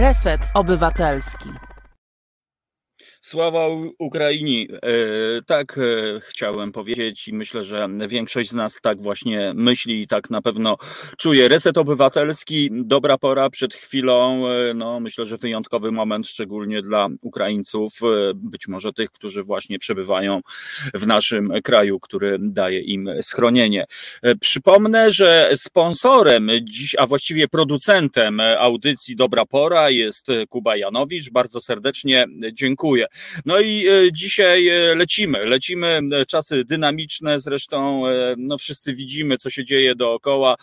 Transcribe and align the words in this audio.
Reset 0.00 0.40
Obywatelski. 0.54 1.69
Sława 3.30 3.66
Ukrainie. 3.98 4.66
E, 4.72 5.42
tak 5.46 5.78
e, 5.78 6.20
chciałem 6.20 6.72
powiedzieć 6.72 7.28
i 7.28 7.34
myślę, 7.34 7.64
że 7.64 7.88
większość 8.08 8.50
z 8.50 8.54
nas 8.54 8.78
tak 8.82 9.02
właśnie 9.02 9.52
myśli 9.54 10.02
i 10.02 10.06
tak 10.06 10.30
na 10.30 10.42
pewno 10.42 10.76
czuje. 11.18 11.48
Reset 11.48 11.78
obywatelski, 11.78 12.70
dobra 12.72 13.18
pora 13.18 13.50
przed 13.50 13.74
chwilą, 13.74 14.48
e, 14.48 14.74
no 14.74 15.00
myślę, 15.00 15.26
że 15.26 15.36
wyjątkowy 15.36 15.92
moment, 15.92 16.28
szczególnie 16.28 16.82
dla 16.82 17.08
Ukraińców, 17.22 17.92
być 18.34 18.68
może 18.68 18.92
tych, 18.92 19.10
którzy 19.10 19.42
właśnie 19.42 19.78
przebywają 19.78 20.40
w 20.94 21.06
naszym 21.06 21.52
kraju, 21.64 22.00
który 22.00 22.36
daje 22.40 22.80
im 22.80 23.10
schronienie. 23.22 23.84
Przypomnę, 24.40 25.12
że 25.12 25.50
sponsorem 25.56 26.50
dziś, 26.62 26.96
a 26.98 27.06
właściwie 27.06 27.48
producentem 27.48 28.40
audycji 28.58 29.16
Dobra 29.16 29.46
Pora 29.46 29.90
jest 29.90 30.26
Kuba 30.48 30.76
Janowicz. 30.76 31.30
Bardzo 31.30 31.60
serdecznie 31.60 32.26
dziękuję. 32.52 33.06
No 33.46 33.60
i 33.60 33.88
e, 33.88 34.12
dzisiaj 34.12 34.68
e, 34.68 34.94
lecimy, 34.94 35.46
lecimy, 35.46 36.00
e, 36.12 36.26
czasy 36.26 36.64
dynamiczne, 36.64 37.40
zresztą 37.40 38.02
no 38.36 38.58
wszyscy 38.58 38.94
widzimy, 38.94 39.36
co 39.36 39.50
się 39.50 39.64
dzieje 39.64 39.94
dookoła. 39.94 40.56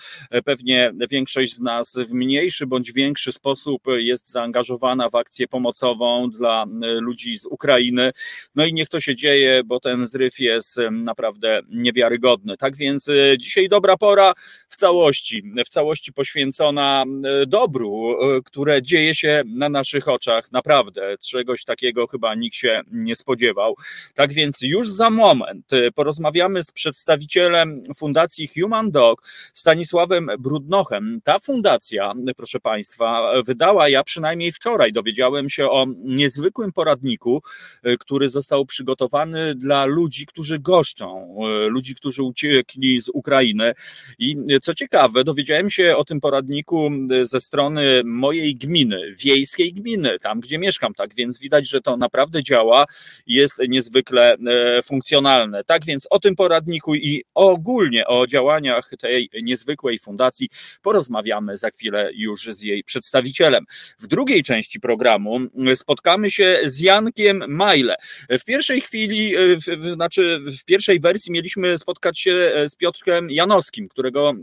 Pewnie 0.45 0.91
większość 1.09 1.53
z 1.53 1.59
nas 1.59 1.95
w 2.09 2.13
mniejszy 2.13 2.67
bądź 2.67 2.91
większy 2.91 3.33
sposób 3.33 3.83
jest 3.97 4.31
zaangażowana 4.31 5.09
w 5.09 5.15
akcję 5.15 5.47
pomocową 5.47 6.29
dla 6.29 6.65
ludzi 6.99 7.37
z 7.37 7.45
Ukrainy. 7.45 8.11
No 8.55 8.65
i 8.65 8.73
niech 8.73 8.89
to 8.89 8.99
się 8.99 9.15
dzieje, 9.15 9.61
bo 9.65 9.79
ten 9.79 10.07
zryw 10.07 10.39
jest 10.39 10.77
naprawdę 10.91 11.61
niewiarygodny. 11.69 12.57
Tak 12.57 12.75
więc 12.75 13.09
dzisiaj 13.39 13.69
dobra 13.69 13.97
pora 13.97 14.33
w 14.69 14.75
całości, 14.75 15.43
w 15.65 15.69
całości 15.69 16.13
poświęcona 16.13 17.03
dobru, 17.47 18.17
które 18.45 18.81
dzieje 18.81 19.15
się 19.15 19.43
na 19.45 19.69
naszych 19.69 20.07
oczach. 20.07 20.51
Naprawdę, 20.51 21.17
czegoś 21.17 21.63
takiego 21.63 22.07
chyba 22.07 22.35
nikt 22.35 22.46
się 22.55 22.81
nie 22.91 23.15
spodziewał. 23.15 23.75
Tak 24.15 24.33
więc 24.33 24.57
już 24.61 24.89
za 24.89 25.09
moment 25.09 25.73
y, 25.73 25.91
porozmawiamy 25.91 26.63
z 26.63 26.71
przedstawicielem 26.71 27.83
Fundacji 27.95 28.49
Human 28.59 28.91
Dog, 28.91 29.23
Stanisławem 29.53 30.29
Brudnochem. 30.39 31.21
Ta 31.23 31.39
fundacja, 31.39 32.13
proszę 32.37 32.59
Państwa, 32.59 33.31
wydała, 33.45 33.89
ja 33.89 34.03
przynajmniej 34.03 34.51
wczoraj 34.51 34.93
dowiedziałem 34.93 35.49
się 35.49 35.69
o 35.69 35.85
niezwykłym 36.03 36.71
poradniku, 36.71 37.41
y, 37.87 37.97
który 37.97 38.29
został 38.29 38.65
przygotowany 38.65 39.55
dla 39.55 39.85
ludzi, 39.85 40.25
którzy 40.25 40.59
goszczą, 40.59 41.37
y, 41.65 41.69
ludzi, 41.69 41.95
którzy 41.95 42.23
uciekli 42.23 42.99
z 42.99 43.09
Ukrainy. 43.09 43.73
I 44.19 44.37
co 44.61 44.73
ciekawe, 44.73 45.23
dowiedziałem 45.23 45.69
się 45.69 45.95
o 45.97 46.05
tym 46.05 46.19
poradniku 46.19 46.91
ze 47.21 47.41
strony 47.41 48.01
mojej 48.05 48.55
gminy, 48.55 49.15
wiejskiej 49.15 49.73
gminy, 49.73 50.17
tam 50.21 50.39
gdzie 50.39 50.57
mieszkam, 50.57 50.93
tak 50.93 51.15
więc 51.15 51.39
widać, 51.39 51.69
że 51.69 51.81
to 51.81 51.97
naprawdę 51.97 52.26
naprawdę 52.27 52.43
działa, 52.43 52.85
jest 53.27 53.59
niezwykle 53.67 54.33
e, 54.33 54.83
funkcjonalne. 54.83 55.63
Tak 55.63 55.85
więc 55.85 56.07
o 56.09 56.19
tym 56.19 56.35
poradniku 56.35 56.95
i 56.95 57.23
ogólnie 57.33 58.07
o 58.07 58.27
działaniach 58.27 58.91
tej 58.99 59.29
niezwykłej 59.43 59.99
fundacji 59.99 60.49
porozmawiamy 60.81 61.57
za 61.57 61.69
chwilę 61.69 62.11
już 62.13 62.45
z 62.45 62.61
jej 62.61 62.83
przedstawicielem. 62.83 63.65
W 63.99 64.07
drugiej 64.07 64.43
części 64.43 64.79
programu 64.79 65.39
spotkamy 65.75 66.31
się 66.31 66.59
z 66.65 66.79
Jankiem 66.79 67.43
Majle. 67.47 67.95
W 68.29 68.43
pierwszej 68.43 68.81
chwili, 68.81 69.35
e, 69.35 69.55
w, 69.55 69.93
znaczy 69.93 70.39
w 70.61 70.65
pierwszej 70.65 70.99
wersji 70.99 71.31
mieliśmy 71.31 71.77
spotkać 71.77 72.19
się 72.19 72.31
e, 72.31 72.69
z 72.69 72.75
Piotrkiem 72.75 73.31
Janowskim, 73.31 73.89
którego 73.89 74.33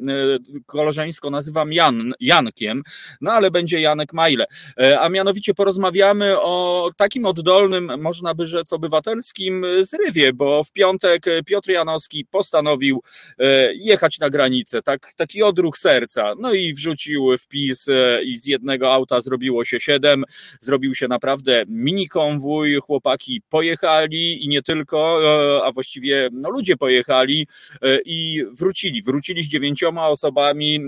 koleżeńsko 0.67 1.31
nazywam 1.31 1.73
Jan, 1.73 2.13
Jankiem, 2.21 2.83
no 3.21 3.33
ale 3.33 3.51
będzie 3.51 3.81
Janek 3.81 4.13
Majle. 4.13 4.47
A 5.01 5.09
mianowicie 5.09 5.55
porozmawiamy 5.55 6.41
o 6.41 6.91
takim 6.97 7.27
oddolnym 7.27 7.74
można 7.81 8.35
by 8.35 8.47
rzec, 8.47 8.73
obywatelskim 8.73 9.67
zrywie, 9.81 10.33
bo 10.33 10.65
w 10.65 10.73
piątek 10.73 11.25
Piotr 11.47 11.71
Janowski 11.71 12.25
postanowił 12.25 13.03
e, 13.39 13.75
jechać 13.75 14.19
na 14.19 14.31
granicę, 14.31 14.83
tak, 14.83 15.13
taki 15.17 15.43
odruch 15.43 15.79
serca. 15.79 16.35
No 16.39 16.53
i 16.53 16.75
wrzucił 16.75 17.39
wpis 17.39 17.89
e, 17.89 18.23
i 18.23 18.39
z 18.39 18.47
jednego 18.47 18.93
auta 18.93 19.21
zrobiło 19.21 19.65
się 19.65 19.81
siedem, 19.81 20.25
zrobił 20.61 20.95
się 20.95 21.09
naprawdę 21.09 21.65
mini 21.69 22.09
konwój, 22.09 22.81
chłopaki 22.81 23.43
pojechali 23.51 24.45
i 24.45 24.49
nie 24.49 24.63
tylko, 24.63 25.21
e, 25.25 25.65
a 25.65 25.73
właściwie 25.73 26.29
no, 26.33 26.51
ludzie 26.51 26.77
pojechali 26.77 27.47
i 28.05 28.45
wrócili. 28.53 29.03
Wrócili 29.03 29.43
z 29.43 29.49
dziewięcioma 29.49 30.09
osobami 30.09 30.81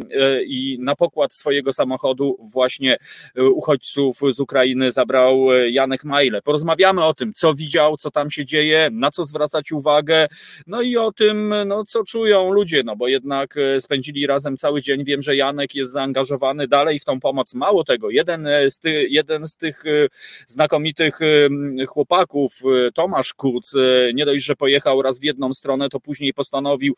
i 0.47 0.79
na 0.81 0.97
pokład 0.97 1.35
swojego 1.35 1.73
samochodu 1.73 2.37
właśnie 2.53 2.97
uchodźców 3.37 4.19
z 4.33 4.41
Ukrainy 4.41 4.93
zabrał 4.93 5.47
Janek 5.71 6.05
Majle. 6.05 6.43
Porozmawiamy 6.43 6.76
porozmawiamy 6.77 7.05
o 7.05 7.15
tym, 7.15 7.33
co 7.33 7.55
widział, 7.55 7.97
co 7.97 8.11
tam 8.11 8.31
się 8.31 8.45
dzieje, 8.45 8.89
na 8.93 9.11
co 9.11 9.25
zwracać 9.25 9.73
uwagę, 9.73 10.29
no 10.67 10.83
i 10.83 10.97
o 10.97 11.13
tym, 11.13 11.55
no, 11.67 11.85
co 11.85 12.05
czują 12.05 12.53
ludzie, 12.53 12.83
no 12.85 12.97
bo 12.97 13.09
jednak 13.09 13.57
e, 13.57 13.81
spędzili 13.81 14.27
razem 14.27 14.57
cały 14.57 14.83
dzień. 14.83 15.05
Wiem, 15.05 15.23
że 15.23 15.37
Janek 15.37 15.75
jest 15.75 15.93
zaangażowany 15.93 16.69
dalej 16.69 16.99
w 16.99 17.05
tą 17.05 17.21
pomoc. 17.21 17.55
Mało 17.55 17.85
tego, 17.85 18.11
jeden 18.11 18.49
z, 18.69 18.79
ty, 18.81 19.07
jeden 19.11 19.47
z 19.47 19.57
tych 19.57 19.87
e, 19.87 20.09
znakomitych 20.47 21.19
e, 21.23 21.87
chłopaków, 21.87 22.53
Tomasz 22.95 23.35
Kuc, 23.35 23.75
nie 24.15 24.27
dość, 24.27 24.45
że 24.45 24.57
pojechał 24.57 25.03
raz 25.03 25.21
w 25.21 25.25
jedną 25.25 25.55
stronę, 25.55 25.89
to 25.89 26.01
później 26.01 26.35
postanowił 26.35 26.95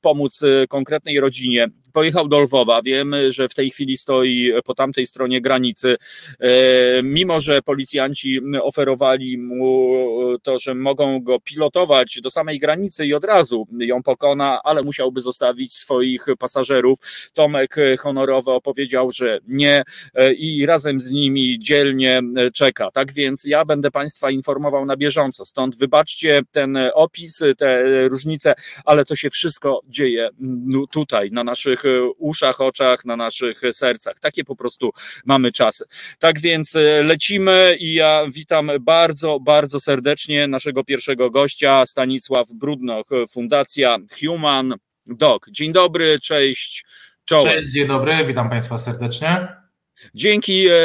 pomóc 0.00 0.42
konkretnej 0.68 1.20
rodzinie. 1.20 1.68
Pojechał 1.92 2.28
do 2.28 2.40
Lwowa. 2.40 2.82
Wiem, 2.82 3.14
że 3.28 3.48
w 3.48 3.54
tej 3.54 3.70
chwili 3.70 3.96
stoi 3.96 4.52
po 4.64 4.74
tamtej 4.74 5.06
stronie 5.06 5.40
granicy. 5.40 5.96
Mimo, 7.02 7.40
że 7.40 7.62
policjanci 7.62 8.40
oferowali 8.62 9.38
mu 9.38 9.90
to, 10.42 10.58
że 10.58 10.74
mogą 10.74 11.20
go 11.20 11.40
pilotować 11.40 12.20
do 12.22 12.30
samej 12.30 12.58
granicy 12.58 13.06
i 13.06 13.14
od 13.14 13.24
razu 13.24 13.66
ją 13.78 14.02
pokona, 14.02 14.60
ale 14.64 14.82
musiałby 14.82 15.20
zostawić 15.20 15.74
swoich 15.74 16.26
pasażerów. 16.38 16.98
Tomek 17.34 17.76
honorowo 17.98 18.54
opowiedział, 18.54 19.12
że 19.12 19.38
nie 19.48 19.82
e, 20.14 20.32
i 20.32 20.66
razem 20.66 21.00
z 21.00 21.10
nimi 21.10 21.58
dzielnie 21.58 22.22
czeka. 22.54 22.90
Tak 22.90 23.12
więc 23.12 23.44
ja 23.44 23.64
będę 23.64 23.90
Państwa 23.90 24.30
informował 24.30 24.86
na 24.86 24.96
bieżąco. 24.96 25.44
Stąd 25.44 25.76
wybaczcie 25.76 26.40
ten 26.52 26.78
opis, 26.94 27.42
te 27.58 28.08
różnice, 28.08 28.54
ale 28.84 29.04
to 29.04 29.16
się 29.16 29.30
wszystko 29.30 29.80
dzieje 29.88 30.30
tutaj, 30.90 31.30
na 31.30 31.44
naszych 31.44 31.79
uszach, 32.18 32.60
oczach, 32.60 33.04
na 33.04 33.16
naszych 33.16 33.60
sercach. 33.72 34.20
Takie 34.20 34.44
po 34.44 34.56
prostu 34.56 34.90
mamy 35.24 35.52
czasy. 35.52 35.84
Tak 36.18 36.40
więc 36.40 36.74
lecimy 37.02 37.76
i 37.78 37.94
ja 37.94 38.26
witam 38.32 38.70
bardzo, 38.80 39.40
bardzo 39.40 39.80
serdecznie 39.80 40.48
naszego 40.48 40.84
pierwszego 40.84 41.30
gościa, 41.30 41.86
Stanisław 41.86 42.48
Brudnoch, 42.52 43.06
Fundacja 43.30 43.96
Human 44.20 44.74
Dog. 45.06 45.46
Dzień 45.50 45.72
dobry, 45.72 46.20
cześć. 46.20 46.84
Czołem. 47.24 47.44
Cześć, 47.44 47.72
dzień 47.72 47.88
dobry, 47.88 48.24
witam 48.26 48.50
Państwa 48.50 48.78
serdecznie. 48.78 49.59
Dzięki, 50.14 50.66
e, 50.70 50.76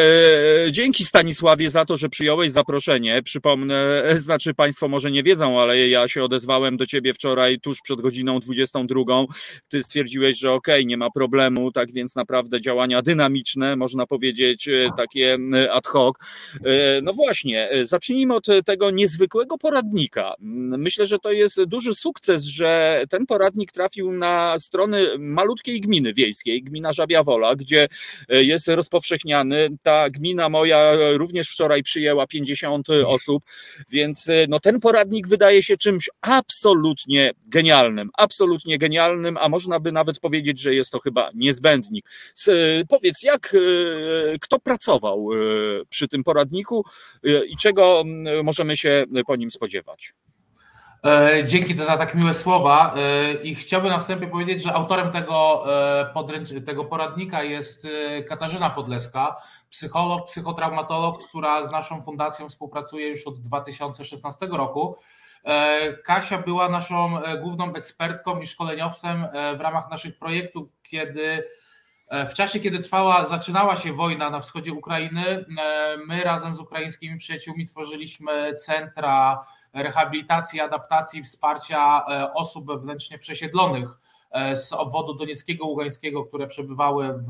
dzięki 0.71 1.05
Stanisławie 1.05 1.69
za 1.69 1.85
to, 1.85 1.97
że 1.97 2.09
przyjąłeś 2.09 2.51
zaproszenie. 2.51 3.23
Przypomnę, 3.23 4.03
e, 4.03 4.19
znaczy 4.19 4.53
Państwo 4.53 4.87
może 4.87 5.11
nie 5.11 5.23
wiedzą, 5.23 5.61
ale 5.61 5.87
ja 5.87 6.07
się 6.07 6.23
odezwałem 6.23 6.77
do 6.77 6.85
Ciebie 6.85 7.13
wczoraj 7.13 7.59
tuż 7.59 7.81
przed 7.81 8.01
godziną 8.01 8.39
22. 8.39 9.25
Ty 9.67 9.83
stwierdziłeś, 9.83 10.37
że 10.37 10.51
okej, 10.51 10.75
okay, 10.75 10.85
nie 10.85 10.97
ma 10.97 11.09
problemu, 11.11 11.71
tak 11.71 11.91
więc 11.91 12.15
naprawdę 12.15 12.61
działania 12.61 13.01
dynamiczne, 13.01 13.75
można 13.75 14.05
powiedzieć 14.05 14.67
e, 14.67 14.89
takie 14.97 15.37
ad 15.71 15.87
hoc. 15.87 16.15
No 17.03 17.13
właśnie, 17.13 17.69
zacznijmy 17.83 18.35
od 18.35 18.47
tego 18.65 18.91
niezwykłego 18.91 19.57
poradnika. 19.57 20.33
Myślę, 20.39 21.05
że 21.05 21.19
to 21.19 21.31
jest 21.31 21.63
duży 21.63 21.95
sukces, 21.95 22.43
że 22.43 23.03
ten 23.09 23.25
poradnik 23.25 23.71
trafił 23.71 24.11
na 24.11 24.59
strony 24.59 25.05
malutkiej 25.19 25.81
gminy 25.81 26.13
wiejskiej, 26.13 26.63
gmina 26.63 26.93
Żabia 26.93 27.23
Wola, 27.23 27.55
gdzie 27.55 27.87
jest 28.29 28.67
rozpowszechniony 28.67 29.04
rozpowszechniany. 29.05 29.69
Ta 29.81 30.09
gmina 30.09 30.49
moja 30.49 30.91
również 31.17 31.49
wczoraj 31.49 31.84
przyjęła 31.84 32.28
50 32.28 32.87
osób, 33.05 33.43
więc 33.90 34.29
e, 34.29 34.46
no, 34.49 34.59
ten 34.59 34.79
poradnik 34.79 35.28
wydaje 35.28 35.63
się 35.63 35.78
czymś 35.78 36.09
absolutnie 36.22 37.31
genialnym. 37.47 38.09
Absolutnie 38.17 38.78
genialnym, 38.78 39.37
a 39.37 39.49
można 39.49 39.79
by 39.79 39.91
nawet 39.91 40.19
powiedzieć, 40.19 40.61
że 40.61 40.75
jest 40.75 40.91
to 40.91 40.99
chyba 40.99 41.29
niezbędnik. 41.34 42.05
E, 42.47 42.52
powiedz, 42.90 43.23
jak, 43.23 43.55
e, 43.55 44.40
kto 44.41 44.59
pracował 44.59 45.29
przy 45.90 46.07
tym 46.07 46.23
poradniku 46.23 46.85
i 47.23 47.55
czego 47.61 48.03
możemy 48.43 48.78
się 48.78 49.05
po 49.28 49.35
nim 49.35 49.52
spodziewać? 49.52 50.13
E, 51.05 51.43
dzięki 51.46 51.78
za 51.78 51.97
tak 51.97 52.16
miłe 52.16 52.34
słowa 52.34 52.93
e, 52.97 53.34
i 53.34 53.55
chciałbym 53.55 53.90
na 53.90 53.99
wstępie 53.99 54.28
powiedzieć, 54.28 54.63
że 54.63 54.73
autorem 54.73 55.11
tego, 55.11 55.66
e, 56.02 56.13
podręcz- 56.13 56.66
tego 56.66 56.85
poradnika 56.85 57.43
jest 57.43 57.87
Katarzyna 58.29 58.69
Podleska, 58.69 59.35
psycholog, 59.69 60.28
psychotraumatolog, 60.28 61.23
która 61.28 61.66
z 61.66 61.72
naszą 61.72 62.02
fundacją 62.02 62.49
współpracuje 62.49 63.07
już 63.07 63.28
od 63.28 63.40
2016 63.41 64.47
roku. 64.52 64.96
Kasia 66.03 66.37
była 66.37 66.69
naszą 66.69 67.17
główną 67.41 67.73
ekspertką 67.73 68.40
i 68.40 68.47
szkoleniowcem 68.47 69.28
w 69.57 69.61
ramach 69.61 69.90
naszych 69.90 70.17
projektów, 70.17 70.67
kiedy 70.84 71.43
W 72.29 72.34
czasie, 72.34 72.59
kiedy 72.59 72.79
trwała, 72.79 73.25
zaczynała 73.25 73.75
się 73.75 73.93
wojna 73.93 74.29
na 74.29 74.40
wschodzie 74.40 74.73
Ukrainy, 74.73 75.46
my 76.07 76.23
razem 76.23 76.55
z 76.55 76.59
ukraińskimi 76.59 77.17
przyjaciółmi 77.17 77.66
tworzyliśmy 77.66 78.53
centra 78.53 79.41
rehabilitacji, 79.75 80.59
adaptacji, 80.59 81.23
wsparcia 81.23 82.05
osób 82.33 82.67
wewnętrznie 82.67 83.17
przesiedlonych 83.17 83.89
z 84.55 84.73
obwodu 84.73 85.13
donieckiego, 85.13 85.66
ługańskiego, 85.66 86.23
które 86.23 86.47
przebywały 86.47 87.13
w, 87.13 87.27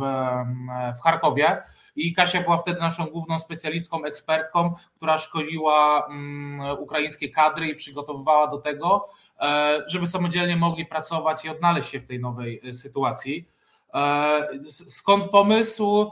w 1.00 1.04
Charkowie 1.04 1.64
i 1.96 2.14
Kasia 2.14 2.42
była 2.42 2.58
wtedy 2.58 2.80
naszą 2.80 3.06
główną 3.06 3.40
specjalistką, 3.40 4.06
ekspertką, 4.06 4.74
która 4.96 5.18
szkoliła 5.18 6.08
mm, 6.08 6.80
ukraińskie 6.80 7.30
kadry 7.30 7.68
i 7.68 7.76
przygotowywała 7.76 8.48
do 8.48 8.58
tego, 8.58 9.08
e, 9.40 9.84
żeby 9.88 10.08
samodzielnie 10.08 10.58
mogli 10.58 10.86
pracować 10.86 11.46
i 11.46 11.50
odnaleźć 11.50 11.90
się 11.90 12.00
w 12.00 12.08
tej 12.08 12.20
nowej 12.20 12.62
e, 12.70 12.74
sytuacji. 12.74 13.50
E, 13.94 14.48
skąd 14.88 15.30
pomysł? 15.32 16.12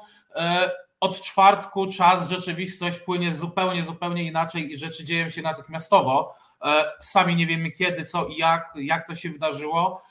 Od 1.04 1.22
czwartku 1.22 1.88
czas, 1.88 2.30
rzeczywistość 2.30 3.00
płynie 3.00 3.34
zupełnie, 3.34 3.84
zupełnie 3.84 4.24
inaczej 4.24 4.72
i 4.72 4.78
rzeczy 4.78 5.04
dzieją 5.06 5.30
się 5.30 5.42
natychmiastowo. 5.42 6.36
Sami 7.00 7.36
nie 7.36 7.48
wiemy 7.48 7.72
kiedy, 7.72 8.06
co 8.06 8.26
i 8.26 8.38
jak, 8.38 8.74
jak 8.76 9.08
to 9.08 9.16
się 9.16 9.30
wydarzyło. 9.30 10.04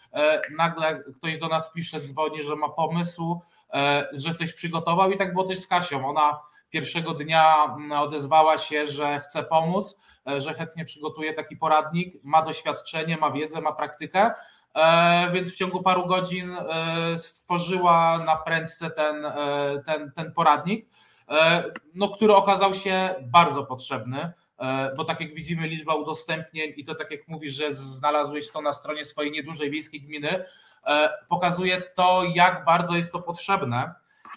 Nagle 0.57 1.03
ktoś 1.17 1.39
do 1.39 1.49
nas 1.49 1.73
pisze, 1.73 2.01
dzwoni, 2.01 2.43
że 2.43 2.57
ma 2.57 2.69
pomysł, 2.69 3.41
E, 3.75 4.09
że 4.13 4.35
coś 4.35 4.53
przygotował 4.53 5.11
i 5.11 5.19
tak 5.19 5.33
było 5.33 5.45
też 5.45 5.59
z 5.59 5.67
Kasią. 5.67 6.09
Ona 6.09 6.41
pierwszego 6.71 7.15
dnia 7.15 7.77
odezwała 8.01 8.59
się, 8.59 8.87
że 8.87 9.21
chce 9.21 9.43
pomóc, 9.43 9.99
e, 10.31 10.41
że 10.41 10.55
chętnie 10.55 10.85
przygotuje 10.85 11.35
taki 11.35 11.57
poradnik, 11.57 12.15
ma 12.25 12.43
doświadczenie, 12.43 13.17
ma 13.17 13.31
wiedzę, 13.31 13.61
ma 13.61 13.73
praktykę, 13.73 14.21
e, 14.21 14.35
więc 15.33 15.53
w 15.53 15.57
ciągu 15.57 15.83
paru 15.83 16.07
godzin 16.07 16.57
stworzyła 17.17 18.19
na 18.27 18.37
prędce 18.37 18.91
ten, 18.91 19.27
ten, 19.87 20.13
ten 20.13 20.33
poradnik, 20.33 20.87
no, 21.95 22.09
który 22.09 22.35
okazał 22.35 22.75
się 22.75 23.15
bardzo 23.23 23.65
potrzebny 23.65 24.33
bo 24.97 25.05
tak 25.05 25.21
jak 25.21 25.35
widzimy, 25.35 25.69
liczba 25.69 25.95
udostępnień 25.95 26.73
i 26.77 26.85
to 26.85 26.95
tak 26.95 27.11
jak 27.11 27.29
mówisz, 27.29 27.53
że 27.53 27.73
znalazłeś 27.73 28.51
to 28.51 28.61
na 28.61 28.73
stronie 28.73 29.05
swojej 29.05 29.33
niedużej 29.33 29.71
wiejskiej 29.71 30.01
gminy, 30.01 30.45
E, 30.87 31.11
pokazuje 31.29 31.81
to, 31.81 32.23
jak 32.35 32.65
bardzo 32.65 32.97
jest 32.97 33.13
to 33.13 33.23
potrzebne. 33.23 33.95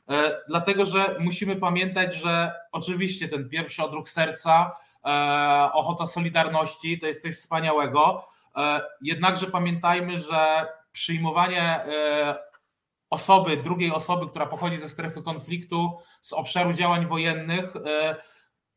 E, 0.10 0.42
dlatego, 0.48 0.86
że 0.86 1.16
musimy 1.20 1.56
pamiętać, 1.56 2.16
że 2.16 2.54
oczywiście 2.72 3.28
ten 3.28 3.50
pierwszy 3.50 3.84
odruch 3.84 4.10
serca, 4.10 4.72
e, 5.06 5.70
ochota 5.74 6.06
solidarności 6.06 7.00
to 7.00 7.08
jest 7.08 7.22
coś 7.22 7.36
wspaniałego. 7.36 8.26
Jednakże 9.02 9.48
pamiętajmy, 9.48 10.18
że 10.18 10.68
przyjmowanie 10.92 11.86
osoby, 13.10 13.58
drugiej 13.58 13.92
osoby, 13.92 14.28
która 14.28 14.46
pochodzi 14.46 14.78
ze 14.78 14.90
strefy 14.90 15.22
konfliktu, 15.22 15.98
z 16.22 16.34
obszaru 16.34 16.74
działań 16.74 17.06
wojennych, 17.06 17.74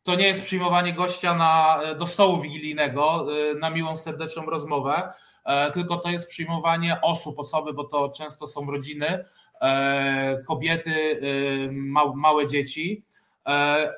to 0.03 0.15
nie 0.15 0.27
jest 0.27 0.43
przyjmowanie 0.43 0.93
gościa 0.93 1.35
na, 1.35 1.81
do 1.99 2.07
stołu 2.07 2.41
wigilijnego 2.41 3.27
na 3.61 3.71
miłą, 3.71 3.97
serdeczną 3.97 4.47
rozmowę 4.47 5.13
E, 5.49 5.71
tylko 5.71 5.97
to 5.97 6.11
jest 6.11 6.29
przyjmowanie 6.29 7.01
osób, 7.01 7.39
osoby, 7.39 7.73
bo 7.73 7.85
to 7.85 8.09
często 8.09 8.47
są 8.47 8.71
rodziny, 8.71 9.25
e, 9.61 10.43
kobiety, 10.47 11.21
e, 11.71 11.73
małe 12.15 12.47
dzieci, 12.47 13.05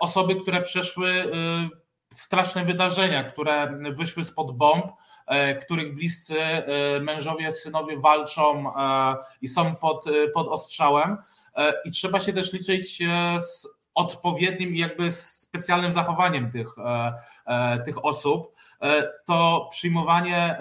osoby, 0.00 0.36
które 0.36 0.62
przeszły 0.62 1.24
straszne 2.12 2.64
wydarzenia, 2.64 3.24
które 3.24 3.78
wyszły 3.92 4.24
spod 4.24 4.56
bomb, 4.56 4.84
których 5.62 5.94
bliscy 5.94 6.36
mężowie, 7.00 7.52
synowie 7.52 7.96
walczą 7.96 8.72
i 9.42 9.48
są 9.48 9.74
pod, 9.74 10.04
pod 10.34 10.48
ostrzałem. 10.48 11.16
I 11.84 11.90
trzeba 11.90 12.20
się 12.20 12.32
też 12.32 12.52
liczyć 12.52 12.98
z 13.38 13.66
odpowiednim 13.94 14.76
jakby 14.76 15.12
specjalnym 15.12 15.92
zachowaniem 15.92 16.50
tych, 16.50 16.68
tych 17.84 18.04
osób. 18.04 18.52
E, 18.82 19.12
to 19.24 19.68
przyjmowanie 19.70 20.58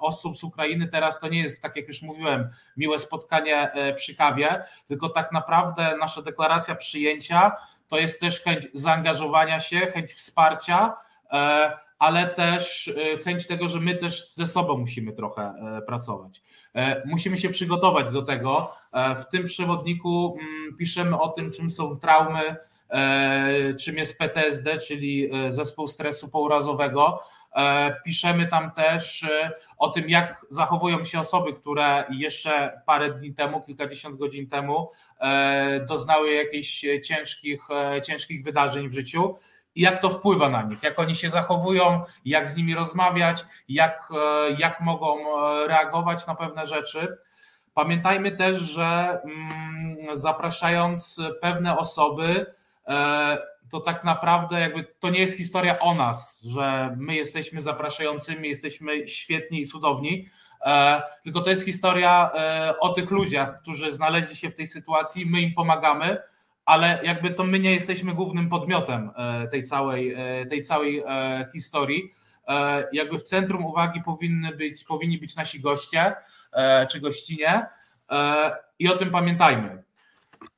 osób 0.00 0.36
z 0.36 0.44
Ukrainy 0.44 0.88
teraz 0.88 1.18
to 1.18 1.28
nie 1.28 1.40
jest, 1.40 1.62
tak 1.62 1.76
jak 1.76 1.88
już 1.88 2.02
mówiłem, 2.02 2.50
miłe 2.76 2.98
spotkanie 2.98 3.72
e, 3.72 3.94
przy 3.94 4.16
kawie, 4.16 4.64
tylko 4.88 5.08
tak 5.08 5.32
naprawdę 5.32 5.96
nasza 6.00 6.22
deklaracja 6.22 6.74
przyjęcia 6.74 7.52
to 7.88 7.98
jest 7.98 8.20
też 8.20 8.40
chęć 8.40 8.68
zaangażowania 8.74 9.60
się, 9.60 9.78
chęć 9.78 10.12
wsparcia, 10.12 10.96
e, 11.32 11.78
ale 12.00 12.26
też 12.26 12.92
chęć 13.24 13.46
tego, 13.46 13.68
że 13.68 13.80
my 13.80 13.94
też 13.94 14.34
ze 14.34 14.46
sobą 14.46 14.78
musimy 14.78 15.12
trochę 15.12 15.54
pracować. 15.86 16.42
Musimy 17.04 17.36
się 17.36 17.50
przygotować 17.50 18.12
do 18.12 18.22
tego. 18.22 18.72
W 18.92 19.24
tym 19.30 19.46
przewodniku 19.46 20.38
mm, 20.40 20.76
piszemy 20.76 21.20
o 21.20 21.28
tym, 21.28 21.50
czym 21.50 21.70
są 21.70 21.96
traumy, 21.96 22.56
E, 22.90 23.74
czym 23.74 23.96
jest 23.96 24.18
PTSD, 24.18 24.78
czyli 24.78 25.30
e, 25.32 25.52
zespół 25.52 25.88
stresu 25.88 26.28
pourazowego. 26.28 27.22
E, 27.56 27.96
piszemy 28.04 28.46
tam 28.46 28.70
też 28.70 29.26
o 29.78 29.88
tym, 29.88 30.10
jak 30.10 30.46
zachowują 30.50 31.04
się 31.04 31.20
osoby, 31.20 31.52
które 31.54 32.04
jeszcze 32.10 32.82
parę 32.86 33.14
dni 33.14 33.34
temu, 33.34 33.62
kilkadziesiąt 33.62 34.16
godzin 34.16 34.48
temu 34.48 34.90
doznały 35.88 36.32
jakichś 36.32 36.84
ciężkich, 37.04 37.68
ciężkich 38.06 38.44
wydarzeń 38.44 38.88
w 38.88 38.92
życiu 38.92 39.36
jak 39.76 39.98
to 39.98 40.10
wpływa 40.10 40.48
na 40.48 40.62
nich, 40.62 40.82
jak 40.82 40.98
oni 40.98 41.14
się 41.14 41.30
zachowują, 41.30 42.02
jak 42.24 42.48
z 42.48 42.56
nimi 42.56 42.74
rozmawiać, 42.74 43.44
jak, 43.68 44.08
jak 44.58 44.80
mogą 44.80 45.16
reagować 45.66 46.26
na 46.26 46.34
pewne 46.34 46.66
rzeczy. 46.66 47.18
Pamiętajmy 47.74 48.32
też, 48.32 48.58
że 48.58 49.20
mm, 49.24 50.16
zapraszając 50.16 51.20
pewne 51.40 51.78
osoby, 51.78 52.46
E, 52.90 53.38
to 53.70 53.80
tak 53.80 54.04
naprawdę 54.04 54.60
jakby 54.60 54.84
to 54.98 55.10
nie 55.10 55.20
jest 55.20 55.36
historia 55.36 55.78
o 55.78 55.94
nas, 55.94 56.42
że 56.42 56.96
my 56.98 57.14
jesteśmy 57.14 57.60
zapraszającymi, 57.60 58.48
jesteśmy 58.48 59.08
świetni 59.08 59.62
i 59.62 59.66
cudowni, 59.66 60.26
e, 60.66 61.02
tylko 61.24 61.40
to 61.40 61.50
jest 61.50 61.64
historia 61.64 62.30
e, 62.34 62.78
o 62.78 62.88
tych 62.88 63.10
ludziach, 63.10 63.62
którzy 63.62 63.92
znaleźli 63.92 64.36
się 64.36 64.50
w 64.50 64.54
tej 64.54 64.66
sytuacji, 64.66 65.26
my 65.26 65.40
im 65.40 65.54
pomagamy, 65.54 66.22
ale 66.70 67.00
jakby 67.02 67.30
to 67.30 67.44
my 67.44 67.58
nie 67.58 67.74
jesteśmy 67.74 68.14
głównym 68.14 68.48
podmiotem 68.48 69.10
tej 69.50 69.62
całej, 69.62 70.16
tej 70.50 70.62
całej 70.62 71.02
historii. 71.52 72.14
Jakby 72.92 73.18
w 73.18 73.22
centrum 73.22 73.64
uwagi 73.64 74.02
powinny 74.02 74.56
być, 74.56 74.84
powinni 74.84 75.18
być 75.18 75.36
nasi 75.36 75.60
goście 75.60 76.14
czy 76.90 77.00
gościnie 77.00 77.66
i 78.78 78.88
o 78.88 78.96
tym 78.96 79.10
pamiętajmy 79.10 79.82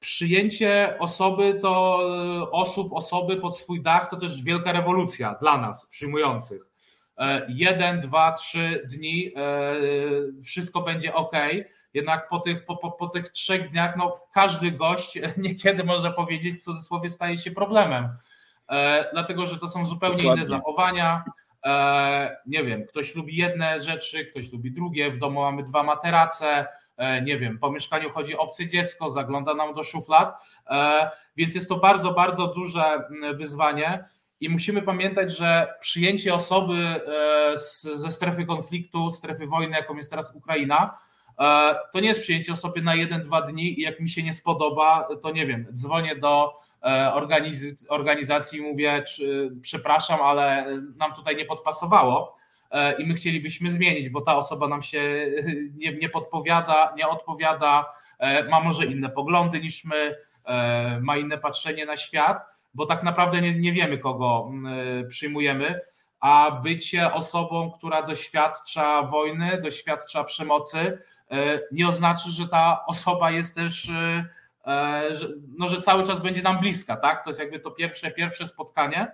przyjęcie 0.00 0.96
osoby 0.98 1.58
to 1.62 1.98
osób, 2.52 2.92
osoby 2.92 3.36
pod 3.36 3.58
swój 3.58 3.82
dach 3.82 4.10
to 4.10 4.16
też 4.16 4.42
wielka 4.42 4.72
rewolucja 4.72 5.36
dla 5.40 5.58
nas 5.58 5.86
przyjmujących. 5.86 6.62
E, 7.18 7.46
jeden, 7.48 8.00
dwa, 8.00 8.32
trzy 8.32 8.86
dni, 8.90 9.32
e, 9.36 9.74
wszystko 10.42 10.80
będzie 10.80 11.14
ok. 11.14 11.36
Jednak 11.94 12.28
po 12.28 12.40
tych, 12.40 12.64
po, 12.64 12.76
po, 12.76 12.90
po 12.90 13.08
tych 13.08 13.28
trzech 13.28 13.70
dniach, 13.70 13.96
no, 13.96 14.20
każdy 14.32 14.72
gość 14.72 15.18
niekiedy 15.36 15.84
można 15.84 16.10
powiedzieć, 16.10 16.54
w 16.54 16.64
cudzysłowie 16.64 17.08
staje 17.08 17.36
się 17.36 17.50
problemem. 17.50 18.08
E, 18.68 19.08
dlatego, 19.12 19.46
że 19.46 19.56
to 19.56 19.68
są 19.68 19.84
zupełnie 19.84 20.22
Dokładnie. 20.22 20.42
inne 20.42 20.48
zachowania. 20.48 21.24
Nie 22.46 22.64
wiem, 22.64 22.86
ktoś 22.86 23.14
lubi 23.14 23.36
jedne 23.36 23.80
rzeczy, 23.80 24.26
ktoś 24.26 24.52
lubi 24.52 24.72
drugie. 24.72 25.10
W 25.10 25.18
domu 25.18 25.40
mamy 25.40 25.62
dwa 25.62 25.82
materace, 25.82 26.66
E, 26.96 27.22
nie 27.22 27.38
wiem, 27.38 27.58
po 27.58 27.70
mieszkaniu 27.70 28.10
chodzi 28.10 28.36
obce 28.36 28.66
dziecko, 28.66 29.10
zagląda 29.10 29.54
nam 29.54 29.74
do 29.74 29.82
szuflad, 29.82 30.34
e, 30.66 31.10
więc 31.36 31.54
jest 31.54 31.68
to 31.68 31.76
bardzo, 31.76 32.12
bardzo 32.12 32.46
duże 32.46 33.08
wyzwanie 33.34 34.04
i 34.40 34.48
musimy 34.48 34.82
pamiętać, 34.82 35.36
że 35.36 35.74
przyjęcie 35.80 36.34
osoby 36.34 36.74
e, 36.74 37.58
ze 37.96 38.10
strefy 38.10 38.46
konfliktu, 38.46 39.10
strefy 39.10 39.46
wojny, 39.46 39.76
jaką 39.76 39.96
jest 39.96 40.10
teraz 40.10 40.34
Ukraina, 40.34 40.98
to 41.92 42.00
nie 42.00 42.08
jest 42.08 42.20
przyjęcie 42.20 42.52
osoby 42.52 42.82
na 42.82 42.94
jeden, 42.94 43.22
dwa 43.22 43.42
dni 43.42 43.80
i 43.80 43.82
jak 43.82 44.00
mi 44.00 44.10
się 44.10 44.22
nie 44.22 44.32
spodoba, 44.32 45.08
to 45.22 45.30
nie 45.30 45.46
wiem, 45.46 45.66
dzwonię 45.72 46.16
do 46.16 46.52
organizacji 47.88 48.58
i 48.58 48.62
mówię, 48.62 49.04
przepraszam, 49.62 50.20
ale 50.20 50.66
nam 50.96 51.14
tutaj 51.14 51.36
nie 51.36 51.44
podpasowało 51.44 52.42
E, 52.72 52.92
i 52.92 53.06
my 53.06 53.14
chcielibyśmy 53.14 53.70
zmienić, 53.70 54.08
bo 54.08 54.20
ta 54.20 54.36
osoba 54.36 54.68
nam 54.68 54.82
się 54.82 54.98
e, 54.98 55.30
nie, 55.80 55.92
nie 55.92 56.08
podpowiada, 56.08 56.94
nie 56.96 57.08
odpowiada, 57.08 57.92
e, 58.18 58.44
ma 58.44 58.60
może 58.60 58.86
inne 58.86 59.10
poglądy 59.10 59.60
niż 59.60 59.84
my, 59.84 60.16
ma 61.00 61.16
inne 61.16 61.38
patrzenie 61.38 61.86
na 61.86 61.96
świat, 61.96 62.44
bo 62.74 62.86
tak 62.86 63.02
naprawdę 63.02 63.40
nie, 63.40 63.54
nie 63.54 63.72
wiemy, 63.72 63.98
kogo 63.98 64.50
przyjmujemy, 65.08 65.80
a 66.20 66.50
bycie 66.50 67.12
osobą, 67.12 67.70
która 67.70 68.02
doświadcza 68.02 69.02
wojny, 69.02 69.60
doświadcza 69.62 70.24
przemocy, 70.24 70.98
nie 71.72 71.88
oznacza, 71.88 72.30
że 72.30 72.48
ta 72.48 72.86
osoba 72.86 73.30
jest 73.30 73.54
też, 73.54 73.74
że, 75.12 75.28
no, 75.58 75.68
że 75.68 75.78
cały 75.78 76.06
czas 76.06 76.20
będzie 76.20 76.42
nam 76.42 76.60
bliska, 76.60 76.96
tak? 76.96 77.24
To 77.24 77.30
jest 77.30 77.40
jakby 77.40 77.60
to 77.60 77.70
pierwsze, 77.70 78.10
pierwsze 78.10 78.46
spotkanie. 78.46 79.12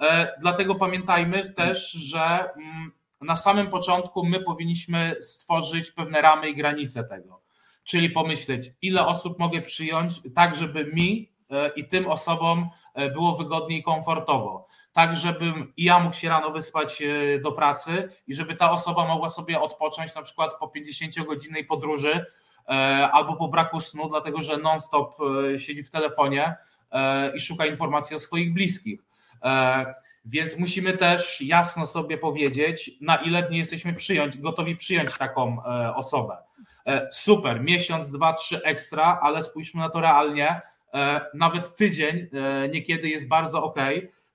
E, 0.00 0.34
dlatego 0.40 0.74
pamiętajmy 0.74 1.50
też, 1.50 1.90
że 1.90 2.52
mm, 2.56 2.92
na 3.20 3.36
samym 3.36 3.66
początku 3.66 4.26
my 4.26 4.40
powinniśmy 4.40 5.16
stworzyć 5.20 5.90
pewne 5.90 6.20
ramy 6.20 6.48
i 6.48 6.56
granice 6.56 7.04
tego. 7.04 7.40
czyli 7.84 8.10
pomyśleć, 8.10 8.70
ile 8.82 9.06
osób 9.06 9.38
mogę 9.38 9.62
przyjąć, 9.62 10.20
tak 10.34 10.54
żeby 10.54 10.84
mi 10.84 11.32
i 11.76 11.88
tym 11.88 12.06
osobom 12.06 12.70
było 13.14 13.36
wygodnie 13.36 13.78
i 13.78 13.82
komfortowo. 13.82 14.66
Tak, 14.98 15.16
żebym 15.16 15.72
i 15.76 15.84
ja 15.84 15.98
mógł 15.98 16.16
się 16.16 16.28
rano 16.28 16.50
wyspać 16.50 17.02
do 17.42 17.52
pracy 17.52 18.08
i 18.26 18.34
żeby 18.34 18.56
ta 18.56 18.70
osoba 18.70 19.06
mogła 19.06 19.28
sobie 19.28 19.60
odpocząć 19.60 20.14
na 20.14 20.22
przykład 20.22 20.54
po 20.60 20.66
50-godzinnej 20.66 21.66
podróży 21.66 22.24
albo 23.12 23.36
po 23.36 23.48
braku 23.48 23.80
snu, 23.80 24.08
dlatego 24.08 24.42
że 24.42 24.56
non-stop 24.56 25.16
siedzi 25.56 25.82
w 25.82 25.90
telefonie 25.90 26.56
i 27.34 27.40
szuka 27.40 27.66
informacji 27.66 28.16
o 28.16 28.18
swoich 28.18 28.52
bliskich. 28.54 29.00
Więc 30.24 30.58
musimy 30.58 30.92
też 30.92 31.40
jasno 31.40 31.86
sobie 31.86 32.18
powiedzieć, 32.18 32.90
na 33.00 33.16
ile 33.16 33.42
dni 33.42 33.58
jesteśmy 33.58 33.94
przyjąć, 33.94 34.38
gotowi 34.38 34.76
przyjąć 34.76 35.18
taką 35.18 35.64
e, 35.64 35.94
osobę. 35.94 36.36
E, 36.86 37.08
super, 37.12 37.60
miesiąc, 37.60 38.10
dwa, 38.10 38.32
trzy 38.32 38.62
ekstra, 38.62 39.18
ale 39.22 39.42
spójrzmy 39.42 39.80
na 39.80 39.88
to 39.88 40.00
realnie. 40.00 40.60
E, 40.94 41.20
nawet 41.34 41.76
tydzień 41.76 42.28
niekiedy 42.70 43.08
jest 43.08 43.28
bardzo 43.28 43.62
ok. 43.62 43.78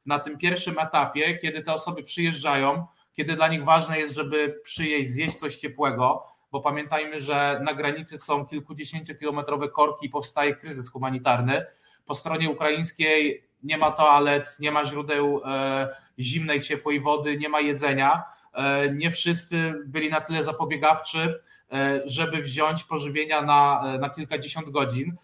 Na 0.05 0.19
tym 0.19 0.37
pierwszym 0.37 0.79
etapie, 0.79 1.37
kiedy 1.37 1.61
te 1.61 1.73
osoby 1.73 2.03
przyjeżdżają, 2.03 2.85
kiedy 3.13 3.35
dla 3.35 3.47
nich 3.47 3.63
ważne 3.63 3.99
jest, 3.99 4.15
żeby 4.15 4.61
przyjeść, 4.63 5.09
zjeść 5.09 5.37
coś 5.37 5.55
ciepłego, 5.57 6.23
bo 6.51 6.61
pamiętajmy, 6.61 7.19
że 7.19 7.61
na 7.63 7.73
granicy 7.73 8.17
są 8.17 8.45
kilkudziesięciokilometrowe 8.45 9.69
korki 9.69 10.05
i 10.05 10.09
powstaje 10.09 10.55
kryzys 10.55 10.91
humanitarny. 10.91 11.65
Po 12.05 12.15
stronie 12.15 12.49
ukraińskiej 12.49 13.47
nie 13.63 13.77
ma 13.77 13.91
toalet, 13.91 14.57
nie 14.59 14.71
ma 14.71 14.85
źródeł 14.85 15.41
e, 15.45 15.95
zimnej, 16.19 16.59
ciepłej 16.59 16.99
wody, 16.99 17.37
nie 17.37 17.49
ma 17.49 17.59
jedzenia. 17.59 18.23
E, 18.53 18.93
nie 18.93 19.11
wszyscy 19.11 19.73
byli 19.85 20.09
na 20.09 20.21
tyle 20.21 20.43
zapobiegawczy, 20.43 21.41
e, 21.71 22.01
żeby 22.05 22.41
wziąć 22.41 22.83
pożywienia 22.83 23.41
na, 23.41 23.83
na 23.99 24.09
kilkadziesiąt 24.09 24.69
godzin. 24.69 25.15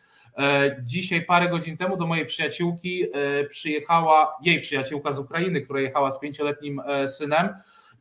Dzisiaj, 0.84 1.26
parę 1.26 1.50
godzin 1.50 1.78
temu, 1.78 1.98
do 1.98 2.08
mojej 2.08 2.26
przyjaciółki 2.26 3.06
przyjechała 3.50 4.38
jej 4.42 4.60
przyjaciółka 4.60 5.12
z 5.12 5.20
Ukrainy, 5.20 5.62
która 5.62 5.82
jechała 5.82 6.12
z 6.12 6.20
pięcioletnim 6.20 6.82
synem. 7.06 7.50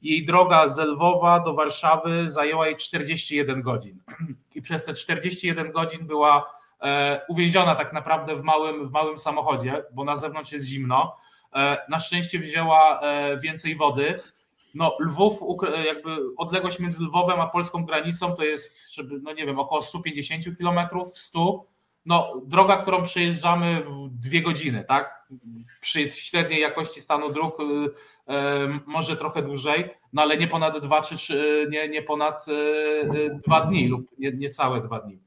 Jej 0.03 0.27
droga 0.27 0.69
z 0.69 0.79
Lwowa 0.79 1.41
do 1.41 1.55
Warszawy 1.55 2.31
zajęła 2.31 2.67
jej 2.67 2.77
41 2.77 3.63
godzin. 3.63 3.99
I 4.55 4.63
przez 4.63 4.85
te 4.85 4.95
41 4.95 5.73
godzin 5.73 6.07
była 6.07 6.59
E, 6.83 7.21
uwięziona 7.29 7.75
tak 7.75 7.93
naprawdę 7.93 8.37
w 8.37 8.43
małym, 8.43 8.89
w 8.89 8.91
małym 8.91 9.19
samochodzie, 9.19 9.85
bo 9.93 10.05
na 10.05 10.17
zewnątrz 10.17 10.53
jest 10.53 10.67
zimno. 10.67 11.17
E, 11.55 11.79
na 11.89 11.99
szczęście 11.99 12.39
wzięła 12.39 13.01
e, 13.01 13.41
więcej 13.41 13.77
wody. 13.77 14.21
No, 14.75 14.97
Lwów, 15.01 15.41
jakby 15.87 16.17
odległość 16.37 16.79
między 16.79 17.03
Lwowem 17.03 17.41
a 17.41 17.47
polską 17.47 17.85
granicą 17.85 18.35
to 18.35 18.45
jest, 18.45 18.95
żeby, 18.95 19.21
no 19.23 19.33
nie 19.33 19.47
wiem, 19.47 19.59
około 19.59 19.83
150 19.83 20.45
km, 20.59 20.79
100 21.15 21.65
no, 22.09 22.33
droga, 22.47 22.77
którą 22.77 23.03
przejeżdżamy 23.03 23.83
w 23.83 24.09
dwie 24.09 24.43
godziny, 24.43 24.85
tak? 24.89 25.27
Przy 25.81 26.11
średniej 26.11 26.61
jakości 26.61 27.01
stanu 27.01 27.33
dróg 27.33 27.57
może 28.87 29.17
trochę 29.17 29.43
dłużej, 29.43 29.91
no 30.13 30.23
ale 30.23 30.37
nie 30.37 30.49
ponad 30.49 30.79
dwa, 30.79 31.03
czy 31.03 31.67
nie, 31.71 31.89
nie 31.89 32.03
ponad 32.03 32.47
dwa 33.47 33.61
dni 33.61 33.89
lub 33.89 34.07
nie, 34.19 34.33
niecałe 34.33 34.81
dwa 34.81 35.01
dni. 35.01 35.19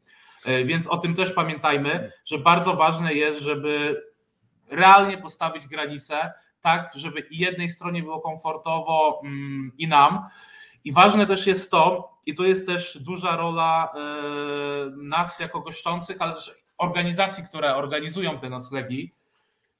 Więc 0.65 0.87
o 0.87 0.97
tym 0.97 1.15
też 1.15 1.33
pamiętajmy, 1.33 2.11
że 2.25 2.37
bardzo 2.37 2.73
ważne 2.73 3.13
jest, 3.13 3.41
żeby 3.41 4.03
realnie 4.69 5.17
postawić 5.17 5.67
granice, 5.67 6.33
tak, 6.61 6.91
żeby 6.95 7.19
i 7.19 7.37
jednej 7.37 7.69
stronie 7.69 8.03
było 8.03 8.21
komfortowo 8.21 9.21
mm, 9.23 9.71
i 9.77 9.87
nam. 9.87 10.19
I 10.83 10.91
ważne 10.91 11.25
też 11.25 11.47
jest 11.47 11.71
to, 11.71 12.11
i 12.25 12.35
tu 12.35 12.43
jest 12.43 12.67
też 12.67 12.97
duża 12.97 13.35
rola 13.35 13.93
nas 14.97 15.39
jako 15.39 15.61
goszczących, 15.61 16.17
ale 16.19 16.33
też 16.33 16.60
organizacji, 16.81 17.43
które 17.43 17.75
organizują 17.75 18.39
te 18.39 18.49
noclegi. 18.49 19.13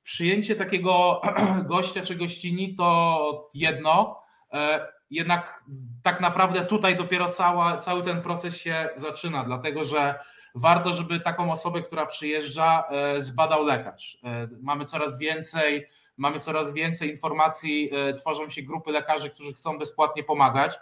Przyjęcie 0.03 0.55
takiego 0.55 1.21
gościa 1.73 2.01
czy 2.01 2.15
gościni 2.15 2.75
to 2.75 3.49
jedno, 3.53 4.21
e, 4.53 4.87
jednak 5.09 5.63
tak 6.03 6.21
naprawdę 6.21 6.65
tutaj 6.65 6.97
dopiero 6.97 7.27
cała, 7.27 7.77
cały 7.77 8.03
ten 8.03 8.21
proces 8.21 8.57
się 8.57 8.89
zaczyna, 8.95 9.43
dlatego 9.43 9.83
że 9.83 10.19
warto, 10.55 10.93
żeby 10.93 11.19
taką 11.19 11.51
osobę, 11.51 11.81
która 11.81 12.05
przyjeżdża, 12.05 12.83
e, 12.89 13.21
zbadał 13.21 13.65
lekarz. 13.65 14.17
E, 14.23 14.47
mamy 14.61 14.85
coraz 14.85 15.17
więcej, 15.17 15.87
mamy 16.17 16.39
coraz 16.39 16.73
więcej 16.73 17.09
informacji, 17.09 17.91
tworzą 18.17 18.49
się 18.49 18.61
grupy 18.61 18.91
lekarzy, 18.91 19.29
którzy 19.29 19.53
chcą 19.53 19.77
bezpłatnie 19.77 20.23
pomagać, 20.23 20.79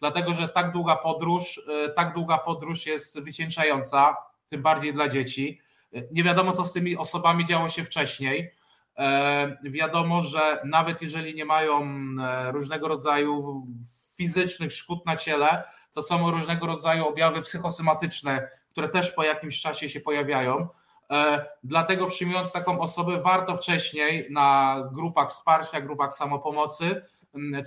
dlatego 0.00 0.34
że 0.34 0.48
tak 0.48 0.72
długa 0.72 0.96
podróż, 0.96 1.60
tak 1.96 2.14
długa 2.14 2.38
podróż 2.38 2.86
jest 2.86 3.20
wycieńczająca, 3.20 4.16
tym 4.52 4.62
bardziej 4.62 4.94
dla 4.94 5.08
dzieci. 5.08 5.60
Nie 6.12 6.24
wiadomo, 6.24 6.52
co 6.52 6.64
z 6.64 6.72
tymi 6.72 6.96
osobami 6.96 7.44
działo 7.44 7.68
się 7.68 7.84
wcześniej. 7.84 8.54
Wiadomo, 9.64 10.22
że 10.22 10.60
nawet 10.64 11.02
jeżeli 11.02 11.34
nie 11.34 11.44
mają 11.44 11.86
różnego 12.52 12.88
rodzaju 12.88 13.66
fizycznych 14.16 14.72
szkód 14.72 15.06
na 15.06 15.16
ciele, 15.16 15.62
to 15.92 16.02
są 16.02 16.30
różnego 16.30 16.66
rodzaju 16.66 17.06
objawy 17.06 17.42
psychosomatyczne, 17.42 18.48
które 18.70 18.88
też 18.88 19.12
po 19.12 19.24
jakimś 19.24 19.60
czasie 19.60 19.88
się 19.88 20.00
pojawiają. 20.00 20.68
E, 21.10 21.46
dlatego 21.64 22.06
przyjmując 22.06 22.52
taką 22.52 22.80
osobę, 22.80 23.20
warto 23.20 23.56
wcześniej 23.56 24.26
na 24.30 24.76
grupach 24.92 25.30
wsparcia, 25.30 25.80
grupach 25.80 26.12
samopomocy 26.12 27.02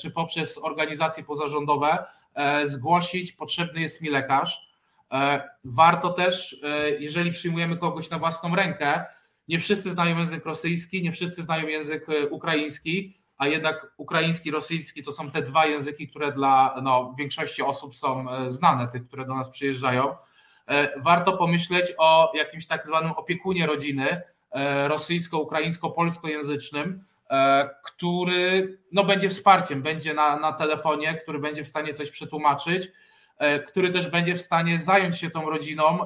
czy 0.02 0.12
poprzez 0.12 0.58
organizacje 0.58 1.24
pozarządowe 1.24 2.06
e, 2.34 2.68
zgłosić, 2.68 3.32
potrzebny 3.32 3.82
jest 3.82 4.02
mi 4.02 4.10
lekarz. 4.10 4.65
E, 5.14 5.50
warto 5.64 6.14
też, 6.14 6.62
jeżeli 7.00 7.32
przyjmujemy 7.32 7.78
kogoś 7.78 8.10
na 8.10 8.20
własną 8.20 8.56
rękę, 8.56 9.06
nie 9.48 9.60
wszyscy 9.60 9.92
znają 9.92 10.18
język 10.18 10.46
rosyjski, 10.46 11.04
nie 11.04 11.12
wszyscy 11.12 11.44
znają 11.44 11.68
język 11.68 12.08
ukraiński, 12.30 13.18
a 13.38 13.48
jednak 13.48 13.94
ukraiński, 13.98 14.52
rosyjski 14.52 15.04
to 15.04 15.12
są 15.12 15.32
te 15.32 15.42
dwa 15.42 15.66
języki, 15.66 16.08
które 16.08 16.32
dla 16.32 16.76
no, 16.84 17.16
większości 17.18 17.62
osób 17.62 17.96
są 17.96 18.26
znane, 18.48 18.88
tych, 18.88 19.08
które 19.08 19.26
do 19.26 19.36
nas 19.36 19.50
przyjeżdżają. 19.50 20.16
E, 20.68 21.00
warto 21.00 21.38
pomyśleć 21.38 21.94
o 21.98 22.32
jakimś 22.36 22.68
tak 22.68 22.88
zwanym 22.88 23.12
opiekunie 23.12 23.66
rodziny 23.66 24.22
e, 24.52 24.88
rosyjsko-ukraińsko-polskojęzycznym, 24.88 27.04
e, 27.30 27.70
który 27.84 28.78
no, 28.92 29.04
będzie 29.04 29.30
wsparciem, 29.30 29.82
będzie 29.82 30.14
na, 30.14 30.40
na 30.40 30.54
telefonie, 30.54 31.14
który 31.14 31.40
będzie 31.40 31.64
w 31.64 31.68
stanie 31.68 31.94
coś 31.94 32.12
przetłumaczyć, 32.12 32.92
który 33.68 33.90
też 33.90 34.08
będzie 34.08 34.36
w 34.36 34.42
stanie 34.42 34.80
zająć 34.80 35.18
się 35.18 35.30
tą 35.30 35.50
rodziną, 35.50 36.00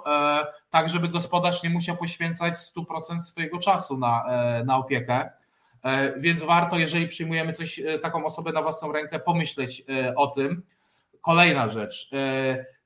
tak 0.69 0.89
żeby 0.89 1.09
gospodarz 1.09 1.63
nie 1.63 1.69
musiał 1.69 1.97
poświęcać 1.97 2.55
100% 2.55 3.19
swojego 3.19 3.59
czasu 3.59 3.97
na, 3.97 4.25
na 4.65 4.77
opiekę. 4.77 5.29
Więc 6.17 6.43
warto, 6.43 6.77
jeżeli 6.77 7.07
przyjmujemy 7.07 7.51
coś, 7.51 7.81
taką 8.01 8.25
osobę 8.25 8.51
na 8.51 8.61
własną 8.61 8.91
rękę, 8.91 9.19
pomyśleć 9.19 9.83
o 10.15 10.27
tym. 10.27 10.63
Kolejna 11.21 11.69
rzecz 11.69 12.09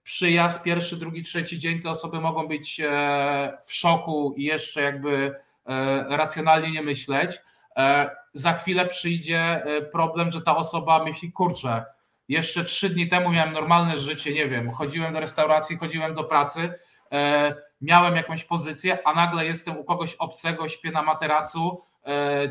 przyjazd, 0.03 0.63
pierwszy, 0.63 0.97
drugi, 0.97 1.23
trzeci 1.23 1.59
dzień 1.59 1.81
te 1.81 1.89
osoby 1.89 2.19
mogą 2.19 2.47
być 2.47 2.79
e, 2.79 3.57
w 3.65 3.73
szoku 3.73 4.33
i 4.37 4.43
jeszcze 4.43 4.81
jakby 4.81 5.35
e, 5.65 6.17
racjonalnie 6.17 6.71
nie 6.71 6.81
myśleć. 6.81 7.41
E, 7.77 8.09
za 8.33 8.53
chwilę 8.53 8.85
przyjdzie 8.85 9.63
problem, 9.91 10.31
że 10.31 10.41
ta 10.41 10.55
osoba 10.55 11.03
myśli, 11.03 11.31
kurczę, 11.31 11.85
jeszcze 12.29 12.63
trzy 12.63 12.89
dni 12.89 13.07
temu 13.07 13.31
miałem 13.31 13.53
normalne 13.53 13.97
życie, 13.97 14.33
nie 14.33 14.49
wiem, 14.49 14.71
chodziłem 14.71 15.13
do 15.13 15.19
restauracji, 15.19 15.77
chodziłem 15.77 16.15
do 16.15 16.23
pracy, 16.23 16.73
miałem 17.81 18.15
jakąś 18.15 18.43
pozycję, 18.43 19.07
a 19.07 19.13
nagle 19.13 19.45
jestem 19.45 19.77
u 19.77 19.83
kogoś 19.83 20.15
obcego, 20.15 20.67
śpię 20.67 20.91
na 20.91 21.01
materacu, 21.01 21.81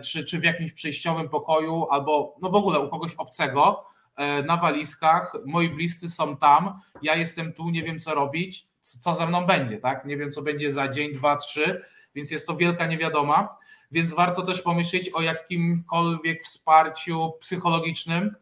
czy, 0.04 0.24
czy 0.24 0.38
w 0.38 0.44
jakimś 0.44 0.72
przejściowym 0.72 1.28
pokoju, 1.28 1.86
albo 1.90 2.36
no 2.42 2.50
w 2.50 2.54
ogóle 2.54 2.80
u 2.80 2.88
kogoś 2.88 3.14
obcego 3.14 3.92
E, 4.16 4.42
na 4.42 4.56
walizkach, 4.56 5.32
moi 5.46 5.68
bliscy 5.68 6.10
są 6.10 6.36
tam, 6.36 6.80
ja 7.02 7.14
jestem 7.14 7.52
tu, 7.52 7.70
nie 7.70 7.82
wiem 7.82 7.98
co 7.98 8.14
robić, 8.14 8.66
co 8.80 9.14
ze 9.14 9.26
mną 9.26 9.46
będzie, 9.46 9.78
tak? 9.78 10.04
Nie 10.04 10.16
wiem, 10.16 10.30
co 10.30 10.42
będzie 10.42 10.72
za 10.72 10.88
dzień, 10.88 11.14
dwa, 11.14 11.36
trzy, 11.36 11.84
więc 12.14 12.30
jest 12.30 12.46
to 12.46 12.56
wielka 12.56 12.86
niewiadoma. 12.86 13.56
Więc 13.92 14.12
warto 14.12 14.42
też 14.42 14.62
pomyśleć 14.62 15.10
o 15.10 15.22
jakimkolwiek 15.22 16.42
wsparciu 16.42 17.32
psychologicznym. 17.40 18.34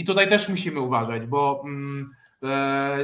I 0.00 0.04
tutaj 0.04 0.28
też 0.28 0.48
musimy 0.48 0.80
uważać, 0.80 1.26
bo 1.26 1.62
mm, 1.64 2.14
e, 2.42 2.98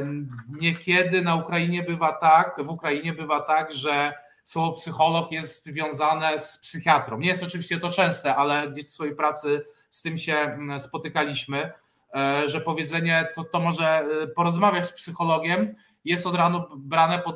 niekiedy 0.49 1.21
na 1.21 1.35
Ukrainie 1.35 1.83
bywa 1.83 2.13
tak, 2.13 2.55
w 2.63 2.69
Ukrainie 2.69 3.13
bywa 3.13 3.39
tak, 3.39 3.73
że 3.73 4.13
słowo 4.43 4.71
psycholog 4.73 5.31
jest 5.31 5.65
związane 5.65 6.39
z 6.39 6.57
psychiatrą. 6.57 7.19
Nie 7.19 7.27
jest 7.27 7.43
oczywiście 7.43 7.77
to 7.77 7.89
częste, 7.89 8.35
ale 8.35 8.69
gdzieś 8.71 8.85
w 8.85 8.91
swojej 8.91 9.15
pracy 9.15 9.65
z 9.89 10.01
tym 10.01 10.17
się 10.17 10.33
mm, 10.33 10.79
spotykaliśmy. 10.79 11.71
E, 12.15 12.49
że 12.49 12.61
powiedzenie 12.61 13.27
to, 13.35 13.43
to 13.43 13.59
może 13.59 13.87
e, 13.87 14.27
porozmawiać 14.27 14.85
z 14.85 14.93
psychologiem 14.93 15.75
jest 16.05 16.27
od 16.27 16.35
razu 16.35 16.63
brane, 16.77 17.19
pod, 17.19 17.35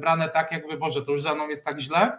brane 0.00 0.28
tak, 0.28 0.52
jakby 0.52 0.76
Boże, 0.76 1.02
to 1.02 1.12
już 1.12 1.22
za 1.22 1.34
mną 1.34 1.48
jest 1.48 1.64
tak 1.64 1.80
źle, 1.80 2.12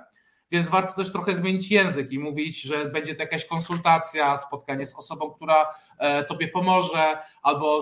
więc 0.51 0.69
warto 0.69 0.93
też 0.93 1.11
trochę 1.11 1.35
zmienić 1.35 1.71
język 1.71 2.11
i 2.11 2.19
mówić, 2.19 2.61
że 2.61 2.85
będzie 2.85 3.15
to 3.15 3.21
jakaś 3.21 3.45
konsultacja, 3.45 4.37
spotkanie 4.37 4.85
z 4.85 4.95
osobą, 4.95 5.31
która 5.31 5.75
tobie 6.27 6.47
pomoże, 6.47 7.17
albo 7.41 7.79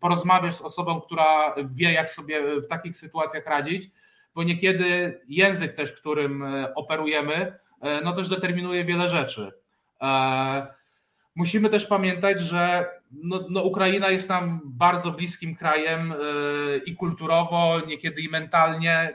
porozmawiać 0.00 0.54
z 0.54 0.60
osobą, 0.60 1.00
która 1.00 1.54
wie, 1.64 1.92
jak 1.92 2.10
sobie 2.10 2.60
w 2.60 2.66
takich 2.66 2.96
sytuacjach 2.96 3.46
radzić. 3.46 3.90
bo 4.34 4.42
niekiedy 4.42 5.20
język 5.28 5.74
też, 5.74 5.92
którym 5.92 6.44
operujemy, 6.74 7.58
no 8.04 8.12
też 8.12 8.28
determinuje 8.28 8.84
wiele 8.84 9.08
rzeczy. 9.08 9.52
Musimy 11.34 11.68
też 11.68 11.86
pamiętać, 11.86 12.40
że 12.40 12.86
no, 13.10 13.46
no 13.50 13.62
Ukraina 13.62 14.08
jest 14.08 14.28
nam 14.28 14.60
bardzo 14.64 15.10
bliskim 15.10 15.56
krajem 15.56 16.14
i 16.86 16.96
kulturowo, 16.96 17.80
niekiedy 17.86 18.22
i 18.22 18.28
mentalnie. 18.28 19.12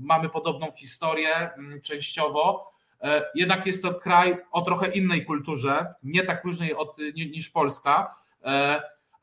Mamy 0.00 0.28
podobną 0.28 0.72
historię 0.76 1.50
częściowo. 1.82 2.72
Jednak 3.34 3.66
jest 3.66 3.82
to 3.82 3.94
kraj 3.94 4.36
o 4.50 4.62
trochę 4.62 4.90
innej 4.90 5.24
kulturze, 5.24 5.94
nie 6.02 6.22
tak 6.22 6.44
różnej 6.44 6.74
od, 6.74 6.96
niż 7.14 7.50
Polska 7.50 8.14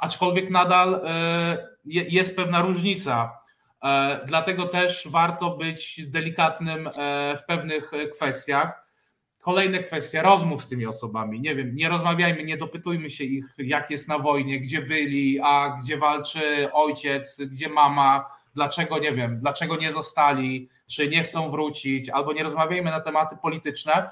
aczkolwiek 0.02 0.50
nadal 0.50 1.02
e, 1.06 1.68
jest 1.86 2.36
pewna 2.36 2.62
różnica. 2.62 3.40
E, 3.84 4.20
dlatego 4.26 4.66
też 4.66 5.08
warto 5.08 5.50
być 5.50 6.02
delikatnym 6.08 6.88
e, 6.88 6.92
w 7.38 7.46
pewnych 7.46 7.92
kwestiach. 8.14 8.81
Kolejne 9.42 9.84
kwestie 9.84 10.22
rozmów 10.22 10.64
z 10.64 10.70
tymi 10.70 10.86
osobami. 10.86 11.42
Nie 11.42 11.56
wiem, 11.56 11.76
nie 11.76 11.90
rozmawiajmy, 11.90 12.44
nie 12.44 12.58
dopytujmy 12.58 13.10
się 13.10 13.24
ich, 13.24 13.46
jak 13.58 13.90
jest 13.90 14.08
na 14.08 14.20
wojnie, 14.20 14.60
gdzie 14.60 14.82
byli, 14.82 15.40
a 15.44 15.78
gdzie 15.82 15.98
walczy 15.98 16.74
ojciec, 16.74 17.42
gdzie 17.52 17.70
mama, 17.70 18.26
dlaczego 18.56 19.00
nie 19.00 19.14
wiem, 19.14 19.40
dlaczego 19.40 19.76
nie 19.76 19.92
zostali, 19.92 20.70
czy 20.88 21.08
nie 21.08 21.24
chcą 21.24 21.50
wrócić, 21.50 22.10
albo 22.10 22.34
nie 22.34 22.44
rozmawiajmy 22.44 22.92
na 22.92 23.02
tematy 23.02 23.36
polityczne, 23.42 24.10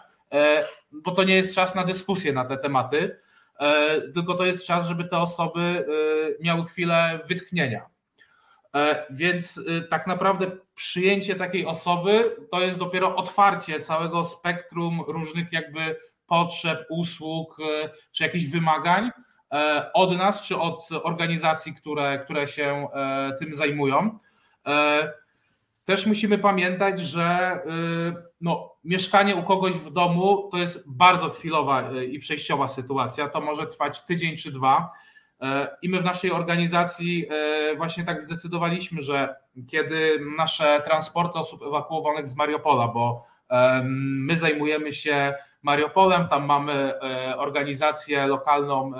bo 0.91 1.11
to 1.11 1.23
nie 1.23 1.35
jest 1.35 1.55
czas 1.55 1.75
na 1.75 1.83
dyskusję 1.83 2.33
na 2.33 2.45
te 2.45 2.57
tematy 2.57 3.19
E, 3.59 4.01
tylko 4.01 4.33
to 4.33 4.45
jest 4.45 4.67
czas, 4.67 4.87
żeby 4.87 5.03
te 5.03 5.17
osoby 5.17 5.61
e, 5.61 6.43
miały 6.43 6.65
chwilę 6.65 7.19
wytchnienia. 7.27 7.89
E, 8.75 9.05
więc 9.09 9.61
tak 9.89 10.07
naprawdę 10.07 10.51
przyjęcie 10.75 11.35
takiej 11.35 11.65
osoby 11.65 12.35
to 12.51 12.61
jest 12.61 12.79
dopiero 12.79 13.15
otwarcie 13.15 13.79
całego 13.79 14.23
spektrum 14.23 15.01
różnych 15.07 15.51
jakby 15.51 15.95
potrzeb, 16.27 16.85
usług 16.89 17.57
czy 18.11 18.23
jakichś 18.23 18.45
wymagań 18.45 19.11
od 19.93 20.17
nas 20.17 20.41
czy 20.41 20.57
od 20.57 20.89
organizacji, 21.03 21.73
które, 21.73 22.19
które 22.19 22.47
się 22.47 22.87
tym 23.39 23.53
zajmują. 23.53 24.19
Też 25.89 26.05
musimy 26.05 26.37
pamiętać, 26.37 27.01
że 27.01 27.59
y, 27.65 28.29
no, 28.41 28.75
mieszkanie 28.83 29.35
u 29.35 29.43
kogoś 29.43 29.75
w 29.75 29.91
domu 29.91 30.49
to 30.51 30.57
jest 30.57 30.91
bardzo 30.91 31.29
chwilowa 31.29 31.91
y, 31.91 32.05
i 32.05 32.19
przejściowa 32.19 32.67
sytuacja. 32.67 33.29
To 33.29 33.41
może 33.41 33.67
trwać 33.67 34.01
tydzień 34.01 34.37
czy 34.37 34.51
dwa. 34.51 34.91
Y, 35.43 35.45
I 35.81 35.89
my 35.89 36.01
w 36.01 36.03
naszej 36.03 36.31
organizacji 36.31 37.25
właśnie 37.77 38.03
tak 38.03 38.21
zdecydowaliśmy, 38.21 39.01
że 39.01 39.35
kiedy 39.67 40.19
nasze 40.37 40.81
transporty 40.85 41.39
osób 41.39 41.61
ewakuowanych 41.63 42.27
z 42.27 42.35
Mariupola, 42.35 42.87
bo 42.87 43.25
my 43.83 44.35
zajmujemy 44.35 44.93
się 44.93 45.33
Mariupolem, 45.63 46.27
tam 46.27 46.45
mamy 46.45 46.93
organizację 47.37 48.27
lokalną, 48.27 48.91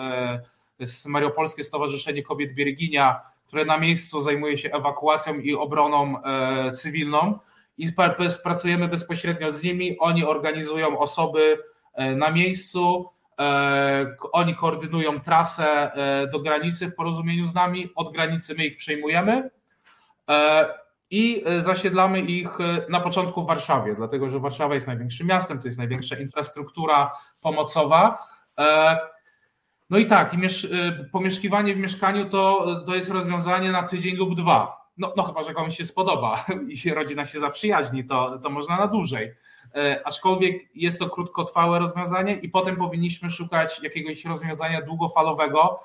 jest 0.79 1.05
Mariupolskie 1.05 1.63
Stowarzyszenie 1.63 2.23
Kobiet 2.23 2.53
Bierginia, 2.53 3.21
które 3.49 3.65
na 3.65 3.77
miejscu 3.77 4.21
zajmuje 4.21 4.57
się 4.57 4.71
ewakuacją 4.71 5.39
i 5.39 5.53
obroną 5.53 6.23
e, 6.23 6.71
cywilną 6.71 7.39
i 7.77 7.93
pracujemy 8.43 8.87
bezpośrednio 8.87 9.51
z 9.51 9.63
nimi. 9.63 9.97
Oni 9.99 10.25
organizują 10.25 10.99
osoby 10.99 11.57
e, 11.93 12.15
na 12.15 12.31
miejscu, 12.31 13.09
e, 13.09 13.18
oni 14.31 14.55
koordynują 14.55 15.19
trasę 15.19 15.91
do 16.31 16.39
granicy 16.39 16.87
w 16.87 16.95
porozumieniu 16.95 17.45
z 17.45 17.53
nami. 17.53 17.89
Od 17.95 18.13
granicy 18.13 18.55
my 18.57 18.65
ich 18.65 18.77
przejmujemy 18.77 19.49
i 21.11 21.43
zasiedlamy 21.59 22.19
ich 22.19 22.49
na 22.89 22.99
początku 22.99 23.43
w 23.43 23.47
Warszawie, 23.47 23.95
dlatego 23.95 24.29
że 24.29 24.39
Warszawa 24.39 24.73
jest 24.73 24.87
największym 24.87 25.27
miastem, 25.27 25.59
to 25.59 25.67
jest 25.67 25.77
największa 25.77 26.15
infrastruktura 26.15 27.11
pomocowa. 27.41 28.27
No 29.89 29.97
i 29.97 30.05
tak, 30.05 30.35
pomieszkiwanie 31.11 31.75
w 31.75 31.77
mieszkaniu 31.77 32.29
to, 32.29 32.75
to 32.85 32.95
jest 32.95 33.09
rozwiązanie 33.09 33.71
na 33.71 33.83
tydzień 33.83 34.15
lub 34.15 34.35
dwa. 34.35 34.89
No, 34.97 35.13
no 35.17 35.23
chyba, 35.23 35.43
że 35.43 35.53
komuś 35.53 35.77
się 35.77 35.85
spodoba 35.85 36.45
i 36.85 36.93
rodzina 36.93 37.25
się 37.25 37.39
zaprzyjaźni, 37.39 38.05
to, 38.05 38.39
to 38.39 38.49
można 38.49 38.77
na 38.77 38.87
dłużej. 38.87 39.33
E, 39.75 40.01
aczkolwiek 40.05 40.75
jest 40.75 40.99
to 40.99 41.09
krótkotrwałe 41.09 41.79
rozwiązanie 41.79 42.33
i 42.33 42.49
potem 42.49 42.75
powinniśmy 42.75 43.29
szukać 43.29 43.83
jakiegoś 43.83 44.25
rozwiązania 44.25 44.81
długofalowego, 44.81 45.79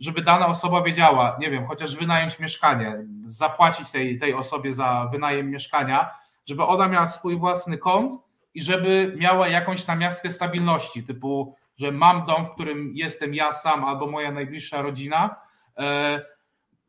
żeby 0.00 0.22
dana 0.22 0.46
osoba 0.46 0.82
wiedziała, 0.82 1.36
nie 1.40 1.50
wiem, 1.50 1.66
chociaż 1.66 1.96
wynająć 1.96 2.38
mieszkanie, 2.38 3.04
zapłacić 3.26 3.90
tej, 3.90 4.18
tej 4.18 4.34
osobie 4.34 4.72
za 4.72 5.08
wynajem 5.12 5.50
mieszkania, 5.50 6.10
żeby 6.46 6.62
ona 6.62 6.88
miała 6.88 7.06
swój 7.06 7.36
własny 7.36 7.78
kąt 7.78 8.14
i 8.54 8.62
żeby 8.62 9.14
miała 9.16 9.48
jakąś 9.48 9.86
namiastkę 9.86 10.30
stabilności, 10.30 11.02
typu 11.02 11.54
że 11.78 11.92
mam 11.92 12.26
dom, 12.26 12.44
w 12.44 12.50
którym 12.50 12.92
jestem 12.94 13.34
ja 13.34 13.52
sam 13.52 13.84
albo 13.84 14.06
moja 14.06 14.32
najbliższa 14.32 14.82
rodzina, 14.82 15.36
e, 15.78 16.20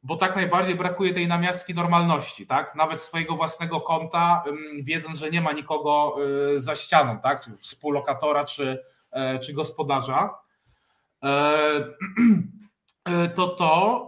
bo 0.03 0.17
tak 0.17 0.35
najbardziej 0.35 0.75
brakuje 0.75 1.13
tej 1.13 1.27
namiastki 1.27 1.73
normalności, 1.73 2.47
tak? 2.47 2.75
Nawet 2.75 3.01
swojego 3.01 3.35
własnego 3.35 3.81
konta, 3.81 4.43
wiedząc, 4.81 5.19
że 5.19 5.29
nie 5.29 5.41
ma 5.41 5.51
nikogo 5.51 6.15
e, 6.55 6.59
za 6.59 6.75
ścianą, 6.75 7.19
tak? 7.19 7.45
Czy 7.45 7.57
współlokatora, 7.57 8.45
czy, 8.45 8.83
e, 9.11 9.39
czy 9.39 9.53
gospodarza. 9.53 10.29
To 13.35 13.47
to. 13.47 14.07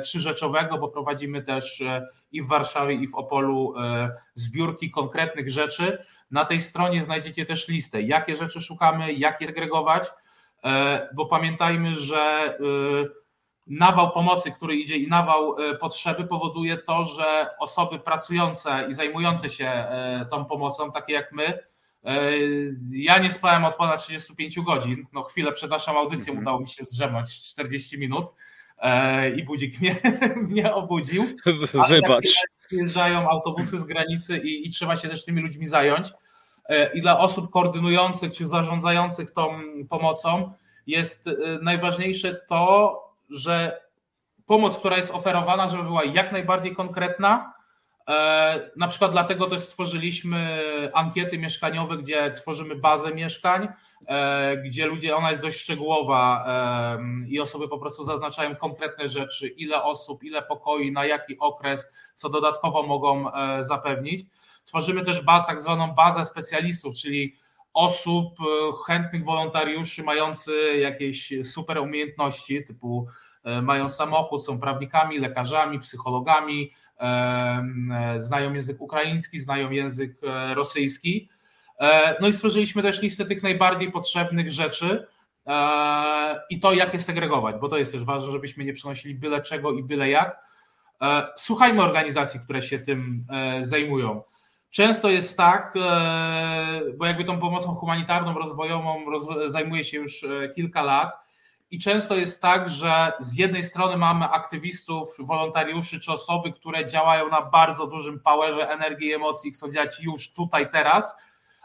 czy 0.07 0.21
rzeczowego, 0.21 0.79
bo 0.79 0.89
prowadzimy 0.89 1.43
też 1.43 1.83
i 2.33 2.43
w 2.43 2.47
Warszawie, 2.47 2.95
i 2.95 3.09
w 3.09 3.15
Opolu 3.15 3.75
zbiórki 4.35 4.91
konkretnych 4.91 5.51
rzeczy. 5.51 5.99
Na 6.31 6.45
tej 6.45 6.61
stronie 6.61 7.03
znajdziecie 7.03 7.47
też 7.47 7.69
listę, 7.69 8.03
jakie 8.03 8.37
rzeczy 8.37 8.61
szukamy, 8.61 9.13
jak 9.13 9.41
je 9.41 9.47
segregować, 9.47 10.09
bo 11.15 11.27
pamiętajmy, 11.27 11.97
że 11.97 12.55
nawał 13.67 14.11
pomocy, 14.13 14.51
który 14.51 14.77
idzie 14.77 14.97
i 14.97 15.09
nawał 15.09 15.57
e, 15.59 15.75
potrzeby 15.75 16.25
powoduje 16.25 16.77
to, 16.77 17.05
że 17.05 17.47
osoby 17.59 17.99
pracujące 17.99 18.87
i 18.91 18.95
zajmujące 18.95 19.51
się 19.51 19.67
e, 19.67 20.27
tą 20.31 20.45
pomocą, 20.45 20.93
takie 20.93 21.13
jak 21.13 21.33
my, 21.33 21.59
e, 22.05 22.31
ja 22.91 23.19
nie 23.19 23.31
spałem 23.31 23.65
od 23.65 23.77
ponad 23.77 24.03
35 24.03 24.61
godzin. 24.61 25.07
No 25.13 25.23
chwilę 25.23 25.53
przed 25.53 25.71
naszą 25.71 25.99
audycją 25.99 26.33
mm 26.33 26.41
-hmm. 26.41 26.47
udało 26.47 26.61
mi 26.61 26.69
się 26.69 26.85
zdrzemnąć 26.85 27.43
40 27.43 27.99
minut 27.99 28.25
i 29.37 29.43
budzik 29.45 29.81
mnie, 29.81 29.97
mnie 30.49 30.75
obudził. 30.75 31.25
Wybacz. 31.89 32.29
Przyjeżdżają 32.67 33.29
autobusy 33.29 33.79
z 33.79 33.85
granicy 33.85 34.39
i, 34.39 34.69
i 34.69 34.71
trzeba 34.71 34.97
się 34.97 35.09
też 35.09 35.25
tymi 35.25 35.43
ludźmi 35.43 35.67
zająć. 35.67 36.13
I 36.95 37.01
dla 37.01 37.19
osób 37.19 37.51
koordynujących 37.51 38.33
czy 38.33 38.47
zarządzających 38.47 39.31
tą 39.31 39.61
pomocą 39.89 40.53
jest 40.87 41.25
najważniejsze 41.63 42.35
to, 42.35 43.04
że 43.31 43.81
pomoc, 44.47 44.79
która 44.79 44.97
jest 44.97 45.15
oferowana, 45.15 45.69
żeby 45.69 45.83
była 45.83 46.05
jak 46.05 46.33
najbardziej 46.33 46.75
konkretna. 46.75 47.55
E, 48.09 48.71
na 48.77 48.89
przykład 48.89 49.13
dlatego 49.13 49.47
też 49.47 49.61
stworzyliśmy 49.61 50.61
ankiety 50.95 51.39
mieszkaniowe, 51.39 51.97
gdzie 51.97 52.33
tworzymy 52.33 52.77
bazę 52.77 53.15
mieszkań, 53.15 53.69
e, 54.07 54.57
gdzie 54.57 54.87
ludzie, 54.87 55.17
ona 55.17 55.31
jest 55.31 55.43
dość 55.43 55.61
szczegółowa 55.61 56.45
e, 56.47 57.29
i 57.29 57.41
osoby 57.41 57.69
po 57.69 57.79
prostu 57.79 58.05
zaznaczają 58.05 58.57
konkretne 58.57 59.09
rzeczy, 59.09 59.49
ile 59.49 59.83
osób, 59.83 60.25
ile 60.25 60.43
pokoi, 60.43 60.93
na 60.93 61.05
jaki 61.05 61.39
okres, 61.39 61.87
co 62.15 62.29
dodatkowo 62.29 62.83
mogą 62.83 63.27
zapewnić. 63.59 64.27
Tworzymy 64.65 65.03
też 65.03 65.23
tak 65.47 65.61
zwaną 65.61 65.95
bazę 65.95 66.25
specjalistów, 66.25 66.95
czyli 66.95 67.35
osób, 67.75 68.37
chętnych 68.87 69.25
wolontariuszy 69.25 70.03
mający 70.03 70.79
jakieś 70.79 71.33
super 71.43 71.79
umiejętności, 71.79 72.65
typu 72.65 73.09
E, 73.45 73.63
mają 73.63 73.89
samochód, 73.89 74.45
są 74.45 74.61
prawnikami, 74.61 75.19
lekarzami, 75.19 75.79
psychologami, 75.79 76.73
e, 77.01 77.05
e, 77.05 78.23
znają 78.23 78.55
język 78.55 78.81
ukraiński, 78.81 79.41
znają 79.41 79.71
język 79.71 80.21
rosyjski. 80.55 81.29
No 82.21 82.29
i 82.29 82.33
stworzyliśmy 82.33 82.83
też 82.83 83.03
listę 83.03 83.25
tych 83.25 83.43
najbardziej 83.43 83.93
potrzebnych 83.93 84.53
rzeczy 84.53 85.07
i 86.51 86.61
to, 86.61 86.73
jak 86.73 86.93
je 86.95 87.01
segregować, 87.01 87.57
bo 87.61 87.69
to 87.69 87.79
jest 87.79 87.93
też 87.93 88.05
ważne, 88.05 88.33
żebyśmy 88.33 88.65
nie 88.65 88.73
przenosili 88.73 89.15
byle 89.15 89.43
czego 89.43 89.73
i 89.73 89.83
byle 89.83 90.09
jak. 90.09 90.39
Słuchajmy 91.37 91.83
organizacji, 91.83 92.41
które 92.41 92.63
się 92.63 92.79
tym 92.79 93.27
zajmują. 93.61 94.23
Często 94.75 95.09
jest 95.09 95.37
tak, 95.37 95.75
bo 96.99 97.07
jakby 97.07 97.25
tą 97.25 97.41
pomocą 97.41 97.75
humanitarną, 97.75 98.35
rozwojową 98.35 99.05
zajmuje 99.47 99.85
się 99.85 99.97
już 99.97 100.25
kilka 100.55 100.83
lat, 100.83 101.13
I 101.71 101.79
często 101.79 102.17
jest 102.17 102.43
tak, 102.43 102.69
że 102.69 103.13
z 103.21 103.39
jednej 103.39 103.63
strony 103.63 103.97
mamy 103.97 104.25
aktywistów, 104.25 105.09
wolontariuszy 105.19 106.01
czy 106.01 106.13
osoby, 106.13 106.53
które 106.53 106.87
działają 106.87 107.29
na 107.29 107.43
bardzo 107.43 107.87
dużym 107.87 108.21
powerze 108.21 108.69
energii 108.69 109.09
i 109.09 109.13
emocji, 109.13 109.51
chcą 109.51 109.71
działać 109.71 110.01
już 110.03 110.33
tutaj, 110.33 110.71
teraz, 110.73 111.17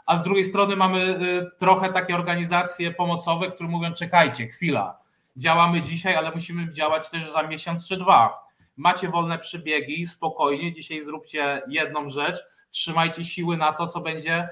a 0.06 0.17
z 0.17 0.24
drugiej 0.24 0.45
strony 0.45 0.76
mamy 0.76 1.00
y, 1.00 1.58
trochę 1.60 1.93
takie 1.93 2.15
organizacje 2.15 2.91
pomocowe, 2.91 3.52
które 3.52 3.69
mówią: 3.69 3.93
czekajcie, 3.93 4.48
chwila, 4.48 5.00
działamy 5.38 5.82
dzisiaj, 5.82 6.15
ale 6.15 6.32
musimy 6.32 6.74
działać 6.74 7.10
też 7.10 7.32
za 7.32 7.43
miesiąc 7.43 7.88
czy 7.88 7.98
dwa. 7.98 8.39
Macie 8.78 9.10
wolne 9.10 9.39
przybiegi, 9.39 10.08
spokojnie, 10.08 10.72
dzisiaj 10.72 11.02
zróbcie 11.02 11.62
jedną 11.67 12.10
rzecz, 12.10 12.39
trzymajcie 12.71 13.25
siły 13.25 13.58
na 13.58 13.73
to, 13.73 13.88
co 13.88 14.01
będzie 14.01 14.49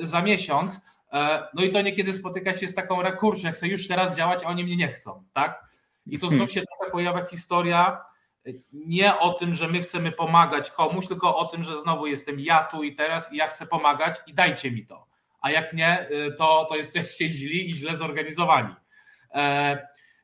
y, 0.00 0.06
za 0.06 0.22
miesiąc 0.22 0.80
E, 1.12 1.48
no 1.54 1.62
i 1.62 1.70
to 1.70 1.80
niekiedy 1.80 2.12
spotyka 2.12 2.52
się 2.52 2.68
z 2.68 2.74
taką 2.74 3.02
rekursją, 3.02 3.46
jak 3.46 3.54
chcę 3.54 3.68
już 3.68 3.88
teraz 3.88 4.16
działać, 4.16 4.44
a 4.44 4.46
oni 4.46 4.64
mnie 4.64 4.76
nie 4.76 4.88
chcą, 4.88 5.24
tak? 5.32 5.64
I 6.06 6.18
to 6.18 6.28
znów 6.28 6.50
się 6.50 6.62
taka 6.78 6.92
pojawia 6.92 7.26
historia 7.26 8.04
e, 8.46 8.50
nie 8.72 9.18
o 9.18 9.32
tym, 9.32 9.54
że 9.54 9.68
my 9.68 9.80
chcemy 9.80 10.12
pomagać 10.12 10.70
komuś, 10.70 11.06
tylko 11.06 11.36
o 11.36 11.44
tym, 11.44 11.62
że 11.62 11.80
znowu 11.80 12.06
jestem 12.06 12.40
ja 12.40 12.64
tu 12.64 12.82
i 12.82 12.94
teraz 12.94 13.32
i 13.32 13.36
ja 13.36 13.48
chcę 13.48 13.66
pomagać 13.66 14.18
i 14.26 14.34
dajcie 14.34 14.70
mi 14.70 14.86
to. 14.86 15.06
A 15.40 15.50
jak 15.50 15.72
nie, 15.72 16.08
e, 16.08 16.32
to, 16.32 16.66
to 16.68 16.76
jesteście 16.76 17.28
źli 17.28 17.70
i 17.70 17.74
źle 17.74 17.96
zorganizowani. 17.96 18.74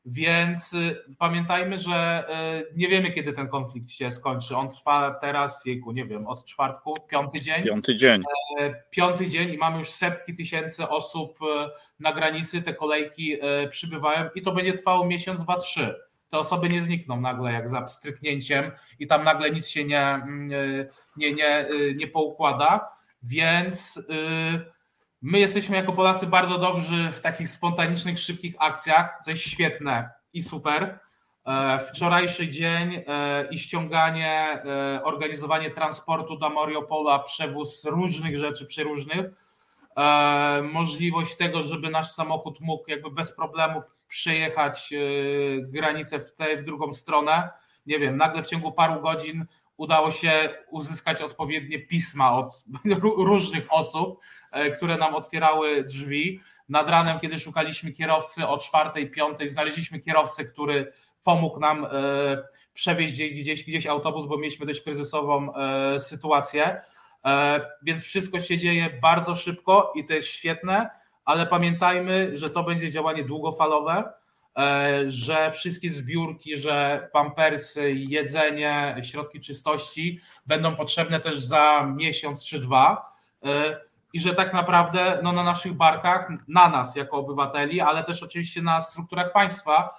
Więc 0.05 0.73
y, 0.73 1.05
pamiętajmy, 1.19 1.79
że 1.79 2.25
y, 2.71 2.75
nie 2.77 2.89
wiemy, 2.89 3.11
kiedy 3.11 3.33
ten 3.33 3.49
konflikt 3.49 3.91
się 3.91 4.11
skończy. 4.11 4.57
On 4.57 4.71
trwa 4.71 5.15
teraz, 5.21 5.65
jejku, 5.67 5.93
nie 5.93 6.07
wiem, 6.07 6.27
od 6.27 6.45
czwartku, 6.45 6.95
piąty 7.09 7.41
dzień. 7.41 7.65
Piąty 7.65 7.97
dzień. 7.97 8.23
E, 8.61 8.83
piąty 8.91 9.29
dzień 9.29 9.55
i 9.55 9.59
mamy 9.59 9.79
już 9.79 9.91
setki 9.91 10.35
tysięcy 10.35 10.89
osób 10.89 11.39
e, 11.43 11.69
na 12.01 12.13
granicy, 12.13 12.63
te 12.63 12.75
kolejki 12.75 13.37
e, 13.41 13.69
przybywają 13.69 14.31
i 14.35 14.43
to 14.43 14.53
będzie 14.53 14.73
trwało 14.73 15.07
miesiąc, 15.07 15.43
dwa, 15.43 15.57
trzy. 15.57 15.95
Te 16.31 16.39
osoby 16.39 16.69
nie 16.69 16.81
znikną 16.81 17.21
nagle 17.21 17.53
jak 17.53 17.69
za 17.69 17.83
pstryknięciem 17.83 18.71
i 18.99 19.07
tam 19.07 19.25
nagle 19.25 19.51
nic 19.51 19.69
się 19.69 19.85
nie, 19.85 20.03
mm, 20.03 20.49
nie, 21.17 21.33
nie, 21.33 21.67
nie 21.95 22.09
poukłada, 22.09 22.89
więc 23.23 24.01
My 25.23 25.39
jesteśmy 25.39 25.77
jako 25.77 25.93
Polacy 25.93 26.27
bardzo 26.27 26.59
dobrzy 26.59 27.13
w 27.13 27.21
takich 27.21 27.49
spontanicznych, 27.49 28.19
szybkich 28.19 28.55
akcjach, 28.59 29.19
co 29.25 29.31
jest 29.31 29.43
świetne 29.43 30.11
i 30.33 30.43
super. 30.43 30.99
E, 31.47 31.79
wczorajszy 31.79 32.49
dzień 32.49 33.03
e, 33.07 33.49
i 33.51 33.59
ściąganie, 33.59 34.63
e, 34.65 35.05
organizowanie 35.05 35.71
transportu 35.71 36.37
do 36.37 36.51
Mariupola, 36.51 37.19
przewóz 37.19 37.85
różnych 37.85 38.39
rzeczy 38.39 38.67
przeróżnych, 38.67 39.27
możliwość 40.73 41.37
tego, 41.37 41.65
żeby 41.65 41.91
nasz 41.91 42.11
samochód 42.11 42.61
mógł 42.61 42.91
jakby 42.91 43.11
bez 43.11 43.33
problemu 43.33 43.83
przejechać 44.09 44.95
granicę 45.63 46.21
w 46.21 46.33
tę, 46.33 46.57
w 46.57 46.65
drugą 46.65 46.93
stronę. 46.93 47.51
Nie 47.87 47.99
wiem, 47.99 48.17
nagle 48.17 48.43
w 48.43 48.47
ciągu 48.47 48.73
paru 48.73 49.01
godzin 49.01 49.47
udało 49.77 50.11
się 50.11 50.55
uzyskać 50.71 51.23
odpowiednie 51.23 51.79
pisma 51.79 52.33
od 52.33 52.65
różnych 53.17 53.73
osób, 53.73 54.21
E, 54.53 54.71
które 54.71 54.97
nam 54.97 55.15
otwierały 55.15 55.85
drzwi. 55.85 56.41
Nad 56.69 56.91
ranem, 56.91 57.21
kiedy 57.21 57.39
szukaliśmy 57.39 57.93
kierowcy 57.93 58.47
o 58.47 58.59
czwartej, 58.59 59.11
piątej, 59.11 59.49
znaleźliśmy 59.49 59.99
kierowcę, 59.99 60.45
który 60.45 60.93
pomógł 61.23 61.61
nam 61.61 61.85
e, 61.85 61.89
przewieźć 62.75 63.23
gdzieś, 63.23 63.65
gdzieś 63.65 63.87
autobus, 63.87 64.27
bo 64.27 64.39
mieliśmy 64.39 64.67
dość 64.67 64.81
kryzysową 64.81 65.55
e, 65.55 66.01
sytuację. 66.01 66.81
Więc 67.83 68.03
wszystko 68.03 68.41
się 68.41 68.59
dzieje 68.59 68.99
bardzo 69.03 69.35
szybko 69.35 69.93
i 69.97 70.05
to 70.05 70.15
jest 70.15 70.29
świetne, 70.29 70.91
ale 71.25 71.47
pamiętajmy, 71.47 72.37
że 72.37 72.51
to 72.51 72.65
będzie 72.65 72.91
działanie 72.91 73.25
długofalowe, 73.25 74.13
że 75.07 75.51
wszystkie 75.51 75.91
zbiórki, 75.91 76.57
że 76.57 77.09
pampersy, 77.13 77.93
jedzenie, 77.93 78.97
środki 79.03 79.41
czystości 79.41 80.21
będą 80.47 80.77
potrzebne 80.77 81.21
też 81.21 81.41
za 81.41 81.93
miesiąc 81.97 82.45
czy 82.45 82.59
dwa 82.59 83.13
i 84.13 84.21
że 84.21 84.35
tak 84.35 84.53
naprawdę 84.53 85.19
no, 85.23 85.33
na 85.33 85.45
naszych 85.45 85.73
barkach, 85.73 86.29
na 86.49 86.69
nas 86.69 86.97
jako 86.97 87.17
obywateli, 87.17 87.81
ale 87.81 88.05
też 88.05 88.23
oczywiście 88.23 88.63
na 88.63 88.81
strukturach 88.81 89.33
państwa, 89.33 89.99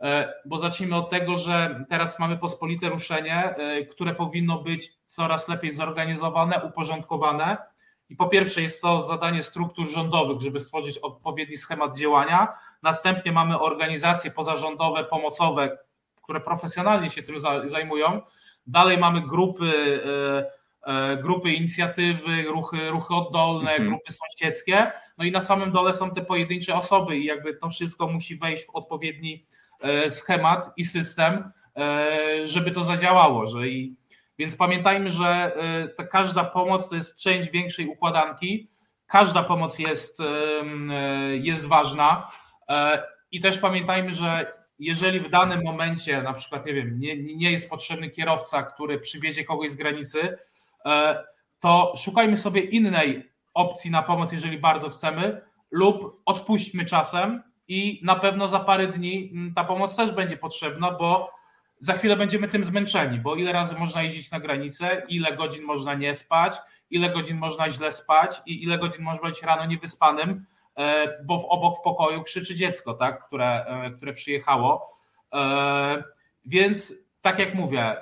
e, 0.00 0.34
bo 0.44 0.58
zacznijmy 0.58 0.96
od 0.96 1.10
tego, 1.10 1.36
że 1.36 1.84
teraz 1.88 2.18
mamy 2.18 2.36
pospolite 2.38 2.88
ruszenie, 2.88 3.56
e, 3.56 3.84
które 3.84 4.14
powinno 4.14 4.58
być 4.58 4.92
coraz 5.04 5.48
lepiej 5.48 5.70
zorganizowane, 5.70 6.64
uporządkowane. 6.64 7.56
I 8.10 8.16
po 8.16 8.28
pierwsze 8.28 8.62
jest 8.62 8.82
to 8.82 9.02
zadanie 9.02 9.42
struktur 9.42 9.88
rządowych, 9.88 10.40
żeby 10.40 10.60
stworzyć 10.60 10.98
odpowiedni 10.98 11.56
schemat 11.56 11.98
działania. 11.98 12.48
Następnie 12.82 13.32
mamy 13.32 13.60
organizacje 13.60 14.30
pozarządowe, 14.30 15.04
pomocowe, 15.04 15.78
które 16.22 16.40
profesjonalnie 16.40 17.10
się 17.10 17.22
tym 17.22 17.36
zajmują. 17.64 18.22
Dalej 18.66 18.98
mamy 18.98 19.20
grupy 19.20 20.02
e, 20.06 20.60
E, 20.86 21.16
grupy 21.16 21.52
inicjatywy, 21.52 22.42
ruchy, 22.42 22.90
ruchy 22.90 23.14
oddolne, 23.14 23.70
mhm. 23.70 23.88
grupy 23.88 24.12
sąsiedzkie, 24.12 24.92
no 25.18 25.24
i 25.24 25.30
na 25.30 25.40
samym 25.40 25.72
dole 25.72 25.92
są 25.92 26.10
te 26.10 26.22
pojedyncze 26.22 26.74
osoby 26.74 27.16
i 27.16 27.24
jakby 27.24 27.54
to 27.54 27.70
wszystko 27.70 28.06
musi 28.06 28.36
wejść 28.36 28.66
w 28.66 28.70
odpowiedni 28.70 29.46
e, 29.80 30.10
schemat 30.10 30.70
i 30.76 30.84
system, 30.84 31.52
żeby 32.44 32.70
to 32.70 32.82
zadziałało, 32.82 33.46
że 33.46 33.68
i, 33.68 33.96
więc 34.40 34.56
pamiętajmy, 34.56 35.10
że 35.10 35.56
ta 35.96 36.04
każda 36.04 36.44
pomoc 36.44 36.88
to 36.88 36.94
jest 36.94 37.20
część 37.20 37.50
większej 37.50 37.86
układanki, 37.86 38.68
każda 39.06 39.42
pomoc 39.42 39.78
jest, 39.78 40.18
jest 41.32 41.66
ważna. 41.66 42.30
I 43.32 43.40
też 43.40 43.58
pamiętajmy, 43.58 44.14
że 44.14 44.52
jeżeli 44.78 45.20
w 45.20 45.30
danym 45.30 45.62
momencie, 45.64 46.22
na 46.22 46.32
przykład, 46.32 46.66
nie 46.66 46.74
wiem, 46.74 47.00
nie, 47.00 47.16
nie 47.16 47.52
jest 47.52 47.70
potrzebny 47.70 48.10
kierowca, 48.10 48.62
który 48.62 48.98
przywiezie 48.98 49.44
kogoś 49.44 49.70
z 49.70 49.74
granicy, 49.74 50.38
E, 50.86 51.24
to 51.60 51.94
szukajmy 51.96 52.36
sobie 52.36 52.60
innej 52.60 53.30
opcji 53.54 53.90
na 53.90 54.02
pomoc, 54.02 54.32
jeżeli 54.32 54.58
bardzo 54.58 54.88
chcemy, 54.88 55.40
lub 55.70 56.22
odpuśćmy 56.24 56.84
czasem 56.84 57.42
i 57.68 58.00
na 58.02 58.14
pewno 58.16 58.48
za 58.48 58.60
parę 58.60 58.86
dni 58.86 59.30
mm, 59.32 59.54
ta 59.54 59.64
pomoc 59.64 59.96
też 59.96 60.12
będzie 60.12 60.36
potrzebna, 60.36 60.90
bo 60.90 61.32
za 61.80 61.92
chwilę 61.92 62.16
będziemy 62.16 62.48
tym 62.48 62.64
zmęczeni, 62.64 63.18
bo 63.18 63.34
ile 63.34 63.52
razy 63.52 63.76
można 63.76 64.02
jeździć 64.02 64.30
na 64.30 64.40
granicę, 64.40 65.02
ile 65.08 65.36
godzin 65.36 65.64
można 65.64 65.94
nie 65.94 66.14
spać, 66.14 66.56
ile 66.90 67.10
godzin 67.10 67.36
można 67.36 67.70
źle 67.70 67.92
spać 67.92 68.42
i 68.46 68.62
ile 68.62 68.78
godzin 68.78 69.02
można 69.02 69.28
być 69.28 69.42
rano 69.42 69.66
niewyspanym, 69.66 70.46
e, 70.76 71.18
bo 71.24 71.48
obok 71.48 71.78
w 71.78 71.82
pokoju 71.82 72.22
krzyczy 72.22 72.54
dziecko, 72.54 72.94
tak, 72.94 73.26
które, 73.26 73.64
e, 73.66 73.90
które 73.90 74.12
przyjechało. 74.12 75.00
Więc 76.44 76.94
tak 77.22 77.38
jak 77.38 77.54
mówię, 77.54 77.96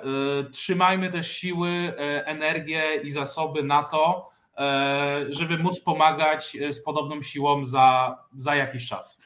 trzymajmy 0.51 1.09
też 1.09 1.31
siły, 1.31 1.93
energię 2.25 2.95
i 3.03 3.09
zasoby 3.09 3.63
na 3.63 3.83
to, 3.83 4.29
żeby 5.29 5.57
móc 5.57 5.79
pomagać 5.79 6.57
z 6.69 6.83
podobną 6.83 7.21
siłą 7.21 7.65
za, 7.65 8.17
za 8.35 8.55
jakiś 8.55 8.87
czas. 8.87 9.19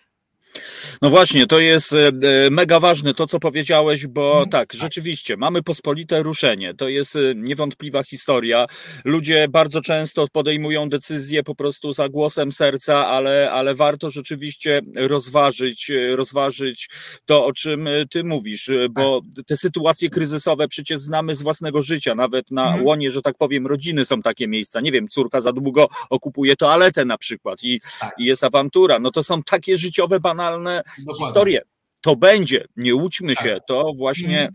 No 1.02 1.10
właśnie, 1.10 1.48
to 1.48 1.60
jest 1.60 1.94
e, 1.94 2.08
e, 2.08 2.12
mega 2.50 2.80
ważne 2.80 3.14
to, 3.14 3.28
co 3.28 3.40
powiedziałeś, 3.40 4.08
bo 4.08 4.32
mhm. 4.32 4.50
tak, 4.50 4.74
rzeczywiście, 4.74 5.38
mamy 5.38 5.64
pospolite 5.64 6.24
ruszenie. 6.24 6.74
To 6.74 6.88
jest 6.88 7.16
e, 7.16 7.20
niewątpliwa 7.36 8.04
historia. 8.04 8.66
Ludzie 9.06 9.48
bardzo 9.50 9.82
często 9.82 10.26
podejmują 10.32 10.90
decyzje 10.90 11.44
po 11.44 11.56
prostu 11.56 11.94
za 11.94 12.10
głosem 12.10 12.52
serca, 12.52 13.08
ale, 13.08 13.52
ale 13.52 13.76
warto 13.76 14.10
rzeczywiście 14.10 14.82
rozważyć, 14.96 15.92
rozważyć 16.16 16.90
to, 17.26 17.46
o 17.46 17.54
czym 17.54 17.90
ty 18.12 18.24
mówisz, 18.24 18.72
bo 18.92 19.22
tak. 19.36 19.46
te 19.46 19.58
sytuacje 19.58 20.10
kryzysowe 20.10 20.68
przecież 20.68 21.00
znamy 21.00 21.36
z 21.36 21.42
własnego 21.42 21.82
życia. 21.82 22.16
Nawet 22.16 22.52
na 22.52 22.66
mhm. 22.66 22.86
łonie, 22.86 23.12
że 23.12 23.22
tak 23.22 23.38
powiem, 23.38 23.68
rodziny 23.68 24.06
są 24.06 24.22
takie 24.22 24.48
miejsca. 24.48 24.82
Nie 24.82 24.92
wiem, 24.92 25.08
córka 25.08 25.42
za 25.42 25.52
długo 25.52 25.88
okupuje 26.10 26.56
toaletę 26.56 27.06
na 27.06 27.18
przykład 27.18 27.64
i, 27.64 27.82
tak. 28.00 28.16
i 28.18 28.26
jest 28.26 28.44
awantura. 28.44 29.00
No 29.00 29.12
to 29.12 29.24
są 29.24 29.44
takie 29.44 29.78
życiowe 29.78 30.20
banalne 30.20 30.43
Dokładnie. 30.52 31.26
historię. 31.26 31.62
To 32.02 32.16
będzie, 32.16 32.66
nie 32.76 32.96
łudźmy 32.96 33.36
się, 33.36 33.54
tak. 33.54 33.68
to 33.68 33.92
właśnie. 33.98 34.42
E, 34.42 34.50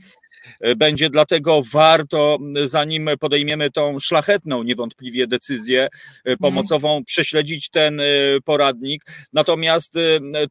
będzie, 0.76 1.10
dlatego 1.10 1.62
warto, 1.72 2.38
zanim 2.64 3.10
podejmiemy 3.20 3.70
tą 3.70 3.98
szlachetną 3.98 4.62
niewątpliwie 4.62 5.26
decyzję 5.26 5.82
e, 5.82 5.88
mhm. 6.18 6.38
pomocową, 6.38 7.04
prześledzić 7.04 7.68
ten 7.70 8.00
e, 8.00 8.04
poradnik. 8.44 9.04
Natomiast 9.32 9.94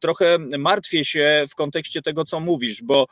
trochę 0.00 0.38
martwię 0.58 1.04
się 1.04 1.44
w 1.50 1.54
kontekście 1.54 2.02
tego, 2.02 2.24
co 2.24 2.40
mówisz, 2.40 2.82
bo, 2.82 3.06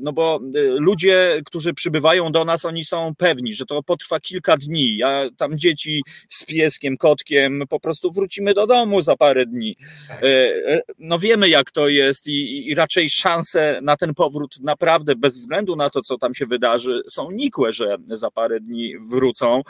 no 0.00 0.12
bo 0.12 0.40
ludzie, 0.78 1.40
którzy 1.44 1.74
przybywają 1.74 2.32
do 2.32 2.44
nas, 2.44 2.64
oni 2.64 2.84
są 2.84 3.14
pewni, 3.18 3.54
że 3.54 3.66
to 3.66 3.82
potrwa 3.82 4.20
kilka 4.20 4.56
dni. 4.56 4.96
Ja 4.96 5.28
tam 5.36 5.58
dzieci 5.58 6.02
z 6.30 6.44
pieskiem, 6.44 6.96
kotkiem, 6.96 7.62
po 7.68 7.80
prostu 7.80 8.12
wrócimy 8.12 8.54
do 8.54 8.66
domu 8.66 9.00
za 9.00 9.16
parę 9.16 9.46
dni. 9.46 9.76
Tak. 10.08 10.20
No 10.98 11.18
wiemy, 11.18 11.48
jak 11.48 11.70
to 11.70 11.88
jest 11.88 12.26
i, 12.26 12.68
i 12.68 12.74
raczej 12.74 13.10
szanse 13.10 13.80
na 13.82 13.96
ten 13.96 14.14
powrót 14.14 14.60
naprawdę 14.60 15.16
bez 15.16 15.38
względu 15.38 15.73
względu 15.74 15.84
na 15.84 15.90
to, 15.90 16.02
co 16.02 16.18
tam 16.18 16.34
się 16.34 16.46
wydarzy, 16.46 17.02
są 17.08 17.30
nikłe, 17.30 17.72
że 17.72 17.96
za 18.06 18.30
parę 18.30 18.60
dni 18.60 18.94
wrócą. 18.98 19.62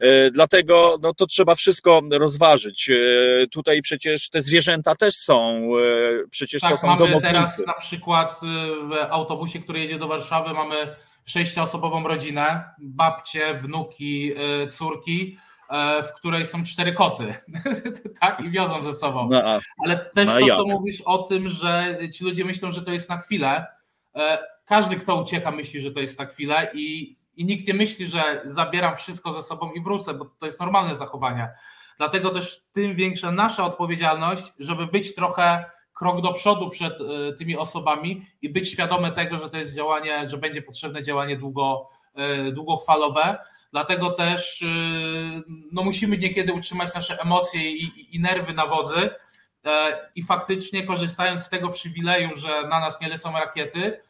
E, 0.00 0.30
dlatego 0.30 0.98
no, 1.02 1.14
to 1.14 1.26
trzeba 1.26 1.54
wszystko 1.54 2.00
rozważyć. 2.10 2.90
E, 2.90 3.46
tutaj 3.50 3.82
przecież 3.82 4.30
te 4.30 4.40
zwierzęta 4.40 4.96
też 4.96 5.14
są, 5.14 5.68
przecież 6.30 6.60
tak, 6.60 6.70
to 6.70 6.76
są 6.76 6.86
mamy 6.86 6.98
domownicy. 6.98 7.26
teraz 7.26 7.66
na 7.66 7.74
przykład 7.74 8.40
w 8.88 8.92
autobusie, 9.10 9.58
który 9.58 9.80
jedzie 9.80 9.98
do 9.98 10.08
Warszawy, 10.08 10.54
mamy 10.54 10.76
sześcioosobową 11.24 12.08
rodzinę, 12.08 12.64
babcie, 12.78 13.54
wnuki, 13.54 14.32
córki 14.68 15.38
E, 15.70 16.02
w 16.02 16.12
której 16.12 16.46
są 16.46 16.64
cztery 16.64 16.92
koty, 16.92 17.34
tak? 18.20 18.40
I 18.40 18.50
wiozą 18.50 18.84
ze 18.84 18.92
sobą. 18.92 19.28
No, 19.30 19.42
Ale 19.84 19.96
też 19.96 20.26
no 20.26 20.32
to, 20.32 20.40
jak? 20.40 20.56
co 20.56 20.64
mówisz 20.64 21.00
o 21.00 21.18
tym, 21.18 21.48
że 21.48 21.98
ci 22.14 22.24
ludzie 22.24 22.44
myślą, 22.44 22.70
że 22.70 22.82
to 22.82 22.90
jest 22.90 23.08
na 23.08 23.18
chwilę. 23.18 23.66
E, 24.68 24.74
każdy, 24.74 24.96
kto 24.96 25.20
ucieka, 25.20 25.50
myśli, 25.50 25.80
że 25.80 25.90
to 25.90 26.00
jest 26.00 26.18
na 26.18 26.24
chwilę 26.24 26.70
i, 26.74 27.16
i 27.36 27.44
nikt 27.44 27.68
nie 27.68 27.74
myśli, 27.74 28.06
że 28.06 28.42
zabieram 28.44 28.96
wszystko 28.96 29.32
ze 29.32 29.42
sobą 29.42 29.72
i 29.72 29.80
wrócę, 29.80 30.14
bo 30.14 30.24
to 30.24 30.46
jest 30.46 30.60
normalne 30.60 30.94
zachowanie. 30.94 31.50
Dlatego 31.98 32.30
też 32.30 32.62
tym 32.72 32.94
większa 32.94 33.32
nasza 33.32 33.64
odpowiedzialność, 33.64 34.52
żeby 34.58 34.86
być 34.86 35.14
trochę 35.14 35.64
krok 35.94 36.20
do 36.20 36.32
przodu 36.32 36.70
przed 36.70 37.00
e, 37.00 37.32
tymi 37.32 37.56
osobami 37.56 38.26
i 38.42 38.48
być 38.48 38.70
świadome 38.72 39.12
tego, 39.12 39.38
że 39.38 39.50
to 39.50 39.56
jest 39.56 39.76
działanie, 39.76 40.28
że 40.28 40.38
będzie 40.38 40.62
potrzebne 40.62 41.02
działanie 41.02 41.36
długo, 41.36 41.88
długofalowe 42.52 43.38
Dlatego 43.72 44.10
też 44.10 44.62
y, 44.62 44.66
no, 45.72 45.82
musimy 45.82 46.18
niekiedy 46.18 46.52
utrzymać 46.52 46.94
nasze 46.94 47.20
emocje 47.20 47.72
i, 47.72 48.16
i 48.16 48.20
nerwy 48.20 48.52
na 48.52 48.66
wodzy. 48.66 49.10
E, 49.66 50.10
I 50.14 50.22
faktycznie 50.22 50.86
korzystając 50.86 51.42
z 51.42 51.50
tego 51.50 51.68
przywileju, 51.68 52.36
że 52.36 52.62
na 52.68 52.80
nas 52.80 53.00
nie 53.00 53.08
lecą 53.08 53.32
rakiety, 53.32 53.84
e, 53.84 54.00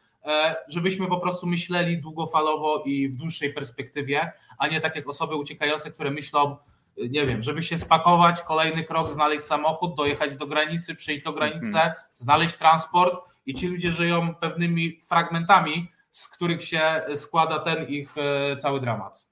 żebyśmy 0.69 1.07
po 1.07 1.21
prostu 1.21 1.47
myśleli 1.47 1.99
długofalowo 1.99 2.83
i 2.87 3.09
w 3.09 3.17
dłuższej 3.17 3.53
perspektywie, 3.53 4.33
a 4.59 4.69
nie 4.69 4.81
tak 4.81 4.97
jak 4.97 5.09
osoby 5.09 5.37
uciekające, 5.37 5.91
które 5.91 6.11
myślą, 6.11 6.57
y, 6.99 7.09
nie 7.09 7.27
wiem, 7.27 7.43
żeby 7.43 7.63
się 7.63 7.79
spakować, 7.79 8.43
kolejny 8.43 8.85
krok, 8.85 9.13
znaleźć 9.13 9.45
samochód, 9.45 9.95
dojechać 9.95 10.37
do 10.37 10.47
granicy, 10.47 10.95
przejść 10.95 11.23
do 11.23 11.33
granicy, 11.33 11.67
mhm. 11.67 11.93
znaleźć 12.15 12.57
transport 12.57 13.15
i 13.47 13.55
ci 13.55 13.67
ludzie 13.67 13.91
żyją 13.91 14.35
pewnymi 14.35 15.01
fragmentami, 15.09 15.89
z 16.13 16.29
których 16.29 16.65
się 16.65 17.03
składa 17.15 17.59
ten 17.59 17.89
ich 17.89 18.15
e, 18.19 18.57
cały 18.57 18.81
dramat. 18.81 19.29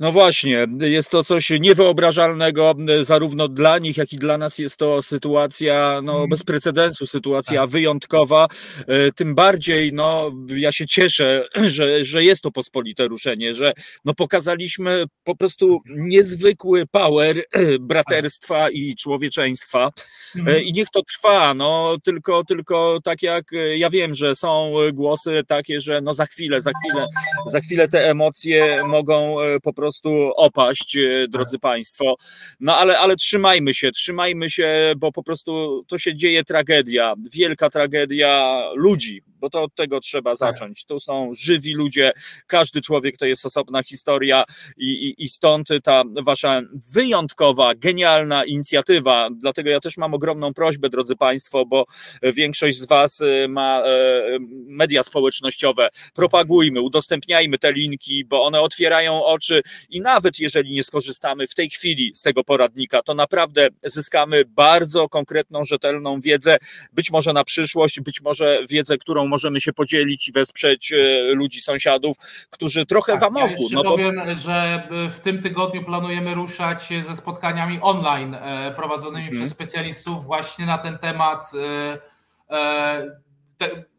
No 0.00 0.12
właśnie, 0.12 0.66
jest 0.80 1.10
to 1.10 1.24
coś 1.24 1.50
niewyobrażalnego 1.50 2.74
zarówno 3.02 3.48
dla 3.48 3.78
nich, 3.78 3.96
jak 3.96 4.12
i 4.12 4.18
dla 4.18 4.38
nas 4.38 4.58
jest 4.58 4.76
to 4.76 5.02
sytuacja 5.02 6.00
no, 6.02 6.12
mhm. 6.12 6.30
bez 6.30 6.44
precedensu, 6.44 7.06
sytuacja 7.06 7.60
tak. 7.60 7.70
wyjątkowa. 7.70 8.48
E, 8.86 9.12
tym 9.12 9.34
bardziej 9.34 9.92
no, 9.92 10.32
ja 10.48 10.72
się 10.72 10.86
cieszę, 10.86 11.46
że, 11.76 12.04
że 12.04 12.24
jest 12.24 12.42
to 12.42 12.50
pospolite 12.50 13.08
ruszenie, 13.08 13.54
że 13.54 13.72
no, 14.04 14.14
pokazaliśmy 14.14 15.04
po 15.24 15.36
prostu 15.36 15.80
niezwykły 15.86 16.86
power 16.86 17.44
braterstwa 17.80 18.70
i 18.70 18.96
człowieczeństwa. 18.96 19.90
E, 20.36 20.38
mhm. 20.38 20.62
I 20.62 20.72
niech 20.72 20.88
to 20.90 21.02
trwa, 21.02 21.54
no 21.54 21.96
tylko, 22.04 22.44
tylko 22.44 22.98
tak 23.04 23.22
jak 23.22 23.52
e, 23.52 23.78
ja 23.78 23.90
wiem, 23.90 24.14
że 24.14 24.34
są 24.34 24.74
głosy 24.92 25.42
takie, 25.46 25.80
że 25.80 26.00
no 26.00 26.14
za 26.14 26.26
chwilę, 26.26 26.60
za 26.60 26.70
chwilę, 26.80 27.06
za 27.46 27.60
chwilę 27.60 27.88
te 27.88 28.10
emocje 28.10 28.80
mogą 28.86 29.36
po 29.62 29.72
prostu 29.72 29.89
prostu 29.90 30.32
opaść, 30.36 30.96
e, 30.96 31.28
drodzy 31.28 31.52
tak. 31.52 31.60
Państwo. 31.60 32.16
No 32.60 32.76
ale, 32.76 32.98
ale 32.98 33.16
trzymajmy 33.16 33.74
się, 33.74 33.92
trzymajmy 33.92 34.50
się, 34.50 34.92
bo 34.96 35.12
po 35.12 35.22
prostu 35.22 35.84
to 35.88 35.98
się 35.98 36.14
dzieje 36.14 36.44
tragedia, 36.44 37.14
wielka 37.32 37.70
tragedia 37.70 38.62
ludzi, 38.74 39.22
bo 39.40 39.50
to 39.50 39.62
od 39.62 39.74
tego 39.74 40.00
trzeba 40.00 40.30
tak. 40.30 40.38
zacząć. 40.38 40.84
Tu 40.84 41.00
są 41.00 41.30
żywi 41.34 41.74
ludzie, 41.74 42.12
każdy 42.46 42.80
człowiek 42.80 43.16
to 43.16 43.26
jest 43.26 43.46
osobna 43.46 43.82
historia 43.82 44.44
i, 44.76 44.90
i, 44.90 45.24
i 45.24 45.28
stąd 45.28 45.68
ta 45.82 46.02
wasza 46.22 46.62
wyjątkowa, 46.94 47.74
genialna 47.74 48.44
inicjatywa. 48.44 49.28
Dlatego 49.30 49.70
ja 49.70 49.80
też 49.80 49.96
mam 49.96 50.14
ogromną 50.14 50.54
prośbę, 50.54 50.88
drodzy 50.88 51.16
Państwo, 51.16 51.66
bo 51.66 51.86
większość 52.22 52.78
z 52.78 52.86
Was 52.86 53.20
e, 53.20 53.48
ma 53.48 53.82
e, 53.82 54.38
media 54.66 55.02
społecznościowe. 55.02 55.88
Propagujmy, 56.14 56.80
udostępniajmy 56.80 57.58
te 57.58 57.72
linki, 57.72 58.24
bo 58.24 58.42
one 58.42 58.60
otwierają 58.60 59.24
oczy 59.24 59.62
i 59.88 60.00
nawet 60.00 60.38
jeżeli 60.38 60.74
nie 60.74 60.84
skorzystamy 60.84 61.46
w 61.46 61.54
tej 61.54 61.70
chwili 61.70 62.12
z 62.14 62.22
tego 62.22 62.44
poradnika, 62.44 63.02
to 63.02 63.14
naprawdę 63.14 63.68
zyskamy 63.84 64.44
bardzo 64.44 65.08
konkretną, 65.08 65.64
rzetelną 65.64 66.20
wiedzę, 66.20 66.56
być 66.92 67.10
może 67.10 67.32
na 67.32 67.44
przyszłość, 67.44 68.00
być 68.00 68.20
może 68.20 68.58
wiedzę, 68.68 68.98
którą 68.98 69.26
możemy 69.26 69.60
się 69.60 69.72
podzielić 69.72 70.28
i 70.28 70.32
wesprzeć 70.32 70.92
e, 70.92 70.96
ludzi, 71.34 71.60
sąsiadów, 71.60 72.16
którzy 72.50 72.86
trochę 72.86 73.12
tak, 73.12 73.20
w 73.20 73.24
amoku. 73.24 73.62
Ja 73.70 73.76
no 73.76 73.82
bo... 73.82 73.90
powiem, 73.90 74.20
że 74.36 74.88
w 75.10 75.20
tym 75.20 75.42
tygodniu 75.42 75.84
planujemy 75.84 76.34
ruszać 76.34 76.88
ze 77.06 77.16
spotkaniami 77.16 77.78
online 77.82 78.34
e, 78.34 78.74
prowadzonymi 78.76 79.24
hmm. 79.24 79.40
przez 79.40 79.50
specjalistów 79.50 80.24
właśnie 80.24 80.66
na 80.66 80.78
ten 80.78 80.98
temat. 80.98 81.50
E, 81.54 81.98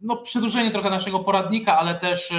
no, 0.01 0.17
przedłużenie 0.17 0.71
trochę 0.71 0.89
naszego 0.89 1.19
poradnika, 1.19 1.77
ale 1.77 1.95
też 1.95 2.33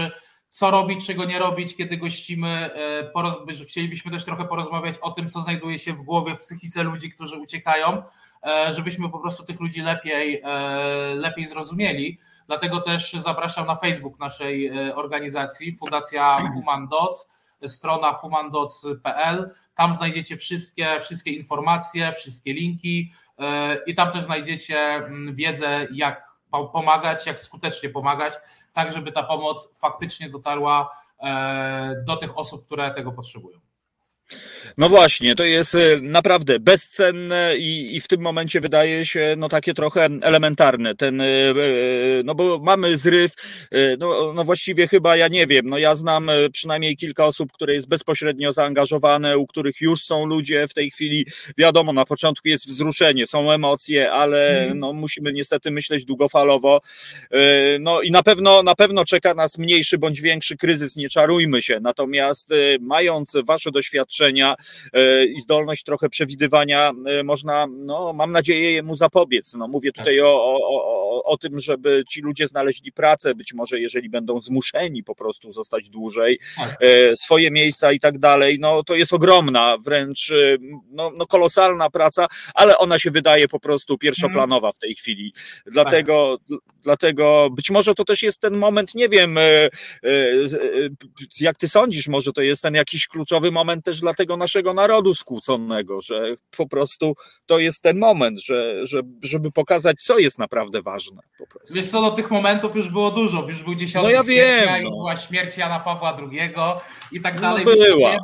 co 0.53 0.71
robić, 0.71 1.07
czego 1.07 1.25
nie 1.25 1.39
robić, 1.39 1.77
kiedy 1.77 1.97
gościmy. 1.97 2.71
E, 2.75 3.65
chcielibyśmy 3.65 4.11
też 4.11 4.25
trochę 4.25 4.45
porozmawiać 4.45 4.99
o 4.99 5.11
tym, 5.11 5.29
co 5.29 5.41
znajduje 5.41 5.79
się 5.79 5.93
w 5.93 6.03
głowie, 6.03 6.37
w 6.37 6.41
psychice 6.41 6.83
ludzi, 6.83 7.11
którzy 7.11 7.39
uciekają, 7.39 8.03
e, 8.43 8.73
żebyśmy 8.73 9.11
po 9.11 9.19
prostu 9.19 9.45
tych 9.45 9.61
ludzi 9.61 9.83
lepiej, 9.83 10.41
e, 10.45 11.15
lepiej 11.15 11.47
zrozumieli. 11.47 12.19
Dlatego 12.47 12.81
też 12.81 13.13
zapraszam 13.13 13.67
na 13.67 13.77
Facebook 13.77 14.19
naszej 14.21 14.71
organizacji, 14.95 15.75
Fundacja 15.75 16.37
Humandoc, 16.55 17.31
strona 17.67 18.13
humandoc.pl. 18.13 19.51
Tam 19.75 19.95
znajdziecie 19.95 20.37
wszystkie, 20.37 21.01
wszystkie 21.01 21.31
informacje, 21.31 22.13
wszystkie 22.13 22.53
linki 22.53 23.13
i 23.87 23.95
tam 23.95 24.13
też 24.13 24.23
znajdziecie 24.23 24.79
mm, 24.79 25.35
wiedzę, 25.35 25.87
jak 25.93 26.33
pomagać, 26.73 27.27
jak 27.27 27.41
skutecznie 27.41 27.89
pomagać 27.89 28.35
tak 28.73 28.93
żeby 28.93 29.13
ta 29.13 29.23
pomoc 29.23 29.79
faktycznie 29.79 30.31
dotarła 30.31 30.97
e, 31.23 32.03
do 32.07 32.17
tych 32.17 32.39
osób, 32.39 32.67
które 32.67 32.95
tego 32.95 33.13
potrzebują. 33.13 33.61
No 34.79 34.89
właśnie, 34.89 35.35
to 35.35 35.45
jest 35.45 35.75
y, 35.75 36.01
naprawdę 36.03 36.61
bezcenne 36.61 37.57
i, 37.59 37.97
i 37.97 38.01
w 38.01 38.09
tym 38.09 38.21
momencie 38.21 38.61
wydaje 38.61 39.07
się 39.07 39.35
no 39.39 39.49
takie 39.49 39.75
trochę 39.75 40.09
elementarne. 40.23 40.95
Ten, 40.95 41.21
y, 41.21 41.25
y, 41.25 42.23
no 42.25 42.35
bo 42.35 42.59
mamy 42.59 42.97
zryw, 42.97 43.33
no, 43.99 44.33
no 44.35 44.45
właściwie 44.45 44.89
chyba 44.89 45.17
ja 45.17 45.29
nie 45.29 45.47
wiem, 45.47 45.69
no 45.69 45.79
ja 45.79 45.95
znam 45.95 46.31
przynajmniej 46.53 46.97
kilka 46.97 47.27
osób, 47.27 47.53
które 47.53 47.75
jest 47.75 47.89
bezpośrednio 47.89 48.53
zaangażowane, 48.53 49.39
u 49.39 49.47
których 49.47 49.81
już 49.81 50.03
są 50.03 50.27
ludzie 50.27 50.69
w 50.69 50.75
tej 50.75 50.91
chwili, 50.91 51.27
wiadomo, 51.59 51.93
na 51.93 52.05
początku 52.05 52.49
jest 52.49 52.69
wzruszenie, 52.69 53.27
są 53.27 53.53
emocje, 53.53 54.13
ale 54.13 54.65
mm. 54.65 54.79
no 54.79 54.93
musimy 54.93 55.33
niestety 55.33 55.71
myśleć 55.71 56.05
długofalowo. 56.05 56.81
No 57.81 58.03
i 58.03 58.11
na 58.11 58.23
pewno, 58.23 58.63
na 58.63 58.75
pewno 58.75 59.05
czeka 59.05 59.35
nas 59.35 59.59
mniejszy 59.59 59.99
bądź 59.99 60.21
większy 60.21 60.57
kryzys, 60.57 60.97
nie 60.97 61.09
czarujmy 61.09 61.63
się. 61.63 61.81
Natomiast 61.81 62.51
mając 62.81 63.37
wasze 63.45 63.71
doświadczenia, 64.23 64.57
E, 64.93 65.25
i 65.25 65.41
zdolność 65.41 65.85
trochę 65.85 66.09
przewidywania 66.09 66.93
e, 67.07 67.23
można, 67.23 67.67
no, 67.71 68.13
mam 68.13 68.33
nadzieję, 68.33 68.83
mu 68.83 68.97
zapobiec. 68.97 69.55
No, 69.55 69.69
mówię 69.69 69.93
tutaj 69.93 70.17
tak. 70.17 70.25
o, 70.25 70.45
o, 70.45 70.59
o, 70.69 71.25
o 71.25 71.37
tym, 71.37 71.61
żeby 71.61 72.05
ci 72.09 72.21
ludzie 72.21 72.47
znaleźli 72.47 72.93
pracę, 72.93 73.35
być 73.35 73.55
może 73.55 73.81
jeżeli 73.81 74.09
będą 74.09 74.41
zmuszeni 74.41 75.03
po 75.03 75.15
prostu 75.15 75.53
zostać 75.53 75.91
dłużej, 75.91 76.39
tak. 76.57 76.77
e, 76.81 77.17
swoje 77.17 77.51
miejsca 77.51 77.93
i 77.93 78.01
tak 78.01 78.19
dalej. 78.19 78.59
No, 78.61 78.83
to 78.83 78.95
jest 78.95 79.13
ogromna, 79.13 79.77
wręcz 79.79 80.33
no, 80.91 81.11
no, 81.17 81.27
kolosalna 81.27 81.91
praca, 81.91 82.27
ale 82.55 82.79
ona 82.79 82.99
się 82.99 83.11
wydaje 83.11 83.49
po 83.49 83.61
prostu 83.61 83.99
pierwszoplanowa 83.99 84.73
w 84.73 84.79
tej 84.79 84.95
chwili. 84.95 85.33
Dlatego, 85.67 86.39
tak. 86.49 86.59
dlatego 86.83 87.49
być 87.51 87.71
może 87.71 87.95
to 87.95 88.05
też 88.05 88.23
jest 88.23 88.41
ten 88.41 88.57
moment, 88.57 88.95
nie 88.95 89.09
wiem, 89.09 89.39
jak 91.41 91.59
ty 91.59 91.69
sądzisz, 91.69 92.09
może 92.09 92.33
to 92.33 92.43
jest 92.43 92.63
ten 92.63 92.75
jakiś 92.75 93.07
kluczowy 93.07 93.51
moment 93.51 93.85
też 93.85 94.02
dla 94.03 94.15
tego 94.15 94.37
naszego 94.37 94.75
narodu 94.75 95.15
skłóconego, 95.15 96.01
że 96.01 96.37
po 96.57 96.69
prostu 96.69 97.15
to 97.47 97.59
jest 97.59 97.83
ten 97.83 97.99
moment, 97.99 98.41
że, 98.41 98.87
że, 98.87 99.01
żeby 99.23 99.53
pokazać, 99.53 99.97
co 100.03 100.19
jest 100.19 100.39
naprawdę 100.39 100.83
ważne. 100.83 101.23
Po 101.39 101.47
prostu. 101.47 101.75
Wiesz 101.75 101.91
co, 101.91 102.01
no 102.01 102.11
tych 102.11 102.31
momentów 102.31 102.77
już 102.77 102.89
było 102.89 103.11
dużo, 103.11 103.49
już 103.49 103.63
był 103.63 103.75
10 103.75 104.05
no 104.05 104.11
ja 104.11 104.23
wiem, 104.23 104.69
no. 104.71 104.77
już 104.77 104.93
była 104.93 105.17
śmierć 105.17 105.57
Jana 105.57 105.81
Pawła 105.81 106.19
II 106.19 106.51
i 107.13 107.21
tak 107.21 107.35
no 107.35 107.41
dalej. 107.41 107.65
No 107.65 107.73
była. 107.73 108.17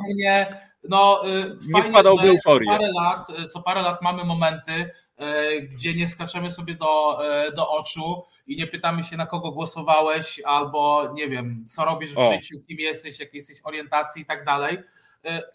No, 0.83 1.21
y, 1.27 1.57
nie 1.73 1.83
wpadał 1.83 2.17
w 2.17 2.25
euforię. 2.25 2.67
Co 2.67 2.77
parę, 2.77 2.91
lat, 3.01 3.29
y, 3.29 3.47
co 3.47 3.61
parę 3.61 3.81
lat 3.81 4.01
mamy 4.01 4.23
momenty, 4.23 4.71
y, 4.71 5.61
gdzie 5.61 5.93
nie 5.93 6.07
skaczemy 6.07 6.49
sobie 6.49 6.75
do, 6.75 7.19
do 7.55 7.69
oczu 7.69 8.23
i 8.47 8.57
nie 8.57 8.67
pytamy 8.67 9.03
się, 9.03 9.17
na 9.17 9.25
kogo 9.25 9.51
głosowałeś, 9.51 10.41
albo 10.45 11.11
nie 11.13 11.29
wiem, 11.29 11.65
co 11.67 11.85
robisz 11.85 12.13
w 12.13 12.17
o. 12.17 12.33
życiu, 12.33 12.55
kim 12.67 12.77
jesteś, 12.79 13.19
jakiej 13.19 13.37
jesteś 13.37 13.57
orientacji 13.63 14.21
i 14.21 14.25
tak 14.25 14.45
dalej 14.45 14.77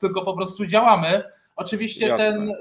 tylko 0.00 0.22
po 0.22 0.34
prostu 0.34 0.66
działamy. 0.66 1.22
Oczywiście 1.56 2.16
ten, 2.16 2.50
e, 2.50 2.56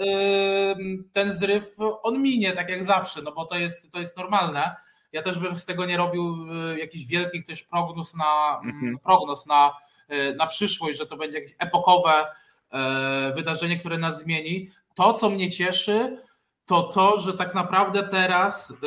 ten 1.13 1.31
zryw, 1.31 1.75
on 2.03 2.21
minie 2.21 2.51
tak 2.51 2.69
jak 2.69 2.83
zawsze, 2.83 3.21
no 3.21 3.31
bo 3.31 3.45
to 3.45 3.55
jest, 3.55 3.91
to 3.91 3.99
jest 3.99 4.17
normalne 4.17 4.75
Ja 5.11 5.23
też 5.23 5.39
bym 5.39 5.55
z 5.55 5.65
tego 5.65 5.85
nie 5.85 5.97
robił 5.97 6.47
jakichś 6.77 7.05
wielkich 7.05 7.45
też 7.45 7.63
prognoz 7.63 8.15
na, 8.15 8.61
mhm. 8.65 8.99
prognoz 8.99 9.45
na, 9.45 9.73
na 10.37 10.47
przyszłość, 10.47 10.97
że 10.97 11.05
to 11.05 11.17
będzie 11.17 11.39
jakieś 11.39 11.55
epokowe 11.59 12.25
wydarzenie, 13.35 13.79
które 13.79 13.97
nas 13.97 14.19
zmieni. 14.19 14.69
To, 14.95 15.13
co 15.13 15.29
mnie 15.29 15.49
cieszy, 15.49 16.17
to 16.65 16.83
to, 16.83 17.17
że 17.17 17.33
tak 17.33 17.55
naprawdę 17.55 18.03
teraz 18.03 18.77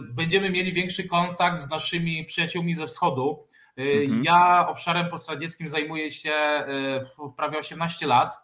będziemy 0.00 0.50
mieli 0.50 0.72
większy 0.72 1.08
kontakt 1.08 1.58
z 1.58 1.70
naszymi 1.70 2.24
przyjaciółmi 2.24 2.74
ze 2.74 2.86
wschodu. 2.86 3.46
Mhm. 3.76 4.24
Ja 4.24 4.68
obszarem 4.68 5.08
postradzieckim 5.08 5.68
zajmuję 5.68 6.10
się 6.10 6.32
prawie 7.36 7.58
18 7.58 8.06
lat. 8.06 8.38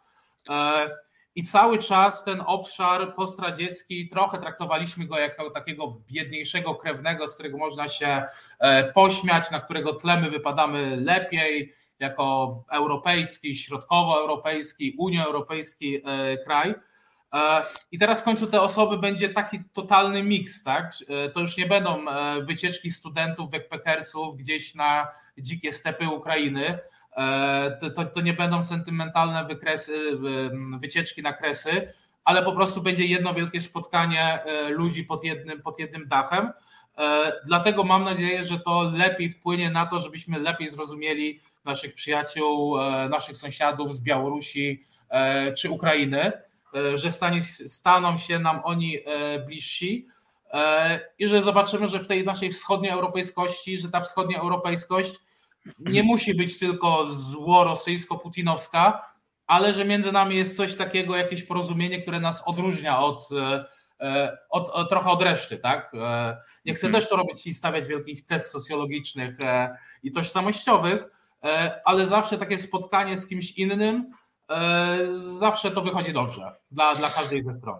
I 1.34 1.42
cały 1.42 1.78
czas 1.78 2.24
ten 2.24 2.42
obszar 2.46 3.14
postradziecki 3.14 4.08
trochę 4.08 4.38
traktowaliśmy 4.38 5.06
go 5.06 5.18
jako 5.18 5.50
takiego 5.50 6.00
biedniejszego 6.12 6.74
krewnego, 6.74 7.26
z 7.26 7.34
którego 7.34 7.58
można 7.58 7.88
się 7.88 8.22
e, 8.58 8.92
pośmiać, 8.92 9.50
na 9.50 9.60
którego 9.60 9.92
tle 9.94 10.20
my 10.20 10.30
wypadamy 10.30 10.96
lepiej, 10.96 11.72
jako 11.98 12.56
europejski, 12.70 13.56
środkowoeuropejski, 13.56 14.94
Unia 14.98 15.24
Europejski 15.26 15.96
e, 16.04 16.36
kraj. 16.44 16.74
E, 17.32 17.62
I 17.92 17.98
teraz 17.98 18.20
w 18.20 18.24
końcu 18.24 18.46
te 18.46 18.60
osoby 18.60 18.98
będzie 18.98 19.28
taki 19.28 19.60
totalny 19.72 20.22
miks, 20.22 20.62
tak? 20.62 20.92
To 21.34 21.40
już 21.40 21.56
nie 21.56 21.66
będą 21.66 22.04
wycieczki 22.42 22.90
studentów, 22.90 23.50
backpackersów 23.50 24.36
gdzieś 24.36 24.74
na 24.74 25.08
dzikie 25.38 25.72
stepy 25.72 26.08
Ukrainy, 26.08 26.78
E, 27.16 27.78
to, 27.80 27.90
to, 27.90 28.04
to 28.04 28.20
nie 28.20 28.32
będą 28.32 28.62
sentymentalne 28.62 29.44
wykresy, 29.44 30.18
wycieczki 30.80 31.22
na 31.22 31.32
kresy, 31.32 31.92
ale 32.24 32.42
po 32.42 32.52
prostu 32.52 32.82
będzie 32.82 33.04
jedno 33.04 33.34
wielkie 33.34 33.60
spotkanie 33.60 34.44
e, 34.44 34.68
ludzi 34.68 35.04
pod 35.04 35.24
jednym, 35.24 35.62
pod 35.62 35.78
jednym 35.78 36.08
dachem. 36.08 36.52
E, 36.98 37.32
dlatego 37.46 37.84
mam 37.84 38.04
nadzieję, 38.04 38.44
że 38.44 38.58
to 38.58 38.92
lepiej 38.96 39.30
wpłynie 39.30 39.70
na 39.70 39.86
to, 39.86 40.00
żebyśmy 40.00 40.38
lepiej 40.38 40.68
zrozumieli 40.68 41.40
naszych 41.64 41.94
przyjaciół, 41.94 42.76
naszych 43.10 43.36
sąsiadów 43.36 43.94
z 43.94 44.00
Białorusi 44.00 44.82
czy 45.58 45.70
Ukrainy, 45.70 46.32
że 46.94 47.12
stanie, 47.12 47.42
staną 47.66 48.16
się 48.16 48.38
nam 48.38 48.60
oni 48.64 48.98
bliżsi 49.46 50.08
i 51.18 51.28
że 51.28 51.42
zobaczymy, 51.42 51.88
że 51.88 52.00
w 52.00 52.06
tej 52.06 52.24
naszej 52.24 52.50
wschodnioeuropejskości, 52.50 53.78
że 53.78 53.88
ta 53.90 54.00
wschodnioeuropejskość 54.00 55.14
nie 55.78 56.02
musi 56.02 56.34
być 56.34 56.58
tylko 56.58 57.06
zło 57.06 57.64
rosyjsko-putinowska, 57.64 58.98
ale 59.46 59.74
że 59.74 59.84
między 59.84 60.12
nami 60.12 60.36
jest 60.36 60.56
coś 60.56 60.76
takiego, 60.76 61.16
jakieś 61.16 61.42
porozumienie, 61.42 62.02
które 62.02 62.20
nas 62.20 62.42
odróżnia 62.46 62.98
od, 62.98 63.28
e, 64.00 64.38
od, 64.50 64.68
od 64.68 64.88
trochę 64.88 65.10
od 65.10 65.22
reszty, 65.22 65.58
tak? 65.58 65.92
E, 65.94 66.36
nie 66.64 66.74
chcę 66.74 66.86
mhm. 66.86 67.00
też 67.00 67.10
to 67.10 67.16
robić 67.16 67.46
i 67.46 67.54
stawiać 67.54 67.88
wielkich 67.88 68.26
test 68.26 68.50
socjologicznych 68.50 69.40
e, 69.40 69.76
i 70.02 70.12
tożsamościowych, 70.12 71.04
ale 71.84 72.06
zawsze 72.06 72.38
takie 72.38 72.58
spotkanie 72.58 73.16
z 73.16 73.26
kimś 73.26 73.52
innym, 73.52 74.10
zawsze 75.18 75.70
to 75.70 75.82
wychodzi 75.82 76.12
dobrze 76.12 76.52
dla, 76.70 76.94
dla 76.94 77.10
każdej 77.10 77.42
ze 77.42 77.52
stron. 77.52 77.76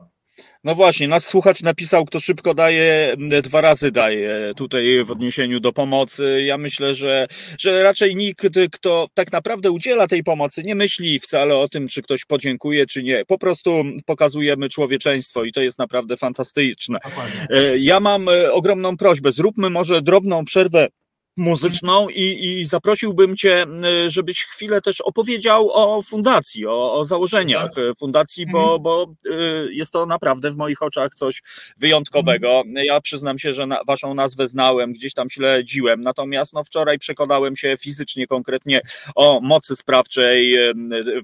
No 0.65 0.75
właśnie, 0.75 1.09
nasz 1.09 1.23
słuchacz 1.23 1.63
napisał, 1.63 2.05
kto 2.05 2.21
szybko 2.21 2.55
daje, 2.55 3.15
dwa 3.43 3.61
razy 3.61 3.91
daje 3.91 4.53
tutaj 4.57 5.05
w 5.05 5.11
odniesieniu 5.11 5.61
do 5.61 5.73
pomocy. 5.73 6.43
Ja 6.45 6.59
myślę, 6.59 6.95
że, 6.95 7.27
że 7.59 7.83
raczej 7.83 8.17
nikt, 8.17 8.47
kto 8.73 9.07
tak 9.15 9.33
naprawdę 9.33 9.71
udziela 9.71 10.07
tej 10.07 10.25
pomocy, 10.25 10.63
nie 10.63 10.75
myśli 10.75 11.21
wcale 11.21 11.57
o 11.57 11.69
tym, 11.69 11.89
czy 11.89 12.03
ktoś 12.03 12.25
podziękuje, 12.25 12.87
czy 12.87 13.03
nie. 13.03 13.25
Po 13.25 13.39
prostu 13.39 13.85
pokazujemy 14.07 14.69
człowieczeństwo 14.69 15.45
i 15.45 15.53
to 15.53 15.61
jest 15.61 15.79
naprawdę 15.79 16.17
fantastyczne. 16.17 16.99
Dokładnie. 17.05 17.47
E, 17.51 17.79
ja 17.79 18.01
mam 18.01 18.29
e, 18.29 18.53
ogromną 18.53 18.97
prośbę, 18.97 19.33
zróbmy 19.33 19.71
może 19.71 20.03
drobną 20.03 20.45
przerwę 20.45 20.89
muzyczną 21.37 22.09
i, 22.09 22.59
i 22.61 22.65
zaprosiłbym 22.65 23.37
Cię, 23.37 23.67
żebyś 24.07 24.45
chwilę 24.45 24.81
też 24.81 25.01
opowiedział 25.01 25.71
o 25.73 26.03
fundacji, 26.03 26.67
o, 26.67 26.95
o 26.95 27.05
założeniach 27.05 27.75
tak. 27.75 27.99
fundacji, 27.99 28.47
bo, 28.47 28.63
mhm. 28.63 28.83
bo 28.83 29.15
y, 29.31 29.75
jest 29.75 29.93
to 29.93 30.07
naprawdę 30.07 30.51
w 30.51 30.57
moich 30.57 30.83
oczach 30.83 31.15
coś 31.15 31.43
wyjątkowego. 31.77 32.49
Mhm. 32.49 32.87
Ja 32.87 33.01
przyznam 33.01 33.39
się, 33.39 33.53
że 33.53 33.67
na, 33.67 33.85
Waszą 33.85 34.15
nazwę 34.15 34.49
znałem, 34.49 34.93
gdzieś 34.93 35.15
tam 35.15 35.31
śledziłem, 35.31 36.01
natomiast 36.01 36.53
no, 36.53 36.65
wczoraj 36.65 36.99
przekonałem 36.99 37.57
się 37.57 37.75
fizycznie, 37.81 38.27
konkretnie 38.27 38.81
o 39.15 39.41
mocy 39.41 39.77
sprawczej 39.77 40.57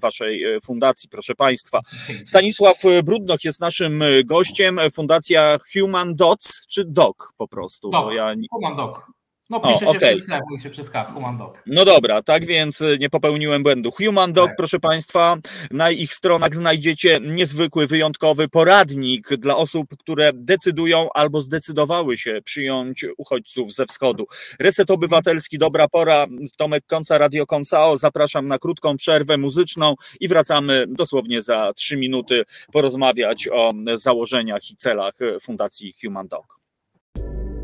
Waszej 0.01 0.45
e, 0.45 0.61
fundacji, 0.61 1.09
proszę 1.09 1.35
Państwa. 1.35 1.81
Stanisław 2.27 2.83
Brudnoch 3.05 3.45
jest 3.45 3.61
naszym 3.61 4.05
gościem, 4.25 4.81
fundacja 4.95 5.59
Human 5.73 6.15
Dots, 6.15 6.67
czy 6.67 6.85
DOC 6.85 7.17
po 7.37 7.49
prostu? 7.49 7.91
Dog. 7.91 8.13
Ja... 8.13 8.35
Human 8.51 8.77
Doc. 8.77 9.18
No 9.51 9.61
pisze 9.61 9.87
o, 9.87 9.93
się 9.93 9.99
okay. 9.99 10.17
przez 10.17 10.29
mówi 10.51 10.63
się 10.63 10.71
przez 10.71 10.91
K, 10.91 11.05
Human 11.05 11.39
Dog. 11.39 11.63
No 11.67 11.85
dobra, 11.85 12.23
tak 12.23 12.47
więc 12.47 12.83
nie 12.99 13.11
popełniłem 13.11 13.63
błędu. 13.63 13.91
Human 13.91 14.33
Dog, 14.33 14.47
tak. 14.47 14.57
proszę 14.57 14.81
Państwa, 14.81 15.37
na 15.71 15.91
ich 15.91 16.15
stronach 16.15 16.55
znajdziecie 16.55 17.21
niezwykły, 17.23 17.87
wyjątkowy 17.87 18.49
poradnik 18.49 19.29
dla 19.37 19.57
osób, 19.57 19.97
które 19.99 20.31
decydują 20.35 21.09
albo 21.15 21.43
zdecydowały 21.43 22.17
się 22.17 22.41
przyjąć 22.45 23.07
uchodźców 23.17 23.75
ze 23.75 23.87
wschodu. 23.87 24.27
Reset 24.61 24.91
Obywatelski, 24.91 25.59
dobra 25.59 25.89
pora, 25.89 26.27
Tomek 26.57 26.87
Konca, 26.87 27.19
Radio 27.19 27.47
Koncao, 27.47 27.97
zapraszam 27.97 28.49
na 28.49 28.59
krótką 28.59 28.97
przerwę 28.97 29.37
muzyczną 29.37 29.95
i 30.21 30.29
wracamy 30.29 30.87
dosłownie 30.89 31.43
za 31.43 31.73
trzy 31.77 31.97
minuty 31.97 32.45
porozmawiać 32.73 33.49
o 33.53 33.73
założeniach 33.95 34.71
i 34.71 34.77
celach 34.77 35.15
Fundacji 35.41 35.95
Human 36.03 36.29
Dog. 36.29 36.58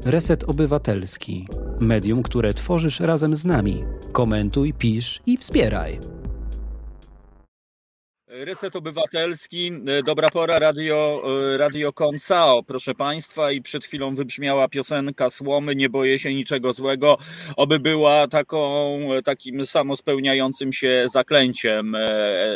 Reset 0.05 0.45
Obywatelski. 0.45 1.47
Medium, 1.81 2.23
które 2.23 2.55
tworzysz 2.55 3.01
razem 3.01 3.37
z 3.37 3.45
nami. 3.45 3.85
Komentuj, 4.13 4.73
pisz 4.73 5.21
i 5.27 5.37
wspieraj. 5.37 5.99
Reset 8.37 8.77
Obywatelski, 8.77 9.73
e, 9.87 10.03
dobra 10.03 10.31
pora, 10.31 10.59
radio, 10.59 11.23
e, 11.53 11.57
radio 11.57 11.93
Koncao, 11.93 12.63
proszę 12.63 12.95
Państwa. 12.95 13.53
I 13.53 13.63
przed 13.63 13.85
chwilą 13.85 14.15
wybrzmiała 14.15 14.69
piosenka 14.69 15.31
Słomy, 15.31 15.75
nie 15.75 15.89
boję 15.89 16.19
się 16.19 16.35
niczego 16.35 16.73
złego, 16.73 17.19
oby 17.57 17.81
była 17.81 18.29
taką, 18.29 18.99
e, 19.13 19.23
takim 19.23 19.67
samospełniającym 19.67 20.73
się 20.73 21.05
zaklęciem, 21.13 21.97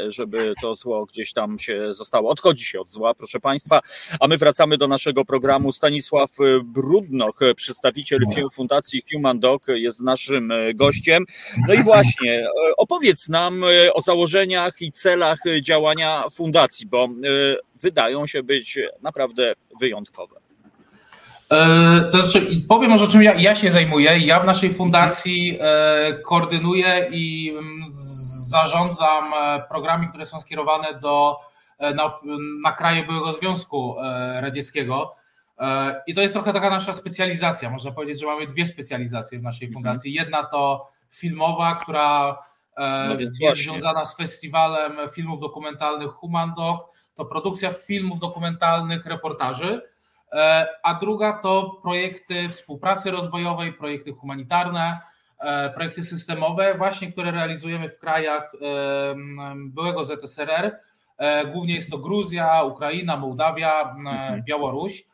żeby 0.08 0.54
to 0.62 0.74
zło 0.74 1.06
gdzieś 1.06 1.32
tam 1.32 1.58
się 1.58 1.92
zostało, 1.92 2.30
odchodzi 2.30 2.64
się 2.64 2.80
od 2.80 2.90
zła, 2.90 3.14
proszę 3.14 3.40
Państwa, 3.40 3.80
a 4.20 4.28
my 4.28 4.38
wracamy 4.38 4.76
do 4.76 4.88
naszego 4.88 5.24
programu, 5.24 5.72
Stanisław 5.72 6.30
Brudnoch, 6.64 7.38
przedstawiciel 7.56 8.20
Fundacji 8.52 9.02
Human 9.12 9.40
Dog 9.40 9.66
jest 9.68 10.00
naszym 10.00 10.52
gościem, 10.74 11.24
no 11.68 11.74
i 11.74 11.82
właśnie, 11.82 12.46
opowiedz 12.76 13.28
nam 13.28 13.64
o 13.94 14.00
założeniach 14.00 14.82
i 14.82 14.92
celach 14.92 15.38
działania 15.68 16.24
fundacji, 16.32 16.86
bo 16.86 17.04
e, 17.04 17.08
wydają 17.80 18.26
się 18.26 18.42
być 18.42 18.78
naprawdę 19.02 19.54
wyjątkowe. 19.80 20.36
E, 21.52 22.08
to 22.12 22.22
znaczy, 22.22 22.46
powiem 22.68 22.90
może, 22.90 23.08
czym 23.08 23.22
ja, 23.22 23.34
ja, 23.34 23.54
się 23.54 23.70
zajmuję. 23.70 24.18
Ja 24.18 24.40
w 24.40 24.46
naszej 24.46 24.70
fundacji 24.72 25.58
e, 25.60 26.12
koordynuję 26.24 27.08
i 27.10 27.50
mm, 27.50 27.84
zarządzam 28.48 29.32
programami, 29.68 30.08
które 30.08 30.24
są 30.24 30.40
skierowane 30.40 31.00
do, 31.00 31.36
na, 31.80 32.18
na 32.64 32.72
kraje 32.72 33.02
byłego 33.04 33.32
Związku 33.32 33.96
Radzieckiego. 34.40 35.14
I 36.06 36.14
to 36.14 36.20
jest 36.20 36.34
trochę 36.34 36.52
taka 36.52 36.70
nasza 36.70 36.92
specjalizacja. 36.92 37.70
Można 37.70 37.90
powiedzieć, 37.90 38.20
że 38.20 38.26
mamy 38.26 38.46
dwie 38.46 38.66
specjalizacje 38.66 39.38
w 39.38 39.42
naszej 39.42 39.66
mhm. 39.66 39.74
fundacji. 39.74 40.12
Jedna 40.12 40.44
to 40.44 40.88
filmowa, 41.10 41.74
która 41.74 42.38
no 43.08 43.16
więc 43.16 43.20
jest 43.20 43.40
właśnie. 43.40 43.64
związana 43.64 44.04
z 44.04 44.16
festiwalem 44.16 44.92
filmów 45.12 45.40
dokumentalnych 45.40 46.10
Human 46.10 46.54
Dog, 46.56 46.92
to 47.14 47.24
produkcja 47.24 47.72
filmów 47.72 48.18
dokumentalnych, 48.18 49.06
reportaży, 49.06 49.82
e, 50.32 50.66
a 50.82 50.94
druga 50.94 51.32
to 51.32 51.78
projekty 51.82 52.48
współpracy 52.48 53.10
rozwojowej, 53.10 53.72
projekty 53.72 54.12
humanitarne, 54.12 54.98
e, 55.38 55.70
projekty 55.70 56.02
systemowe, 56.02 56.74
właśnie 56.78 57.12
które 57.12 57.30
realizujemy 57.30 57.88
w 57.88 57.98
krajach 57.98 58.52
byłego 59.56 60.04
ZSRR. 60.04 60.76
E, 61.18 61.46
głównie 61.46 61.74
jest 61.74 61.90
to 61.90 61.98
Gruzja, 61.98 62.62
Ukraina, 62.62 63.16
Mołdawia, 63.16 63.94
mhm. 63.98 64.42
Białoruś. 64.42 65.04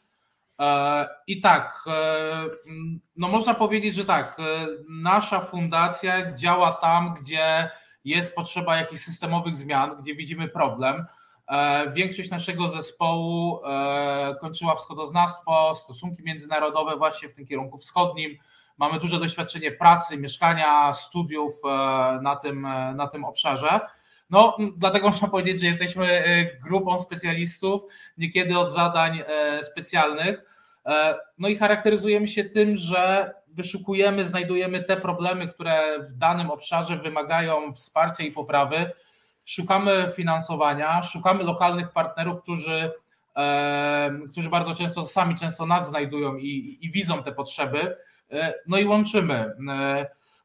E, 0.60 1.08
I 1.26 1.40
tak, 1.40 1.84
e, 1.86 2.44
no 3.16 3.28
można 3.28 3.54
powiedzieć, 3.54 3.94
że 3.94 4.04
tak, 4.04 4.36
e, 4.40 4.66
nasza 4.88 5.40
fundacja 5.40 6.32
działa 6.32 6.72
tam, 6.72 7.14
gdzie 7.14 7.70
jest 8.04 8.34
potrzeba 8.34 8.76
jakichś 8.76 9.02
systemowych 9.02 9.56
zmian, 9.56 9.96
gdzie 10.00 10.14
widzimy 10.14 10.48
problem. 10.48 11.06
Większość 11.94 12.30
naszego 12.30 12.68
zespołu 12.68 13.60
kończyła 14.40 14.74
wschodoznawstwo, 14.74 15.74
stosunki 15.74 16.22
międzynarodowe 16.22 16.96
właśnie 16.96 17.28
w 17.28 17.34
tym 17.34 17.46
kierunku 17.46 17.78
wschodnim. 17.78 18.38
Mamy 18.78 18.98
duże 18.98 19.18
doświadczenie 19.18 19.72
pracy, 19.72 20.18
mieszkania, 20.18 20.92
studiów 20.92 21.52
na 22.22 22.36
tym, 22.36 22.62
na 22.96 23.06
tym 23.06 23.24
obszarze. 23.24 23.80
No, 24.30 24.56
dlatego 24.76 25.06
można 25.08 25.28
powiedzieć, 25.28 25.60
że 25.60 25.66
jesteśmy 25.66 26.06
e, 26.06 26.44
grupą 26.60 26.98
specjalistów, 26.98 27.82
niekiedy 28.18 28.58
od 28.58 28.70
zadań 28.70 29.22
e, 29.26 29.62
specjalnych. 29.62 30.44
No 31.38 31.48
i 31.48 31.56
charakteryzujemy 31.56 32.28
się 32.28 32.44
tym, 32.44 32.76
że 32.76 33.32
wyszukujemy, 33.48 34.24
znajdujemy 34.24 34.84
te 34.84 34.96
problemy, 34.96 35.48
które 35.48 36.02
w 36.02 36.12
danym 36.12 36.50
obszarze 36.50 36.96
wymagają 36.96 37.72
wsparcia 37.72 38.24
i 38.24 38.32
poprawy. 38.32 38.90
Szukamy 39.44 40.06
finansowania, 40.16 41.02
szukamy 41.02 41.44
lokalnych 41.44 41.92
partnerów, 41.92 42.42
którzy, 42.42 42.92
którzy 44.30 44.50
bardzo 44.50 44.74
często 44.74 45.04
sami 45.04 45.34
często 45.34 45.66
nas 45.66 45.88
znajdują 45.88 46.36
i, 46.36 46.78
i 46.80 46.90
widzą 46.90 47.22
te 47.22 47.32
potrzeby. 47.32 47.96
No 48.66 48.78
i 48.78 48.84
łączymy. 48.84 49.54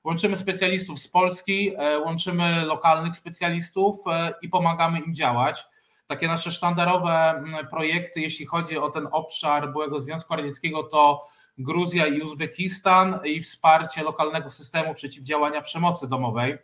Łączymy 0.04 0.36
specjalistów 0.36 1.00
z 1.00 1.08
Polski, 1.08 1.74
łączymy 2.06 2.66
lokalnych 2.66 3.16
specjalistów 3.16 3.96
i 4.42 4.50
pomagamy 4.50 5.00
im 5.00 5.16
działać 5.16 5.66
takie 6.10 6.28
nasze 6.28 6.52
sztandarowe 6.52 7.44
projekty, 7.70 8.20
jeśli 8.20 8.46
chodzi 8.46 8.78
o 8.78 8.90
ten 8.90 9.08
obszar 9.12 9.72
byłego 9.72 10.00
Związku 10.00 10.36
Radzieckiego, 10.36 10.84
to 10.84 11.28
Gruzja 11.58 12.08
i 12.08 12.22
Uzbekistan 12.22 13.20
i 13.26 13.42
wsparcie 13.42 14.04
lokalnego 14.04 14.52
systemu 14.52 14.94
przeciwdziałania 14.94 15.62
przemocy 15.62 16.08
domowej. 16.08 16.58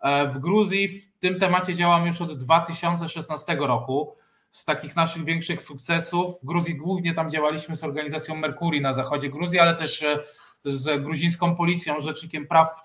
E, 0.00 0.28
w 0.28 0.38
Gruzji 0.38 0.88
w 0.88 1.18
tym 1.20 1.40
temacie 1.40 1.74
działamy 1.74 2.06
już 2.06 2.20
od 2.20 2.38
2016 2.38 3.56
roku. 3.60 4.16
Z 4.52 4.64
takich 4.64 4.96
naszych 4.96 5.24
większych 5.24 5.62
sukcesów 5.62 6.40
w 6.42 6.46
Gruzji 6.46 6.76
głównie 6.76 7.14
tam 7.14 7.30
działaliśmy 7.30 7.76
z 7.76 7.84
organizacją 7.84 8.36
Merkurii 8.36 8.80
na 8.80 8.92
zachodzie 8.92 9.28
Gruzji, 9.28 9.58
ale 9.58 9.74
też 9.74 10.02
e, 10.02 10.18
z 10.64 11.02
gruzińską 11.02 11.56
policją, 11.56 12.00
Rzecznikiem 12.00 12.46
Praw 12.46 12.82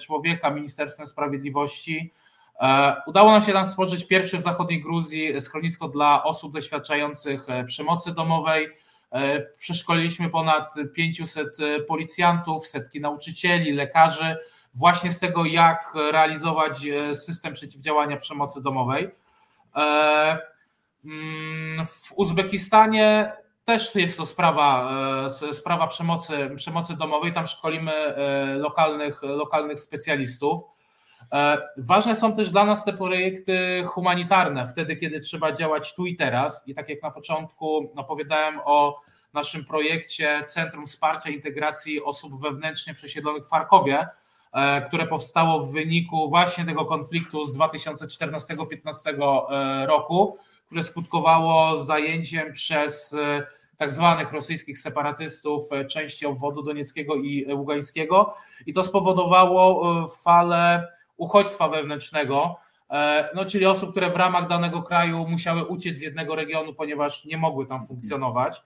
Człowieka, 0.00 0.50
Ministerstwem 0.50 1.06
Sprawiedliwości. 1.06 2.12
E, 2.60 2.96
udało 3.06 3.32
nam 3.32 3.42
się 3.42 3.52
tam 3.52 3.64
stworzyć 3.64 4.06
pierwszy 4.06 4.38
w 4.38 4.42
zachodniej 4.42 4.82
Gruzji 4.82 5.40
schronisko 5.40 5.88
dla 5.88 6.24
osób 6.24 6.52
doświadczających 6.52 7.46
przemocy 7.66 8.14
domowej 8.14 8.68
E, 9.12 9.40
przeszkoliliśmy 9.40 10.30
ponad 10.30 10.74
500 10.94 11.60
e, 11.60 11.80
policjantów, 11.80 12.66
setki 12.66 13.00
nauczycieli, 13.00 13.72
lekarzy, 13.72 14.36
właśnie 14.74 15.12
z 15.12 15.18
tego, 15.18 15.44
jak 15.44 15.92
realizować 16.12 16.86
e, 16.86 17.14
system 17.14 17.54
przeciwdziałania 17.54 18.16
przemocy 18.16 18.62
domowej. 18.62 19.10
Mm, 21.04 21.86
w 21.86 22.12
Uzbekistanie 22.16 23.32
też 23.64 23.94
jest 23.94 24.16
to 24.16 24.26
sprawa, 24.26 24.90
sprawa 25.52 25.86
przemocy, 25.86 26.50
przemocy 26.56 26.96
domowej. 26.96 27.32
Tam 27.32 27.46
szkolimy 27.46 27.92
lokalnych, 28.56 29.22
lokalnych 29.22 29.80
specjalistów. 29.80 30.60
Ważne 31.76 32.16
są 32.16 32.36
też 32.36 32.50
dla 32.50 32.64
nas 32.64 32.84
te 32.84 32.92
projekty 32.92 33.84
humanitarne, 33.86 34.66
wtedy, 34.66 34.96
kiedy 34.96 35.20
trzeba 35.20 35.52
działać 35.52 35.94
tu 35.94 36.06
i 36.06 36.16
teraz. 36.16 36.68
I 36.68 36.74
tak 36.74 36.88
jak 36.88 37.02
na 37.02 37.10
początku 37.10 37.92
opowiadałem 37.96 38.60
o 38.64 39.00
naszym 39.32 39.64
projekcie 39.64 40.42
Centrum 40.46 40.86
Wsparcia 40.86 41.30
Integracji 41.30 42.02
Osób 42.02 42.40
Wewnętrznie 42.40 42.94
Przesiedlonych 42.94 43.44
w 43.44 43.48
Farkowie, 43.48 44.08
e, 44.52 44.82
które 44.88 45.06
powstało 45.06 45.60
w 45.60 45.72
wyniku 45.72 46.28
właśnie 46.28 46.64
tego 46.64 46.84
konfliktu 46.84 47.44
z 47.44 47.56
2014-15 47.56 49.46
e, 49.50 49.86
roku, 49.86 50.38
które 50.72 50.82
skutkowało 50.82 51.76
zajęciem 51.76 52.52
przez 52.52 53.14
e, 53.14 53.46
tak 53.76 53.92
zwanych 53.92 54.32
rosyjskich 54.32 54.78
separatystów 54.78 55.62
części 55.90 56.26
obwodu 56.26 56.62
donieckiego 56.62 57.14
i 57.14 57.54
ługańskiego 57.54 58.34
i 58.66 58.72
to 58.72 58.82
spowodowało 58.82 60.08
falę 60.08 60.88
uchodźstwa 61.16 61.68
wewnętrznego, 61.68 62.56
no, 63.34 63.44
czyli 63.44 63.66
osób, 63.66 63.90
które 63.90 64.10
w 64.10 64.16
ramach 64.16 64.48
danego 64.48 64.82
kraju 64.82 65.26
musiały 65.28 65.64
uciec 65.64 65.96
z 65.96 66.00
jednego 66.00 66.34
regionu, 66.34 66.74
ponieważ 66.74 67.24
nie 67.24 67.36
mogły 67.36 67.66
tam 67.66 67.86
funkcjonować. 67.86 68.62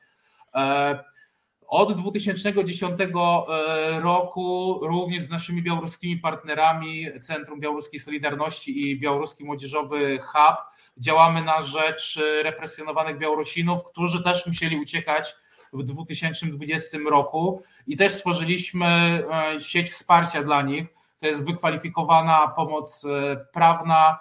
E, 1.67 1.69
od 1.69 1.93
2010 1.93 3.01
e, 3.01 4.01
roku 4.01 4.79
również 4.83 5.23
z 5.23 5.31
naszymi 5.31 5.63
białoruskimi 5.63 6.17
partnerami 6.17 7.07
Centrum 7.21 7.61
Białoruskiej 7.61 8.01
Solidarności 8.01 8.91
i 8.91 9.01
Białoruski 9.01 9.45
Młodzieżowy 9.45 10.19
Hub 10.19 10.57
działamy 10.99 11.43
na 11.43 11.63
rzecz 11.63 12.21
represjonowanych 12.43 13.19
Białorusinów, 13.19 13.85
którzy 13.85 14.25
też 14.25 14.47
musieli 14.47 14.81
uciekać 14.81 15.35
w 15.73 15.83
2020 15.83 16.99
roku 17.11 17.63
i 17.87 17.97
też 17.97 18.13
stworzyliśmy 18.13 18.87
e, 18.87 19.61
sieć 19.61 19.91
wsparcia 19.91 20.43
dla 20.43 20.63
nich. 20.63 20.87
To 21.19 21.27
jest 21.27 21.45
wykwalifikowana 21.45 22.53
pomoc 22.57 23.07
prawna, 23.53 24.19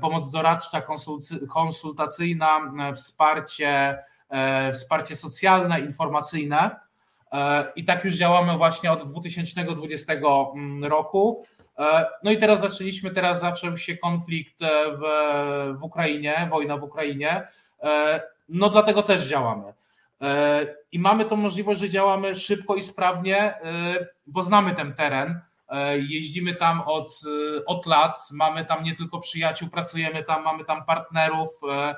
pomoc 0.00 0.30
doradcza, 0.30 0.82
konsultacyjna, 1.48 2.72
wsparcie 2.94 3.68
E, 3.68 4.13
wsparcie 4.72 5.16
socjalne, 5.16 5.80
informacyjne. 5.80 6.70
E, 7.32 7.72
I 7.76 7.84
tak 7.84 8.04
już 8.04 8.14
działamy 8.14 8.56
właśnie 8.56 8.92
od 8.92 9.10
2020 9.10 10.12
mm, 10.12 10.84
roku. 10.84 11.44
E, 11.78 12.06
no 12.22 12.30
i 12.30 12.38
teraz 12.38 12.60
zaczęliśmy, 12.60 13.10
teraz 13.10 13.40
zaczął 13.40 13.76
się 13.76 13.96
konflikt 13.96 14.58
w, 14.98 15.02
w 15.78 15.82
Ukrainie, 15.82 16.48
wojna 16.50 16.76
w 16.76 16.82
Ukrainie. 16.82 17.48
No 18.48 18.68
dlatego 18.68 19.02
też 19.02 19.26
działamy. 19.26 19.72
I 20.92 20.98
mamy 20.98 21.24
tą 21.24 21.36
możliwość, 21.36 21.80
że 21.80 21.90
działamy 21.90 22.34
szybko 22.34 22.74
i 22.74 22.82
sprawnie, 22.82 23.54
bo 24.26 24.42
znamy 24.42 24.74
ten 24.74 24.94
teren. 24.94 25.40
Jeździmy 25.96 26.54
tam 26.54 26.80
od, 26.80 27.20
od 27.66 27.86
lat, 27.86 28.18
mamy 28.32 28.64
tam 28.64 28.84
nie 28.84 28.96
tylko 28.96 29.20
przyjaciół, 29.20 29.68
pracujemy 29.68 30.22
tam, 30.22 30.42
mamy 30.42 30.64
tam 30.64 30.84
partnerów, 30.84 31.48
E, 31.70 31.94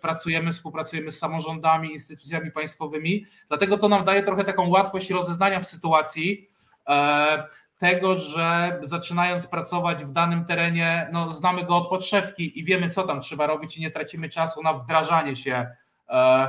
pracujemy, 0.00 0.52
współpracujemy 0.52 1.10
z 1.10 1.18
samorządami, 1.18 1.92
instytucjami 1.92 2.50
państwowymi, 2.50 3.26
dlatego 3.48 3.78
to 3.78 3.88
nam 3.88 4.04
daje 4.04 4.22
trochę 4.22 4.44
taką 4.44 4.68
łatwość 4.68 5.10
rozeznania 5.10 5.60
w 5.60 5.66
sytuacji 5.66 6.48
e, 6.88 7.48
tego, 7.78 8.18
że 8.18 8.78
zaczynając 8.82 9.46
pracować 9.46 10.04
w 10.04 10.12
danym 10.12 10.44
terenie, 10.44 11.08
no, 11.12 11.32
znamy 11.32 11.64
go 11.64 11.76
od 11.76 11.88
podszewki 11.88 12.58
i 12.58 12.64
wiemy, 12.64 12.90
co 12.90 13.02
tam 13.02 13.20
trzeba 13.20 13.46
robić 13.46 13.76
i 13.76 13.80
nie 13.80 13.90
tracimy 13.90 14.28
czasu 14.28 14.62
na 14.62 14.72
wdrażanie 14.72 15.36
się. 15.36 15.66
E, 16.08 16.48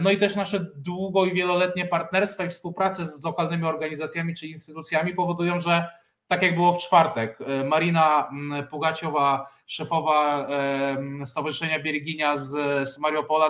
no 0.00 0.10
i 0.10 0.18
też 0.18 0.36
nasze 0.36 0.66
długo 0.76 1.24
i 1.24 1.34
wieloletnie 1.34 1.86
partnerstwa 1.86 2.44
i 2.44 2.48
współpracę 2.48 3.04
z 3.04 3.24
lokalnymi 3.24 3.64
organizacjami 3.64 4.34
czy 4.34 4.46
instytucjami 4.46 5.14
powodują, 5.14 5.60
że 5.60 5.88
tak 6.32 6.42
jak 6.42 6.54
było 6.54 6.72
w 6.72 6.78
czwartek. 6.78 7.38
E, 7.40 7.64
Marina 7.64 8.30
Pugaciowa, 8.70 9.50
szefowa 9.66 10.46
e, 10.48 11.26
Stowarzyszenia 11.26 11.78
Bierginia 11.78 12.36
z, 12.36 12.48
z 12.88 12.98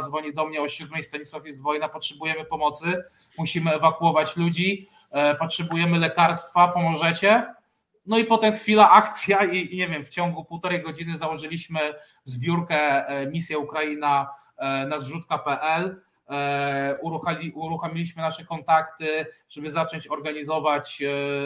dzwoni 0.00 0.34
do 0.34 0.46
mnie 0.46 0.62
o 0.62 0.68
7 0.68 1.02
Stanisław 1.02 1.46
jest 1.46 1.62
wojna, 1.62 1.88
potrzebujemy 1.88 2.44
pomocy, 2.44 3.04
musimy 3.38 3.74
ewakuować 3.74 4.36
ludzi, 4.36 4.88
e, 5.10 5.34
potrzebujemy 5.34 5.98
lekarstwa, 5.98 6.68
pomożecie? 6.68 7.54
No 8.06 8.18
i 8.18 8.24
potem 8.24 8.56
chwila 8.56 8.90
akcja 9.00 9.44
i, 9.44 9.74
i 9.74 9.78
nie 9.78 9.88
wiem, 9.88 10.04
w 10.04 10.08
ciągu 10.08 10.44
półtorej 10.44 10.82
godziny 10.82 11.16
założyliśmy 11.16 11.80
zbiórkę 12.24 13.06
Misja 13.32 13.58
Ukraina 13.58 14.30
na 14.86 14.98
zrzutka.pl 14.98 16.02
uruchomiliśmy 17.54 18.22
nasze 18.22 18.44
kontakty, 18.44 19.26
żeby 19.48 19.70
zacząć 19.70 20.08
organizować 20.08 21.02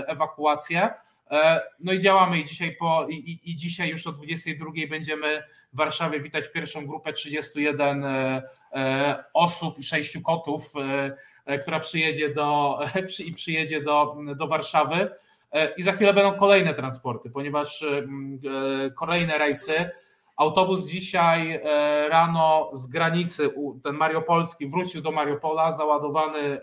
ewakuację. 0.07 0.95
E, 1.31 1.63
no 1.81 1.93
i 1.93 1.99
działamy 1.99 2.39
i 2.39 2.45
dzisiaj, 2.45 2.77
po, 2.77 3.07
i, 3.09 3.41
i 3.45 3.57
dzisiaj 3.57 3.89
już 3.89 4.07
o 4.07 4.13
22 4.13 4.71
będziemy 4.91 5.43
w 5.73 5.77
Warszawie 5.77 6.21
witać 6.21 6.49
pierwszą 6.49 6.87
grupę 6.87 7.13
31 7.13 8.05
e, 8.05 8.43
e, 8.73 9.25
osób 9.35 9.79
i 9.79 9.83
6 9.83 10.19
kotów, 10.25 10.73
która 11.63 11.81
przyjedzie 11.81 12.35
do, 12.35 12.79
i 13.27 13.33
przyjedzie 13.33 13.83
do, 13.83 14.17
do 14.37 14.47
Warszawy. 14.47 15.11
I 15.77 15.83
za 15.83 15.93
chwilę 15.93 16.15
będą 16.15 16.39
kolejne 16.39 16.75
transporty, 16.75 17.31
ponieważ 17.31 17.85
kolejne 18.97 19.39
rejsy. 19.39 19.91
Autobus 20.37 20.87
dzisiaj 20.87 21.61
rano 22.09 22.71
z 22.73 22.87
granicy, 22.87 23.51
ten 23.85 23.95
Mariopolski, 23.95 24.67
wrócił 24.67 25.03
do 25.03 25.11
Mariopola, 25.11 25.73
załadowany 25.73 26.61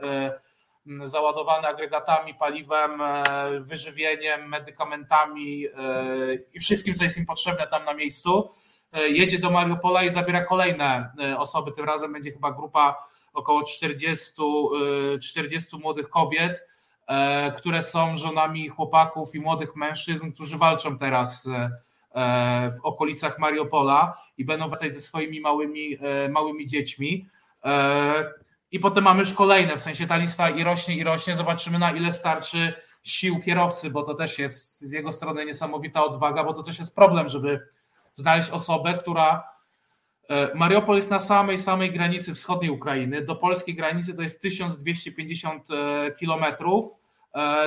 załadowany 1.03 1.67
agregatami, 1.67 2.34
paliwem, 2.34 3.01
e, 3.01 3.23
wyżywieniem, 3.59 4.49
medykamentami 4.49 5.65
e, 5.67 5.69
i 6.53 6.59
wszystkim, 6.59 6.93
co 6.93 7.03
jest 7.03 7.17
im 7.17 7.25
potrzebne 7.25 7.67
tam 7.67 7.86
na 7.86 7.93
miejscu. 7.93 8.49
E, 8.93 9.09
jedzie 9.09 9.39
do 9.39 9.51
Mariupola 9.51 10.03
i 10.03 10.09
zabiera 10.09 10.45
kolejne 10.45 11.11
osoby. 11.38 11.71
Tym 11.71 11.86
razem 11.86 12.13
będzie 12.13 12.31
chyba 12.31 12.51
grupa 12.51 12.97
około 13.34 13.63
40, 13.63 14.34
40 15.21 15.77
młodych 15.77 16.09
kobiet, 16.09 16.67
które 17.57 17.81
są 17.81 18.17
żonami 18.17 18.69
chłopaków 18.69 19.36
i 19.36 19.39
młodych 19.39 19.75
mężczyzn, 19.75 20.31
którzy 20.31 20.57
walczą 20.57 20.97
teraz 20.97 21.49
w 22.71 22.86
okolicach 22.86 23.39
Mariupola 23.39 24.17
i 24.38 24.45
będą 24.45 24.69
wracać 24.69 24.93
ze 24.93 24.99
swoimi 24.99 25.41
małymi, 25.41 25.97
małymi 26.29 26.65
dziećmi. 26.65 27.27
I 28.74 28.80
potem 28.80 29.03
mamy 29.03 29.19
już 29.19 29.34
kolejne, 29.34 29.78
w 29.78 29.82
sensie 29.82 30.07
ta 30.07 30.17
lista 30.17 30.49
i 30.49 30.63
rośnie, 30.63 30.95
i 30.95 31.03
rośnie. 31.03 31.36
Zobaczymy, 31.36 31.80
na 31.80 31.91
ile 31.91 32.13
starczy 32.13 32.74
sił 33.03 33.39
kierowcy, 33.39 33.89
bo 33.89 34.03
to 34.03 34.13
też 34.13 34.39
jest 34.39 34.82
z 34.82 34.91
jego 34.91 35.11
strony 35.11 35.45
niesamowita 35.45 36.03
odwaga, 36.03 36.43
bo 36.43 36.53
to 36.53 36.63
też 36.63 36.80
jest 36.80 36.95
problem, 36.95 37.30
żeby 37.30 37.67
znaleźć 38.15 38.49
osobę, 38.49 38.93
która 38.93 39.43
Mariupol 40.55 40.95
jest 40.95 41.11
na 41.11 41.19
samej, 41.19 41.57
samej 41.57 41.91
granicy 41.91 42.34
wschodniej 42.34 42.71
Ukrainy. 42.71 43.26
Do 43.26 43.36
polskiej 43.36 43.76
granicy 43.76 44.15
to 44.15 44.21
jest 44.21 44.41
1250 44.41 45.67
kilometrów. 46.19 46.86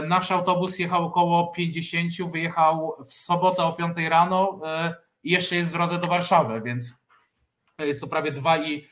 Nasz 0.08 0.30
autobus 0.30 0.78
jechał 0.78 1.04
około 1.06 1.46
50, 1.46 2.12
wyjechał 2.32 2.96
w 3.06 3.14
sobotę 3.14 3.62
o 3.62 3.72
5 3.72 3.96
rano 4.08 4.60
i 5.24 5.30
jeszcze 5.30 5.56
jest 5.56 5.70
w 5.70 5.72
drodze 5.72 5.98
do 5.98 6.06
Warszawy, 6.06 6.60
więc 6.64 6.94
jest 7.78 8.00
to 8.00 8.06
prawie 8.06 8.32
2,5 8.32 8.82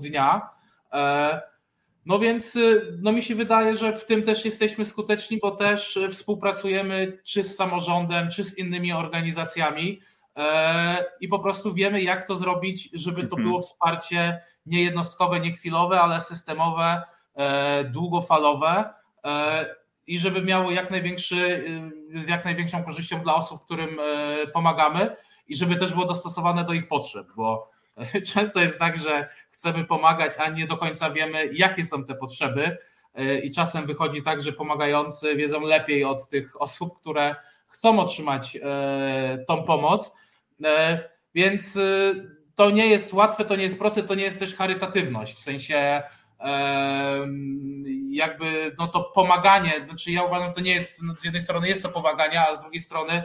dnia. 0.00 0.48
No 2.06 2.18
więc 2.18 2.58
no 2.98 3.12
mi 3.12 3.22
się 3.22 3.34
wydaje, 3.34 3.74
że 3.74 3.92
w 3.92 4.04
tym 4.04 4.22
też 4.22 4.44
jesteśmy 4.44 4.84
skuteczni, 4.84 5.38
bo 5.42 5.50
też 5.50 5.98
współpracujemy 6.10 7.18
czy 7.24 7.44
z 7.44 7.56
samorządem, 7.56 8.30
czy 8.30 8.44
z 8.44 8.58
innymi 8.58 8.92
organizacjami 8.92 10.00
i 11.20 11.28
po 11.28 11.38
prostu 11.38 11.74
wiemy, 11.74 12.02
jak 12.02 12.26
to 12.26 12.34
zrobić, 12.34 12.88
żeby 12.92 13.26
to 13.26 13.36
było 13.36 13.60
wsparcie 13.60 14.42
nie 14.66 14.84
jednostkowe, 14.84 15.40
nie 15.40 15.52
chwilowe, 15.52 16.00
ale 16.00 16.20
systemowe, 16.20 17.02
długofalowe 17.84 18.94
i 20.06 20.18
żeby 20.18 20.42
miało 20.42 20.70
jak, 20.70 20.90
największy, 20.90 21.64
jak 22.28 22.44
największą 22.44 22.84
korzyścią 22.84 23.20
dla 23.20 23.34
osób, 23.34 23.64
którym 23.64 23.88
pomagamy 24.52 25.16
i 25.48 25.56
żeby 25.56 25.76
też 25.76 25.92
było 25.92 26.06
dostosowane 26.06 26.64
do 26.64 26.72
ich 26.72 26.88
potrzeb, 26.88 27.26
bo 27.36 27.70
często 28.32 28.60
jest 28.60 28.78
tak, 28.78 28.98
że 28.98 29.28
chcemy 29.50 29.84
pomagać, 29.84 30.32
a 30.38 30.48
nie 30.48 30.66
do 30.66 30.76
końca 30.76 31.10
wiemy, 31.10 31.46
jakie 31.52 31.84
są 31.84 32.04
te 32.04 32.14
potrzeby. 32.14 32.78
I 33.42 33.50
czasem 33.50 33.86
wychodzi 33.86 34.22
tak, 34.22 34.42
że 34.42 34.52
pomagający 34.52 35.36
wiedzą 35.36 35.60
lepiej 35.60 36.04
od 36.04 36.28
tych 36.28 36.52
osób, 36.62 37.00
które 37.00 37.36
chcą 37.68 38.00
otrzymać 38.00 38.58
tą 39.48 39.64
pomoc. 39.64 40.16
Więc 41.34 41.78
to 42.54 42.70
nie 42.70 42.86
jest 42.86 43.12
łatwe, 43.12 43.44
to 43.44 43.56
nie 43.56 43.62
jest 43.62 43.78
proces, 43.78 44.06
to 44.06 44.14
nie 44.14 44.24
jest 44.24 44.38
też 44.38 44.54
charytatywność. 44.54 45.34
W 45.34 45.42
sensie 45.42 46.02
jakby 48.10 48.74
no 48.78 48.88
to 48.88 49.02
pomaganie, 49.02 49.84
znaczy 49.84 50.12
ja 50.12 50.22
uważam, 50.22 50.54
to 50.54 50.60
nie 50.60 50.74
jest, 50.74 51.02
no 51.02 51.16
z 51.16 51.24
jednej 51.24 51.42
strony 51.42 51.68
jest 51.68 51.82
to 51.82 51.88
pomaganie, 51.88 52.40
a 52.40 52.54
z 52.54 52.62
drugiej 52.62 52.80
strony 52.80 53.22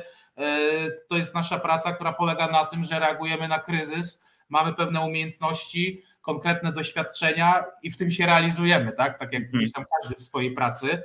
to 1.07 1.17
jest 1.17 1.35
nasza 1.35 1.59
praca, 1.59 1.93
która 1.93 2.13
polega 2.13 2.47
na 2.47 2.65
tym, 2.65 2.83
że 2.83 2.99
reagujemy 2.99 3.47
na 3.47 3.59
kryzys, 3.59 4.23
mamy 4.49 4.73
pewne 4.73 5.01
umiejętności, 5.01 6.03
konkretne 6.21 6.71
doświadczenia 6.71 7.65
i 7.83 7.91
w 7.91 7.97
tym 7.97 8.11
się 8.11 8.25
realizujemy, 8.25 8.91
tak? 8.91 9.19
Tak 9.19 9.33
jak 9.33 9.51
gdzieś 9.51 9.71
tam 9.71 9.85
każdy 10.01 10.15
w 10.15 10.21
swojej 10.21 10.51
pracy. 10.51 11.03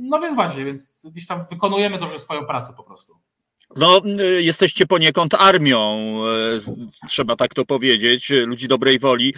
No 0.00 0.20
więc 0.20 0.34
właśnie, 0.34 0.64
więc 0.64 1.06
gdzieś 1.10 1.26
tam 1.26 1.46
wykonujemy 1.50 1.98
dobrze 1.98 2.18
swoją 2.18 2.46
pracę 2.46 2.72
po 2.76 2.82
prostu. 2.82 3.18
No, 3.76 4.02
jesteście 4.38 4.86
poniekąd 4.86 5.34
armią, 5.34 6.14
trzeba 7.08 7.36
tak 7.36 7.54
to 7.54 7.64
powiedzieć, 7.64 8.30
ludzi 8.30 8.68
dobrej 8.68 8.98
woli. 8.98 9.34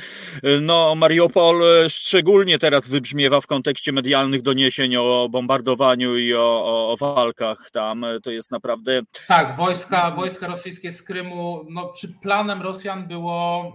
No, 0.60 0.94
Mariupol 0.94 1.62
szczególnie 1.88 2.58
teraz 2.58 2.88
wybrzmiewa 2.88 3.40
w 3.40 3.46
kontekście 3.46 3.92
medialnych 3.92 4.42
doniesień 4.42 4.96
o 4.96 5.28
bombardowaniu 5.30 6.16
i 6.16 6.34
o, 6.34 6.64
o, 6.64 6.92
o 6.92 6.96
walkach 6.96 7.70
tam. 7.72 8.06
To 8.22 8.30
jest 8.30 8.50
naprawdę. 8.50 9.00
Tak, 9.28 9.56
wojska, 9.56 10.10
wojska 10.10 10.46
rosyjskie 10.46 10.90
z 10.90 11.02
Krymu. 11.02 11.66
No, 11.70 11.92
czy 11.98 12.08
planem 12.22 12.62
Rosjan 12.62 13.08
było 13.08 13.72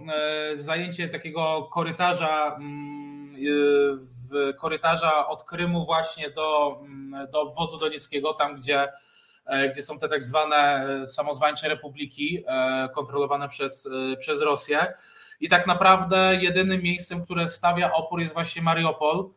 zajęcie 0.54 1.08
takiego 1.08 1.68
korytarza 1.72 2.58
w 4.30 4.54
korytarza 4.58 5.28
od 5.28 5.44
Krymu 5.44 5.84
właśnie 5.84 6.30
do, 6.30 6.78
do 7.32 7.42
obwodu 7.42 7.78
donieckiego, 7.78 8.34
tam 8.34 8.56
gdzie 8.56 8.88
gdzie 9.72 9.82
są 9.82 9.98
te 9.98 10.08
tak 10.08 10.22
zwane 10.22 10.86
samozwańcze 11.08 11.68
republiki 11.68 12.44
kontrolowane 12.94 13.48
przez, 13.48 13.88
przez 14.18 14.42
Rosję. 14.42 14.94
I 15.40 15.48
tak 15.48 15.66
naprawdę 15.66 16.38
jedynym 16.40 16.82
miejscem, 16.82 17.24
które 17.24 17.48
stawia 17.48 17.92
opór 17.92 18.20
jest 18.20 18.34
właśnie 18.34 18.62
Mariupol. 18.62 19.30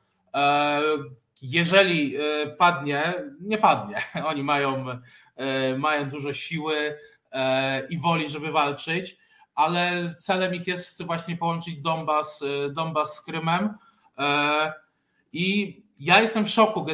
Jeżeli 1.41 2.17
padnie, 2.57 3.13
nie 3.41 3.57
padnie. 3.57 3.97
Oni 4.25 4.43
mają, 4.43 4.85
mają 5.77 6.09
dużo 6.09 6.33
siły 6.33 6.97
i 7.89 7.97
woli, 7.97 8.29
żeby 8.29 8.51
walczyć, 8.51 9.17
ale 9.55 10.09
celem 10.15 10.55
ich 10.55 10.67
jest 10.67 11.03
właśnie 11.03 11.37
połączyć 11.37 11.77
Donbas, 11.77 12.43
Donbas 12.71 13.15
z 13.15 13.21
Krymem. 13.21 13.73
I 15.33 15.81
ja 15.99 16.21
jestem 16.21 16.45
w 16.45 16.49
szoku, 16.49 16.85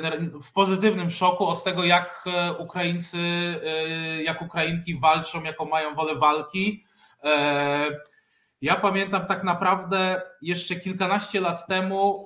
w 0.43 0.51
pozytywnym 0.51 1.09
szoku 1.09 1.47
od 1.47 1.63
tego, 1.63 1.83
jak 1.83 2.25
Ukraińcy, 2.59 3.19
jak 4.23 4.41
Ukrainki 4.41 4.99
walczą, 4.99 5.43
jaką 5.43 5.65
mają 5.65 5.95
wolę 5.95 6.15
walki. 6.15 6.85
Ja 8.61 8.75
pamiętam 8.75 9.25
tak 9.25 9.43
naprawdę 9.43 10.21
jeszcze 10.41 10.75
kilkanaście 10.75 11.39
lat 11.39 11.67
temu 11.67 12.25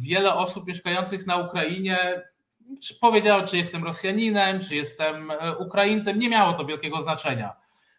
wiele 0.00 0.34
osób 0.34 0.66
mieszkających 0.66 1.26
na 1.26 1.36
Ukrainie 1.36 2.22
powiedziało, 3.00 3.42
czy 3.42 3.56
jestem 3.56 3.84
Rosjaninem, 3.84 4.60
czy 4.60 4.76
jestem 4.76 5.32
Ukraińcem. 5.58 6.18
Nie 6.18 6.28
miało 6.28 6.52
to 6.52 6.64
wielkiego 6.64 7.00
znaczenia. 7.00 7.52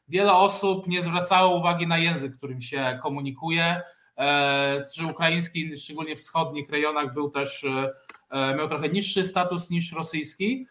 Wiele 0.08 0.34
osób 0.34 0.88
nie 0.88 1.02
zwracało 1.02 1.58
uwagi 1.58 1.88
na 1.88 1.98
język, 1.98 2.38
którym 2.38 2.62
się 2.62 3.00
komunikuje. 3.04 3.82
Czy 4.96 5.06
ukraiński, 5.06 5.78
szczególnie 5.78 6.16
w 6.16 6.20
wschodnich 6.20 6.70
rejonach, 6.70 7.14
był 7.14 7.30
też 7.30 7.66
miał 8.58 8.70
trochę 8.70 8.90
niższy 8.90 9.26
status 9.26 9.70
niż 9.70 9.94
rosyjski. 9.94 10.68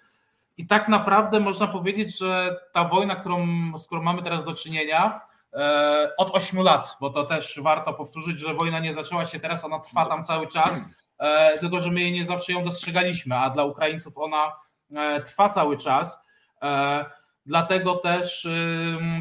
I 0.57 0.67
tak 0.67 0.89
naprawdę 0.89 1.41
można 1.41 1.67
powiedzieć, 1.67 2.19
że 2.19 2.57
ta 2.73 2.85
wojna, 2.85 3.17
którą, 3.17 3.47
z 3.79 3.87
którą 3.87 4.03
mamy 4.03 4.23
teraz 4.23 4.45
do 4.45 4.55
czynienia, 4.55 5.21
od 6.19 6.31
8 6.35 6.63
lat, 6.63 6.97
bo 7.01 7.11
to 7.11 7.25
też 7.25 7.61
warto 7.63 7.95
powtórzyć, 7.95 8.39
że 8.39 8.55
wojna 8.55 8.79
nie 8.79 8.93
zaczęła 8.93 9.25
się 9.25 9.41
teraz, 9.41 9.65
ona 9.65 9.79
trwa 9.79 10.07
tam 10.07 10.23
cały 10.23 10.47
czas, 10.47 10.85
tylko 11.61 11.81
że 11.81 11.91
my 11.91 12.01
jej 12.01 12.13
nie 12.13 12.25
zawsze 12.25 12.53
ją 12.53 12.65
dostrzegaliśmy, 12.65 13.37
a 13.37 13.51
dla 13.51 13.65
Ukraińców 13.65 14.19
ona 14.19 14.53
trwa 15.25 15.49
cały 15.49 15.77
czas. 15.77 16.25
Dlatego 17.47 17.95
też 17.95 18.49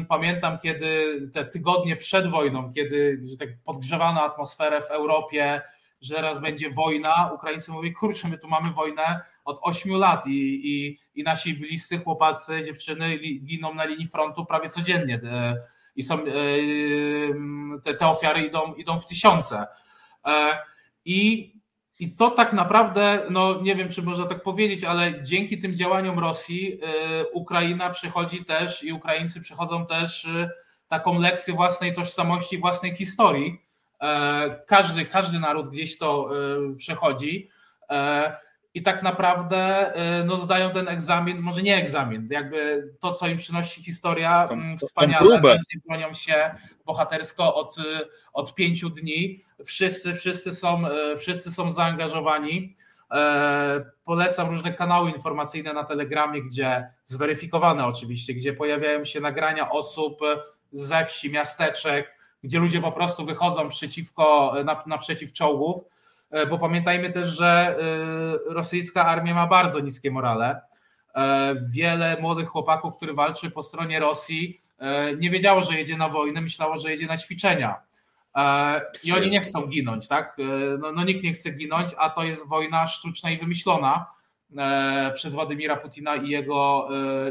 pamiętam, 0.08 0.58
kiedy 0.58 1.20
te 1.34 1.44
tygodnie 1.44 1.96
przed 1.96 2.30
wojną, 2.30 2.72
kiedy 2.72 3.22
że 3.30 3.36
tak 3.36 3.48
podgrzewano 3.64 4.22
atmosferę 4.22 4.82
w 4.82 4.90
Europie, 4.90 5.62
że 6.00 6.14
teraz 6.14 6.40
będzie 6.40 6.70
wojna, 6.70 7.30
Ukraińcy 7.34 7.72
mówią, 7.72 7.94
kurczę, 7.94 8.28
my 8.28 8.38
tu 8.38 8.48
mamy 8.48 8.72
wojnę 8.72 9.20
od 9.44 9.58
8 9.62 9.92
lat 9.92 10.26
i, 10.26 10.60
i, 10.64 10.98
i 11.14 11.22
nasi 11.22 11.54
bliscy 11.54 11.98
chłopacy, 11.98 12.64
dziewczyny 12.64 13.18
giną 13.18 13.74
na 13.74 13.84
linii 13.84 14.08
frontu 14.08 14.46
prawie 14.46 14.68
codziennie 14.68 15.18
i 15.96 16.02
są, 16.02 16.18
te, 17.84 17.94
te 17.94 18.06
ofiary 18.06 18.42
idą, 18.42 18.74
idą 18.74 18.98
w 18.98 19.04
tysiące. 19.04 19.66
I, 21.04 21.52
I 21.98 22.16
to 22.16 22.30
tak 22.30 22.52
naprawdę, 22.52 23.26
no 23.30 23.62
nie 23.62 23.76
wiem, 23.76 23.88
czy 23.88 24.02
można 24.02 24.26
tak 24.26 24.42
powiedzieć, 24.42 24.84
ale 24.84 25.22
dzięki 25.22 25.58
tym 25.58 25.76
działaniom 25.76 26.18
Rosji 26.18 26.80
Ukraina 27.32 27.90
przechodzi 27.90 28.44
też 28.44 28.82
i 28.82 28.92
Ukraińcy 28.92 29.40
przechodzą 29.40 29.86
też 29.86 30.28
taką 30.88 31.20
lekcję 31.20 31.54
własnej 31.54 31.94
tożsamości, 31.94 32.58
własnej 32.58 32.96
historii, 32.96 33.67
każdy, 34.66 35.06
każdy 35.06 35.38
naród 35.38 35.68
gdzieś 35.68 35.98
to 35.98 36.30
przechodzi 36.76 37.50
i 38.74 38.82
tak 38.82 39.02
naprawdę 39.02 39.92
no, 40.26 40.36
zdają 40.36 40.70
ten 40.70 40.88
egzamin, 40.88 41.38
może 41.38 41.62
nie 41.62 41.76
egzamin, 41.76 42.28
jakby 42.30 42.90
to, 43.00 43.12
co 43.12 43.28
im 43.28 43.38
przynosi 43.38 43.82
historia, 43.82 44.48
wspaniale, 44.86 45.40
bronią 45.86 46.12
się 46.12 46.50
bohatersko 46.86 47.54
od, 47.54 47.76
od 48.32 48.54
pięciu 48.54 48.90
dni. 48.90 49.44
Wszyscy, 49.64 50.14
wszyscy, 50.14 50.52
są, 50.52 50.82
wszyscy 51.18 51.50
są 51.50 51.70
zaangażowani. 51.70 52.76
Polecam 54.04 54.48
różne 54.48 54.72
kanały 54.72 55.10
informacyjne 55.10 55.72
na 55.72 55.84
Telegramie, 55.84 56.42
gdzie 56.42 56.90
zweryfikowane 57.04 57.86
oczywiście, 57.86 58.34
gdzie 58.34 58.52
pojawiają 58.52 59.04
się 59.04 59.20
nagrania 59.20 59.70
osób 59.70 60.20
ze 60.72 61.04
wsi, 61.04 61.30
miasteczek, 61.30 62.17
gdzie 62.42 62.58
ludzie 62.58 62.80
po 62.80 62.92
prostu 62.92 63.24
wychodzą 63.24 63.68
przeciwko, 63.68 64.54
naprzeciw 64.86 65.32
czołgów, 65.32 65.84
bo 66.50 66.58
pamiętajmy 66.58 67.10
też, 67.10 67.26
że 67.26 67.76
rosyjska 68.46 69.06
armia 69.06 69.34
ma 69.34 69.46
bardzo 69.46 69.80
niskie 69.80 70.10
morale. 70.10 70.60
Wiele 71.62 72.16
młodych 72.20 72.48
chłopaków, 72.48 72.96
którzy 72.96 73.12
walczy 73.12 73.50
po 73.50 73.62
stronie 73.62 74.00
Rosji, 74.00 74.60
nie 75.18 75.30
wiedziało, 75.30 75.62
że 75.62 75.78
jedzie 75.78 75.96
na 75.96 76.08
wojnę, 76.08 76.40
myślało, 76.40 76.78
że 76.78 76.90
jedzie 76.90 77.06
na 77.06 77.16
ćwiczenia. 77.16 77.76
I 79.04 79.12
oni 79.12 79.30
nie 79.30 79.40
chcą 79.40 79.66
ginąć, 79.66 80.08
tak? 80.08 80.36
No, 80.78 80.92
no 80.92 81.04
nikt 81.04 81.24
nie 81.24 81.32
chce 81.32 81.50
ginąć, 81.50 81.90
a 81.98 82.10
to 82.10 82.22
jest 82.22 82.48
wojna 82.48 82.86
sztuczna 82.86 83.30
i 83.30 83.38
wymyślona 83.38 84.06
przez 85.14 85.34
Władimira 85.34 85.76
Putina 85.76 86.16
i 86.16 86.28
jego, 86.28 86.88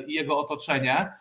i 0.08 0.14
jego 0.14 0.40
otoczenie. 0.40 1.14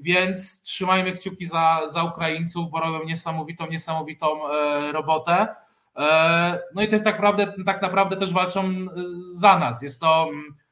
Więc 0.00 0.62
trzymajmy 0.62 1.12
kciuki 1.12 1.46
za, 1.46 1.80
za 1.88 2.04
Ukraińców, 2.04 2.70
bo 2.70 2.80
robią 2.80 3.04
niesamowitą, 3.04 3.66
niesamowitą 3.66 4.40
robotę. 4.92 5.46
No 6.74 6.82
i 6.82 6.88
też 6.88 7.02
tak 7.04 7.14
naprawdę, 7.14 7.52
tak 7.66 7.82
naprawdę 7.82 8.16
też 8.16 8.32
walczą 8.32 8.70
za 9.20 9.58
nas. 9.58 9.82
Jest 9.82 10.00
to 10.00 10.30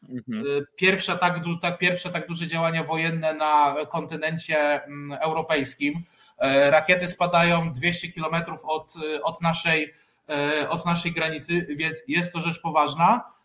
mhm. 0.09 0.45
pierwsze, 0.77 1.19
tak, 1.19 1.41
tak, 1.63 1.79
pierwsze 1.79 2.11
tak 2.11 2.29
duże 2.29 2.47
działania 2.47 2.85
wojenne 2.85 3.35
na 3.35 3.77
kontynencie 3.91 4.85
mm, 4.85 5.19
europejskim. 5.21 6.03
Rakiety 6.71 7.07
spadają 7.07 7.73
200 7.73 8.13
kilometrów 8.13 8.65
od, 8.65 8.95
od, 9.23 9.41
naszej, 9.41 9.95
od 10.69 10.87
naszej 10.87 11.13
granicy, 11.13 11.67
więc 11.71 12.03
jest 12.09 12.33
to 12.33 12.41
rzecz 12.41 12.61
poważna. 12.61 13.36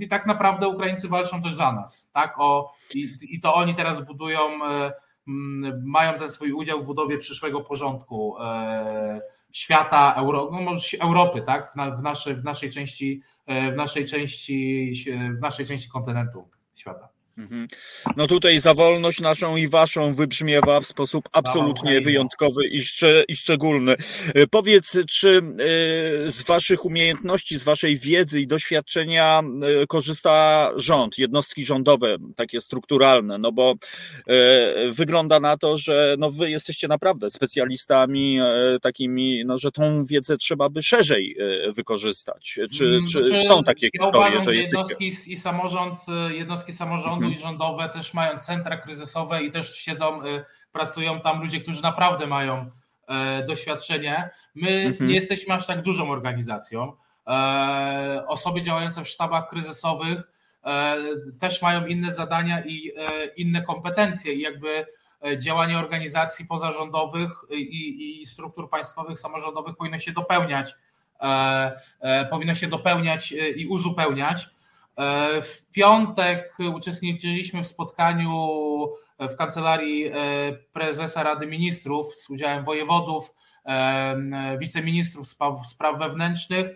I 0.00 0.08
tak 0.08 0.26
naprawdę 0.26 0.68
Ukraińcy 0.68 1.08
walczą 1.08 1.42
też 1.42 1.54
za 1.54 1.72
nas. 1.72 2.10
Tak? 2.12 2.34
O, 2.38 2.72
i, 2.94 3.16
I 3.20 3.40
to 3.40 3.54
oni 3.54 3.74
teraz 3.74 4.00
budują 4.00 4.40
mają 5.84 6.18
ten 6.18 6.30
swój 6.30 6.52
udział 6.52 6.82
w 6.82 6.86
budowie 6.86 7.18
przyszłego 7.18 7.60
porządku 7.60 8.36
e, 8.40 9.20
świata, 9.52 10.14
Euro, 10.16 10.50
no, 10.52 10.76
Europy, 11.00 11.42
tak? 11.42 11.72
W, 11.72 12.02
naszej, 12.02 12.34
w, 12.34 12.44
naszej 12.44 12.70
części, 12.70 13.22
e, 13.46 13.72
w, 13.72 13.76
naszej 13.76 14.04
części, 14.04 14.92
w 15.38 15.40
naszej 15.40 15.66
części 15.66 15.90
kontynentu 15.90 16.48
świata. 16.74 17.08
Mhm. 17.38 17.68
No 18.16 18.26
tutaj 18.26 18.60
za 18.60 18.74
wolność 18.74 19.20
naszą 19.20 19.56
i 19.56 19.68
waszą 19.68 20.14
wybrzmiewa 20.14 20.80
w 20.80 20.86
sposób 20.86 21.28
absolutnie 21.32 22.00
wyjątkowy 22.00 22.66
i, 22.66 22.82
i 23.28 23.36
szczególny. 23.36 23.96
E, 24.34 24.46
powiedz, 24.46 24.96
czy 25.08 25.38
e, 25.38 26.30
z 26.30 26.42
waszych 26.42 26.84
umiejętności, 26.84 27.58
z 27.58 27.64
waszej 27.64 27.96
wiedzy 27.96 28.40
i 28.40 28.46
doświadczenia 28.46 29.42
e, 29.82 29.86
korzysta 29.86 30.70
rząd, 30.76 31.18
jednostki 31.18 31.64
rządowe, 31.64 32.16
takie 32.36 32.60
strukturalne, 32.60 33.38
no 33.38 33.52
bo 33.52 33.74
wygląda 34.92 35.40
na 35.40 35.56
to, 35.56 35.78
że 35.78 36.16
no 36.18 36.30
wy 36.30 36.50
jesteście 36.50 36.88
naprawdę 36.88 37.30
specjalistami 37.30 38.38
takimi, 38.82 39.42
no 39.46 39.58
że 39.58 39.72
tą 39.72 40.04
wiedzę 40.04 40.36
trzeba 40.36 40.68
by 40.68 40.82
szerzej 40.82 41.36
wykorzystać. 41.74 42.58
Czy, 42.72 42.84
mm, 42.84 43.06
czy 43.06 43.24
znaczy, 43.24 43.44
są 43.44 43.64
takie 43.64 43.86
ja 43.86 43.90
historie, 43.92 44.28
uważam, 44.28 44.44
że, 44.44 44.50
że 44.50 44.56
jednostki 44.56 45.12
i 45.26 45.36
samorząd, 45.36 46.00
jednostki 46.30 46.72
samorządu 46.72 47.25
mhm. 47.26 47.40
i 47.40 47.42
rządowe 47.42 47.88
też 47.88 48.14
mają 48.14 48.38
centra 48.38 48.76
kryzysowe 48.76 49.42
i 49.42 49.50
też 49.50 49.76
siedzą, 49.76 50.24
y, 50.24 50.44
pracują 50.76 51.20
tam 51.20 51.40
ludzie, 51.40 51.60
którzy 51.60 51.82
naprawdę 51.82 52.26
mają 52.26 52.70
e, 53.08 53.42
doświadczenie. 53.46 54.30
My 54.54 54.70
mhm. 54.70 55.08
nie 55.08 55.14
jesteśmy 55.14 55.54
aż 55.54 55.66
tak 55.66 55.82
dużą 55.82 56.10
organizacją. 56.10 56.92
E, 57.26 58.24
osoby 58.26 58.62
działające 58.62 59.04
w 59.04 59.08
sztabach 59.08 59.48
kryzysowych 59.48 60.18
e, 60.64 60.96
też 61.40 61.62
mają 61.62 61.86
inne 61.86 62.12
zadania 62.12 62.62
i 62.64 62.92
inne 63.36 63.62
kompetencje 63.62 64.32
i 64.32 64.40
jakby 64.40 64.86
działanie 65.38 65.78
organizacji 65.78 66.46
pozarządowych 66.46 67.30
i, 67.50 68.20
i 68.22 68.26
struktur 68.26 68.70
państwowych, 68.70 69.18
samorządowych 69.18 69.76
powinno 69.76 69.98
się 69.98 70.12
dopełniać, 70.12 70.74
powinno 72.30 72.54
się 72.54 72.66
dopełniać 72.66 73.34
i 73.56 73.66
uzupełniać. 73.66 74.48
E, 74.96 75.42
w 75.42 75.62
piątek 75.72 76.58
uczestniczyliśmy 76.74 77.62
w 77.62 77.66
spotkaniu 77.66 78.32
w 79.18 79.36
kancelarii 79.36 80.06
e, 80.06 80.12
prezesa 80.72 81.22
Rady 81.22 81.46
Ministrów 81.46 82.16
z 82.16 82.30
udziałem 82.30 82.64
wojewodów, 82.64 83.34
e, 83.64 84.58
wiceministrów 84.58 85.28
spraw, 85.28 85.98
wewnętrznych 85.98 86.66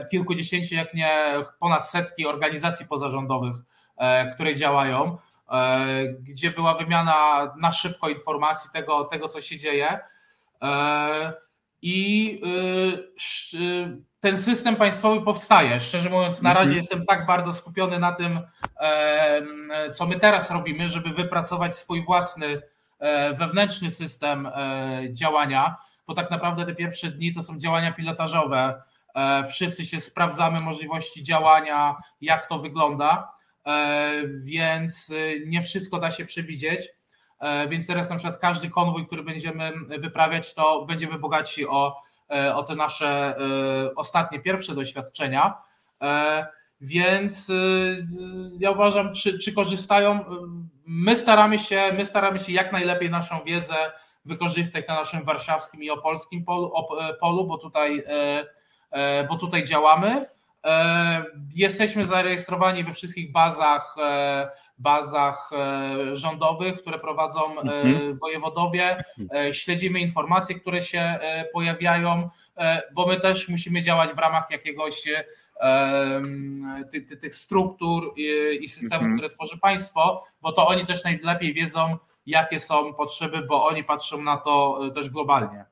i 0.00 0.08
kilkudziesięciu, 0.10 0.74
jak 0.74 0.94
nie 0.94 1.34
ponad 1.58 1.88
setki 1.88 2.26
organizacji 2.26 2.86
pozarządowych, 2.86 3.56
które 4.34 4.54
działają, 4.54 5.16
gdzie 6.20 6.50
była 6.50 6.74
wymiana 6.74 7.48
na 7.60 7.72
szybko 7.72 8.08
informacji 8.08 8.70
tego, 8.72 9.04
tego 9.04 9.28
co 9.28 9.40
się 9.40 9.58
dzieje. 9.58 9.98
I 11.82 12.40
ten 14.20 14.38
system 14.38 14.76
państwowy 14.76 15.24
powstaje. 15.24 15.80
Szczerze 15.80 16.10
mówiąc, 16.10 16.42
na 16.42 16.52
razie 16.54 16.62
mhm. 16.62 16.76
jestem 16.76 17.06
tak 17.06 17.26
bardzo 17.26 17.52
skupiony 17.52 17.98
na 17.98 18.12
tym, 18.12 18.40
co 19.92 20.06
my 20.06 20.20
teraz 20.20 20.50
robimy, 20.50 20.88
żeby 20.88 21.10
wypracować 21.10 21.76
swój 21.76 22.02
własny 22.02 22.62
e, 22.98 23.34
wewnętrzny 23.34 23.90
system 23.90 24.46
e, 24.46 25.00
działania, 25.12 25.76
bo 26.06 26.14
tak 26.14 26.30
naprawdę 26.30 26.66
te 26.66 26.74
pierwsze 26.74 27.10
dni 27.10 27.34
to 27.34 27.42
są 27.42 27.58
działania 27.58 27.92
pilotażowe. 27.92 28.82
E, 29.14 29.44
wszyscy 29.44 29.86
się 29.86 30.00
sprawdzamy 30.00 30.60
możliwości 30.60 31.22
działania, 31.22 31.96
jak 32.20 32.46
to 32.46 32.58
wygląda, 32.58 33.32
więc 34.44 35.12
nie 35.46 35.62
wszystko 35.62 35.98
da 35.98 36.10
się 36.10 36.24
przewidzieć. 36.24 36.80
Więc 37.68 37.86
teraz 37.86 38.10
na 38.10 38.16
przykład 38.16 38.40
każdy 38.40 38.70
konwój, 38.70 39.06
który 39.06 39.22
będziemy 39.22 39.72
wyprawiać, 39.98 40.54
to 40.54 40.84
będziemy 40.84 41.18
bogaci 41.18 41.66
o 41.66 41.96
E, 42.30 42.54
o 42.54 42.62
te 42.62 42.74
nasze 42.74 43.36
e, 43.38 43.94
ostatnie, 43.94 44.40
pierwsze 44.40 44.74
doświadczenia. 44.74 45.56
E, 46.02 46.46
więc 46.80 47.52
ja 48.60 48.70
uważam, 48.70 49.14
czy, 49.14 49.38
czy 49.38 49.52
korzystają. 49.52 50.24
My 50.86 51.16
staramy 51.16 51.58
się, 51.58 51.82
my 51.96 52.04
staramy 52.04 52.38
się 52.38 52.52
jak 52.52 52.72
najlepiej 52.72 53.10
naszą 53.10 53.44
wiedzę 53.44 53.74
wykorzystać 54.24 54.88
na 54.88 54.94
naszym 54.94 55.24
warszawskim 55.24 55.82
i 55.82 55.90
opolskim 55.90 56.44
polu, 56.44 56.72
polu 57.20 57.46
bo, 57.46 57.58
tutaj, 57.58 58.04
bo 59.28 59.36
tutaj 59.36 59.64
działamy. 59.64 60.26
Jesteśmy 61.54 62.04
zarejestrowani 62.04 62.84
we 62.84 62.92
wszystkich 62.92 63.32
bazach 63.32 63.96
bazach 64.80 65.50
e, 65.52 66.16
rządowych, 66.16 66.78
które 66.82 66.98
prowadzą 66.98 67.40
e, 67.40 67.60
mhm. 67.60 68.18
wojewodowie. 68.18 68.96
E, 69.34 69.52
śledzimy 69.52 70.00
informacje, 70.00 70.60
które 70.60 70.82
się 70.82 71.18
pojawiają, 71.52 72.28
bo 72.94 73.06
my 73.06 73.20
też 73.20 73.48
musimy 73.48 73.82
działać 73.82 74.10
w 74.10 74.18
ramach 74.18 74.50
jakiegoś 74.50 75.04
tych 77.20 77.34
struktur 77.34 78.14
i 78.60 78.68
systemów, 78.68 79.02
mhm. 79.02 79.16
które 79.16 79.28
tworzy 79.28 79.58
państwo, 79.58 80.24
bo 80.42 80.52
to 80.52 80.66
oni 80.66 80.86
też 80.86 81.04
najlepiej 81.04 81.54
wiedzą, 81.54 81.96
jakie 82.26 82.58
są 82.58 82.94
potrzeby, 82.94 83.42
bo 83.48 83.66
oni 83.66 83.84
patrzą 83.84 84.22
na 84.22 84.36
to 84.36 84.80
też 84.94 85.10
globalnie. 85.10 85.64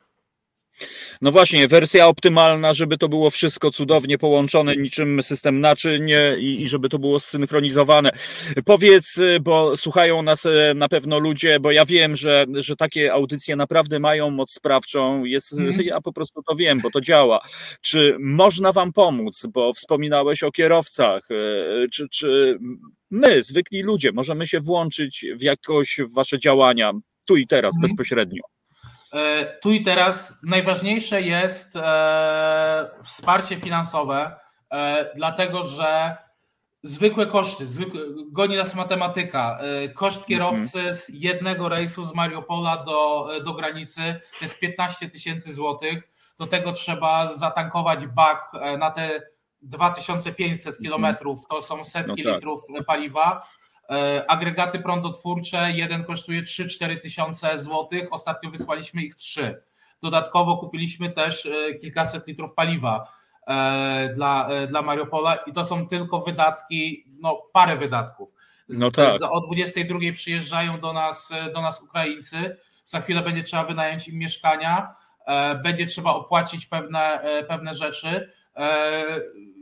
No 1.21 1.33
właśnie, 1.33 1.69
wersja 1.69 2.07
optymalna, 2.07 2.75
żeby 2.75 2.99
to 2.99 3.09
było 3.09 3.31
wszystko 3.31 3.71
cudownie 3.71 4.19
połączone, 4.19 4.77
niczym 4.77 5.23
system 5.23 5.61
naczyń 5.61 6.11
i, 6.39 6.63
i 6.63 6.69
żeby 6.69 6.89
to 6.89 6.99
było 6.99 7.21
zsynchronizowane. 7.21 8.11
Powiedz, 8.65 9.21
bo 9.41 9.77
słuchają 9.77 10.23
nas 10.23 10.47
e, 10.47 10.75
na 10.75 10.89
pewno 10.89 11.19
ludzie, 11.19 11.61
bo 11.61 11.71
ja 11.71 11.85
wiem, 11.85 12.17
że, 12.17 12.47
że 12.55 12.77
takie 12.77 13.13
audycje 13.13 13.57
naprawdę 13.57 14.01
mają 14.01 14.31
moc 14.31 14.53
sprawczą. 14.53 15.25
Jest, 15.25 15.53
mm. 15.53 15.75
Ja 15.83 16.01
po 16.01 16.13
prostu 16.13 16.43
to 16.43 16.55
wiem, 16.55 16.81
bo 16.81 16.91
to 16.91 17.01
działa. 17.01 17.41
Czy 17.81 18.17
można 18.21 18.73
Wam 18.73 18.93
pomóc? 18.93 19.47
Bo 19.53 19.73
wspominałeś 19.73 20.43
o 20.43 20.53
kierowcach. 20.53 21.29
Czy, 21.93 22.09
czy 22.09 22.59
my, 23.11 23.43
zwykli 23.43 23.83
ludzie, 23.83 24.13
możemy 24.13 24.47
się 24.47 24.61
włączyć 24.61 25.27
w 25.37 25.43
jakoś 25.43 26.01
w 26.11 26.15
Wasze 26.15 26.39
działania 26.39 26.93
tu 27.25 27.37
i 27.37 27.47
teraz, 27.47 27.75
mm. 27.77 27.83
bezpośrednio? 27.83 28.58
E, 29.13 29.47
tu 29.61 29.71
i 29.71 29.83
teraz 29.83 30.39
najważniejsze 30.43 31.23
jest 31.23 31.77
e, 31.77 32.91
wsparcie 33.03 33.57
finansowe, 33.57 34.37
e, 34.73 35.11
dlatego 35.17 35.67
że 35.67 36.17
zwykłe 36.83 37.27
koszty, 37.27 37.69
zwykłe, 37.69 38.01
goni 38.33 38.57
nas 38.57 38.75
matematyka. 38.75 39.59
Koszt 39.95 40.19
mhm. 40.19 40.29
kierowcy 40.29 40.93
z 40.93 41.09
jednego 41.09 41.69
rejsu 41.69 42.05
z 42.05 42.15
Mariupola 42.15 42.85
do, 42.85 43.29
do 43.45 43.55
granicy 43.55 44.21
to 44.39 44.45
jest 44.45 44.59
15 44.59 45.09
tysięcy 45.09 45.53
złotych. 45.53 46.03
Do 46.39 46.47
tego 46.47 46.73
trzeba 46.73 47.27
zatankować 47.27 48.07
bak 48.07 48.53
na 48.79 48.91
te 48.91 49.23
2500 49.63 50.67
mhm. 50.67 50.83
kilometrów, 50.85 51.47
to 51.51 51.63
są 51.63 51.85
setki 51.85 52.23
no 52.25 52.31
tak. 52.31 52.35
litrów 52.35 52.61
paliwa 52.87 53.49
agregaty 54.29 54.79
prądotwórcze, 54.79 55.73
jeden 55.73 56.05
kosztuje 56.05 56.43
3-4 56.43 57.01
tysiące 57.01 57.59
złotych, 57.59 58.09
ostatnio 58.11 58.51
wysłaliśmy 58.51 59.03
ich 59.03 59.15
3. 59.15 59.63
Dodatkowo 60.03 60.57
kupiliśmy 60.57 61.11
też 61.11 61.47
e, 61.47 61.75
kilkaset 61.75 62.27
litrów 62.27 62.55
paliwa 62.55 63.13
e, 63.47 64.13
dla, 64.15 64.49
dla 64.69 64.83
Mariupola 64.83 65.37
i 65.37 65.53
to 65.53 65.65
są 65.65 65.89
tylko 65.89 66.21
wydatki, 66.21 67.05
no 67.21 67.43
parę 67.53 67.77
wydatków. 67.77 68.35
No 68.69 68.91
tak. 68.91 69.15
O 69.31 69.41
22 69.41 69.99
przyjeżdżają 70.15 70.81
do 70.81 70.93
nas, 70.93 71.33
do 71.55 71.63
nas 71.63 71.83
Ukraińcy, 71.83 72.57
za 72.85 73.01
chwilę 73.01 73.23
będzie 73.23 73.43
trzeba 73.43 73.65
wynająć 73.65 74.09
im 74.09 74.19
mieszkania, 74.19 74.95
będzie 75.63 75.87
trzeba 75.87 76.11
opłacić 76.11 76.67
pewne, 76.67 77.21
pewne 77.49 77.75
rzeczy, 77.75 78.33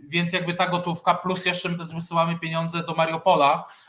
więc 0.08 0.32
jakby 0.32 0.54
ta 0.54 0.66
gotówka, 0.66 1.14
plus 1.14 1.46
jeszcze 1.46 1.68
my 1.68 1.78
też 1.78 1.86
wysyłamy 1.86 2.38
pieniądze 2.38 2.82
do 2.82 2.94
Mariupola, 2.94 3.64
E, 3.64 3.85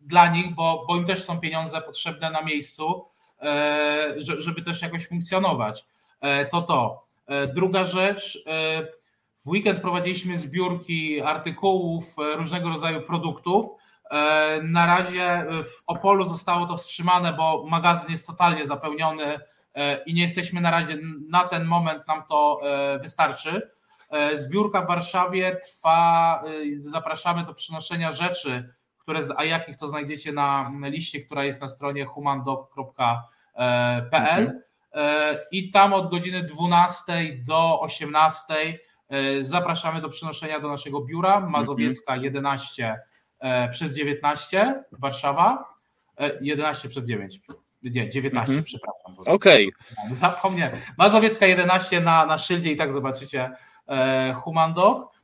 dla 0.00 0.26
nich, 0.26 0.54
bo, 0.54 0.84
bo 0.88 0.96
im 0.96 1.04
też 1.04 1.24
są 1.24 1.40
pieniądze 1.40 1.80
potrzebne 1.80 2.30
na 2.30 2.42
miejscu, 2.42 3.04
e, 3.42 4.14
żeby 4.16 4.62
też 4.62 4.82
jakoś 4.82 5.08
funkcjonować. 5.08 5.84
E, 6.20 6.46
to 6.46 6.62
to. 6.62 7.10
Druga 7.54 7.84
rzecz, 7.84 8.44
w 9.44 9.48
weekend 9.48 9.80
prowadziliśmy 9.80 10.36
zbiórki 10.36 11.20
artykułów, 11.20 12.16
różnego 12.36 12.68
rodzaju 12.68 13.02
produktów. 13.02 13.66
Na 14.62 14.86
razie 14.86 15.46
w 15.50 15.82
Opolu 15.86 16.24
zostało 16.24 16.66
to 16.66 16.76
wstrzymane, 16.76 17.32
bo 17.32 17.66
magazyn 17.68 18.10
jest 18.10 18.26
totalnie 18.26 18.64
zapełniony 18.64 19.40
i 20.06 20.14
nie 20.14 20.22
jesteśmy 20.22 20.60
na 20.60 20.70
razie, 20.70 20.98
na 21.28 21.48
ten 21.48 21.64
moment 21.64 22.08
nam 22.08 22.22
to 22.28 22.58
wystarczy. 23.02 23.70
Zbiórka 24.34 24.82
w 24.82 24.88
Warszawie 24.88 25.60
trwa, 25.64 26.42
zapraszamy 26.78 27.44
do 27.44 27.54
przynoszenia 27.54 28.10
rzeczy, 28.10 28.74
które, 29.00 29.20
a 29.36 29.44
jakich 29.44 29.76
to 29.76 29.88
znajdziecie 29.88 30.32
na 30.32 30.72
liście, 30.82 31.20
która 31.20 31.44
jest 31.44 31.60
na 31.60 31.68
stronie 31.68 32.04
humandoc.pl 32.04 33.22
mhm. 34.14 34.60
i 35.52 35.70
tam 35.70 35.92
od 35.92 36.10
godziny 36.10 36.42
12 36.42 37.12
do 37.46 37.80
18 37.80 38.78
zapraszamy 39.40 40.00
do 40.00 40.08
przynoszenia 40.08 40.60
do 40.60 40.68
naszego 40.68 41.00
biura 41.00 41.40
Mazowiecka 41.40 42.16
11 42.16 43.00
przez 43.70 43.94
19 43.94 44.84
Warszawa 44.92 45.64
11 46.40 46.88
przez 46.88 47.04
9 47.04 47.40
nie, 47.82 48.10
19, 48.10 48.52
mhm. 48.52 48.64
przepraszam. 48.64 49.18
Okej. 49.18 49.72
Okay. 50.02 50.14
Zapomniałem. 50.14 50.76
Mazowiecka 50.98 51.46
11 51.46 52.00
na, 52.00 52.26
na 52.26 52.38
szyldzie 52.38 52.72
i 52.72 52.76
tak 52.76 52.92
zobaczycie 52.92 53.50
e, 53.88 54.34
Humandok, 54.34 55.14
e, 55.14 55.19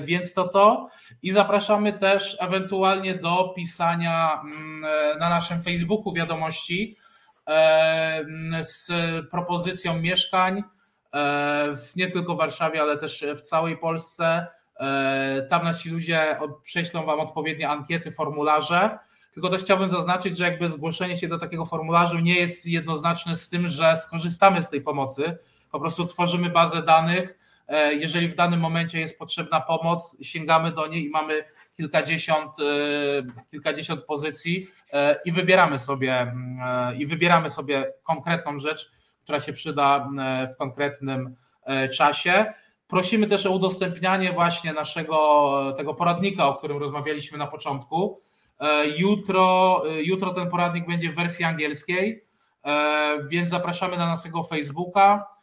więc 0.00 0.32
to 0.34 0.48
to. 0.48 0.88
I 1.22 1.30
zapraszamy 1.30 1.92
też 1.92 2.36
ewentualnie 2.40 3.14
do 3.14 3.52
pisania 3.56 4.40
mm, 4.44 4.84
e, 4.84 5.18
na 5.18 5.28
naszym 5.28 5.62
Facebooku 5.62 6.12
wiadomości 6.12 6.96
e, 7.46 8.24
z 8.60 8.90
propozycją 9.30 10.00
mieszkań 10.00 10.62
e, 11.14 11.72
nie 11.96 12.10
tylko 12.10 12.34
w 12.34 12.38
Warszawie, 12.38 12.82
ale 12.82 12.98
też 12.98 13.24
w 13.36 13.40
całej 13.40 13.76
Polsce. 13.76 14.46
E, 14.80 15.46
tam 15.50 15.64
nasi 15.64 15.90
ludzie 15.90 16.36
prześlą 16.62 17.06
Wam 17.06 17.20
odpowiednie 17.20 17.68
ankiety, 17.68 18.10
formularze 18.10 18.98
tylko 19.38 19.50
też 19.50 19.62
chciałbym 19.62 19.88
zaznaczyć, 19.88 20.38
że 20.38 20.44
jakby 20.44 20.68
zgłoszenie 20.68 21.16
się 21.16 21.28
do 21.28 21.38
takiego 21.38 21.64
formularza 21.64 22.20
nie 22.20 22.34
jest 22.34 22.66
jednoznaczne 22.66 23.36
z 23.36 23.48
tym, 23.48 23.68
że 23.68 23.96
skorzystamy 23.96 24.62
z 24.62 24.70
tej 24.70 24.80
pomocy. 24.80 25.38
Po 25.72 25.80
prostu 25.80 26.06
tworzymy 26.06 26.50
bazę 26.50 26.82
danych. 26.82 27.38
E, 27.68 27.94
jeżeli 27.94 28.28
w 28.28 28.34
danym 28.34 28.60
momencie 28.60 29.00
jest 29.00 29.18
potrzebna 29.18 29.60
pomoc, 29.60 30.16
sięgamy 30.22 30.72
do 30.72 30.86
niej 30.86 31.04
i 31.04 31.10
mamy 31.10 31.44
kilkadziesiąt, 31.76 32.60
e, 32.60 33.46
kilkadziesiąt 33.50 34.04
pozycji 34.04 34.66
e, 34.92 35.20
i 35.24 35.32
wybieramy 35.32 35.78
sobie 35.78 36.32
i 36.98 37.06
wybieramy 37.06 37.50
sobie 37.50 37.92
konkretną 38.02 38.58
rzecz, 38.58 38.90
która 39.22 39.40
się 39.40 39.52
przyda 39.52 40.08
w 40.54 40.56
konkretnym 40.56 41.34
czasie. 41.92 42.52
Prosimy 42.86 43.26
też 43.26 43.46
o 43.46 43.50
udostępnianie 43.50 44.32
właśnie 44.32 44.72
naszego 44.72 45.74
tego 45.76 45.94
poradnika, 45.94 46.48
o 46.48 46.54
którym 46.54 46.78
rozmawialiśmy 46.78 47.38
na 47.38 47.46
początku. 47.46 48.22
Jutro, 48.96 49.82
jutro 50.02 50.34
ten 50.34 50.50
poradnik 50.50 50.86
będzie 50.86 51.12
w 51.12 51.14
wersji 51.14 51.44
angielskiej, 51.44 52.24
więc 53.30 53.48
zapraszamy 53.48 53.96
na 53.96 54.06
naszego 54.06 54.42
Facebooka. 54.42 55.37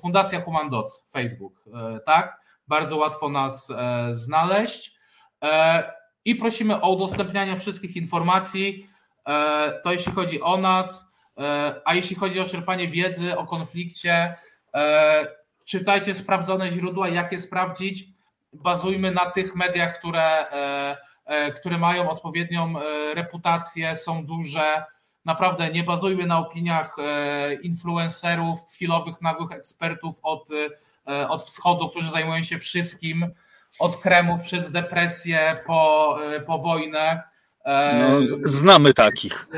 Fundacja 0.00 0.40
Human 0.40 0.70
Facebook, 1.10 1.64
tak? 2.06 2.40
Bardzo 2.68 2.96
łatwo 2.96 3.28
nas 3.28 3.72
znaleźć. 4.10 4.96
I 6.24 6.34
prosimy 6.34 6.80
o 6.80 6.90
udostępnianie 6.90 7.56
wszystkich 7.56 7.96
informacji. 7.96 8.86
To 9.84 9.92
jeśli 9.92 10.12
chodzi 10.12 10.42
o 10.42 10.56
nas, 10.56 11.12
a 11.84 11.94
jeśli 11.94 12.16
chodzi 12.16 12.40
o 12.40 12.44
czerpanie 12.44 12.88
wiedzy 12.88 13.38
o 13.38 13.46
konflikcie, 13.46 14.36
czytajcie 15.64 16.14
sprawdzone 16.14 16.70
źródła, 16.70 17.08
jak 17.08 17.32
je 17.32 17.38
sprawdzić. 17.38 18.04
Bazujmy 18.52 19.10
na 19.10 19.30
tych 19.30 19.56
mediach, 19.56 19.98
które 19.98 20.46
E, 21.26 21.52
które 21.52 21.78
mają 21.78 22.10
odpowiednią 22.10 22.74
e, 22.78 23.14
reputację, 23.14 23.96
są 23.96 24.26
duże. 24.26 24.84
Naprawdę 25.26 25.70
nie 25.70 25.84
bazujmy 25.84 26.26
na 26.26 26.38
opiniach 26.38 26.96
e, 26.98 27.54
influencerów, 27.54 28.58
chwilowych, 28.74 29.20
nagłych 29.20 29.52
ekspertów 29.52 30.18
od, 30.22 30.48
od 31.28 31.42
wschodu, 31.42 31.88
którzy 31.88 32.10
zajmują 32.10 32.42
się 32.42 32.58
wszystkim, 32.58 33.26
od 33.78 33.96
kremów 33.96 34.40
przez 34.40 34.70
depresję 34.70 35.56
po, 35.66 36.18
po 36.46 36.58
wojnę. 36.58 37.22
No, 37.66 38.38
znamy 38.44 38.94
takich. 38.94 39.48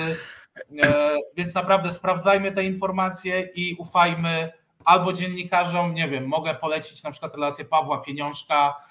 Więc 1.37 1.55
naprawdę 1.55 1.91
sprawdzajmy 1.91 2.53
te 2.53 2.65
informacje 2.65 3.41
i 3.41 3.75
ufajmy 3.75 4.53
albo 4.85 5.13
dziennikarzom, 5.13 5.95
nie 5.95 6.09
wiem, 6.09 6.27
mogę 6.27 6.55
polecić 6.55 7.03
na 7.03 7.11
przykład 7.11 7.35
relację 7.35 7.65
Pawła 7.65 7.99
Pieniążka, 7.99 8.75
E, 8.75 8.88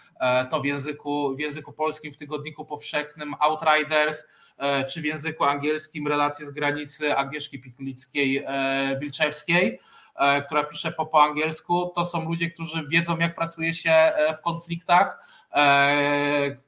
to 0.49 0.61
w 0.61 0.65
języku, 0.65 1.35
w 1.35 1.39
języku 1.39 1.73
polskim 1.73 2.11
w 2.11 2.17
tygodniku 2.17 2.65
powszechnym 2.65 3.35
Outriders, 3.39 4.23
e, 4.57 4.85
czy 4.85 5.01
w 5.01 5.05
języku 5.05 5.43
angielskim 5.43 6.07
relacje 6.07 6.45
z 6.45 6.51
granicy 6.51 7.17
Agnieszki 7.17 7.61
Pikulickiej-Wilczewskiej, 7.61 9.79
e, 10.15 10.41
która 10.41 10.63
pisze 10.63 10.91
po, 10.91 11.05
po 11.05 11.23
angielsku. 11.23 11.91
To 11.95 12.05
są 12.05 12.29
ludzie, 12.29 12.49
którzy 12.49 12.87
wiedzą, 12.87 13.17
jak 13.17 13.35
pracuje 13.35 13.73
się 13.73 14.13
w 14.37 14.41
konfliktach, 14.41 15.27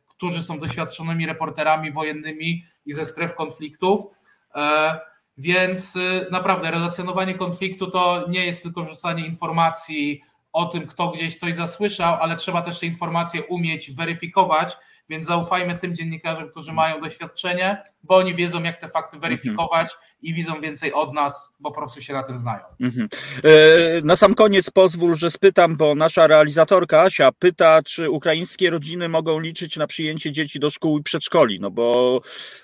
którzy 0.08 0.42
są 0.42 0.60
doświadczonymi 0.60 1.26
reporterami 1.26 1.92
wojennymi 1.92 2.64
i 2.86 2.94
ze 2.94 3.06
stref 3.06 3.36
konfliktów. 3.36 4.06
Więc 5.38 5.98
naprawdę 6.32 6.72
relacjonowanie 6.72 7.36
konfliktu 7.36 7.92
to 7.92 8.26
nie 8.30 8.46
jest 8.46 8.64
tylko 8.64 8.84
wrzucanie 8.84 9.26
informacji 9.26 10.22
o 10.54 10.66
tym, 10.66 10.88
kto 10.88 11.08
gdzieś 11.08 11.40
coś 11.40 11.56
zasłyszał, 11.56 12.18
ale 12.22 12.36
trzeba 12.36 12.62
też 12.62 12.80
te 12.80 12.86
informacje 12.86 13.44
umieć 13.44 13.92
weryfikować, 13.92 14.78
więc 15.10 15.26
zaufajmy 15.26 15.76
tym 15.76 15.96
dziennikarzom, 15.96 16.50
którzy 16.50 16.74
mają 16.74 17.02
doświadczenie, 17.02 17.84
bo 18.04 18.16
oni 18.16 18.36
wiedzą, 18.36 18.64
jak 18.64 18.82
te 18.82 18.88
fakty 18.88 19.16
mhm. 19.16 19.22
weryfikować 19.22 19.96
i 20.22 20.34
widzą 20.34 20.62
więcej 20.62 20.94
od 20.94 21.14
nas, 21.14 21.54
bo 21.60 21.72
po 21.72 21.78
prostu 21.78 22.02
się 22.02 22.14
na 22.14 22.24
tym 22.24 22.38
znają. 22.38 22.64
Mhm. 22.80 23.10
E, 23.44 23.50
na 24.04 24.16
sam 24.16 24.36
koniec 24.36 24.70
pozwól, 24.70 25.16
że 25.16 25.32
spytam, 25.32 25.76
bo 25.76 25.96
nasza 25.96 26.28
realizatorka 26.28 27.02
Asia 27.02 27.32
pyta, 27.32 27.84
czy 27.84 28.10
ukraińskie 28.10 28.70
rodziny 28.70 29.10
mogą 29.10 29.40
liczyć 29.40 29.78
na 29.78 29.88
przyjęcie 29.88 30.32
dzieci 30.32 30.60
do 30.60 30.70
szkół 30.70 31.00
i 31.00 31.04
przedszkoli, 31.04 31.60
no 31.60 31.72
bo 31.72 32.20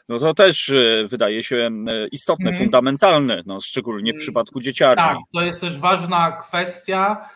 no 0.10 0.20
to 0.20 0.34
też 0.34 0.70
e, 0.70 1.08
wydaje 1.08 1.44
się 1.44 1.56
e, 1.56 2.08
istotne, 2.08 2.50
mhm. 2.50 2.66
fundamentalne, 2.66 3.44
no, 3.46 3.62
szczególnie 3.62 4.12
w 4.12 4.16
mm, 4.16 4.22
przypadku 4.22 4.62
dzieciarni. 4.62 5.04
Tak, 5.04 5.18
to 5.34 5.42
jest 5.42 5.62
też 5.62 5.80
ważna 5.80 6.32
kwestia, 6.32 7.30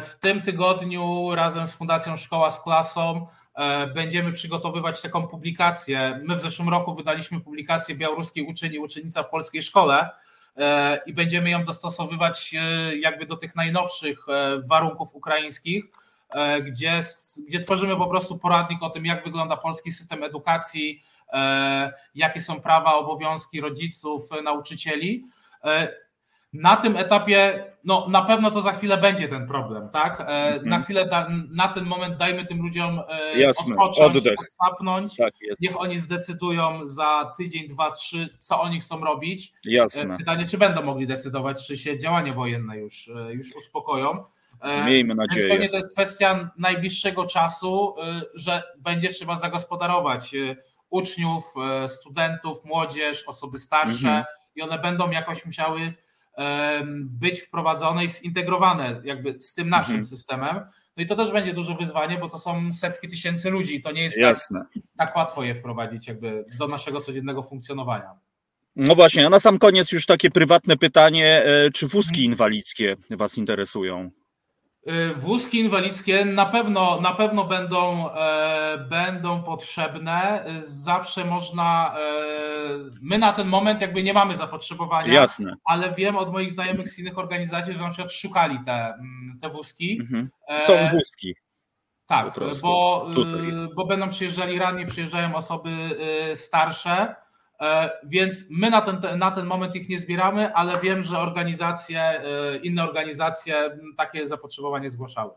w 0.00 0.14
tym 0.20 0.42
tygodniu 0.42 1.34
razem 1.34 1.66
z 1.66 1.74
Fundacją 1.74 2.16
Szkoła 2.16 2.50
z 2.50 2.62
Klasą 2.62 3.26
e, 3.54 3.86
będziemy 3.86 4.32
przygotowywać 4.32 5.02
taką 5.02 5.26
publikację. 5.26 6.20
My 6.24 6.36
w 6.36 6.40
zeszłym 6.40 6.68
roku 6.68 6.94
wydaliśmy 6.94 7.40
publikację 7.40 7.94
białoruskiej 7.94 8.46
uczeni 8.46 8.74
i 8.74 8.78
uczennica 8.78 9.22
w 9.22 9.30
polskiej 9.30 9.62
szkole 9.62 10.10
e, 10.56 11.00
i 11.06 11.12
będziemy 11.12 11.50
ją 11.50 11.64
dostosowywać 11.64 12.54
jakby 13.00 13.26
do 13.26 13.36
tych 13.36 13.56
najnowszych 13.56 14.26
warunków 14.68 15.14
ukraińskich, 15.14 15.84
gdzie, 16.64 17.00
gdzie 17.48 17.60
tworzymy 17.60 17.96
po 17.96 18.06
prostu 18.06 18.38
poradnik 18.38 18.82
o 18.82 18.90
tym, 18.90 19.06
jak 19.06 19.24
wygląda 19.24 19.56
polski 19.56 19.92
system 19.92 20.22
edukacji, 20.22 21.02
jakie 22.14 22.40
są 22.40 22.60
prawa, 22.60 22.94
obowiązki 22.94 23.60
rodziców, 23.60 24.22
nauczycieli. 24.44 25.26
Na 26.54 26.76
tym 26.76 26.96
etapie, 26.96 27.64
no 27.84 28.06
na 28.08 28.22
pewno 28.22 28.50
to 28.50 28.60
za 28.60 28.72
chwilę 28.72 28.98
będzie 28.98 29.28
ten 29.28 29.46
problem, 29.48 29.88
tak? 29.88 30.20
Mm-hmm. 30.20 30.64
Na 30.64 30.82
chwilę, 30.82 31.06
da, 31.06 31.28
na 31.50 31.68
ten 31.68 31.84
moment 31.84 32.16
dajmy 32.16 32.46
tym 32.46 32.62
ludziom 32.62 33.00
e, 33.08 33.38
Jasne, 33.38 33.76
odpocząć, 33.76 34.16
oddech. 34.16 34.38
odsapnąć. 34.40 35.16
Tak 35.16 35.34
Niech 35.60 35.80
oni 35.80 35.98
zdecydują 35.98 36.86
za 36.86 37.32
tydzień, 37.36 37.68
dwa, 37.68 37.90
trzy, 37.90 38.28
co 38.38 38.60
oni 38.60 38.80
chcą 38.80 39.00
robić. 39.00 39.52
Jasne. 39.64 40.16
Pytanie, 40.18 40.46
czy 40.46 40.58
będą 40.58 40.82
mogli 40.82 41.06
decydować, 41.06 41.66
czy 41.66 41.76
się 41.76 41.98
działania 41.98 42.32
wojenne 42.32 42.78
już, 42.78 43.10
już 43.30 43.52
uspokoją. 43.56 44.24
Miejmy 44.86 45.14
nadzieję. 45.14 45.40
Więc 45.42 45.52
pewnie 45.52 45.68
to 45.68 45.76
jest 45.76 45.92
kwestia 45.92 46.50
najbliższego 46.58 47.26
czasu, 47.26 47.94
że 48.34 48.62
będzie 48.78 49.08
trzeba 49.08 49.36
zagospodarować 49.36 50.34
uczniów, 50.90 51.54
studentów, 51.86 52.64
młodzież, 52.64 53.22
osoby 53.22 53.58
starsze 53.58 54.08
mm-hmm. 54.08 54.24
i 54.56 54.62
one 54.62 54.78
będą 54.78 55.10
jakoś 55.10 55.46
musiały 55.46 55.94
być 57.04 57.40
wprowadzone 57.40 58.04
i 58.04 58.08
zintegrowane 58.08 59.00
jakby 59.04 59.40
z 59.40 59.54
tym 59.54 59.68
naszym 59.68 59.94
mhm. 59.94 60.04
systemem. 60.04 60.60
No 60.96 61.02
i 61.02 61.06
to 61.06 61.16
też 61.16 61.32
będzie 61.32 61.54
duże 61.54 61.74
wyzwanie, 61.74 62.18
bo 62.18 62.28
to 62.28 62.38
są 62.38 62.72
setki 62.72 63.08
tysięcy 63.08 63.50
ludzi. 63.50 63.82
To 63.82 63.92
nie 63.92 64.02
jest 64.02 64.18
tak, 64.20 64.36
tak 64.98 65.16
łatwo 65.16 65.44
je 65.44 65.54
wprowadzić 65.54 66.08
jakby 66.08 66.44
do 66.58 66.66
naszego 66.66 67.00
codziennego 67.00 67.42
funkcjonowania. 67.42 68.10
No 68.76 68.94
właśnie, 68.94 69.26
a 69.26 69.30
na 69.30 69.40
sam 69.40 69.58
koniec 69.58 69.92
już 69.92 70.06
takie 70.06 70.30
prywatne 70.30 70.76
pytanie, 70.76 71.44
e, 71.44 71.70
czy 71.70 71.88
wózki 71.88 72.24
inwalidzkie 72.24 72.96
Was 73.10 73.38
interesują? 73.38 74.10
Y, 74.90 75.14
wózki 75.14 75.60
inwalidzkie 75.60 76.24
na 76.24 76.46
pewno, 76.46 77.00
na 77.00 77.12
pewno 77.12 77.44
będą, 77.44 78.10
e, 78.10 78.78
będą 78.78 79.42
potrzebne. 79.42 80.44
Zawsze 80.58 81.24
można. 81.24 81.94
E, 81.96 82.00
my 83.02 83.18
na 83.18 83.32
ten 83.32 83.48
moment 83.48 83.80
jakby 83.80 84.02
nie 84.02 84.14
mamy 84.14 84.36
zapotrzebowania, 84.36 85.14
Jasne. 85.14 85.54
ale 85.64 85.94
wiem 85.94 86.16
od 86.16 86.32
moich 86.32 86.52
znajomych 86.52 86.88
z 86.88 86.98
innych 86.98 87.18
organizacji, 87.18 87.72
że 87.72 87.80
na 87.80 87.88
przykład 87.88 88.12
szukali 88.12 88.58
te, 88.66 88.94
mm, 88.94 89.38
te 89.42 89.48
wózki. 89.48 89.98
Mhm. 90.00 90.28
Są 90.58 90.72
e, 90.72 90.90
wózki. 90.90 91.34
Tak, 92.06 92.34
bo, 92.62 93.06
y, 93.48 93.74
bo 93.74 93.86
będą 93.86 94.08
przyjeżdżali 94.08 94.58
ranni, 94.58 94.86
przyjeżdżają 94.86 95.34
osoby 95.34 95.70
y, 96.30 96.36
starsze. 96.36 97.14
E, 97.60 97.90
więc 98.04 98.44
my 98.50 98.70
na 98.70 98.80
ten, 98.80 99.18
na 99.18 99.30
ten 99.30 99.46
moment 99.46 99.76
ich 99.76 99.88
nie 99.88 99.98
zbieramy, 99.98 100.54
ale 100.54 100.80
wiem, 100.80 101.02
że 101.02 101.18
organizacje, 101.18 102.00
e, 102.00 102.56
inne 102.56 102.82
organizacje 102.82 103.78
takie 103.96 104.26
zapotrzebowanie 104.26 104.90
zgłaszały. 104.90 105.32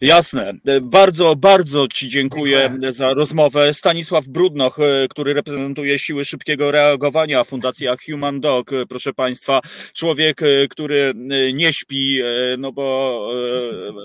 Jasne. 0.00 0.52
Bardzo, 0.82 1.36
bardzo 1.36 1.88
Ci 1.88 2.08
dziękuję, 2.08 2.68
dziękuję, 2.70 2.92
za 2.92 3.14
rozmowę. 3.14 3.74
Stanisław 3.74 4.26
Brudnoch, 4.26 4.78
e, 4.78 5.08
który 5.08 5.34
reprezentuje 5.34 5.98
Siły 5.98 6.24
Szybkiego 6.24 6.70
Reagowania, 6.70 7.44
Fundacja 7.44 7.94
Human 8.06 8.40
Dog, 8.40 8.72
e, 8.72 8.86
proszę 8.86 9.12
Państwa. 9.12 9.60
Człowiek, 9.94 10.42
e, 10.42 10.68
który 10.68 11.12
nie 11.54 11.72
śpi, 11.72 12.20
no 12.58 12.72
bo 12.72 13.28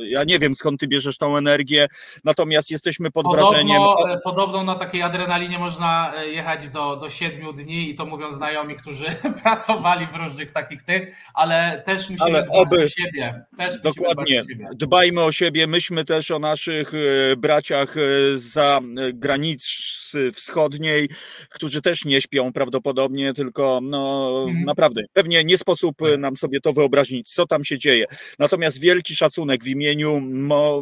ja 0.07 0.23
nie 0.23 0.39
wiem 0.39 0.55
skąd 0.55 0.79
Ty 0.79 0.87
bierzesz 0.87 1.17
tą 1.17 1.37
energię, 1.37 1.87
natomiast 2.23 2.71
jesteśmy 2.71 3.11
pod 3.11 3.25
podobno, 3.25 3.49
wrażeniem. 3.49 3.81
Podobno 4.23 4.63
na 4.63 4.75
takiej 4.75 5.01
adrenalinie 5.01 5.59
można 5.59 6.13
jechać 6.31 6.69
do, 6.69 6.95
do 6.95 7.09
siedmiu 7.09 7.53
dni 7.53 7.89
i 7.89 7.95
to 7.95 8.05
mówią 8.05 8.31
znajomi, 8.31 8.75
którzy 8.75 9.05
pracowali 9.43 10.07
w 10.07 10.15
różnych 10.15 10.51
takich 10.51 10.83
tych, 10.83 11.15
ale 11.33 11.81
też 11.85 12.09
musimy 12.09 12.37
ale 12.37 12.43
dbać 12.43 12.57
oby, 12.73 12.83
o 12.83 12.87
siebie. 12.87 13.45
Też 13.57 13.81
dokładnie. 13.81 14.41
Siebie. 14.49 14.69
Dbajmy 14.75 15.21
o 15.21 15.28
siebie, 15.31 15.67
myślmy 15.67 16.05
też 16.05 16.31
o 16.31 16.39
naszych 16.39 16.93
e, 16.93 17.35
braciach 17.37 17.97
e, 17.97 18.01
za 18.33 18.79
granicy 19.13 20.31
wschodniej, 20.33 21.09
którzy 21.49 21.81
też 21.81 22.05
nie 22.05 22.21
śpią 22.21 22.53
prawdopodobnie, 22.53 23.33
tylko 23.33 23.79
no 23.83 24.29
mhm. 24.47 24.65
naprawdę, 24.65 25.01
pewnie 25.13 25.43
nie 25.43 25.57
sposób 25.57 25.95
tak. 25.97 26.19
nam 26.19 26.37
sobie 26.37 26.61
to 26.61 26.73
wyobrazić, 26.73 27.29
co 27.29 27.45
tam 27.45 27.63
się 27.63 27.77
dzieje. 27.77 28.05
Natomiast 28.39 28.81
wielki 28.81 29.15
szacunek 29.15 29.63
w 29.63 29.67
imieniu 29.67 30.21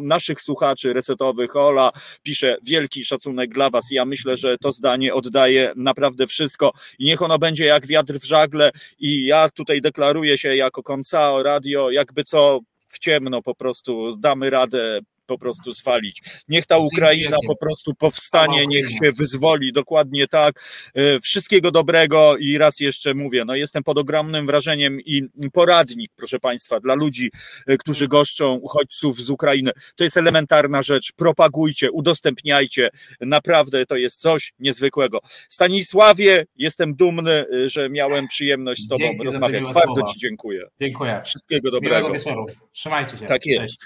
naszych 0.02 0.40
słuchaczy 0.40 0.92
resetowych, 0.92 1.56
Ola 1.56 1.90
pisze 2.22 2.56
wielki 2.62 3.04
szacunek 3.04 3.54
dla 3.54 3.70
was. 3.70 3.84
Ja 3.90 4.04
myślę, 4.04 4.36
że 4.36 4.58
to 4.58 4.72
zdanie 4.72 5.14
oddaje 5.14 5.72
naprawdę 5.76 6.26
wszystko 6.26 6.72
i 6.98 7.04
niech 7.04 7.22
ono 7.22 7.38
będzie 7.38 7.64
jak 7.64 7.86
wiatr 7.86 8.18
w 8.18 8.24
żagle 8.24 8.70
i 8.98 9.26
ja 9.26 9.50
tutaj 9.50 9.80
deklaruję 9.80 10.38
się 10.38 10.56
jako 10.56 10.82
Koncao 10.82 11.42
Radio, 11.42 11.90
jakby 11.90 12.24
co 12.24 12.60
w 12.88 12.98
ciemno 12.98 13.42
po 13.42 13.54
prostu 13.54 14.16
damy 14.16 14.50
radę 14.50 15.00
po 15.28 15.38
prostu 15.38 15.72
zwalić. 15.72 16.22
Niech 16.48 16.66
ta 16.66 16.78
Ukraina 16.78 17.36
po 17.46 17.56
prostu 17.56 17.94
powstanie, 17.94 18.66
niech 18.66 18.90
się 18.90 19.12
wyzwoli, 19.12 19.72
dokładnie 19.72 20.28
tak. 20.28 20.60
E, 20.94 21.20
wszystkiego 21.20 21.70
dobrego 21.70 22.36
i 22.36 22.58
raz 22.58 22.80
jeszcze 22.80 23.14
mówię, 23.14 23.44
no 23.44 23.54
jestem 23.54 23.82
pod 23.82 23.98
ogromnym 23.98 24.46
wrażeniem 24.46 25.00
i 25.00 25.28
poradnik, 25.52 26.12
proszę 26.16 26.38
Państwa, 26.38 26.80
dla 26.80 26.94
ludzi, 26.94 27.30
e, 27.66 27.76
którzy 27.76 28.08
goszczą 28.08 28.54
uchodźców 28.54 29.16
z 29.16 29.30
Ukrainy. 29.30 29.70
To 29.96 30.04
jest 30.04 30.16
elementarna 30.16 30.82
rzecz. 30.82 31.12
Propagujcie, 31.12 31.90
udostępniajcie. 31.90 32.88
Naprawdę 33.20 33.86
to 33.86 33.96
jest 33.96 34.20
coś 34.20 34.52
niezwykłego. 34.58 35.20
Stanisławie, 35.48 36.46
jestem 36.56 36.94
dumny, 36.94 37.32
e, 37.32 37.70
że 37.70 37.90
miałem 37.90 38.28
przyjemność 38.28 38.82
z 38.82 38.88
Tobą 38.88 39.04
Dzięki 39.04 39.24
rozmawiać. 39.24 39.64
Bardzo 39.64 39.94
słowa. 39.94 40.12
Ci 40.12 40.18
dziękuję. 40.18 40.62
Dziękuję. 40.80 41.20
Wszystkiego 41.24 41.70
dobrego. 41.70 41.96
Miłego 41.96 42.14
wieczoru. 42.14 42.46
Trzymajcie 42.72 43.16
się. 43.16 43.26
Tak 43.26 43.46
jest. 43.46 43.76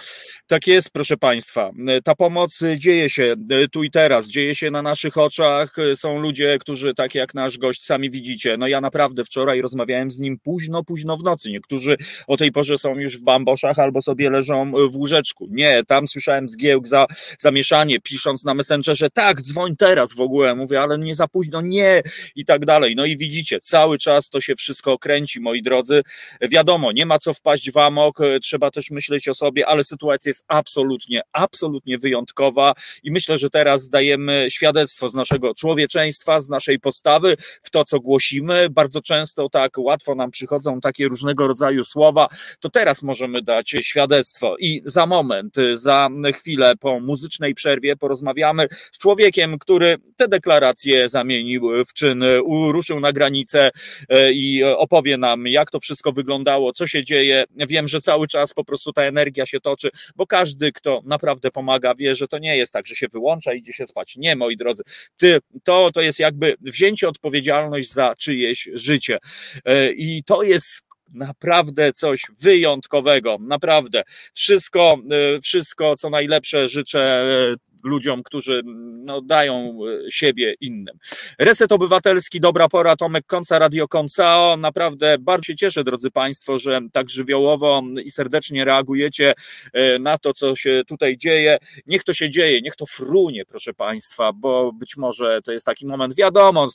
Tak 0.47 0.66
jest, 0.66 0.90
proszę 0.90 1.16
Państwa. 1.16 1.32
Państwa. 1.33 1.70
Ta 2.05 2.14
pomoc 2.14 2.61
dzieje 2.76 3.11
się 3.11 3.35
tu 3.72 3.83
i 3.85 3.91
teraz, 3.91 4.26
dzieje 4.26 4.55
się 4.55 4.70
na 4.70 4.83
naszych 4.83 5.16
oczach. 5.16 5.76
Są 5.95 6.18
ludzie, 6.18 6.59
którzy, 6.61 6.95
tak 6.95 7.14
jak 7.14 7.35
nasz 7.35 7.59
gość, 7.59 7.85
sami 7.85 8.11
widzicie. 8.11 8.57
No 8.57 8.68
ja 8.68 8.80
naprawdę 8.80 9.24
wczoraj 9.24 9.61
rozmawiałem 9.61 10.11
z 10.11 10.18
nim 10.18 10.39
późno, 10.39 10.85
późno 10.85 11.16
w 11.16 11.22
nocy. 11.22 11.51
Niektórzy 11.51 11.97
o 12.26 12.37
tej 12.37 12.53
porze 12.53 12.78
są 12.78 12.99
już 12.99 13.18
w 13.18 13.22
bamboszach 13.22 13.78
albo 13.78 14.03
sobie 14.03 14.30
leżą 14.30 14.72
w 14.91 14.97
łóżeczku. 14.97 15.49
Nie, 15.51 15.85
tam 15.85 16.09
słyszałem 16.09 16.49
zgiełk, 16.49 16.87
za, 16.87 17.07
zamieszanie, 17.39 18.01
pisząc 18.01 18.45
na 18.45 18.55
Messengerze, 18.55 19.11
tak, 19.11 19.43
dzwoń 19.43 19.76
teraz 19.76 20.14
w 20.14 20.20
ogóle. 20.20 20.55
Mówię, 20.55 20.80
ale 20.80 20.99
nie 20.99 21.14
za 21.14 21.28
późno, 21.28 21.61
nie 21.61 22.03
i 22.37 22.45
tak 22.45 22.64
dalej. 22.64 22.97
No 22.97 23.05
i 23.05 23.16
widzicie, 23.16 23.61
cały 23.61 23.99
czas 23.99 24.30
to 24.30 24.41
się 24.41 24.55
wszystko 24.55 24.99
kręci, 24.99 25.41
moi 25.41 25.62
drodzy. 25.62 26.03
Wiadomo, 26.41 26.93
nie 26.93 27.07
ma 27.07 27.18
co 27.18 27.35
wpaść 27.35 27.70
w 27.70 27.78
amok, 27.78 28.18
trzeba 28.43 28.70
też 28.70 28.91
myśleć 28.91 29.28
o 29.28 29.35
sobie, 29.35 29.66
ale 29.66 29.85
sytuacja 29.85 30.30
jest 30.30 30.45
absolutnie 30.49 31.22
absolutnie 31.33 31.99
wyjątkowa 31.99 32.75
i 33.03 33.11
myślę, 33.11 33.39
że 33.39 33.51
teraz 33.51 33.89
dajemy 33.89 34.47
świadectwo 34.51 35.09
z 35.09 35.14
naszego 35.14 35.55
człowieczeństwa, 35.55 36.41
z 36.41 36.49
naszej 36.49 36.81
postawy, 36.81 37.37
w 37.62 37.70
to, 37.70 37.85
co 37.85 38.01
głosimy. 38.01 38.70
Bardzo 38.70 39.03
często 39.03 39.49
tak 39.49 39.79
łatwo 39.79 40.14
nam 40.14 40.31
przychodzą 40.31 40.81
takie 40.81 41.09
różnego 41.09 41.47
rodzaju 41.47 41.85
słowa, 41.85 42.29
to 42.61 42.70
teraz 42.70 43.03
możemy 43.03 43.43
dać 43.43 43.75
świadectwo 43.81 44.57
i 44.59 44.83
za 44.85 45.07
moment, 45.07 45.57
za 45.73 46.09
chwilę 46.35 46.77
po 46.77 47.01
muzycznej 47.01 47.55
przerwie 47.55 47.97
porozmawiamy 47.97 48.68
z 48.93 48.99
człowiekiem, 48.99 49.59
który 49.59 49.97
te 50.16 50.29
deklaracje 50.29 51.09
zamienił 51.09 51.70
w 51.89 51.93
czyn, 51.93 52.25
ruszył 52.73 53.01
na 53.01 53.12
granicę 53.12 53.70
e, 54.09 54.33
i 54.33 54.64
opowie 54.64 55.16
nam, 55.16 55.47
jak 55.47 55.70
to 55.70 55.81
wszystko 55.81 56.12
wyglądało, 56.12 56.73
co 56.73 56.87
się 56.87 57.05
dzieje. 57.05 57.45
Wiem, 57.57 57.89
że 57.89 58.01
cały 58.01 58.29
czas 58.29 58.55
po 58.55 58.64
prostu 58.64 58.93
ta 58.93 59.03
energia 59.03 59.47
się 59.47 59.61
toczy, 59.61 59.91
bo 60.16 60.27
każdy, 60.27 60.73
kto 60.73 61.03
naprawdę 61.13 61.51
pomaga, 61.51 61.95
wie, 61.95 62.15
że 62.15 62.29
to 62.29 62.39
nie 62.39 62.57
jest 62.57 62.73
tak, 62.73 62.87
że 62.87 62.95
się 62.95 63.07
wyłącza 63.13 63.53
i 63.53 63.59
idzie 63.59 63.73
się 63.73 63.87
spać. 63.87 64.17
Nie, 64.17 64.37
moi 64.37 64.57
drodzy. 64.57 64.83
Ty, 65.17 65.39
to, 65.65 65.91
to 65.95 66.01
jest 66.01 66.19
jakby 66.19 66.55
wzięcie 66.61 67.09
odpowiedzialność 67.09 67.93
za 67.93 68.15
czyjeś 68.17 68.69
życie. 68.75 69.19
E, 69.65 69.93
I 69.93 70.25
to 70.25 70.43
jest 70.43 70.83
naprawdę 71.15 71.93
coś 71.93 72.23
wyjątkowego, 72.41 73.37
naprawdę. 73.41 74.03
Wszystko, 74.35 74.99
e, 75.11 75.41
wszystko 75.41 75.97
co 75.97 76.11
najlepsze 76.11 76.69
życzę 76.69 77.01
e, 77.01 77.55
ludziom, 77.83 78.22
którzy 78.22 78.62
no, 79.05 79.20
dają 79.20 79.78
e, 80.07 80.11
siebie 80.11 80.55
innym. 80.61 80.99
Reset 81.39 81.72
Obywatelski, 81.72 82.41
dobra 82.41 82.68
pora, 82.68 82.97
Tomek 82.97 83.26
Konca, 83.26 83.59
Radio 83.59 83.89
Koncao. 83.89 84.57
Naprawdę 84.57 85.18
bardzo 85.18 85.45
się 85.45 85.57
cieszę, 85.57 85.85
drodzy 85.85 86.11
Państwo, 86.11 86.59
że 86.59 86.80
tak 86.93 87.11
żywiołowo 87.11 87.83
i 88.05 88.11
serdecznie 88.11 88.64
reagujecie 88.64 89.33
e, 89.72 89.99
na 89.99 90.18
to, 90.18 90.33
co 90.33 90.57
się 90.57 90.83
tutaj 90.87 91.18
dzieje. 91.18 91.59
Niech 91.87 92.05
to 92.05 92.14
się 92.14 92.30
dzieje, 92.30 92.61
niech 92.61 92.76
to 92.76 92.87
frunie, 92.87 93.45
proszę 93.45 93.74
Państwa, 93.74 94.33
bo 94.33 94.72
być 94.72 94.97
może 94.97 95.43
to 95.43 95.53
jest 95.53 95.66
taki 95.66 95.87
moment, 95.87 96.14
wiadomo, 96.16 96.66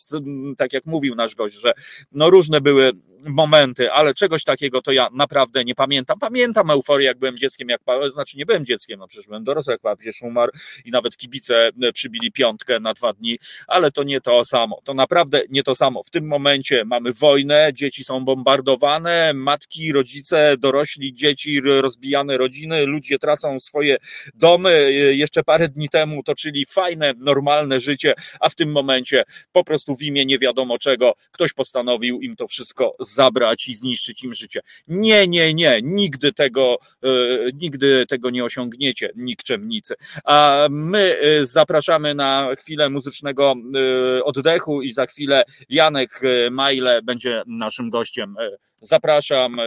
tak 0.57 0.73
jak 0.73 0.85
mówił 0.85 1.15
nasz 1.15 1.35
gość, 1.35 1.59
że 1.61 1.73
no 2.11 2.29
różne 2.29 2.61
były 2.61 2.91
momenty, 3.23 3.91
ale 3.91 4.13
czegoś 4.13 4.43
takiego 4.43 4.81
to 4.81 4.91
ja 4.91 5.07
naprawdę 5.13 5.63
nie 5.63 5.75
pamiętam. 5.75 6.19
Pamiętam 6.19 6.71
euforię, 6.71 7.05
jak 7.05 7.19
byłem 7.19 7.37
dzieckiem, 7.37 7.69
jak 7.69 7.81
znaczy 8.09 8.37
nie 8.37 8.45
byłem 8.45 8.65
dzieckiem, 8.65 8.99
no 8.99 9.07
przecież 9.07 9.27
byłem 9.27 9.43
dorosły, 9.43 9.73
jak 9.73 9.81
papież 9.81 10.21
umarł 10.21 10.51
i 10.85 10.91
nawet 10.97 11.17
kibice 11.17 11.69
e, 11.81 11.91
przybili 11.91 12.31
piątkę 12.31 12.79
na 12.79 12.93
dwa 12.93 13.13
dni, 13.13 13.39
ale 13.67 13.91
to 13.91 14.03
nie 14.03 14.21
to 14.21 14.45
samo. 14.45 14.81
To 14.83 14.93
naprawdę 14.93 15.41
nie 15.49 15.63
to 15.63 15.75
samo. 15.75 16.03
W 16.03 16.09
tym 16.09 16.27
momencie 16.27 16.85
mamy 16.85 17.13
wojnę, 17.13 17.69
dzieci 17.73 18.03
są 18.03 18.25
bombardowane, 18.25 19.33
matki, 19.33 19.91
rodzice, 19.91 20.55
dorośli, 20.57 21.13
dzieci, 21.13 21.61
rozbijane 21.61 22.37
rodziny, 22.37 22.85
ludzie 22.85 23.19
tracą 23.19 23.59
swoje 23.59 23.97
domy. 24.35 24.71
E, 24.71 24.91
jeszcze 24.91 25.43
parę 25.43 25.69
dni 25.69 25.89
temu 25.89 26.23
toczyli 26.23 26.65
fajne, 26.65 27.13
normalne 27.17 27.79
życie, 27.79 28.13
a 28.39 28.49
w 28.49 28.55
tym 28.55 28.71
momencie 28.71 29.23
po 29.51 29.63
prostu 29.63 29.95
w 29.95 30.01
imię 30.01 30.25
nie 30.25 30.39
wiadomo 30.39 30.77
czego 30.77 31.13
ktoś 31.31 31.53
postanowił 31.53 32.21
im 32.21 32.35
to 32.35 32.47
wszystko 32.47 32.95
zabrać 32.99 33.67
i 33.67 33.75
zniszczyć 33.75 34.23
im 34.23 34.33
życie. 34.33 34.59
Nie, 34.87 35.27
nie, 35.27 35.53
nie, 35.53 35.79
nigdy 35.83 36.33
tego, 36.33 36.77
e, 37.03 37.07
nigdy 37.53 38.05
tego 38.05 38.29
nie 38.29 38.43
osiągniecie, 38.43 39.09
nikczemnicy. 39.15 39.95
A 40.23 40.67
my 40.87 41.19
e, 41.21 41.45
zapraszamy 41.45 42.15
na 42.15 42.55
chwilę 42.59 42.89
muzycznego 42.89 43.53
e, 43.53 44.23
oddechu 44.23 44.81
i 44.81 44.93
za 44.93 45.05
chwilę 45.05 45.43
Janek 45.69 46.21
Majle 46.51 47.01
będzie 47.01 47.43
naszym 47.47 47.89
gościem. 47.89 48.35
Zapraszam, 48.81 49.57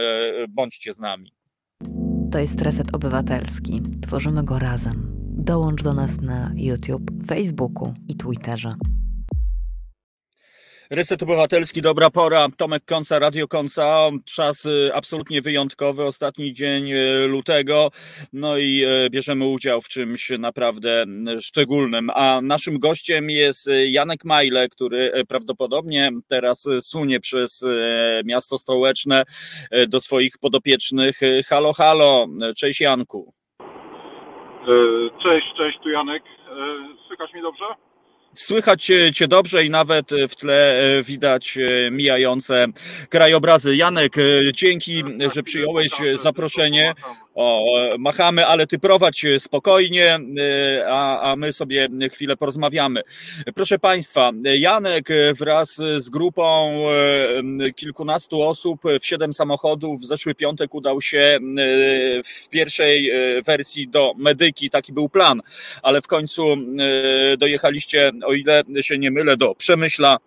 bądźcie 0.49 0.93
z 0.93 0.99
nami. 0.99 1.33
To 2.31 2.39
jest 2.39 2.61
Reset 2.61 2.95
Obywatelski. 2.95 3.81
Tworzymy 4.01 4.43
go 4.43 4.59
razem. 4.59 5.11
Dołącz 5.37 5.83
do 5.83 5.93
nas 5.93 6.21
na 6.21 6.51
YouTube, 6.55 7.11
Facebooku 7.27 7.93
i 8.07 8.15
Twitterze. 8.15 8.75
Reset 10.91 11.23
Obywatelski, 11.23 11.81
dobra 11.81 12.09
pora. 12.09 12.47
Tomek 12.57 12.85
Konca, 12.85 13.19
Radio 13.19 13.47
Konca. 13.47 14.09
Czas 14.25 14.65
y, 14.65 14.91
absolutnie 14.93 15.41
wyjątkowy, 15.41 16.03
ostatni 16.03 16.53
dzień 16.53 16.91
y, 16.91 17.27
lutego. 17.27 17.89
No 18.33 18.57
i 18.57 18.83
y, 19.05 19.09
bierzemy 19.09 19.45
udział 19.45 19.81
w 19.81 19.87
czymś 19.87 20.29
naprawdę 20.29 21.05
szczególnym. 21.41 22.09
A 22.15 22.41
naszym 22.41 22.79
gościem 22.79 23.29
jest 23.29 23.69
Janek 23.85 24.25
Majle, 24.25 24.69
który 24.69 25.11
prawdopodobnie 25.27 26.11
teraz 26.29 26.67
sunie 26.79 27.19
przez 27.19 27.65
miasto 28.25 28.57
stołeczne 28.57 29.23
do 29.87 29.99
swoich 29.99 30.37
podopiecznych. 30.37 31.19
Halo, 31.47 31.73
halo. 31.73 32.27
Cześć 32.57 32.81
Janku. 32.81 33.33
Cześć, 35.23 35.47
cześć, 35.57 35.79
tu 35.83 35.89
Janek. 35.89 36.23
Słychać 37.07 37.33
mi 37.33 37.41
dobrze? 37.41 37.90
Słychać 38.35 38.91
Cię 39.13 39.27
dobrze 39.27 39.65
i 39.65 39.69
nawet 39.69 40.09
w 40.29 40.35
tle 40.35 40.79
e, 40.79 41.03
widać 41.03 41.57
e, 41.57 41.91
mijające 41.91 42.65
krajobrazy. 43.09 43.75
Janek, 43.75 44.17
e, 44.17 44.21
dzięki, 44.53 45.03
że 45.33 45.43
przyjąłeś 45.43 45.91
zaproszenie. 46.15 46.93
O, 47.35 47.75
machamy, 47.99 48.45
ale 48.45 48.67
ty 48.67 48.79
prowadź 48.79 49.25
spokojnie, 49.39 50.19
a, 50.87 51.31
a 51.31 51.35
my 51.35 51.53
sobie 51.53 51.89
chwilę 52.11 52.37
porozmawiamy. 52.37 53.01
Proszę 53.55 53.79
Państwa, 53.79 54.31
Janek 54.43 55.09
wraz 55.39 55.75
z 55.97 56.09
grupą 56.09 56.73
kilkunastu 57.75 58.41
osób 58.41 58.81
w 59.01 59.05
siedem 59.05 59.33
samochodów 59.33 59.99
w 59.99 60.05
zeszły 60.05 60.35
piątek 60.35 60.75
udał 60.75 61.01
się 61.01 61.39
w 62.25 62.49
pierwszej 62.49 63.11
wersji 63.45 63.87
do 63.87 64.13
Medyki, 64.17 64.69
taki 64.69 64.93
był 64.93 65.09
plan, 65.09 65.41
ale 65.83 66.01
w 66.01 66.07
końcu 66.07 66.55
dojechaliście, 67.37 68.11
o 68.25 68.33
ile 68.33 68.63
się 68.81 68.97
nie 68.97 69.11
mylę, 69.11 69.37
do 69.37 69.55
Przemyśla 69.55 70.17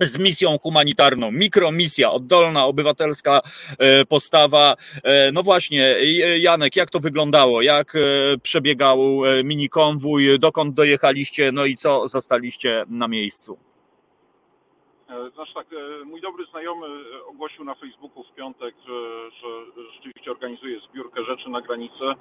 z 0.00 0.18
misją 0.18 0.58
humanitarną, 0.58 1.32
mikromisja, 1.32 2.10
oddolna, 2.10 2.66
obywatelska 2.66 3.40
e, 3.78 4.04
postawa. 4.04 4.76
E, 5.04 5.32
no 5.32 5.42
właśnie, 5.42 5.96
Janek, 6.38 6.76
jak 6.76 6.90
to 6.90 7.00
wyglądało? 7.00 7.62
Jak 7.62 7.96
e, 7.96 7.98
przebiegał 8.42 8.98
mini 9.44 9.68
konwój? 9.68 10.38
Dokąd 10.38 10.74
dojechaliście? 10.74 11.52
No 11.52 11.64
i 11.64 11.76
co 11.76 12.08
zastaliście 12.08 12.84
na 12.88 13.08
miejscu? 13.08 13.58
Znaczy 15.34 15.54
tak, 15.54 15.66
mój 16.04 16.20
dobry 16.20 16.44
znajomy 16.50 16.86
ogłosił 17.26 17.64
na 17.64 17.74
Facebooku 17.74 18.24
w 18.24 18.34
piątek, 18.34 18.74
że, 18.86 19.30
że 19.30 19.82
rzeczywiście 19.96 20.30
organizuje 20.30 20.80
zbiórkę 20.80 21.24
rzeczy 21.24 21.50
na 21.50 21.60
granicę 21.60 22.14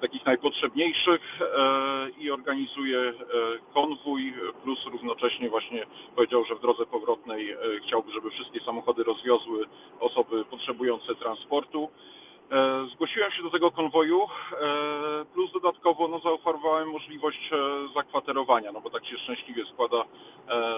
takich 0.00 0.26
najpotrzebniejszych 0.26 1.40
e, 1.40 2.10
i 2.18 2.30
organizuje 2.30 2.98
e, 2.98 3.14
konwój, 3.74 4.34
plus 4.64 4.86
równocześnie 4.86 5.50
właśnie 5.50 5.86
powiedział, 6.16 6.44
że 6.44 6.54
w 6.54 6.60
drodze 6.60 6.86
powrotnej 6.86 7.50
e, 7.50 7.56
chciałby, 7.86 8.12
żeby 8.12 8.30
wszystkie 8.30 8.60
samochody 8.60 9.04
rozwiozły 9.04 9.66
osoby 10.00 10.44
potrzebujące 10.44 11.14
transportu. 11.14 11.88
Zgłosiłem 12.92 13.32
się 13.32 13.42
do 13.42 13.50
tego 13.50 13.70
konwoju, 13.70 14.26
plus 15.34 15.52
dodatkowo 15.52 16.08
no, 16.08 16.18
zaoferowałem 16.18 16.90
możliwość 16.90 17.50
zakwaterowania, 17.94 18.72
no 18.72 18.80
bo 18.80 18.90
tak 18.90 19.06
się 19.06 19.18
szczęśliwie 19.18 19.64
składa, 19.64 20.04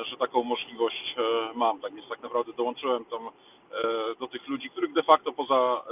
że 0.05 0.17
taką 0.17 0.43
możliwość 0.43 1.15
mam. 1.55 1.81
Tak 1.81 1.95
więc 1.95 2.09
tak 2.09 2.23
naprawdę 2.23 2.53
dołączyłem 2.53 3.05
tam 3.05 3.29
do 4.21 4.27
tych 4.27 4.49
ludzi, 4.49 4.71
których 4.71 4.93
de 4.93 5.03
facto 5.03 5.33
poza 5.33 5.83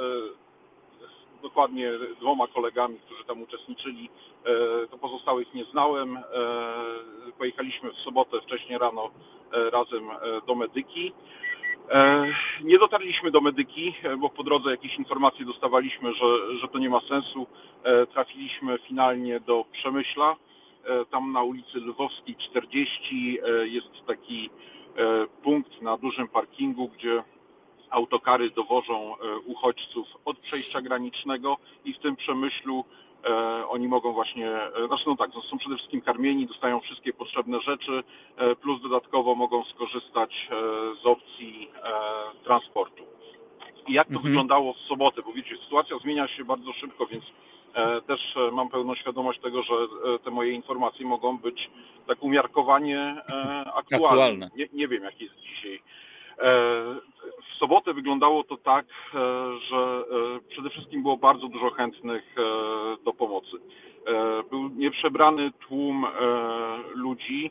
dokładnie 1.43 1.91
dwoma 2.21 2.47
kolegami, 2.47 2.99
którzy 2.99 3.25
tam 3.25 3.43
uczestniczyli. 3.43 4.11
E, 4.45 4.87
to 4.87 4.99
pozostałych 4.99 5.55
nie 5.55 5.65
znałem. 5.65 6.17
E, 6.17 6.23
pojechaliśmy 7.39 7.93
w 7.93 7.97
sobotę 7.97 8.41
wcześniej 8.41 8.79
rano 8.79 9.11
e, 9.53 9.71
razem 9.71 10.11
do 10.47 10.55
Medyki. 10.55 11.13
Nie 12.65 12.79
dotarliśmy 12.79 13.31
do 13.31 13.41
Medyki, 13.41 13.95
bo 14.19 14.31
po 14.31 14.43
drodze 14.43 14.71
jakieś 14.71 14.99
informacje 14.99 15.47
dostawaliśmy, 15.47 16.15
że, 16.15 16.59
że 16.61 16.69
to 16.69 16.79
nie 16.79 16.91
ma 16.91 17.01
sensu. 17.01 17.47
Trafiliśmy 18.13 18.79
finalnie 18.79 19.41
do 19.41 19.65
Przemyśla. 19.73 20.37
Tam 21.11 21.33
na 21.33 21.43
ulicy 21.43 21.79
Lwowskiej 21.79 22.37
40 22.37 23.39
jest 23.63 24.07
taki 24.07 24.51
punkt 25.43 25.83
na 25.83 25.97
dużym 25.97 26.29
parkingu, 26.29 26.89
gdzie 26.89 27.23
autokary 27.91 28.51
dowożą 28.51 29.17
e, 29.17 29.39
uchodźców 29.39 30.09
od 30.25 30.39
przejścia 30.39 30.81
granicznego 30.81 31.57
i 31.85 31.93
w 31.95 31.99
tym 31.99 32.17
przemyślu 32.17 32.85
e, 33.25 33.69
oni 33.69 33.89
mogą 33.89 34.13
właśnie, 34.13 34.51
e, 34.51 34.87
znaczy 34.87 35.05
no 35.07 35.17
tak, 35.17 35.31
są 35.51 35.59
przede 35.59 35.77
wszystkim 35.77 36.01
karmieni, 36.01 36.47
dostają 36.47 36.81
wszystkie 36.81 37.13
potrzebne 37.13 37.61
rzeczy, 37.61 38.03
plus 38.63 38.83
dodatkowo 38.83 39.35
mogą 39.35 39.65
skorzystać 39.65 40.49
z 41.03 41.07
opcji 41.07 41.71
transportu. 42.45 43.03
I 43.89 43.93
jak 43.93 44.07
to 44.07 44.15
mhm. 44.15 44.29
wyglądało 44.29 44.73
w 44.73 44.79
sobotę, 44.79 45.23
bo 45.23 45.33
wiecie, 45.33 45.57
sytuacja 45.65 45.99
zmienia 45.99 46.29
się 46.29 46.45
bardzo 46.45 46.73
szybko, 46.73 47.07
więc 47.07 47.25
też 48.07 48.21
mam 48.53 48.69
pełną 48.69 48.95
świadomość 48.95 49.41
tego, 49.41 49.63
że 49.63 49.75
te 50.25 50.31
moje 50.31 50.53
informacje 50.53 51.07
mogą 51.07 51.39
być 51.39 51.71
tak 52.07 52.23
umiarkowanie 52.23 53.23
aktualne. 53.75 54.07
aktualne. 54.07 54.51
Nie, 54.57 54.69
nie 54.73 54.89
wiem, 54.89 55.03
jak 55.05 55.21
jest 55.21 55.35
dzisiaj 55.37 55.83
w 56.41 57.59
sobotę 57.59 57.95
wyglądało 57.95 58.45
to 58.45 58.57
tak, 58.57 58.87
e, 58.87 59.19
że 59.71 59.77
e, 59.77 60.05
przede 60.49 60.71
wszystkim 60.71 61.03
było 61.03 61.17
bardzo 61.17 61.49
dużo 61.49 61.71
chętnych 61.71 62.23
e, 62.37 62.43
do 63.05 63.13
pomocy. 63.13 63.57
Był 64.51 64.69
nieprzebrany 64.69 65.51
tłum 65.69 66.07
ludzi 66.95 67.51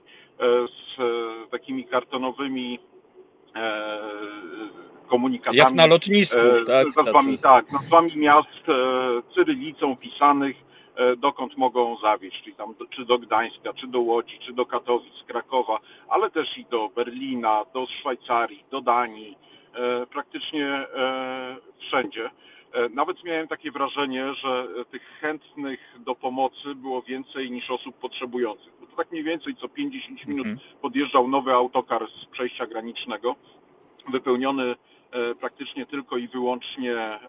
z 0.70 1.02
takimi 1.52 1.86
kartonowymi 1.86 2.80
komunikatami. 5.08 5.58
Jak 5.58 5.74
na 5.74 5.86
lotnisku, 5.86 6.42
tak? 6.68 6.94
Z 6.94 6.98
nazwami, 6.98 7.38
tak, 7.38 7.72
nazwami 7.72 8.18
miast, 8.18 8.66
cyrylicą 9.36 9.96
pisanych, 9.96 10.56
dokąd 11.18 11.58
mogą 11.58 11.98
zawieźć, 11.98 12.44
czyli 12.44 12.56
tam 12.56 12.76
czy 12.90 13.06
do 13.06 13.20
Gdańska, 13.20 13.74
czy 13.74 13.88
do 13.88 14.00
Łodzi, 14.00 14.40
czy 14.46 14.54
do 14.54 14.66
Katowic, 14.66 15.14
Krakowa, 15.28 15.80
ale 16.10 16.32
też 16.32 16.58
i 16.58 16.66
do 16.66 16.90
Berlina, 16.96 17.66
do 17.74 17.88
Szwajcarii, 17.88 18.64
do 18.72 18.82
Danii, 18.82 19.38
E, 19.74 20.06
praktycznie 20.06 20.66
e, 20.68 21.56
wszędzie. 21.80 22.30
E, 22.74 22.90
nawet 22.90 23.24
miałem 23.24 23.48
takie 23.48 23.72
wrażenie, 23.72 24.34
że 24.34 24.68
tych 24.92 25.02
chętnych 25.22 25.80
do 26.00 26.16
pomocy 26.16 26.76
było 26.76 27.02
więcej 27.02 27.52
niż 27.52 27.72
osób 27.72 27.96
potrzebujących. 27.96 28.74
Bo 28.80 28.88
to 28.88 28.96
tak 28.96 29.12
mniej 29.12 29.24
więcej 29.24 29.56
co 29.56 29.70
50 29.70 30.28
minut 30.28 30.48
mhm. 30.48 30.68
podjeżdżał 30.82 31.28
nowy 31.28 31.54
autokar 31.54 32.08
z 32.08 32.26
przejścia 32.26 32.68
granicznego, 32.68 33.36
wypełniony 34.12 34.76
praktycznie 35.40 35.86
tylko 35.86 36.18
i 36.18 36.28
wyłącznie 36.28 37.20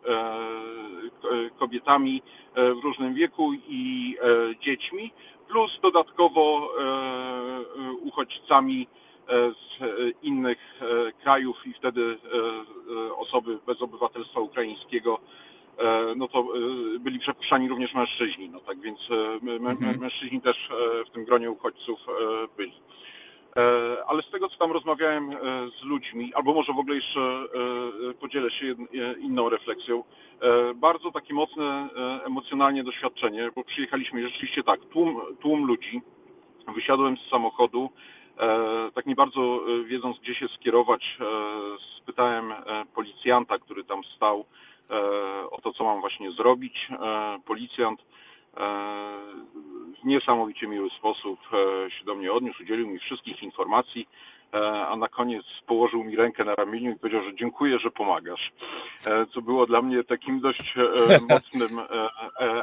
kobietami 1.59 2.23
w 2.57 2.85
różnym 2.85 3.15
wieku 3.15 3.53
i 3.69 4.17
dziećmi, 4.61 5.13
plus 5.49 5.81
dodatkowo 5.83 6.73
uchodźcami 8.03 8.87
E, 9.31 9.53
z 9.53 9.83
e, 9.83 9.87
innych 10.23 10.59
e, 10.81 11.13
krajów 11.13 11.57
i 11.67 11.73
wtedy 11.73 12.17
osoby 13.17 13.59
bez 13.67 13.83
obywatelstwa 13.83 14.41
ukraińskiego, 14.41 15.19
no 16.17 16.29
to 16.29 16.45
byli 17.01 17.19
przepuszczani 17.19 17.69
również 17.69 17.95
mężczyźni. 17.95 18.49
No 18.49 18.61
tak 18.61 18.81
więc 18.81 18.99
mhm. 19.43 20.01
mężczyźni 20.01 20.41
też 20.41 20.69
w 21.07 21.11
tym 21.11 21.25
gronie 21.25 21.51
uchodźców 21.51 22.01
byli. 22.57 22.73
Ale 24.07 24.23
z 24.23 24.31
tego, 24.31 24.49
co 24.49 24.57
tam 24.57 24.73
rozmawiałem 24.73 25.37
z 25.81 25.85
ludźmi, 25.85 26.35
albo 26.35 26.55
może 26.55 26.73
w 26.73 26.79
ogóle 26.79 26.97
jeszcze 26.97 27.43
podzielę 28.21 28.51
się 28.51 28.75
inną 29.19 29.49
refleksją, 29.49 30.05
bardzo 30.75 31.11
takie 31.11 31.35
mocne 31.35 31.89
emocjonalnie 32.25 32.85
doświadczenie, 32.85 33.51
bo 33.57 33.65
przyjechaliśmy 33.65 34.29
rzeczywiście 34.29 34.63
tak, 34.63 34.81
tłum, 34.81 35.21
tłum 35.41 35.67
ludzi, 35.67 36.01
wysiadłem 36.75 37.17
z 37.17 37.31
samochodu, 37.31 37.91
E, 38.41 38.91
tak 38.95 39.07
nie 39.07 39.15
bardzo 39.15 39.41
e, 39.41 39.85
wiedząc, 39.85 40.19
gdzie 40.19 40.35
się 40.35 40.49
skierować, 40.49 41.17
e, 41.21 41.25
spytałem 42.03 42.53
policjanta, 42.95 43.59
który 43.59 43.85
tam 43.85 44.05
stał, 44.17 44.45
o 45.51 45.61
to, 45.63 45.73
co 45.73 45.85
mam 45.85 46.01
właśnie 46.01 46.33
zrobić. 46.33 46.89
Policjant 47.45 48.01
w 50.03 50.05
niesamowicie 50.05 50.67
miły 50.67 50.91
sposób 50.91 51.41
się 51.99 52.05
do 52.05 52.15
mnie 52.15 52.33
odniósł, 52.33 52.63
udzielił 52.63 52.87
mi 52.87 52.99
wszystkich 52.99 53.43
informacji. 53.43 54.07
E, 54.55 54.87
a 54.87 54.97
na 54.97 55.09
koniec 55.09 55.45
położył 55.67 56.05
mi 56.05 56.17
rękę 56.17 56.45
na 56.45 56.55
ramieniu 56.55 56.93
i 56.93 56.97
powiedział, 56.97 57.23
że 57.23 57.35
dziękuję, 57.35 57.79
że 57.79 57.91
pomagasz. 57.91 58.53
E, 59.07 59.27
co 59.27 59.43
było 59.43 59.67
dla 59.67 59.83
mnie 59.83 60.05
takim 60.05 60.41
dość 60.41 60.75
e, 60.77 61.19
mocnym 61.35 61.81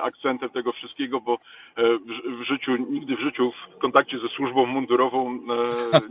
akcentem 0.01 0.49
tego 0.49 0.71
wszystkiego, 0.71 1.21
bo 1.21 1.37
w 2.25 2.43
życiu, 2.43 2.75
nigdy 2.89 3.15
w 3.15 3.19
życiu 3.19 3.51
w 3.51 3.77
kontakcie 3.77 4.19
ze 4.19 4.27
służbą 4.27 4.65
mundurową 4.65 5.39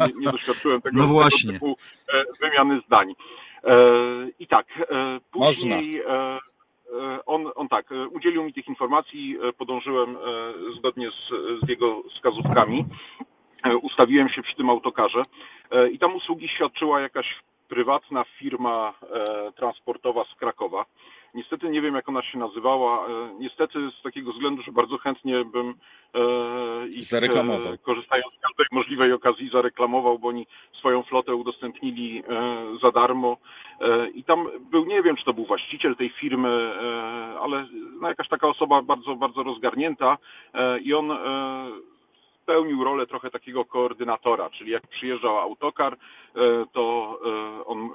nie, 0.00 0.12
nie 0.18 0.32
doświadczyłem 0.32 0.82
tego, 0.82 0.98
no 0.98 1.06
właśnie. 1.06 1.52
tego 1.52 1.66
typu 1.66 1.76
wymiany 2.40 2.80
zdań. 2.86 3.14
I 4.38 4.46
tak, 4.46 4.66
później... 5.30 6.02
Można. 6.06 6.38
On, 7.26 7.50
on 7.54 7.68
tak, 7.68 7.86
udzielił 8.10 8.44
mi 8.44 8.52
tych 8.52 8.68
informacji, 8.68 9.36
podążyłem 9.58 10.16
zgodnie 10.76 11.10
z, 11.10 11.30
z 11.64 11.68
jego 11.68 12.02
wskazówkami. 12.02 12.84
E, 13.66 13.76
ustawiłem 13.76 14.28
się 14.28 14.42
przy 14.42 14.56
tym 14.56 14.70
autokarze 14.70 15.22
e, 15.70 15.88
i 15.88 15.98
tam 15.98 16.14
usługi 16.14 16.48
świadczyła 16.48 17.00
jakaś 17.00 17.26
prywatna 17.68 18.24
firma 18.24 18.94
e, 19.02 19.52
transportowa 19.52 20.24
z 20.24 20.34
Krakowa. 20.34 20.84
Niestety 21.36 21.68
nie 21.68 21.80
wiem, 21.80 21.94
jak 21.94 22.08
ona 22.08 22.22
się 22.22 22.38
nazywała. 22.38 23.06
Niestety 23.38 23.78
z 24.00 24.02
takiego 24.02 24.32
względu, 24.32 24.62
że 24.62 24.72
bardzo 24.72 24.98
chętnie 24.98 25.44
bym 25.44 25.74
ich, 26.94 27.04
zareklamował. 27.04 27.78
korzystając 27.82 28.34
z 28.34 28.40
każdej 28.40 28.66
możliwej 28.72 29.12
okazji, 29.12 29.50
zareklamował, 29.52 30.18
bo 30.18 30.28
oni 30.28 30.46
swoją 30.78 31.02
flotę 31.02 31.34
udostępnili 31.34 32.22
za 32.82 32.90
darmo. 32.90 33.36
I 34.14 34.24
tam 34.24 34.46
był, 34.70 34.86
nie 34.86 35.02
wiem, 35.02 35.16
czy 35.16 35.24
to 35.24 35.32
był 35.32 35.46
właściciel 35.46 35.96
tej 35.96 36.10
firmy, 36.10 36.72
ale 37.40 37.66
no 38.00 38.08
jakaś 38.08 38.28
taka 38.28 38.48
osoba 38.48 38.82
bardzo, 38.82 39.14
bardzo 39.14 39.42
rozgarnięta 39.42 40.18
i 40.82 40.94
on 40.94 41.12
pełnił 42.46 42.84
rolę 42.84 43.06
trochę 43.06 43.30
takiego 43.30 43.64
koordynatora, 43.64 44.50
czyli 44.50 44.70
jak 44.72 44.86
przyjeżdżał 44.86 45.38
autokar, 45.38 45.92
e, 45.92 46.38
to 46.72 47.18
e, 47.24 47.64
on 47.64 47.78
e, 47.84 47.90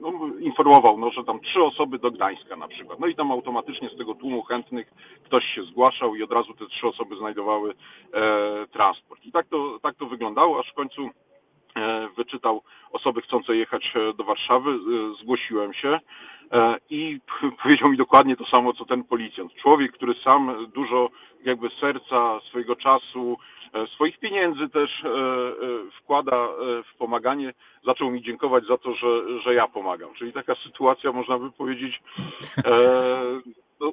no, 0.00 0.12
informował, 0.40 0.98
no, 0.98 1.10
że 1.10 1.24
tam 1.24 1.40
trzy 1.40 1.62
osoby 1.62 1.98
do 1.98 2.10
Gdańska 2.10 2.56
na 2.56 2.68
przykład. 2.68 3.00
No 3.00 3.06
i 3.06 3.14
tam 3.14 3.32
automatycznie 3.32 3.88
z 3.88 3.98
tego 3.98 4.14
tłumu 4.14 4.42
chętnych 4.42 4.92
ktoś 5.24 5.44
się 5.44 5.64
zgłaszał 5.64 6.14
i 6.14 6.22
od 6.22 6.32
razu 6.32 6.54
te 6.54 6.66
trzy 6.66 6.86
osoby 6.86 7.16
znajdowały 7.16 7.74
e, 8.12 8.66
transport. 8.66 9.24
I 9.24 9.32
tak 9.32 9.46
to, 9.46 9.78
tak 9.82 9.96
to 9.96 10.06
wyglądało, 10.06 10.60
aż 10.60 10.70
w 10.70 10.74
końcu 10.74 11.10
e, 11.76 12.08
wyczytał 12.16 12.62
osoby 12.92 13.22
chcące 13.22 13.56
jechać 13.56 13.92
e, 13.96 14.14
do 14.14 14.24
Warszawy, 14.24 14.70
e, 14.70 14.76
zgłosiłem 15.22 15.74
się 15.74 16.00
i 16.90 17.20
powiedział 17.62 17.88
mi 17.88 17.96
dokładnie 17.96 18.36
to 18.36 18.46
samo, 18.46 18.72
co 18.72 18.84
ten 18.84 19.04
policjant. 19.04 19.54
Człowiek, 19.54 19.92
który 19.92 20.14
sam 20.14 20.66
dużo 20.74 21.10
jakby 21.44 21.70
serca, 21.80 22.40
swojego 22.48 22.76
czasu, 22.76 23.38
swoich 23.94 24.18
pieniędzy 24.18 24.68
też 24.68 25.04
e, 25.04 25.08
e, 25.08 25.12
wkłada 26.00 26.48
w 26.92 26.98
pomaganie, 26.98 27.54
zaczął 27.86 28.10
mi 28.10 28.22
dziękować 28.22 28.64
za 28.66 28.78
to, 28.78 28.94
że, 28.94 29.40
że 29.40 29.54
ja 29.54 29.68
pomagam. 29.68 30.14
Czyli 30.14 30.32
taka 30.32 30.54
sytuacja, 30.54 31.12
można 31.12 31.38
by 31.38 31.50
powiedzieć, 31.50 32.02
no, 33.80 33.92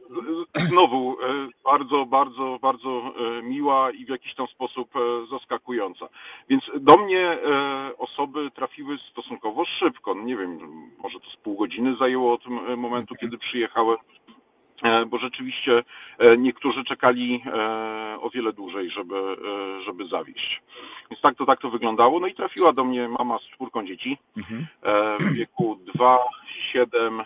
znowu 0.53 1.17
bardzo, 1.63 2.05
bardzo, 2.05 2.59
bardzo 2.61 3.13
miła 3.43 3.91
i 3.91 4.05
w 4.05 4.09
jakiś 4.09 4.35
tam 4.35 4.47
sposób 4.47 4.89
zaskakująca. 5.31 6.07
Więc 6.49 6.63
do 6.75 6.97
mnie 6.97 7.37
osoby 7.97 8.51
trafiły 8.51 8.97
stosunkowo 9.11 9.65
szybko. 9.65 10.15
No 10.15 10.23
nie 10.23 10.37
wiem, 10.37 10.59
może 11.03 11.19
to 11.19 11.29
z 11.29 11.35
pół 11.35 11.57
godziny 11.57 11.95
zajęło 11.99 12.33
od 12.33 12.47
momentu, 12.77 13.15
kiedy 13.15 13.37
przyjechałem 13.37 13.97
E, 14.20 14.20
bo 15.07 15.17
rzeczywiście 15.17 15.83
e, 16.19 16.37
niektórzy 16.37 16.83
czekali 16.83 17.43
e, 17.45 18.21
o 18.21 18.29
wiele 18.29 18.53
dłużej, 18.53 18.89
żeby, 18.89 19.15
żeby 19.85 20.07
zawieść. 20.07 20.61
Więc 21.11 21.21
tak 21.21 21.35
to, 21.35 21.45
tak 21.45 21.61
to 21.61 21.69
wyglądało. 21.69 22.19
No 22.19 22.27
i 22.27 22.35
trafiła 22.35 22.73
do 22.73 22.83
mnie 22.83 23.07
mama 23.07 23.39
z 23.39 23.55
czwórką 23.55 23.85
dzieci 23.85 24.17
mhm. 24.37 24.67
w 25.19 25.33
wieku 25.33 25.79
2, 25.95 26.19
7, 26.73 27.23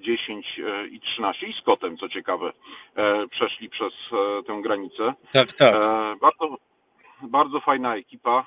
10 0.00 0.60
i 0.90 1.00
13 1.00 1.46
i 1.46 1.52
z 1.52 1.62
kotem, 1.62 1.96
co 1.96 2.08
ciekawe, 2.08 2.52
przeszli 3.30 3.68
przez 3.68 3.92
tę 4.46 4.60
granicę. 4.62 5.14
Tak, 5.32 5.52
tak. 5.52 5.74
Bardzo, 6.20 6.56
bardzo 7.22 7.60
fajna 7.60 7.96
ekipa. 7.96 8.46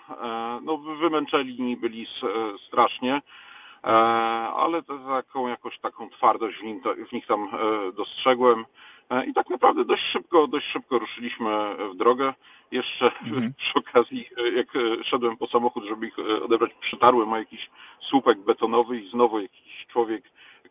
No, 0.61 0.77
wymęczeni 0.77 1.77
byli 1.77 2.07
strasznie. 2.67 3.21
E, 3.85 3.89
ale 4.55 4.83
taką 4.83 5.47
jakoś 5.47 5.79
taką 5.79 6.09
twardość 6.09 6.57
w, 6.57 6.63
nim, 6.63 6.81
w 7.09 7.11
nich 7.11 7.27
tam 7.27 7.49
e, 7.53 7.91
dostrzegłem. 7.91 8.65
E, 9.09 9.25
I 9.25 9.33
tak 9.33 9.49
naprawdę 9.49 9.85
dość 9.85 10.03
szybko, 10.13 10.47
dość 10.47 10.67
szybko 10.67 10.99
ruszyliśmy 10.99 11.75
w 11.93 11.95
drogę. 11.95 12.33
Jeszcze 12.71 13.05
mhm. 13.05 13.53
przy 13.57 13.79
okazji, 13.79 14.29
jak 14.55 14.67
szedłem 15.03 15.37
po 15.37 15.47
samochód, 15.47 15.83
żeby 15.83 16.07
ich 16.07 16.19
odebrać, 16.43 16.71
przytarłem 16.81 17.33
o 17.33 17.37
jakiś 17.37 17.69
słupek 18.09 18.39
betonowy 18.39 18.95
i 18.95 19.09
znowu 19.09 19.39
jakiś 19.39 19.87
człowiek 19.87 20.23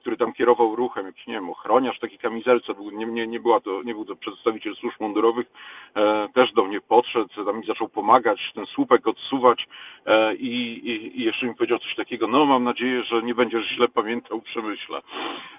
który 0.05 0.17
tam 0.17 0.33
kierował 0.33 0.77
ruchem, 0.77 1.07
jakiś, 1.07 1.27
nie 1.27 1.35
wiem, 1.35 1.51
ochroniarz, 1.51 1.99
taki 1.99 2.19
kamizelce, 2.19 2.75
był, 2.75 2.91
nie, 2.91 3.07
nie, 3.07 3.27
nie, 3.27 3.41
była 3.41 3.61
to, 3.61 3.83
nie 3.83 3.95
był 3.95 4.05
to 4.05 4.17
przedstawiciel 4.17 4.75
służb 4.77 5.01
mundurowych, 5.01 5.47
e, 5.95 6.29
też 6.35 6.53
do 6.53 6.65
mnie 6.65 6.81
podszedł, 6.81 7.45
tam 7.45 7.59
mi 7.59 7.67
zaczął 7.67 7.89
pomagać, 7.89 8.53
ten 8.55 8.67
słupek 8.67 9.09
odsuwać 9.09 9.67
e, 10.07 10.35
i, 10.35 10.49
i, 10.89 11.21
i, 11.21 11.25
jeszcze 11.25 11.47
mi 11.47 11.55
powiedział 11.55 11.79
coś 11.79 11.95
takiego, 11.95 12.27
no 12.27 12.47
mam 12.47 12.65
nadzieję, 12.65 13.05
że 13.05 13.23
nie 13.23 13.35
będziesz 13.35 13.69
źle 13.69 13.89
pamiętał 13.89 14.41
Przemyśla. 14.41 15.01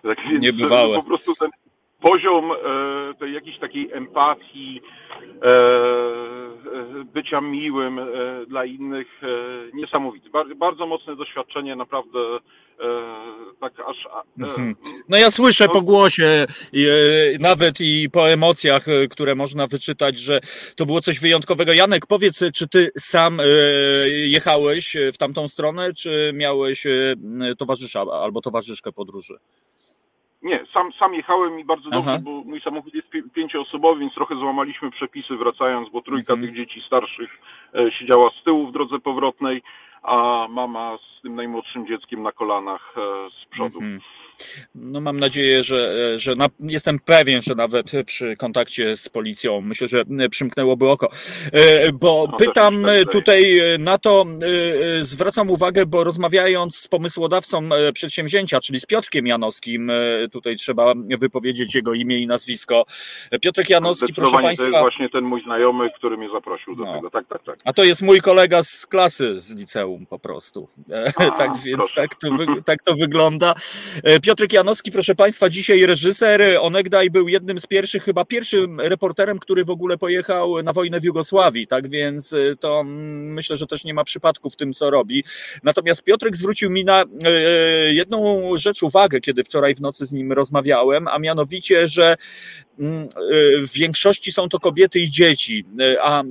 Tak 0.04 0.28
więc 0.30 0.44
Niebywałe. 0.44 0.96
po 0.96 1.04
prostu 1.04 1.34
ten 1.36 1.50
poziom 2.06 2.52
e, 2.52 2.56
tej 3.20 3.34
jakiejś 3.34 3.60
takiej 3.60 3.92
empatii, 3.92 4.82
e, 5.42 5.48
e 5.48 5.76
bycia 7.14 7.42
miłym 7.42 8.00
dla 8.48 8.66
innych 8.66 9.08
niesamowity. 9.74 10.30
Bar, 10.30 10.56
bardzo 10.56 10.88
mocne 10.88 11.16
doświadczenie, 11.16 11.76
naprawdę 11.76 12.20
tak 13.60 13.74
aż... 13.88 13.98
Mhm. 14.40 14.76
No 15.10 15.18
ja 15.18 15.32
słyszę 15.32 15.66
no, 15.68 15.74
po 15.74 15.82
głosie, 15.82 16.46
nawet 17.40 17.82
i 17.82 18.10
po 18.10 18.30
emocjach, 18.30 18.86
które 19.10 19.36
można 19.36 19.68
wyczytać, 19.68 20.20
że 20.20 20.40
to 20.76 20.86
było 20.86 21.02
coś 21.02 21.20
wyjątkowego. 21.20 21.74
Janek, 21.74 22.06
powiedz, 22.06 22.44
czy 22.56 22.68
ty 22.68 22.92
sam 22.98 23.38
jechałeś 24.08 24.98
w 25.14 25.18
tamtą 25.18 25.48
stronę, 25.48 25.94
czy 25.94 26.32
miałeś 26.34 26.84
towarzysza 27.58 28.02
albo 28.02 28.42
towarzyszkę 28.42 28.92
podróży? 28.92 29.38
Nie, 30.46 30.66
sam, 30.74 30.94
sam 30.94 31.14
jechałem 31.14 31.60
i 31.60 31.64
bardzo 31.64 31.90
dobrze, 31.90 32.12
Aha. 32.12 32.20
bo 32.24 32.32
mój 32.32 32.62
samochód 32.62 32.94
jest 32.94 33.08
pięcioosobowy, 33.34 34.00
więc 34.00 34.14
trochę 34.14 34.36
złamaliśmy 34.36 34.92
przepisy 34.92 35.36
wracając, 35.36 35.90
bo 35.90 36.02
trójka 36.02 36.34
mhm. 36.34 36.42
tych 36.48 36.58
dzieci 36.58 36.84
starszych 36.88 37.42
e, 37.76 37.92
siedziała 37.92 38.30
z 38.30 38.44
tyłu 38.44 38.68
w 38.68 38.72
drodze 38.72 39.00
powrotnej, 39.00 39.62
a 40.04 40.48
mama 40.50 40.98
z 40.98 41.22
tym 41.22 41.36
najmłodszym 41.36 41.88
dzieckiem 41.88 42.24
na 42.24 42.32
kolanach 42.32 42.96
e, 42.98 43.30
z 43.30 43.46
przodu. 43.46 43.78
Mhm. 43.78 44.00
No 44.76 45.02
mam 45.02 45.20
nadzieję, 45.20 45.64
że, 45.64 46.14
że 46.20 46.36
na, 46.36 46.48
jestem 46.60 47.00
pewien, 47.00 47.42
że 47.42 47.56
nawet 47.56 47.92
przy 48.06 48.36
kontakcie 48.38 48.98
z 48.98 49.10
policją 49.10 49.62
myślę, 49.62 49.88
że 49.88 50.04
przymknęłoby 50.30 50.90
oko. 50.90 51.10
E, 51.52 51.92
bo 51.92 52.28
no, 52.32 52.38
pytam 52.38 52.84
tak 52.84 53.12
tutaj 53.12 53.62
na 53.80 53.98
to, 53.98 54.26
e, 55.00 55.04
zwracam 55.04 55.50
uwagę, 55.50 55.86
bo 55.86 56.04
rozmawiając 56.04 56.78
z 56.78 56.88
pomysłodawcą 56.88 57.70
e, 57.76 57.94
przedsięwzięcia, 57.94 58.60
czyli 58.60 58.80
z 58.80 58.86
Piotrkiem 58.86 59.28
Janowskim, 59.28 59.92
tutaj 60.32 60.56
trzeba 60.56 60.94
wypowiedzieć 61.20 61.76
jego 61.76 61.94
imię 61.94 62.20
i 62.20 62.28
nazwisko. 62.28 62.86
Piotrek 63.42 63.70
Janowski, 63.70 64.14
proszę 64.14 64.38
Państwa. 64.38 64.66
To 64.66 64.72
jest 64.72 64.82
właśnie 64.82 65.10
ten 65.10 65.24
mój 65.24 65.44
znajomy, 65.44 65.90
który 65.96 66.18
mnie 66.18 66.30
zaprosił 66.34 66.76
do 66.76 66.86
no. 66.86 66.96
tego. 66.96 67.10
Tak, 67.10 67.28
tak, 67.28 67.44
tak. 67.44 67.60
A 67.66 67.74
to 67.74 67.84
jest 67.84 68.02
mój 68.02 68.22
kolega 68.22 68.64
z 68.64 68.86
klasy, 68.86 69.40
z 69.40 69.56
liceum 69.56 70.06
po 70.06 70.20
prostu. 70.20 70.68
A, 71.16 71.32
tak 71.38 71.58
więc 71.58 71.94
tak 71.94 72.16
to, 72.16 72.28
tak 72.66 72.84
to 72.84 72.96
wygląda. 72.96 73.56
Piotrek 74.26 74.54
Janowski, 74.54 74.92
proszę 74.92 75.16
Państwa, 75.16 75.50
dzisiaj 75.50 75.86
reżyser. 75.86 76.58
Onegdaj 76.62 77.10
był 77.10 77.28
jednym 77.28 77.60
z 77.60 77.68
pierwszych, 77.68 78.04
chyba 78.04 78.26
pierwszym 78.26 78.82
reporterem, 78.82 79.40
który 79.40 79.66
w 79.66 79.70
ogóle 79.70 79.98
pojechał 79.98 80.64
na 80.64 80.74
wojnę 80.74 81.00
w 81.00 81.04
Jugosławii, 81.04 81.68
tak 81.68 81.90
więc 81.90 82.34
y, 82.34 82.56
to 82.60 82.80
mm, 82.80 83.34
myślę, 83.34 83.58
że 83.58 83.68
też 83.68 83.84
nie 83.84 83.94
ma 83.94 84.04
przypadku 84.04 84.50
w 84.50 84.56
tym, 84.56 84.74
co 84.74 84.90
robi. 84.90 85.24
Natomiast 85.64 86.04
Piotrek 86.04 86.36
zwrócił 86.36 86.70
mi 86.70 86.86
na 86.86 87.04
y, 87.04 87.08
jedną 87.94 88.50
rzecz 88.58 88.84
uwagę, 88.84 89.22
kiedy 89.22 89.44
wczoraj 89.44 89.76
w 89.76 89.82
nocy 89.82 90.06
z 90.06 90.12
nim 90.12 90.32
rozmawiałem, 90.32 91.08
a 91.08 91.20
mianowicie, 91.20 91.88
że 91.88 92.16
mm, 92.80 93.04
y, 93.04 93.68
w 93.68 93.74
większości 93.74 94.32
są 94.32 94.50
to 94.50 94.60
kobiety 94.60 95.00
i 95.00 95.10
dzieci, 95.10 95.66
a 96.02 96.24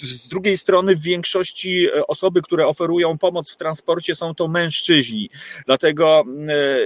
z 0.00 0.28
drugiej 0.28 0.56
strony 0.56 0.96
w 0.96 1.02
większości 1.02 1.86
osoby, 2.08 2.42
które 2.42 2.66
oferują 2.66 3.18
pomoc 3.18 3.52
w 3.52 3.56
transporcie 3.56 4.14
są 4.14 4.34
to 4.34 4.48
mężczyźni. 4.48 5.30
Dlatego 5.66 6.24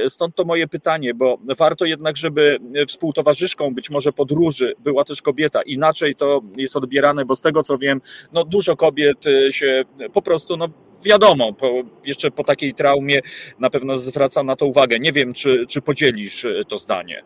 stąd 0.08 0.34
to 0.34 0.41
moje 0.44 0.68
pytanie, 0.68 1.14
bo 1.14 1.38
warto 1.58 1.84
jednak, 1.84 2.16
żeby 2.16 2.58
współtowarzyszką 2.88 3.74
być 3.74 3.90
może 3.90 4.12
podróży 4.12 4.74
była 4.78 5.04
też 5.04 5.22
kobieta. 5.22 5.62
Inaczej 5.62 6.14
to 6.14 6.40
jest 6.56 6.76
odbierane, 6.76 7.24
bo 7.24 7.36
z 7.36 7.42
tego 7.42 7.62
co 7.62 7.78
wiem, 7.78 8.00
no 8.32 8.44
dużo 8.44 8.76
kobiet 8.76 9.26
y, 9.26 9.52
się 9.52 9.84
po 10.12 10.22
prostu, 10.22 10.56
no 10.56 10.68
wiadomo, 11.04 11.52
po, 11.52 11.72
jeszcze 12.04 12.30
po 12.30 12.44
takiej 12.44 12.74
traumie 12.74 13.20
na 13.58 13.70
pewno 13.70 13.98
zwraca 13.98 14.42
na 14.42 14.56
to 14.56 14.66
uwagę. 14.66 14.98
Nie 14.98 15.12
wiem, 15.12 15.32
czy, 15.32 15.66
czy 15.66 15.82
podzielisz 15.82 16.46
to 16.68 16.78
zdanie. 16.78 17.22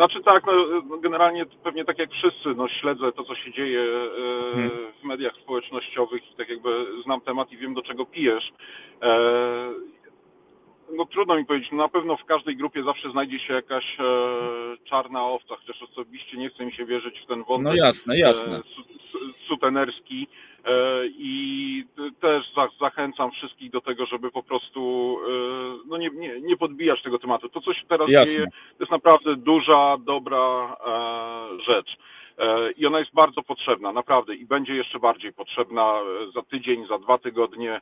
Znaczy 0.00 0.22
tak, 0.22 0.42
no, 0.46 0.96
generalnie 0.96 1.46
pewnie 1.64 1.84
tak 1.84 1.98
jak 1.98 2.10
wszyscy, 2.10 2.48
no, 2.56 2.68
śledzę 2.68 3.12
to, 3.12 3.24
co 3.24 3.34
się 3.34 3.52
dzieje 3.52 3.80
e, 3.80 4.52
hmm. 4.52 4.70
w 5.00 5.04
mediach 5.04 5.32
społecznościowych 5.42 6.32
i 6.32 6.36
tak 6.36 6.48
jakby 6.48 6.86
znam 7.04 7.20
temat 7.20 7.52
i 7.52 7.56
wiem, 7.56 7.74
do 7.74 7.82
czego 7.82 8.06
pijesz. 8.06 8.52
E, 9.02 9.18
no 10.96 11.04
trudno 11.04 11.36
mi 11.36 11.44
powiedzieć, 11.44 11.70
no, 11.72 11.78
na 11.78 11.88
pewno 11.88 12.16
w 12.16 12.24
każdej 12.24 12.56
grupie 12.56 12.82
zawsze 12.82 13.10
znajdzie 13.10 13.38
się 13.38 13.54
jakaś 13.54 13.96
e, 14.00 14.04
czarna 14.84 15.24
owca, 15.24 15.56
chociaż 15.56 15.82
osobiście 15.82 16.36
nie 16.36 16.50
chce 16.50 16.66
mi 16.66 16.72
się 16.72 16.84
wierzyć 16.84 17.20
w 17.20 17.26
ten 17.26 17.44
wątek 17.44 17.64
no 17.64 17.74
jasne, 17.74 18.18
jasne. 18.18 18.56
E, 18.56 18.62
sutenerski 19.48 20.28
e, 20.64 21.06
i 21.06 21.84
też 22.20 22.54
za, 22.56 22.68
zachęcam 22.80 23.30
wszystkich 23.30 23.70
do 23.70 23.80
tego, 23.80 24.06
żeby 24.06 24.30
po 24.30 24.42
prostu 24.42 25.16
e, 25.26 25.88
no 25.88 25.96
nie, 25.96 26.10
nie, 26.10 26.40
nie 26.40 26.56
podbijać 26.56 27.02
tego 27.02 27.18
tematu. 27.18 27.48
To, 27.48 27.60
co 27.60 27.74
się 27.74 27.86
teraz 27.88 28.08
jasne. 28.08 28.34
dzieje, 28.34 28.46
to 28.46 28.84
jest 28.84 28.92
naprawdę 28.92 29.36
duża, 29.36 29.96
dobra 29.98 30.76
e, 30.86 31.62
rzecz. 31.62 31.96
E, 32.40 32.70
I 32.70 32.86
ona 32.86 32.98
jest 32.98 33.14
bardzo 33.14 33.42
potrzebna, 33.42 33.92
naprawdę, 33.92 34.34
i 34.34 34.46
będzie 34.46 34.74
jeszcze 34.74 34.98
bardziej 34.98 35.32
potrzebna 35.32 35.94
za 36.34 36.42
tydzień, 36.42 36.86
za 36.86 36.98
dwa 36.98 37.18
tygodnie. 37.18 37.80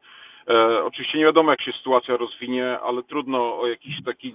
E, 0.49 0.85
oczywiście 0.85 1.19
nie 1.19 1.25
wiadomo, 1.25 1.51
jak 1.51 1.63
się 1.63 1.73
sytuacja 1.73 2.17
rozwinie, 2.17 2.79
ale 2.81 3.03
trudno 3.03 3.61
o 3.61 3.67
jakiś 3.67 4.05
taki 4.05 4.29
e, 4.29 4.33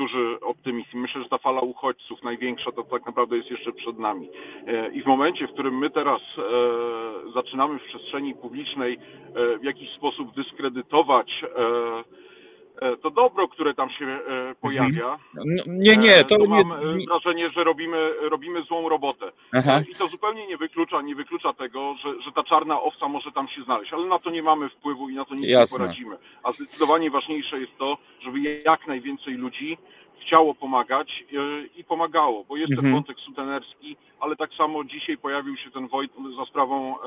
duży 0.00 0.40
optymizm. 0.40 0.98
Myślę, 0.98 1.22
że 1.22 1.28
ta 1.28 1.38
fala 1.38 1.60
uchodźców 1.60 2.22
największa 2.22 2.72
to 2.72 2.82
tak 2.82 3.06
naprawdę 3.06 3.36
jest 3.36 3.50
jeszcze 3.50 3.72
przed 3.72 3.98
nami. 3.98 4.28
E, 4.66 4.92
I 4.92 5.02
w 5.02 5.06
momencie, 5.06 5.46
w 5.46 5.52
którym 5.52 5.78
my 5.78 5.90
teraz 5.90 6.20
zaczynamy 7.34 7.78
w 7.78 7.82
przestrzeni 7.82 8.34
publicznej 8.34 8.98
w 9.60 9.64
jakiś 9.64 9.90
sposób 9.90 10.34
dyskredytować 10.34 11.44
e, 11.44 12.21
to 13.02 13.10
dobro, 13.10 13.48
które 13.48 13.74
tam 13.74 13.90
się 13.90 14.06
e, 14.06 14.54
pojawia. 14.60 15.18
No, 15.34 15.42
nie, 15.66 15.96
nie, 15.96 16.24
to, 16.24 16.36
to 16.36 16.46
nie. 16.46 16.48
mam 16.48 16.98
nie... 16.98 17.06
wrażenie, 17.06 17.50
że 17.50 17.64
robimy, 17.64 18.12
robimy 18.20 18.62
złą 18.62 18.88
robotę. 18.88 19.32
Aha. 19.52 19.82
I 19.90 19.94
to 19.94 20.06
zupełnie 20.08 20.46
nie 20.46 20.56
wyklucza, 20.56 21.02
nie 21.02 21.14
wyklucza 21.14 21.52
tego, 21.52 21.94
że, 21.94 22.22
że 22.22 22.32
ta 22.32 22.42
czarna 22.42 22.80
owca 22.80 23.08
może 23.08 23.32
tam 23.32 23.48
się 23.48 23.62
znaleźć, 23.62 23.92
ale 23.92 24.06
na 24.06 24.18
to 24.18 24.30
nie 24.30 24.42
mamy 24.42 24.68
wpływu 24.68 25.08
i 25.08 25.14
na 25.14 25.24
to 25.24 25.34
nic 25.34 25.46
Jasne. 25.46 25.78
nie 25.78 25.84
poradzimy. 25.84 26.16
A 26.42 26.52
zdecydowanie 26.52 27.10
ważniejsze 27.10 27.60
jest 27.60 27.78
to, 27.78 27.98
żeby 28.24 28.60
jak 28.66 28.86
najwięcej 28.86 29.34
ludzi 29.34 29.78
chciało 30.26 30.54
pomagać 30.54 31.24
i 31.76 31.84
pomagało, 31.84 32.44
bo 32.44 32.56
jest 32.56 32.72
mhm. 32.72 32.86
ten 32.86 32.92
wątek 32.92 33.16
sutenerski, 33.20 33.96
ale 34.20 34.36
tak 34.36 34.50
samo 34.54 34.84
dzisiaj 34.84 35.18
pojawił 35.18 35.56
się 35.56 35.70
ten 35.70 35.88
wojt 35.88 36.12
za 36.38 36.44
sprawą 36.44 36.94
e, 36.94 37.00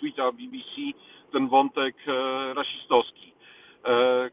tweeta 0.00 0.32
BBC, 0.32 0.98
ten 1.32 1.48
wątek 1.48 1.96
e, 2.06 2.54
rasistowski, 2.54 3.32
e, 3.32 3.37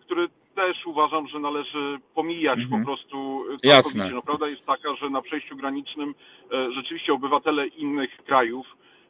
który 0.02 0.30
też 0.56 0.86
uważam, 0.86 1.28
że 1.28 1.40
należy 1.40 2.00
pomijać 2.16 2.60
mhm. 2.60 2.82
po 2.82 2.86
prostu 2.86 3.46
Jasne. 3.64 4.10
No, 4.10 4.22
prawda 4.22 4.48
jest 4.48 4.66
taka, 4.66 4.96
że 4.96 5.10
na 5.10 5.22
przejściu 5.22 5.56
granicznym 5.56 6.16
e, 6.52 6.72
rzeczywiście 6.72 7.14
obywatele 7.14 7.68
innych 7.68 8.24
krajów 8.24 8.66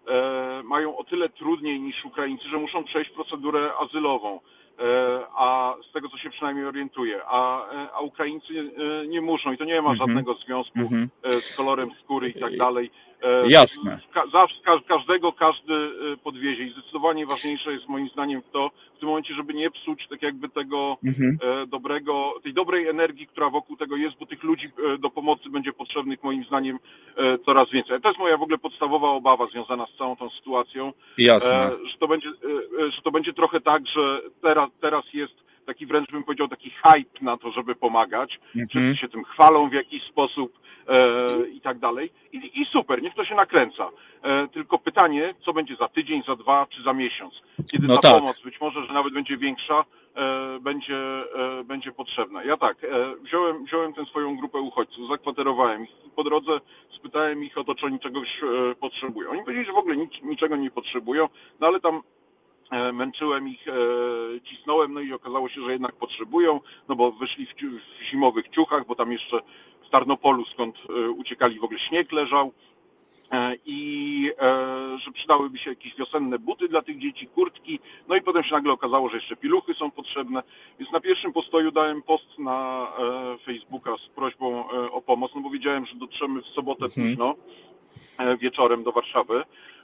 e, 0.07 0.63
mają 0.63 0.97
o 0.97 1.03
tyle 1.03 1.29
trudniej 1.29 1.79
niż 1.79 2.05
Ukraińcy, 2.05 2.49
że 2.49 2.57
muszą 2.57 2.83
przejść 2.83 3.11
procedurę 3.11 3.71
azylową. 3.79 4.39
E, 4.79 5.25
a 5.35 5.75
z 5.89 5.91
tego 5.91 6.09
co 6.09 6.17
się 6.17 6.29
przynajmniej 6.29 6.65
orientuję, 6.65 7.21
a, 7.25 7.69
e, 7.71 7.93
a 7.93 7.99
Ukraińcy 7.99 8.53
e, 8.53 9.07
nie 9.07 9.21
muszą 9.21 9.51
i 9.51 9.57
to 9.57 9.65
nie 9.65 9.81
ma 9.81 9.91
mhm. 9.91 9.97
żadnego 9.97 10.33
związku 10.33 10.79
mm 10.79 10.89
-hmm. 10.89 11.41
z 11.41 11.55
kolorem 11.55 11.89
skóry 12.03 12.29
i 12.29 12.39
tak 12.39 12.57
dalej. 12.57 12.91
Jasne. 13.47 13.99
Zawsze 14.31 14.55
każdego 14.87 15.33
każdy 15.33 15.91
podwiezie 16.23 16.63
i 16.63 16.71
zdecydowanie 16.71 17.25
ważniejsze 17.25 17.73
jest 17.73 17.87
moim 17.87 18.09
zdaniem 18.09 18.41
to 18.51 18.71
w 18.95 18.99
tym 18.99 19.09
momencie, 19.09 19.33
żeby 19.33 19.53
nie 19.53 19.71
psuć 19.71 20.07
tak 20.07 20.21
jakby 20.21 20.49
tego 20.49 20.97
mhm. 21.05 21.37
dobrego, 21.69 22.33
tej 22.43 22.53
dobrej 22.53 22.87
energii, 22.87 23.27
która 23.27 23.49
wokół 23.49 23.77
tego 23.77 23.95
jest, 23.95 24.17
bo 24.19 24.25
tych 24.25 24.43
ludzi 24.43 24.69
do 24.99 25.09
pomocy 25.09 25.49
będzie 25.49 25.73
potrzebnych 25.73 26.23
moim 26.23 26.43
zdaniem 26.43 26.79
coraz 27.45 27.71
więcej. 27.71 28.01
To 28.01 28.09
jest 28.09 28.19
moja 28.19 28.37
w 28.37 28.41
ogóle 28.41 28.57
podstawowa 28.57 29.09
obawa 29.09 29.47
związana 29.47 29.85
z 29.85 29.97
całą 29.97 30.15
tą 30.15 30.29
sytuacją. 30.29 30.93
Jasne. 31.17 31.71
Że 31.91 31.97
to 31.97 32.07
będzie, 32.07 32.29
że 32.95 33.01
to 33.03 33.11
będzie 33.11 33.33
trochę 33.33 33.61
tak, 33.61 33.87
że 33.87 34.21
teraz, 34.41 34.69
teraz 34.81 35.13
jest 35.13 35.45
taki 35.65 35.85
wręcz 35.85 36.11
bym 36.11 36.23
powiedział 36.23 36.47
taki 36.47 36.69
hype 36.69 37.19
na 37.21 37.37
to, 37.37 37.51
żeby 37.51 37.75
pomagać. 37.75 38.39
Mhm. 38.55 38.67
Wszyscy 38.67 39.01
się 39.01 39.09
tym 39.09 39.23
chwalą 39.23 39.69
w 39.69 39.73
jakiś 39.73 40.03
sposób 40.03 40.59
e, 40.87 41.47
i 41.47 41.61
tak 41.61 41.79
dalej. 41.79 42.11
I, 42.33 42.61
I, 42.61 42.65
super, 42.65 43.01
niech 43.01 43.13
to 43.13 43.25
się 43.25 43.35
nakręca. 43.35 43.89
E, 44.23 44.47
tylko 44.47 44.79
pytanie, 44.79 45.27
co 45.45 45.53
będzie 45.53 45.75
za 45.75 45.87
tydzień, 45.87 46.23
za 46.27 46.35
dwa 46.35 46.67
czy 46.69 46.83
za 46.83 46.93
miesiąc? 46.93 47.33
Kiedy 47.71 47.87
no 47.87 47.95
ta 47.95 48.01
tak. 48.01 48.11
pomoc, 48.11 48.41
być 48.43 48.61
może, 48.61 48.85
że 48.85 48.93
nawet 48.93 49.13
będzie 49.13 49.37
większa, 49.37 49.85
e, 50.15 50.59
będzie, 50.61 50.97
e, 50.97 51.63
będzie 51.63 51.91
potrzebna. 51.91 52.43
Ja 52.43 52.57
tak, 52.57 52.83
e, 52.83 52.87
wziąłem, 53.23 53.65
wziąłem 53.65 53.93
tę 53.93 54.05
swoją 54.05 54.37
grupę 54.37 54.59
uchodźców, 54.59 55.09
zakwaterowałem 55.09 55.83
ich 55.83 56.05
po 56.15 56.23
drodze 56.23 56.59
spytałem 57.05 57.43
ich 57.43 57.57
o 57.57 57.63
to, 57.63 57.75
czy 57.75 57.85
oni 57.85 57.99
czegoś 57.99 58.27
e, 58.43 58.75
potrzebują. 58.75 59.29
Oni 59.29 59.41
powiedzieli, 59.41 59.65
że 59.65 59.73
w 59.73 59.77
ogóle 59.77 59.97
nic, 59.97 60.11
niczego 60.23 60.55
nie 60.55 60.71
potrzebują, 60.71 61.29
no 61.59 61.67
ale 61.67 61.79
tam 61.79 62.01
męczyłem 62.93 63.47
ich, 63.47 63.67
e, 63.67 63.73
cisnąłem, 64.43 64.93
no 64.93 64.99
i 64.99 65.13
okazało 65.13 65.49
się, 65.49 65.61
że 65.61 65.71
jednak 65.71 65.95
potrzebują, 65.95 66.59
no 66.89 66.95
bo 66.95 67.11
wyszli 67.11 67.45
w, 67.45 67.51
zimowych 68.11 68.49
ciuchach, 68.49 68.87
bo 68.87 68.95
tam 68.95 69.11
jeszcze 69.11 69.39
w 69.87 69.89
Tarnopolu, 69.89 70.45
skąd 70.45 70.75
e, 70.75 71.09
uciekali, 71.09 71.59
w 71.59 71.63
ogóle 71.63 71.79
śnieg 71.79 72.11
leżał. 72.11 72.51
I 73.65 74.31
że 75.05 75.11
przydałyby 75.11 75.57
się 75.57 75.69
jakieś 75.69 75.95
wiosenne 75.95 76.39
buty 76.39 76.67
dla 76.67 76.81
tych 76.81 76.99
dzieci, 76.99 77.27
kurtki, 77.27 77.79
no 78.07 78.15
i 78.15 78.21
potem 78.21 78.43
się 78.43 78.51
nagle 78.51 78.73
okazało, 78.73 79.09
że 79.09 79.15
jeszcze 79.15 79.35
piluchy 79.35 79.73
są 79.73 79.91
potrzebne, 79.91 80.43
więc 80.79 80.91
na 80.91 80.99
pierwszym 80.99 81.33
postoju 81.33 81.71
dałem 81.71 82.01
post 82.01 82.39
na 82.39 82.87
Facebooka 83.45 83.97
z 83.97 84.09
prośbą 84.09 84.69
o 84.69 85.01
pomoc, 85.01 85.31
no 85.35 85.41
bo 85.41 85.49
wiedziałem, 85.49 85.85
że 85.85 85.95
dotrzemy 85.95 86.41
w 86.41 86.45
sobotę 86.45 86.85
mhm. 86.85 87.07
późno 87.07 87.35
wieczorem 88.39 88.83
do 88.83 88.91
Warszawy, 88.91 89.43
E, 89.43 89.74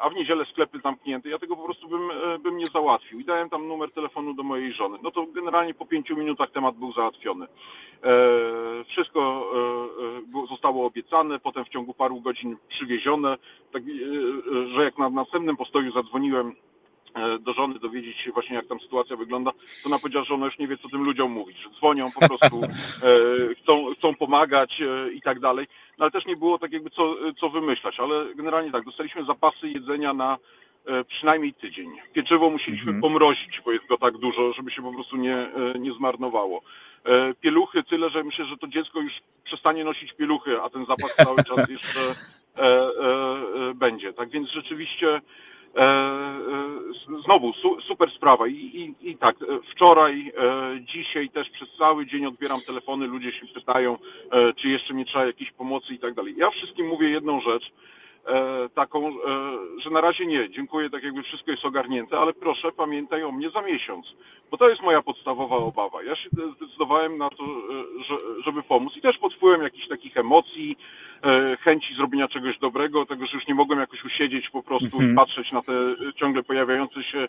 a 0.00 0.10
w 0.10 0.14
niedzielę 0.14 0.44
sklepy 0.44 0.78
zamknięte. 0.78 1.28
Ja 1.28 1.38
tego 1.38 1.56
po 1.56 1.64
prostu 1.64 1.88
bym, 1.88 2.10
e, 2.10 2.38
bym 2.38 2.56
nie 2.56 2.66
załatwił. 2.66 3.20
I 3.20 3.24
dałem 3.24 3.50
tam 3.50 3.68
numer 3.68 3.92
telefonu 3.92 4.34
do 4.34 4.42
mojej 4.42 4.72
żony. 4.72 4.98
No 5.02 5.10
to 5.10 5.26
generalnie 5.26 5.74
po 5.74 5.86
pięciu 5.86 6.16
minutach 6.16 6.50
temat 6.50 6.76
był 6.76 6.92
załatwiony. 6.92 7.46
E, 7.46 8.08
wszystko 8.88 9.50
zostało 10.48 10.86
obiecane, 10.86 11.38
potem 11.38 11.64
w 11.64 11.68
ciągu 11.68 11.94
paru 11.94 12.20
godzin 12.20 12.56
przywiezione. 12.68 13.38
Tak, 13.72 13.82
że 14.74 14.84
jak 14.84 14.98
na 14.98 15.10
następnym 15.10 15.56
postoju 15.56 15.92
zadzwoniłem 15.92 16.54
do 17.40 17.52
żony 17.52 17.78
dowiedzieć 17.78 18.16
się 18.16 18.32
właśnie 18.32 18.56
jak 18.56 18.66
tam 18.66 18.80
sytuacja 18.80 19.16
wygląda, 19.16 19.52
to 19.52 19.88
ona 19.88 19.98
powiedziała, 19.98 20.24
że 20.24 20.34
ona 20.34 20.46
już 20.46 20.58
nie 20.58 20.68
wie 20.68 20.76
co 20.76 20.88
tym 20.88 21.02
ludziom 21.02 21.32
mówić, 21.32 21.56
że 21.58 21.70
dzwonią 21.70 22.12
po 22.20 22.28
prostu, 22.28 22.60
chcą, 23.62 23.94
chcą 23.94 24.14
pomagać 24.14 24.82
i 25.14 25.22
tak 25.22 25.40
dalej 25.40 25.66
no 25.98 26.04
ale 26.04 26.10
też 26.10 26.26
nie 26.26 26.36
było 26.36 26.58
tak 26.58 26.72
jakby 26.72 26.90
co, 26.90 27.14
co 27.40 27.48
wymyślać, 27.48 28.00
ale 28.00 28.34
generalnie 28.34 28.72
tak, 28.72 28.84
dostaliśmy 28.84 29.24
zapasy 29.24 29.68
jedzenia 29.68 30.14
na 30.14 30.38
e, 30.86 31.04
przynajmniej 31.04 31.54
tydzień. 31.54 31.90
Pieczywo 32.12 32.50
musieliśmy 32.50 32.92
mhm. 32.92 33.00
pomrozić, 33.00 33.60
bo 33.64 33.72
jest 33.72 33.86
go 33.86 33.98
tak 33.98 34.18
dużo, 34.18 34.52
żeby 34.52 34.70
się 34.70 34.82
po 34.82 34.92
prostu 34.92 35.16
nie, 35.16 35.36
e, 35.36 35.78
nie 35.78 35.92
zmarnowało. 35.92 36.62
E, 37.04 37.34
pieluchy 37.34 37.82
tyle, 37.82 38.10
że 38.10 38.24
myślę, 38.24 38.44
że 38.44 38.56
to 38.56 38.66
dziecko 38.66 39.00
już 39.00 39.12
przestanie 39.44 39.84
nosić 39.84 40.12
pieluchy, 40.12 40.62
a 40.62 40.70
ten 40.70 40.86
zapas 40.86 41.16
cały 41.16 41.44
czas 41.44 41.70
jeszcze 41.70 42.00
e, 42.56 42.62
e, 42.62 43.74
będzie. 43.74 44.12
Tak 44.12 44.30
więc 44.30 44.48
rzeczywiście 44.50 45.20
E, 45.20 45.20
e, 45.20 45.51
znowu 47.24 47.52
su, 47.52 47.80
super 47.80 48.10
sprawa 48.10 48.46
I, 48.46 48.52
i, 48.52 49.10
i 49.10 49.16
tak, 49.16 49.36
e, 49.42 49.46
wczoraj, 49.72 50.32
dzisiaj 50.80 51.28
też 51.30 51.50
przez 51.50 51.68
cały 51.78 52.06
dzień 52.06 52.26
odbieram 52.26 52.58
telefony, 52.66 53.06
ludzie 53.06 53.32
się 53.32 53.46
pytają, 53.46 53.98
czy 54.56 54.68
jeszcze 54.68 54.94
mi 54.94 55.04
trzeba 55.04 55.26
jakiejś 55.26 55.52
pomocy 55.52 55.94
i 55.94 55.98
tak 55.98 56.14
dalej. 56.14 56.34
Ja 56.36 56.50
wszystkim 56.50 56.86
mówię 56.86 57.10
jedną 57.10 57.40
rzecz, 57.40 57.72
taką, 58.74 59.12
że 59.82 59.90
na 59.90 60.00
razie 60.00 60.26
nie, 60.26 60.50
dziękuję, 60.50 60.90
tak 60.90 61.02
jakby 61.02 61.22
wszystko 61.22 61.50
jest 61.50 61.64
ogarnięte, 61.64 62.18
ale 62.18 62.32
proszę 62.32 62.72
pamiętaj 62.72 63.24
o 63.24 63.32
mnie 63.32 63.50
za 63.50 63.62
miesiąc, 63.62 64.06
bo 64.50 64.56
to 64.56 64.68
jest 64.68 64.82
moja 64.82 65.02
podstawowa 65.02 65.56
obawa. 65.56 66.02
Ja 66.02 66.16
się 66.16 66.28
zdecydowałem 66.56 67.18
na 67.18 67.30
to, 67.30 67.44
żeby 68.44 68.62
pomóc 68.62 68.96
i 68.96 69.00
też 69.00 69.18
pod 69.18 69.34
wpływem 69.34 69.62
jakichś 69.62 69.88
takich 69.88 70.16
emocji, 70.16 70.76
E, 71.24 71.56
chęci 71.56 71.94
zrobienia 71.94 72.28
czegoś 72.28 72.58
dobrego, 72.58 73.06
tego, 73.06 73.26
że 73.26 73.36
już 73.36 73.46
nie 73.46 73.54
mogłem 73.54 73.80
jakoś 73.80 74.04
usiedzieć 74.04 74.50
po 74.50 74.62
prostu 74.62 74.96
mhm. 74.96 75.12
i 75.12 75.16
patrzeć 75.16 75.52
na 75.52 75.62
te 75.62 75.72
e, 75.72 75.96
ciągle 76.16 76.42
pojawiające 76.42 77.02
się 77.02 77.18
e, 77.18 77.28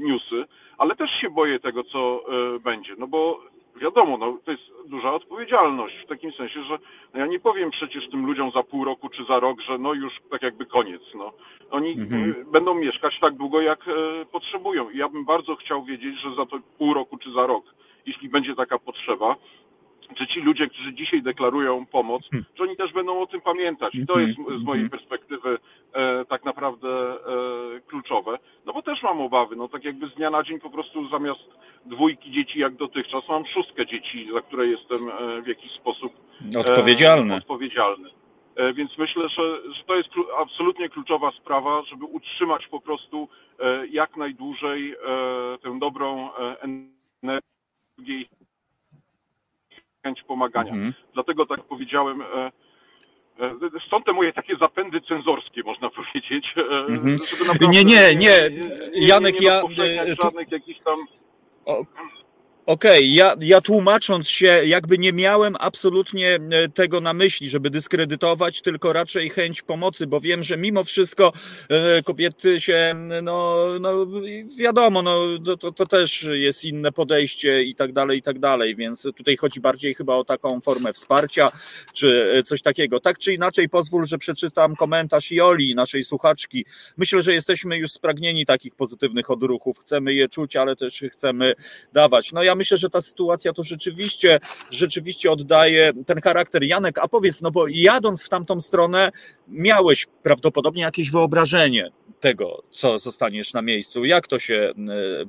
newsy, 0.00 0.44
ale 0.78 0.96
też 0.96 1.10
się 1.20 1.30
boję 1.30 1.60
tego, 1.60 1.84
co 1.84 2.24
będzie, 2.64 2.94
no 2.98 3.06
bo 3.06 3.40
wiadomo, 3.80 4.16
no, 4.16 4.38
to 4.44 4.50
jest 4.50 4.62
duża 4.86 5.12
odpowiedzialność 5.14 5.94
w 6.04 6.08
takim 6.08 6.32
sensie, 6.32 6.62
że 6.62 6.78
no, 7.14 7.20
ja 7.20 7.26
nie 7.26 7.40
powiem 7.40 7.70
przecież 7.70 8.10
tym 8.10 8.26
ludziom 8.26 8.50
za 8.50 8.62
pół 8.62 8.84
roku 8.84 9.08
czy 9.08 9.24
za 9.24 9.40
rok, 9.40 9.60
że 9.60 9.78
no 9.78 9.94
już 9.94 10.12
tak 10.30 10.42
jakby 10.42 10.66
koniec. 10.66 11.02
No. 11.14 11.32
Oni 11.70 11.92
mhm. 11.92 12.34
będą 12.52 12.74
mieszkać 12.74 13.20
tak 13.20 13.34
długo, 13.34 13.60
jak 13.60 13.84
potrzebują. 14.32 14.90
I 14.90 14.98
ja 14.98 15.08
bym 15.08 15.24
bardzo 15.24 15.56
chciał 15.56 15.84
wiedzieć, 15.84 16.20
że 16.20 16.34
za 16.34 16.46
to 16.46 16.58
pół 16.78 16.94
roku 16.94 17.18
czy 17.18 17.32
za 17.32 17.46
rok, 17.46 17.64
jeśli 18.06 18.28
będzie 18.28 18.54
taka 18.54 18.78
potrzeba, 18.78 19.36
że 20.16 20.26
ci 20.26 20.40
ludzie, 20.40 20.68
którzy 20.68 20.94
dzisiaj 20.94 21.22
deklarują 21.22 21.86
pomoc, 21.86 22.22
hmm. 22.30 22.46
że 22.56 22.64
oni 22.64 22.76
też 22.76 22.92
będą 22.92 23.20
o 23.20 23.26
tym 23.26 23.40
pamiętać. 23.40 23.94
I 23.94 24.06
to 24.06 24.14
hmm. 24.14 24.28
jest 24.28 24.38
z 24.38 24.64
mojej 24.64 24.82
hmm. 24.82 24.90
perspektywy 24.90 25.58
e, 25.92 26.24
tak 26.24 26.44
naprawdę 26.44 26.88
e, 26.88 27.16
kluczowe. 27.86 28.38
No 28.66 28.72
bo 28.72 28.82
też 28.82 29.02
mam 29.02 29.20
obawy, 29.20 29.56
no 29.56 29.68
tak 29.68 29.84
jakby 29.84 30.08
z 30.08 30.14
dnia 30.14 30.30
na 30.30 30.42
dzień 30.42 30.60
po 30.60 30.70
prostu 30.70 31.08
zamiast 31.08 31.40
dwójki 31.86 32.30
dzieci 32.30 32.58
jak 32.58 32.74
dotychczas 32.74 33.28
mam 33.28 33.46
szóstkę 33.46 33.86
dzieci, 33.86 34.28
za 34.34 34.40
które 34.40 34.66
jestem 34.66 34.98
e, 35.08 35.42
w 35.42 35.46
jakiś 35.46 35.72
sposób 35.72 36.12
e, 36.56 36.60
odpowiedzialny. 36.60 37.34
odpowiedzialny. 37.34 38.10
E, 38.56 38.72
więc 38.72 38.98
myślę, 38.98 39.28
że, 39.28 39.72
że 39.72 39.84
to 39.86 39.96
jest 39.96 40.08
absolutnie 40.38 40.88
kluczowa 40.88 41.30
sprawa, 41.30 41.82
żeby 41.82 42.04
utrzymać 42.04 42.66
po 42.66 42.80
prostu 42.80 43.28
e, 43.58 43.86
jak 43.86 44.16
najdłużej 44.16 44.94
tę 45.62 45.78
dobrą 45.78 46.30
energię 46.32 46.96
chęć 50.06 50.22
pomagania. 50.22 50.72
Mhm. 50.72 50.94
Dlatego 51.14 51.46
tak 51.46 51.62
powiedziałem, 51.62 52.22
e, 52.22 52.52
e, 53.40 53.54
Stąd 53.86 54.06
te 54.06 54.12
moje 54.12 54.32
takie 54.32 54.56
zapędy 54.56 55.00
cenzorskie, 55.00 55.62
można 55.62 55.90
powiedzieć. 55.98 56.54
E, 56.56 56.60
mhm. 56.60 57.16
nie, 57.70 57.84
nie, 57.84 58.14
nie, 58.14 58.50
Janek, 58.92 59.40
nie, 59.40 59.50
nie, 59.50 59.76
nie 59.78 59.94
ja... 59.94 60.14
Żadnych 60.22 60.52
jakichś 60.52 60.80
tam... 60.80 60.98
O 61.64 61.84
Okej, 62.66 62.98
okay, 62.98 63.06
ja, 63.06 63.36
ja 63.40 63.60
tłumacząc 63.60 64.28
się, 64.28 64.46
jakby 64.64 64.98
nie 64.98 65.12
miałem 65.12 65.56
absolutnie 65.60 66.38
e, 66.50 66.68
tego 66.68 67.00
na 67.00 67.12
myśli, 67.12 67.48
żeby 67.48 67.70
dyskredytować, 67.70 68.62
tylko 68.62 68.92
raczej 68.92 69.30
chęć 69.30 69.62
pomocy, 69.62 70.06
bo 70.06 70.20
wiem, 70.20 70.42
że 70.42 70.56
mimo 70.56 70.84
wszystko 70.84 71.32
e, 71.68 72.02
kobiety 72.02 72.60
się, 72.60 72.94
no, 73.22 73.66
no 73.80 74.06
wiadomo, 74.58 75.02
no, 75.02 75.20
to, 75.60 75.72
to 75.72 75.86
też 75.86 76.28
jest 76.32 76.64
inne 76.64 76.92
podejście 76.92 77.62
i 77.62 77.74
tak 77.74 77.92
dalej, 77.92 78.18
i 78.18 78.22
tak 78.22 78.38
dalej, 78.38 78.76
więc 78.76 79.02
tutaj 79.02 79.36
chodzi 79.36 79.60
bardziej 79.60 79.94
chyba 79.94 80.14
o 80.14 80.24
taką 80.24 80.60
formę 80.60 80.92
wsparcia, 80.92 81.50
czy 81.92 82.32
e, 82.34 82.42
coś 82.42 82.62
takiego. 82.62 83.00
Tak 83.00 83.18
czy 83.18 83.34
inaczej, 83.34 83.68
pozwól, 83.68 84.06
że 84.06 84.18
przeczytam 84.18 84.76
komentarz 84.76 85.30
Joli, 85.30 85.74
naszej 85.74 86.04
słuchaczki. 86.04 86.64
Myślę, 86.96 87.22
że 87.22 87.34
jesteśmy 87.34 87.78
już 87.78 87.92
spragnieni 87.92 88.46
takich 88.46 88.74
pozytywnych 88.74 89.30
odruchów, 89.30 89.78
chcemy 89.78 90.14
je 90.14 90.28
czuć, 90.28 90.56
ale 90.56 90.76
też 90.76 91.04
chcemy 91.12 91.54
dawać. 91.92 92.32
No 92.32 92.42
ja 92.42 92.55
myślę, 92.56 92.76
że 92.76 92.90
ta 92.90 93.00
sytuacja 93.00 93.52
to 93.52 93.62
rzeczywiście, 93.62 94.40
rzeczywiście 94.70 95.30
oddaje 95.30 95.92
ten 96.06 96.20
charakter. 96.20 96.62
Janek, 96.62 96.98
a 96.98 97.08
powiedz, 97.08 97.42
no 97.42 97.50
bo 97.50 97.66
jadąc 97.68 98.24
w 98.24 98.28
tamtą 98.28 98.60
stronę, 98.60 99.12
miałeś 99.48 100.06
prawdopodobnie 100.22 100.82
jakieś 100.82 101.10
wyobrażenie 101.10 101.90
tego, 102.20 102.62
co 102.70 102.98
zostaniesz 102.98 103.52
na 103.52 103.62
miejscu. 103.62 104.04
Jak 104.04 104.26
to 104.26 104.38
się 104.38 104.72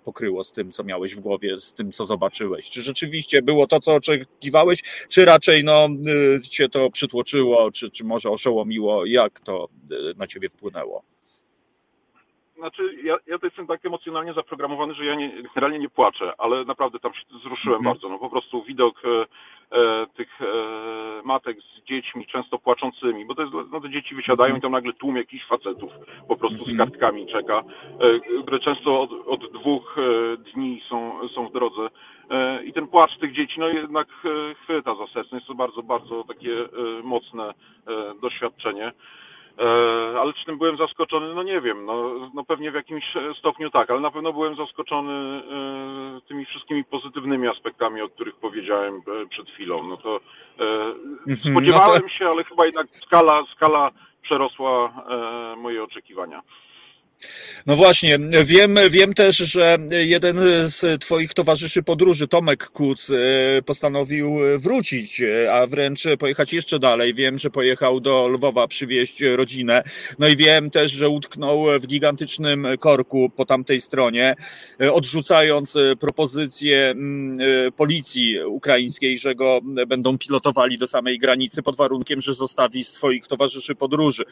pokryło 0.04 0.44
z 0.44 0.52
tym, 0.52 0.72
co 0.72 0.84
miałeś 0.84 1.16
w 1.16 1.20
głowie, 1.20 1.60
z 1.60 1.74
tym, 1.74 1.92
co 1.92 2.06
zobaczyłeś? 2.06 2.70
Czy 2.70 2.82
rzeczywiście 2.82 3.42
było 3.42 3.68
to, 3.68 3.80
co 3.80 3.96
oczekiwałeś, 3.96 4.84
czy 5.10 5.26
raczej 5.26 5.64
no, 5.64 5.88
cię 6.50 6.70
to 6.70 6.92
przytłoczyło, 6.92 7.72
czy, 7.72 7.92
czy 7.92 8.04
może 8.04 8.30
oszołomiło? 8.30 9.06
Jak 9.06 9.40
to 9.40 9.68
na 10.18 10.28
ciebie 10.28 10.50
wpłynęło? 10.50 11.04
Znaczy, 12.58 12.98
ja, 13.04 13.18
ja 13.28 13.40
to 13.40 13.46
jestem 13.46 13.68
tak 13.68 13.86
emocjonalnie 13.86 14.34
zaprogramowany, 14.34 14.94
że 14.94 15.06
ja 15.06 15.16
nie, 15.16 15.44
generalnie 15.56 15.80
nie 15.80 15.90
płaczę, 15.90 16.34
ale 16.38 16.66
naprawdę 16.66 17.00
tam 17.00 17.14
się 17.14 17.22
wzruszyłem 17.30 17.78
mhm. 17.78 17.84
bardzo. 17.84 18.10
No 18.10 18.20
po 18.20 18.30
prostu 18.30 18.64
widok 18.64 19.02
e, 19.06 19.26
e, 19.78 20.08
tych 20.08 20.42
e, 20.42 20.46
matek 21.24 21.58
z 21.62 21.88
dziećmi, 21.88 22.26
często 22.26 22.60
płaczącymi, 22.60 23.26
bo 23.26 23.36
to 23.36 23.42
jest, 23.42 23.54
no 23.72 23.82
te 23.82 23.90
dzieci 23.90 24.16
wysiadają 24.16 24.56
i 24.56 24.62
tam 24.62 24.72
nagle 24.72 24.94
tłum 24.94 25.18
jakichś 25.18 25.46
facetów 25.46 25.92
po 26.28 26.36
prostu 26.36 26.58
z 26.58 26.70
mhm. 26.70 26.78
kartkami 26.78 27.28
czeka, 27.28 27.64
e, 28.00 28.42
które 28.42 28.60
często 28.60 29.02
od, 29.02 29.12
od 29.28 29.52
dwóch 29.52 29.98
e, 29.98 30.38
dni 30.38 30.82
są, 30.90 31.28
są 31.30 31.48
w 31.48 31.54
drodze. 31.54 31.90
E, 32.30 32.64
I 32.64 32.74
ten 32.74 32.88
płacz 32.88 33.18
tych 33.18 33.34
dzieci, 33.34 33.60
no 33.60 33.68
jednak 33.68 34.08
chwyta 34.64 34.96
za 34.96 35.08
serce. 35.08 35.36
Jest 35.36 35.48
to 35.48 35.56
bardzo, 35.56 35.84
bardzo 35.84 36.24
takie 36.24 36.52
mocne 37.04 37.54
doświadczenie. 38.22 38.92
E, 39.60 40.20
ale 40.20 40.34
czy 40.34 40.46
tym 40.46 40.58
byłem 40.58 40.78
zaskoczony? 40.78 41.36
No 41.36 41.44
nie 41.44 41.62
wiem, 41.62 41.86
no, 41.86 42.12
no 42.34 42.44
pewnie 42.44 42.72
w 42.72 42.76
jakimś 42.76 43.04
stopniu 43.40 43.70
tak, 43.70 43.90
ale 43.90 44.00
na 44.00 44.12
pewno 44.12 44.34
byłem 44.34 44.56
zaskoczony 44.56 45.14
e, 45.14 46.22
tymi 46.28 46.46
wszystkimi 46.46 46.84
pozytywnymi 46.84 47.48
aspektami, 47.48 48.02
o 48.02 48.10
których 48.10 48.36
powiedziałem 48.36 48.96
e, 48.96 49.28
przed 49.30 49.50
chwilą. 49.50 49.88
No 49.88 49.98
to 49.98 50.20
mhm, 50.60 51.38
spodziewałem 51.38 52.02
no 52.02 52.10
to... 52.10 52.10
się, 52.10 52.30
ale 52.30 52.44
chyba 52.44 52.66
jednak 52.66 52.88
skala, 53.06 53.44
skala 53.56 53.92
przerosła 54.22 54.94
moje 55.58 55.84
oczekiwania. 55.84 56.42
No 57.66 57.76
właśnie, 57.76 58.20
wiem, 58.46 58.80
wiem 58.90 59.14
też, 59.14 59.38
że 59.38 59.78
jeden 59.92 60.40
z 60.66 61.02
Twoich 61.02 61.34
towarzyszy 61.34 61.84
podróży, 61.84 62.28
Tomek 62.28 62.70
Kuc, 62.70 63.10
e, 63.10 63.16
postanowił 63.62 64.38
wrócić, 64.58 65.22
a 65.52 65.68
wręcz 65.68 66.04
pojechać 66.20 66.54
jeszcze 66.54 66.80
dalej. 66.80 67.14
Wiem, 67.14 67.40
że 67.40 67.50
pojechał 67.50 68.00
do 68.00 68.28
Lwowa 68.28 68.68
przywieźć 68.68 69.22
rodzinę. 69.22 69.84
No 70.20 70.28
i 70.28 70.36
wiem 70.36 70.70
też, 70.70 70.92
że 70.92 71.10
utknął 71.10 71.66
w 71.80 71.88
gigantycznym 71.88 72.68
korku 72.80 73.30
po 73.36 73.46
tamtej 73.46 73.82
stronie, 73.82 74.36
odrzucając 74.92 75.78
propozycję 76.00 76.90
mm, 76.90 77.72
policji 77.72 78.40
ukraińskiej, 78.46 79.18
że 79.18 79.36
go 79.36 79.60
będą 79.88 80.18
pilotowali 80.18 80.78
do 80.78 80.88
samej 80.88 81.20
granicy 81.20 81.64
pod 81.64 81.76
warunkiem, 81.76 82.22
że 82.22 82.34
zostawi 82.34 82.84
swoich 82.84 83.28
towarzyszy 83.28 83.76
podróży. 83.76 84.24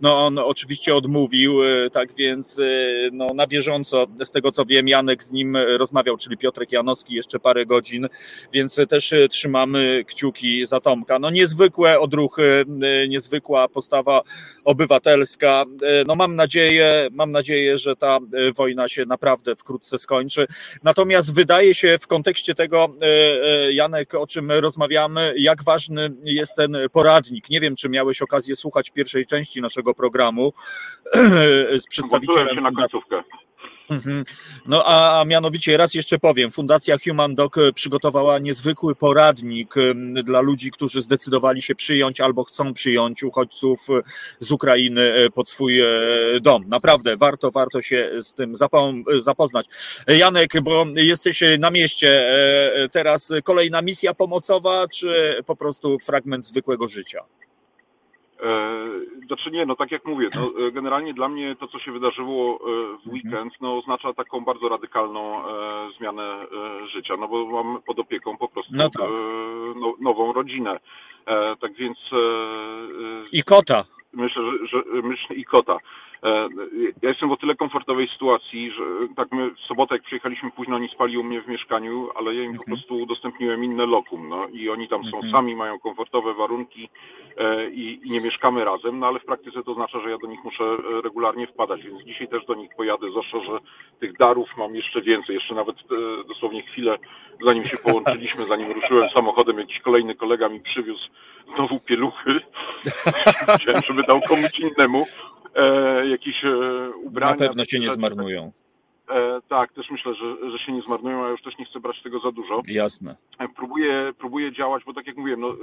No 0.00 0.18
on 0.26 0.38
oczywiście 0.38 0.94
odmówił, 0.94 1.54
tak 1.92 2.14
więc 2.14 2.33
więc 2.34 2.58
y, 2.58 3.10
no, 3.12 3.26
na 3.34 3.46
bieżąco, 3.46 4.06
z 4.24 4.30
tego 4.30 4.52
co 4.52 4.64
wiem, 4.64 4.88
Janek 4.88 5.22
z 5.22 5.32
nim 5.32 5.56
rozmawiał, 5.56 6.16
czyli 6.16 6.36
Piotrek 6.36 6.72
Janowski 6.72 7.14
jeszcze 7.14 7.38
parę 7.38 7.66
godzin, 7.66 8.08
więc 8.52 8.80
też 8.88 9.12
y, 9.12 9.28
trzymamy 9.28 10.04
kciuki 10.06 10.66
za 10.66 10.80
Tomka. 10.80 11.18
No 11.18 11.30
niezwykłe 11.30 12.00
odruchy, 12.00 12.64
y, 13.04 13.08
niezwykła 13.08 13.68
postawa 13.68 14.22
obywatelska. 14.64 15.64
No 16.06 16.14
mam 16.14 16.34
nadzieję, 16.34 17.08
mam 17.12 17.32
nadzieję, 17.32 17.78
że 17.78 17.96
ta 17.96 18.18
wojna 18.56 18.88
się 18.88 19.06
naprawdę 19.06 19.56
wkrótce 19.56 19.98
skończy. 19.98 20.46
Natomiast 20.82 21.34
wydaje 21.34 21.74
się 21.74 21.98
w 21.98 22.06
kontekście 22.06 22.54
tego, 22.54 22.88
Janek, 23.70 24.14
o 24.14 24.26
czym 24.26 24.52
rozmawiamy, 24.52 25.34
jak 25.36 25.64
ważny 25.64 26.10
jest 26.24 26.54
ten 26.56 26.76
poradnik. 26.92 27.50
Nie 27.50 27.60
wiem, 27.60 27.76
czy 27.76 27.88
miałeś 27.88 28.22
okazję 28.22 28.56
słuchać 28.56 28.90
pierwszej 28.90 29.26
części 29.26 29.60
naszego 29.60 29.94
programu 29.94 30.52
z 31.80 31.86
przedstawicielami 31.86 32.23
przedstawicielem. 32.26 32.64
się 32.64 32.70
na 32.70 32.82
końcówkę. 32.82 33.22
Mhm. 33.90 34.24
No 34.66 34.84
a 34.86 35.24
mianowicie 35.24 35.76
raz 35.76 35.94
jeszcze 35.94 36.18
powiem, 36.18 36.50
Fundacja 36.50 36.96
Human 37.04 37.34
Dog 37.34 37.58
e, 37.58 37.72
przygotowała 37.72 38.38
niezwykły 38.38 38.94
poradnik 38.94 39.74
dla 40.24 40.40
ludzi, 40.40 40.70
którzy 40.70 41.02
zdecydowali 41.02 41.62
się 41.62 41.74
przyjąć 41.74 42.20
albo 42.20 42.44
chcą 42.44 42.74
przyjąć 42.74 43.22
uchodźców 43.22 43.78
e, 43.90 44.02
z 44.40 44.52
Ukrainy 44.52 45.12
e, 45.12 45.30
pod 45.30 45.48
swój 45.48 45.80
dom. 46.40 46.64
Naprawdę 46.68 47.16
warto, 47.16 47.50
warto 47.50 47.82
się 47.82 48.10
z 48.20 48.34
tym 48.34 48.54
zapoznać. 49.18 49.66
Janek, 50.08 50.62
bo 50.62 50.86
jesteś 50.96 51.42
na 51.58 51.70
mieście, 51.70 52.30
teraz 52.92 53.32
kolejna 53.44 53.82
misja 53.82 54.14
pomocowa, 54.14 54.88
czy 54.88 55.36
po 55.46 55.56
prostu 55.56 55.98
fragment 55.98 56.44
zwykłego 56.44 56.88
życia? 56.88 57.20
E, 58.44 59.26
znaczy 59.26 59.50
nie, 59.50 59.66
no 59.66 59.76
tak 59.76 59.90
jak 59.90 60.04
mówię, 60.04 60.28
no, 60.34 60.66
e, 60.66 60.72
generalnie 60.72 61.14
dla 61.14 61.28
mnie 61.28 61.56
to, 61.56 61.68
co 61.68 61.78
się 61.78 61.92
wydarzyło 61.92 62.54
e, 62.54 62.98
w 62.98 63.12
weekend, 63.12 63.52
no 63.60 63.78
oznacza 63.78 64.12
taką 64.12 64.40
bardzo 64.40 64.68
radykalną 64.68 65.42
zmianę 65.98 66.46
życia, 66.92 67.16
no 67.16 67.28
bo 67.28 67.46
mam 67.46 67.82
pod 67.82 67.98
opieką 67.98 68.36
po 68.36 68.48
prostu 68.48 68.72
no 68.76 68.90
tak. 68.90 69.08
no, 69.76 69.94
nową 70.00 70.32
rodzinę. 70.32 70.80
tak 71.60 71.74
więc... 71.74 71.98
I 73.32 73.42
kota. 73.42 73.84
Myślę, 74.12 74.42
że, 74.42 74.66
że 74.66 75.02
myślę, 75.02 75.36
i 75.36 75.44
kota. 75.44 75.78
E, 76.24 76.48
ja 77.02 77.08
jestem 77.08 77.28
w 77.28 77.32
o 77.32 77.36
tyle 77.36 77.54
komfortowej 77.54 78.08
sytuacji, 78.08 78.70
że 78.70 78.84
tak 79.16 79.32
my 79.32 79.50
w 79.50 79.60
sobotę 79.60 79.94
jak 79.94 80.02
przyjechaliśmy 80.02 80.50
późno, 80.50 80.76
oni 80.76 80.88
spali 80.88 81.18
u 81.18 81.22
mnie 81.24 81.42
w 81.42 81.48
mieszkaniu, 81.48 82.08
ale 82.14 82.34
ja 82.34 82.42
im 82.42 82.56
po 82.56 82.62
mhm. 82.62 82.66
prostu 82.66 83.02
udostępniłem 83.02 83.64
inne 83.64 83.86
lokum, 83.86 84.28
no 84.28 84.46
i 84.52 84.70
oni 84.70 84.88
tam 84.88 85.04
są 85.04 85.16
mhm. 85.16 85.32
sami, 85.32 85.56
mają 85.56 85.78
komfortowe 85.78 86.34
warunki 86.34 86.88
e, 87.36 87.70
i, 87.70 88.00
i, 88.04 88.10
nie 88.10 88.20
mieszkamy 88.20 88.64
razem, 88.64 88.98
no 88.98 89.06
ale 89.06 89.20
w 89.20 89.24
praktyce 89.24 89.62
to 89.62 89.72
oznacza, 89.72 90.00
że 90.00 90.10
ja 90.10 90.18
do 90.18 90.26
nich 90.26 90.44
muszę 90.44 90.64
e, 90.64 91.00
regularnie 91.02 91.46
wpadać, 91.46 91.82
więc 91.82 92.02
dzisiaj 92.02 92.28
też 92.28 92.46
do 92.46 92.54
nich 92.54 92.70
pojadę, 92.76 93.10
zwłaszcza, 93.10 93.40
że 93.40 93.58
tych 94.00 94.16
darów 94.18 94.48
mam 94.58 94.76
jeszcze 94.76 95.02
więcej, 95.02 95.34
jeszcze 95.34 95.54
nawet 95.54 95.76
dosłownie 96.28 96.62
chwilę, 96.62 96.98
zanim 97.46 97.64
się 97.64 97.76
połączyliśmy, 97.76 98.44
zanim 98.44 98.72
ruszyłem 98.72 99.10
samochodem, 99.10 99.58
jakiś 99.58 99.80
kolejny 99.80 100.14
kolega 100.14 100.48
mi 100.48 100.60
przywiózł 100.60 101.08
znowu 101.54 101.80
pieluchy, 101.80 102.40
chciałem, 103.60 103.82
żeby 103.86 104.02
dał 104.02 104.20
komuś 104.20 104.58
innemu, 104.58 105.06
e, 105.54 106.06
e, 106.44 106.48
ubrania. 107.04 107.32
Na 107.32 107.38
pewno 107.38 107.64
się 107.64 107.78
nie 107.78 107.90
zmarnują. 107.90 108.52
E, 109.10 109.40
tak, 109.48 109.72
też 109.72 109.90
myślę, 109.90 110.14
że, 110.14 110.50
że 110.50 110.58
się 110.58 110.72
nie 110.72 110.82
zmarnują, 110.82 111.24
a 111.24 111.28
już 111.28 111.42
też 111.42 111.58
nie 111.58 111.64
chcę 111.64 111.80
brać 111.80 112.02
tego 112.02 112.20
za 112.20 112.32
dużo. 112.32 112.62
Jasne. 112.68 113.16
E, 113.38 113.48
próbuję, 113.56 114.12
próbuję 114.18 114.52
działać, 114.52 114.84
bo 114.84 114.94
tak 114.94 115.06
jak 115.06 115.16
mówiłem, 115.16 115.40
no, 115.40 115.48
e, 115.48 115.54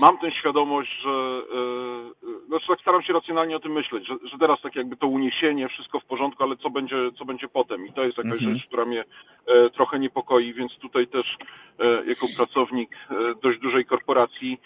mam 0.00 0.18
tę 0.18 0.32
świadomość, 0.32 0.90
że 1.02 1.10
e, 1.10 2.46
znaczy 2.48 2.66
tak 2.68 2.80
staram 2.80 3.02
się 3.02 3.12
racjonalnie 3.12 3.56
o 3.56 3.60
tym 3.60 3.72
myśleć, 3.72 4.06
że, 4.06 4.14
że 4.24 4.38
teraz 4.38 4.60
tak 4.62 4.76
jakby 4.76 4.96
to 4.96 5.06
uniesienie, 5.06 5.68
wszystko 5.68 6.00
w 6.00 6.04
porządku, 6.04 6.42
ale 6.42 6.56
co 6.56 6.70
będzie, 6.70 6.96
co 7.18 7.24
będzie 7.24 7.48
potem 7.48 7.86
i 7.86 7.92
to 7.92 8.04
jest 8.04 8.18
jakaś 8.18 8.32
mhm. 8.32 8.54
rzecz, 8.54 8.66
która 8.66 8.84
mnie 8.84 9.04
e, 9.46 9.70
trochę 9.70 9.98
niepokoi, 9.98 10.54
więc 10.54 10.72
tutaj 10.72 11.06
też 11.06 11.36
e, 11.78 11.84
jako 12.06 12.26
pracownik 12.36 12.96
dość 13.42 13.58
dużej 13.58 13.84
korporacji 13.84 14.60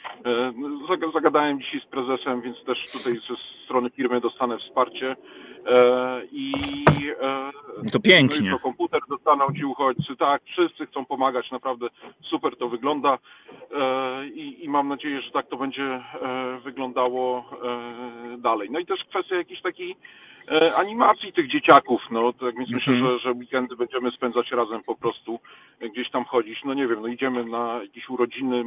zagadałem 1.14 1.60
dzisiaj 1.60 1.80
z 1.80 1.84
prezesem, 1.84 2.40
więc 2.40 2.64
też 2.64 2.78
tutaj 2.92 3.12
ze 3.12 3.64
strony 3.64 3.90
firmy 3.90 4.20
dostanę 4.20 4.58
wsparcie. 4.58 5.16
E, 5.66 6.22
I 6.32 6.52
e, 7.22 7.50
to 7.94 8.00
pięknie. 8.00 8.50
No 8.50 8.58
komputer 8.58 9.00
dostaną 9.08 9.46
ci 9.56 9.64
uchodźcy, 9.64 10.16
tak, 10.18 10.42
wszyscy 10.44 10.86
chcą 10.86 11.04
pomagać, 11.04 11.50
naprawdę 11.50 11.86
super 12.22 12.56
to 12.56 12.68
wygląda 12.68 13.18
e, 13.72 14.26
i, 14.28 14.64
i 14.64 14.68
mam 14.68 14.88
nadzieję, 14.88 15.20
że 15.22 15.30
tak 15.30 15.46
to 15.46 15.56
będzie 15.56 16.04
wyglądało 16.64 17.44
dalej. 18.38 18.70
No 18.70 18.78
i 18.78 18.86
też 18.86 19.04
kwestia 19.04 19.36
jakiejś 19.36 19.62
takiej 19.62 19.96
animacji 20.78 21.32
tych 21.32 21.50
dzieciaków, 21.50 22.02
no 22.10 22.32
tak 22.32 22.56
więc 22.56 22.70
myślę, 22.70 22.94
mhm. 22.94 23.12
że, 23.12 23.18
że 23.18 23.32
weekendy 23.32 23.76
będziemy 23.76 24.10
spędzać 24.10 24.50
razem 24.50 24.80
po 24.86 24.96
prostu, 24.96 25.40
gdzieś 25.80 26.10
tam 26.10 26.24
chodzić, 26.24 26.58
no 26.64 26.74
nie 26.74 26.88
wiem, 26.88 27.02
no 27.02 27.08
idziemy 27.08 27.44
na 27.44 27.80
jakieś 27.82 28.08
urodziny, 28.08 28.64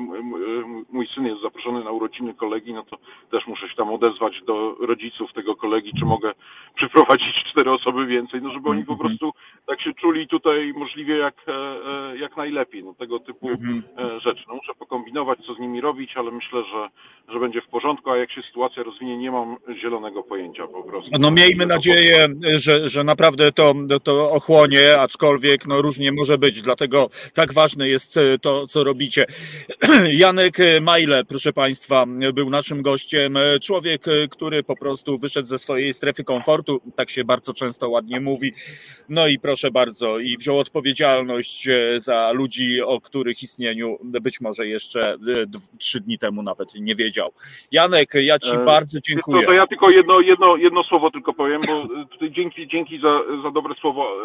mój 0.89 1.07
syn 1.15 1.25
jest 1.25 1.41
zaproszony 1.41 1.83
na 1.83 1.91
urodziny 1.91 2.33
kolegi, 2.33 2.73
no 2.73 2.83
to 2.83 2.97
też 3.31 3.47
muszę 3.47 3.69
się 3.69 3.75
tam 3.75 3.93
odezwać 3.93 4.41
do 4.47 4.75
rodziców 4.79 5.33
tego 5.33 5.55
kolegi, 5.55 5.91
czy 5.99 6.05
mogę 6.05 6.31
przy 6.75 6.87
przyprowadzić 6.97 7.43
cztery 7.51 7.71
osoby 7.71 8.05
więcej, 8.05 8.41
no 8.41 8.51
żeby 8.51 8.69
oni 8.69 8.85
po 8.85 8.93
mhm. 8.93 9.09
Prostu 9.19 9.39
tak 9.67 9.81
się 9.81 9.93
czuli 9.93 10.27
tutaj 10.27 10.73
możliwie 10.75 11.17
jak, 11.17 11.35
e, 11.47 11.51
e, 11.51 12.17
jak 12.17 12.37
najlepiej, 12.37 12.83
no 12.83 12.93
tego 12.93 13.19
typu 13.19 13.49
mhm. 13.49 13.83
e, 13.97 14.19
rzeczy. 14.19 14.43
No 14.47 14.55
muszę 14.55 14.73
pokombinować, 14.79 15.39
co 15.47 15.53
z 15.53 15.59
nimi 15.59 15.81
robić, 15.81 16.11
ale 16.15 16.31
myślę, 16.31 16.63
że, 16.71 16.89
że 17.33 17.39
będzie 17.39 17.61
w 17.61 17.67
porządku, 17.67 18.11
a 18.11 18.17
jak 18.17 18.31
się 18.31 18.41
sytuacja 18.43 18.83
rozwinie, 18.83 19.17
nie 19.17 19.31
mam 19.31 19.57
zielonego 19.81 20.23
pojęcia 20.23 20.67
po 20.67 20.83
prostu. 20.83 21.11
No 21.19 21.31
miejmy 21.31 21.65
nadzieję, 21.65 22.27
że, 22.55 22.89
że 22.89 23.03
naprawdę 23.03 23.51
to, 23.51 23.73
to 24.03 24.29
ochłonie, 24.29 24.99
aczkolwiek 24.99 25.67
no 25.67 25.81
różnie 25.81 26.11
może 26.11 26.37
być, 26.37 26.61
dlatego 26.61 27.09
tak 27.33 27.53
ważne 27.53 27.89
jest 27.89 28.19
to, 28.41 28.67
co 28.67 28.83
robicie. 28.83 29.25
Janek 30.25 30.57
Majle, 30.81 31.25
proszę 31.25 31.53
Państwa, 31.53 32.05
był 32.33 32.49
naszym 32.49 32.81
gościem, 32.81 33.37
człowiek, 33.61 34.05
który 34.29 34.63
po 34.63 34.77
po 34.77 34.79
prostu 34.79 35.17
wyszedł 35.17 35.47
ze 35.47 35.57
swojej 35.57 35.93
strefy 35.93 36.23
komfortu, 36.23 36.81
tak 36.95 37.09
się 37.09 37.23
bardzo 37.23 37.53
często 37.53 37.89
ładnie 37.89 38.19
mówi. 38.21 38.53
No 39.09 39.27
i 39.27 39.39
proszę 39.39 39.71
bardzo, 39.71 40.19
i 40.19 40.37
wziął 40.37 40.59
odpowiedzialność 40.59 41.67
e, 41.67 41.99
za 41.99 42.31
ludzi, 42.31 42.81
o 42.81 43.01
których 43.01 43.43
istnieniu 43.43 43.97
być 44.03 44.41
może 44.41 44.67
jeszcze 44.67 45.17
trzy 45.79 45.99
dni 45.99 46.17
temu 46.19 46.43
nawet 46.43 46.75
nie 46.75 46.95
wiedział. 46.95 47.29
Janek, 47.71 48.13
ja 48.13 48.39
Ci 48.39 48.57
bardzo 48.65 48.99
dziękuję. 48.99 49.41
To, 49.41 49.51
to 49.51 49.55
ja 49.55 49.67
tylko 49.67 49.89
jedno, 49.89 50.19
jedno, 50.19 50.55
jedno 50.55 50.83
słowo 50.83 51.11
tylko 51.11 51.33
powiem, 51.33 51.61
bo 51.67 52.05
tutaj 52.05 52.31
dzięki, 52.31 52.67
dzięki 52.67 52.99
za, 52.99 53.21
za 53.43 53.51
dobre 53.51 53.75
słowo 53.75 54.17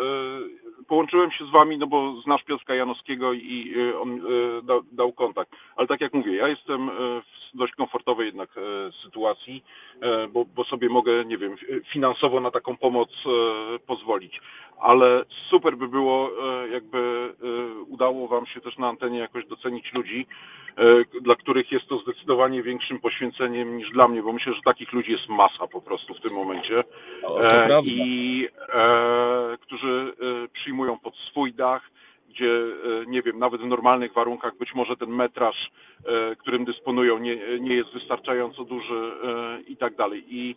połączyłem 0.88 1.30
się 1.30 1.46
z 1.46 1.50
wami, 1.50 1.78
no 1.78 1.86
bo 1.86 2.20
znasz 2.24 2.44
Piotrka 2.44 2.74
Janowskiego 2.74 3.32
i 3.32 3.74
on 4.00 4.20
dał, 4.62 4.80
dał 4.92 5.12
kontakt. 5.12 5.50
Ale 5.76 5.88
tak 5.88 6.00
jak 6.00 6.14
mówię, 6.14 6.36
ja 6.36 6.48
jestem 6.48 6.90
w 7.38 7.41
dość 7.54 7.72
komfortowej 7.72 8.26
jednak 8.26 8.50
sytuacji, 9.04 9.64
bo, 10.32 10.44
bo 10.44 10.64
sobie 10.64 10.88
mogę, 10.88 11.24
nie 11.24 11.38
wiem, 11.38 11.56
finansowo 11.92 12.40
na 12.40 12.50
taką 12.50 12.76
pomoc 12.76 13.10
pozwolić. 13.86 14.40
Ale 14.80 15.24
super 15.50 15.76
by 15.76 15.88
było, 15.88 16.30
jakby 16.72 17.32
udało 17.88 18.28
wam 18.28 18.46
się 18.46 18.60
też 18.60 18.78
na 18.78 18.88
antenie 18.88 19.18
jakoś 19.18 19.46
docenić 19.46 19.92
ludzi, 19.92 20.26
dla 21.20 21.34
których 21.34 21.72
jest 21.72 21.86
to 21.86 21.98
zdecydowanie 21.98 22.62
większym 22.62 22.98
poświęceniem 23.00 23.76
niż 23.76 23.90
dla 23.90 24.08
mnie, 24.08 24.22
bo 24.22 24.32
myślę, 24.32 24.54
że 24.54 24.60
takich 24.64 24.92
ludzi 24.92 25.12
jest 25.12 25.28
masa 25.28 25.66
po 25.66 25.80
prostu 25.80 26.14
w 26.14 26.20
tym 26.20 26.32
momencie. 26.32 26.84
O, 27.22 27.40
I 27.84 28.48
e, 28.68 29.58
którzy 29.60 30.12
przyjmują 30.52 30.98
pod 30.98 31.16
swój 31.16 31.52
dach, 31.52 31.90
gdzie 32.32 32.50
e, 32.50 33.06
nie 33.06 33.22
wiem, 33.22 33.38
nawet 33.38 33.60
w 33.60 33.66
normalnych 33.66 34.12
warunkach 34.12 34.56
być 34.56 34.74
może 34.74 34.96
ten 34.96 35.10
metraż, 35.10 35.70
e, 36.06 36.36
którym 36.36 36.64
dysponują, 36.64 37.18
nie, 37.18 37.36
nie 37.60 37.74
jest 37.74 37.92
wystarczająco 37.92 38.64
duży 38.64 39.12
e, 39.24 39.60
i 39.60 39.76
tak 39.76 39.96
dalej. 39.96 40.24
I 40.28 40.56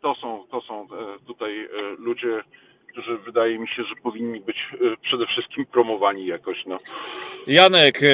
to 0.00 0.14
są, 0.14 0.44
to 0.50 0.60
są 0.60 0.88
tutaj 1.26 1.68
ludzie, 1.98 2.44
którzy 2.88 3.18
wydaje 3.18 3.58
mi 3.58 3.68
się, 3.68 3.82
że 3.82 3.94
powinni 4.02 4.40
być 4.40 4.56
e, 4.72 4.76
przede 5.02 5.26
wszystkim 5.26 5.66
promowani 5.66 6.26
jakoś. 6.26 6.66
No. 6.66 6.78
Janek, 7.46 8.02
e, 8.02 8.08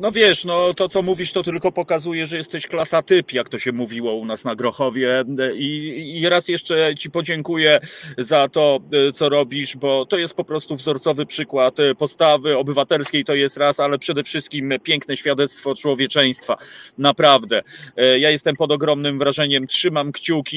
no 0.00 0.12
wiesz, 0.12 0.44
no 0.44 0.74
to 0.74 0.88
co 0.88 1.02
mówisz 1.02 1.32
to 1.32 1.42
tylko 1.42 1.72
pokazuje, 1.72 2.26
że 2.26 2.36
jesteś 2.36 2.66
klasa 2.66 3.02
typ, 3.02 3.32
jak 3.32 3.48
to 3.48 3.58
się 3.58 3.72
mówiło 3.72 4.14
u 4.14 4.24
nas 4.24 4.44
na 4.44 4.54
Grochowie 4.54 5.24
i, 5.54 6.20
i 6.20 6.28
raz 6.28 6.48
jeszcze 6.48 6.94
Ci 6.94 7.10
podziękuję 7.10 7.80
za 8.18 8.48
to, 8.48 8.80
e, 9.08 9.12
co 9.12 9.28
robisz, 9.28 9.76
bo 9.76 10.06
to 10.06 10.18
jest 10.18 10.36
po 10.36 10.44
prostu 10.44 10.76
wzorcowy 10.76 11.26
przykład 11.26 11.76
postawy 11.98 12.56
obywatelskiej, 12.56 13.24
to 13.24 13.34
jest 13.34 13.56
raz, 13.56 13.80
ale 13.80 13.98
przede 13.98 14.24
wszystkim 14.24 14.74
piękne 14.82 15.16
świadectwo 15.16 15.74
człowieczeństwa. 15.74 16.56
Naprawdę. 16.98 17.62
Ja 18.18 18.30
jestem 18.30 18.56
pod 18.56 18.72
ogromnym 18.72 19.18
wrażeniem, 19.18 19.66
trzymam 19.66 20.12
kciuki 20.12 20.56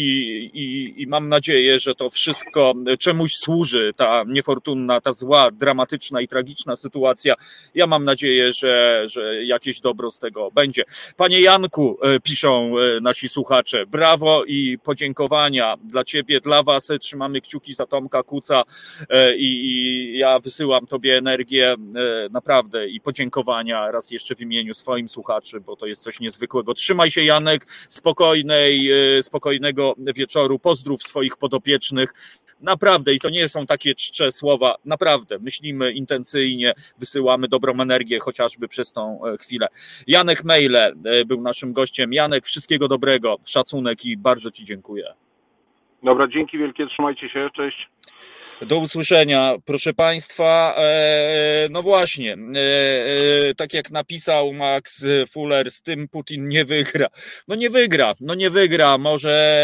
i, 0.54 0.94
i 0.98 1.08
mam 1.08 1.30
nadzieję, 1.30 1.80
że 1.80 1.96
to 1.96 2.10
wszystko 2.10 2.74
czemuś 3.00 3.34
służy 3.44 3.92
ta 3.96 4.24
niefortunna, 4.28 5.02
ta 5.02 5.12
zła, 5.12 5.52
dramatyczna 5.52 6.22
i 6.22 6.28
tragiczna 6.28 6.76
sytuacja. 6.76 7.36
Ja 7.76 7.88
mam 7.88 8.06
nadzieję, 8.06 8.54
że, 8.54 9.04
że 9.08 9.46
jakieś 9.46 9.80
dobro 9.80 10.12
z 10.12 10.20
tego 10.20 10.52
będzie. 10.52 10.84
Panie 11.18 11.42
Janku, 11.42 11.98
e, 12.02 12.20
piszą 12.20 12.74
e, 12.80 13.02
nasi 13.02 13.30
słuchacze, 13.30 13.86
brawo 13.86 14.44
i 14.46 14.78
podziękowania 14.84 15.76
dla 15.84 16.04
Ciebie, 16.04 16.42
dla 16.42 16.64
Was. 16.64 16.88
Trzymamy 17.02 17.42
kciuki 17.42 17.74
za 17.74 17.86
Tomka 17.86 18.24
Kuca 18.24 18.64
e, 19.10 19.36
i, 19.36 19.66
i 19.66 20.18
ja 20.18 20.40
wysyłam 20.40 20.88
Tobie 20.88 21.18
energię 21.18 21.76
naprawdę 22.32 22.88
i 22.88 23.02
podziękowania 23.02 23.92
raz 23.92 24.12
jeszcze 24.12 24.36
w 24.36 24.42
imieniu 24.42 24.74
swoim 24.74 25.10
słuchaczy, 25.10 25.60
bo 25.62 25.76
to 25.76 25.86
jest 25.86 26.04
coś 26.04 26.20
niezwykłego. 26.20 26.74
Trzymaj 26.74 27.12
się 27.12 27.24
Janek, 27.24 27.66
spokojnej, 27.70 28.90
spokojnego 29.22 29.96
wieczoru, 30.16 30.60
pozdrów 30.60 31.04
swoich 31.04 31.38
podopiecznych. 31.38 32.14
Naprawdę 32.62 33.14
i 33.14 33.20
to 33.20 33.29
nie 33.30 33.48
są 33.48 33.66
takie 33.66 33.96
czcze 33.96 34.32
słowa, 34.32 34.76
naprawdę 34.86 35.40
myślimy 35.40 35.92
intencyjnie, 35.92 36.74
wysyłamy 37.00 37.48
dobrą 37.48 37.82
energię 37.82 38.20
chociażby 38.20 38.68
przez 38.68 38.94
tą 38.94 39.26
e, 39.26 39.38
chwilę. 39.38 39.68
Janek 40.08 40.44
Mejle 40.44 40.94
e, 41.06 41.26
był 41.26 41.42
naszym 41.42 41.74
gościem. 41.74 42.14
Janek, 42.14 42.46
wszystkiego 42.46 42.88
dobrego, 42.88 43.38
szacunek 43.46 44.06
i 44.06 44.18
bardzo 44.18 44.52
Ci 44.52 44.66
dziękuję. 44.66 45.14
Dobra, 46.04 46.28
dzięki 46.28 46.58
wielkie, 46.58 46.88
trzymajcie 46.88 47.30
się, 47.30 47.50
cześć. 47.56 47.90
Do 48.68 48.78
usłyszenia, 48.78 49.56
proszę 49.66 49.94
Państwa. 49.94 50.76
E, 50.78 51.68
no 51.72 51.84
właśnie, 51.84 52.34
e, 52.34 52.60
e, 53.50 53.54
tak 53.56 53.74
jak 53.74 53.92
napisał 53.92 54.54
Max 54.54 55.06
Fuller, 55.32 55.72
z 55.72 55.82
tym 55.82 56.08
Putin 56.08 56.48
nie 56.48 56.66
wygra. 56.66 57.08
No 57.48 57.56
nie 57.56 57.70
wygra, 57.70 58.14
no 58.22 58.36
nie 58.36 58.50
wygra. 58.50 58.98
Może 58.98 59.60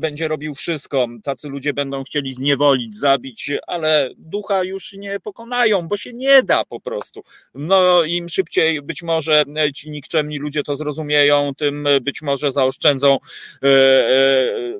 będzie 0.00 0.28
robił 0.28 0.54
wszystko. 0.54 1.06
Tacy 1.22 1.48
ludzie 1.48 1.72
będą 1.72 2.04
chcieli 2.04 2.34
zniewolić, 2.34 2.96
zabić, 2.96 3.50
ale 3.66 4.10
ducha 4.18 4.64
już 4.64 4.92
nie 4.92 5.20
pokonają, 5.20 5.88
bo 5.88 5.96
się 5.96 6.12
nie 6.12 6.42
da 6.42 6.64
po 6.64 6.80
prostu. 6.80 7.22
No 7.54 8.02
im 8.04 8.28
szybciej 8.28 8.82
być 8.82 9.02
może 9.02 9.44
ci 9.74 9.90
nikczemni 9.90 10.38
ludzie 10.38 10.62
to 10.62 10.76
zrozumieją, 10.76 11.52
tym 11.56 11.88
być 12.00 12.22
może 12.22 12.52
zaoszczędzą, 12.52 13.18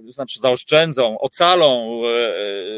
znaczy 0.09 0.41
zaoszczędzą, 0.41 1.19
ocalą 1.19 2.03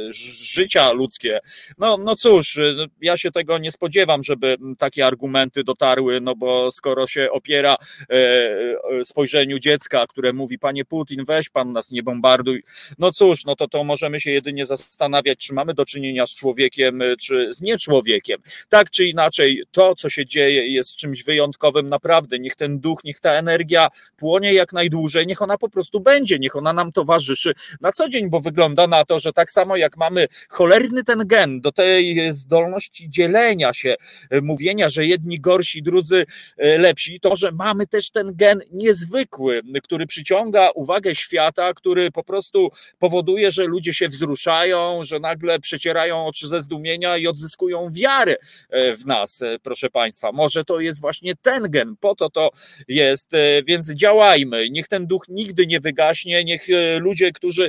życie 0.09 0.76
życia 0.77 0.93
ludzkie. 0.93 1.41
No, 1.79 1.97
no 1.97 2.17
cóż, 2.17 2.59
ja 3.01 3.17
się 3.17 3.31
tego 3.31 3.59
nie 3.59 3.73
spodziewam, 3.73 4.23
żeby 4.23 4.57
takie 4.79 5.07
argumenty 5.07 5.65
dotarły, 5.65 6.21
no 6.21 6.35
bo 6.37 6.71
skoro 6.71 7.07
się 7.07 7.29
opiera 7.31 7.77
e, 8.11 8.15
e, 8.15 9.05
spojrzeniu 9.05 9.59
dziecka, 9.59 10.07
które 10.07 10.33
mówi, 10.33 10.59
panie 10.59 10.85
Putin, 10.85 11.25
weź 11.25 11.51
pan 11.51 11.73
nas, 11.73 11.91
nie 11.91 12.03
bombarduj, 12.03 12.63
no 12.99 13.13
cóż, 13.13 13.45
no 13.45 13.57
to 13.57 13.69
to 13.69 13.85
możemy 13.85 14.21
się 14.21 14.31
jedynie 14.31 14.67
zastanawiać, 14.67 15.39
czy 15.39 15.55
mamy 15.55 15.75
do 15.75 15.85
czynienia 15.85 16.27
z 16.27 16.35
człowiekiem, 16.35 17.03
czy 17.21 17.55
z 17.55 17.61
nieczłowiekiem. 17.61 18.41
Tak 18.69 18.91
czy 18.91 19.05
inaczej, 19.05 19.63
to, 19.71 19.95
co 19.95 20.11
się 20.11 20.27
dzieje, 20.27 20.69
jest 20.69 20.95
czymś 20.95 21.25
wyjątkowym, 21.25 21.89
naprawdę. 21.89 22.39
Niech 22.39 22.57
ten 22.57 22.81
duch, 22.81 23.05
niech 23.05 23.21
ta 23.21 23.33
energia 23.33 23.89
płonie 24.17 24.53
jak 24.53 24.73
najdłużej, 24.73 25.27
niech 25.27 25.43
ona 25.43 25.59
po 25.59 25.69
prostu 25.69 26.01
będzie, 26.01 26.39
niech 26.39 26.57
ona 26.57 26.73
nam 26.73 26.93
towarzyszy 26.93 27.53
na 27.81 27.93
co 27.93 28.09
dzień, 28.09 28.31
bo 28.31 28.41
wygląda 28.41 28.87
na 28.87 29.05
to, 29.05 29.19
że 29.19 29.33
tak 29.33 29.51
samo 29.51 29.77
jak 29.77 29.97
mamy 29.97 30.29
cholerny 30.67 31.05
ten 31.05 31.27
gen 31.27 31.61
do 31.61 31.73
tej 31.73 32.33
zdolności 32.33 33.11
dzielenia 33.11 33.73
się, 33.73 33.97
e, 34.31 34.41
mówienia, 34.41 34.89
że 34.89 35.07
jedni 35.07 35.41
gorsi, 35.41 35.83
drudzy 35.83 36.25
e, 36.57 36.79
lepsi, 36.79 37.21
to, 37.21 37.37
że 37.37 37.53
mamy 37.53 37.87
też 37.87 38.11
ten 38.11 38.37
gen 38.37 38.61
niezwykły, 38.73 39.61
który 39.83 40.07
przyciąga 40.07 40.71
uwagę 40.75 41.15
świata, 41.15 41.75
który 41.75 42.11
po 42.11 42.25
prostu 42.25 42.71
powoduje, 42.99 43.51
że 43.51 43.65
ludzie 43.65 43.95
się 43.95 44.09
wzruszają, 44.09 45.05
że 45.05 45.21
nagle 45.21 45.61
przecierają 45.61 46.27
oczy 46.27 46.49
ze 46.49 46.61
zdumienia 46.61 47.17
i 47.17 47.27
odzyskują 47.27 47.87
wiarę 47.93 48.37
e, 48.71 48.95
w 48.95 49.07
nas, 49.07 49.41
proszę 49.63 49.91
Państwa. 49.91 50.33
Może 50.33 50.65
to 50.65 50.81
jest 50.81 51.01
właśnie 51.01 51.35
ten 51.43 51.71
gen, 51.71 51.97
po 52.01 52.15
to 52.15 52.31
to 52.31 52.51
jest, 52.89 53.31
więc 53.67 53.95
działajmy. 53.95 54.71
Niech 54.71 54.89
ten 54.89 55.07
duch 55.07 55.29
nigdy 55.29 55.67
nie 55.67 55.81
wygaśnie, 55.81 56.45
niech 56.45 56.67
ludzie, 57.01 57.33
którzy 57.33 57.69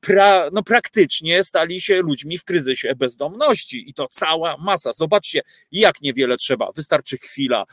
pra, 0.00 0.48
no 0.52 0.62
praktycznie 0.62 1.44
stali 1.44 1.80
się 1.80 1.96
ludźmi 1.96 2.19
w 2.38 2.44
kryzysie 2.44 2.94
bezdomności 2.96 3.90
i 3.90 3.94
to 3.94 4.08
cała 4.08 4.56
masa. 4.56 4.92
Zobaczcie, 4.92 5.42
jak 5.72 6.00
niewiele 6.00 6.36
trzeba. 6.36 6.72
Wystarczy 6.76 7.18
chwila. 7.18 7.64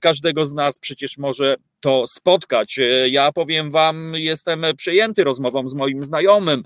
Każdego 0.00 0.44
z 0.46 0.52
nas 0.52 0.78
przecież 0.78 1.18
może 1.18 1.56
to 1.84 2.06
spotkać. 2.06 2.78
Ja 3.10 3.32
powiem 3.32 3.70
Wam, 3.70 4.12
jestem 4.14 4.64
przejęty 4.76 5.24
rozmową 5.24 5.68
z 5.68 5.74
moim 5.74 6.04
znajomym, 6.04 6.62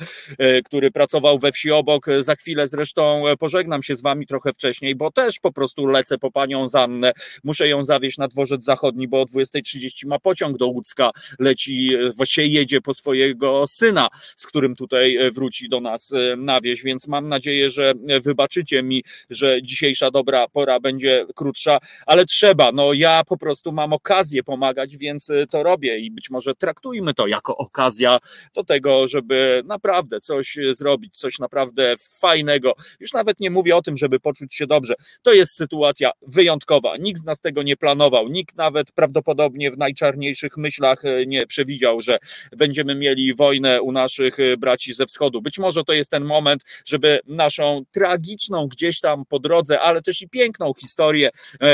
który 0.64 0.90
pracował 0.90 1.38
we 1.38 1.52
wsi 1.52 1.70
obok. 1.70 2.06
Za 2.18 2.34
chwilę 2.34 2.68
zresztą 2.68 3.24
pożegnam 3.38 3.82
się 3.82 3.96
z 3.96 4.02
Wami 4.02 4.26
trochę 4.26 4.52
wcześniej, 4.52 4.94
bo 4.94 5.10
też 5.10 5.40
po 5.40 5.52
prostu 5.52 5.86
lecę 5.86 6.18
po 6.18 6.30
panią 6.30 6.68
Zannę. 6.68 7.12
Muszę 7.44 7.68
ją 7.68 7.84
zawieźć 7.84 8.18
na 8.18 8.28
dworzec 8.28 8.64
zachodni, 8.64 9.08
bo 9.08 9.20
o 9.20 9.24
20.30 9.24 10.06
ma 10.06 10.18
pociąg 10.18 10.56
do 10.56 10.66
Łódzka. 10.66 11.10
Leci, 11.38 11.90
właściwie 12.16 12.46
jedzie 12.48 12.80
po 12.80 12.94
swojego 12.94 13.64
syna, 13.66 14.08
z 14.36 14.46
którym 14.46 14.76
tutaj 14.76 15.18
wróci 15.34 15.68
do 15.68 15.80
nas 15.80 16.12
na 16.36 16.60
wieś, 16.60 16.82
więc 16.82 17.08
mam 17.08 17.28
nadzieję, 17.28 17.70
że 17.70 17.92
wybaczycie 18.24 18.82
mi, 18.82 19.04
że 19.30 19.62
dzisiejsza 19.62 20.10
dobra 20.10 20.48
pora 20.48 20.80
będzie 20.80 21.26
krótsza, 21.34 21.78
ale 22.06 22.26
trzeba. 22.26 22.72
No 22.72 22.92
ja 22.92 23.22
po 23.26 23.36
prostu 23.36 23.72
mam 23.72 23.92
okazję 23.92 24.42
pomagać, 24.42 24.96
więc 24.96 25.07
więc 25.08 25.30
y, 25.30 25.46
to 25.50 25.62
robię 25.62 25.98
i 25.98 26.10
być 26.10 26.30
może 26.30 26.54
traktujmy 26.54 27.14
to 27.14 27.26
jako 27.26 27.56
okazja 27.56 28.18
do 28.54 28.64
tego, 28.64 29.06
żeby 29.06 29.62
naprawdę 29.66 30.20
coś 30.20 30.58
zrobić, 30.70 31.18
coś 31.18 31.38
naprawdę 31.38 31.94
fajnego. 31.98 32.74
Już 33.00 33.12
nawet 33.12 33.40
nie 33.40 33.50
mówię 33.50 33.76
o 33.76 33.82
tym, 33.82 33.96
żeby 33.96 34.20
poczuć 34.20 34.54
się 34.54 34.66
dobrze. 34.66 34.94
To 35.22 35.32
jest 35.32 35.52
sytuacja 35.52 36.10
wyjątkowa. 36.22 36.96
Nikt 36.96 37.20
z 37.20 37.24
nas 37.24 37.40
tego 37.40 37.62
nie 37.62 37.76
planował, 37.76 38.28
nikt 38.28 38.56
nawet 38.56 38.92
prawdopodobnie 38.92 39.70
w 39.70 39.78
najczarniejszych 39.78 40.56
myślach 40.56 41.04
y, 41.04 41.24
nie 41.26 41.46
przewidział, 41.46 42.00
że 42.00 42.18
będziemy 42.56 42.94
mieli 42.94 43.34
wojnę 43.34 43.82
u 43.82 43.92
naszych 43.92 44.38
y, 44.38 44.56
braci 44.56 44.94
ze 44.94 45.06
wschodu. 45.06 45.42
Być 45.42 45.58
może 45.58 45.84
to 45.84 45.92
jest 45.92 46.10
ten 46.10 46.24
moment, 46.24 46.62
żeby 46.86 47.20
naszą 47.26 47.82
tragiczną 47.92 48.66
gdzieś 48.66 49.00
tam 49.00 49.24
po 49.24 49.38
drodze, 49.38 49.80
ale 49.80 50.02
też 50.02 50.22
i 50.22 50.28
piękną 50.28 50.72
historię 50.74 51.30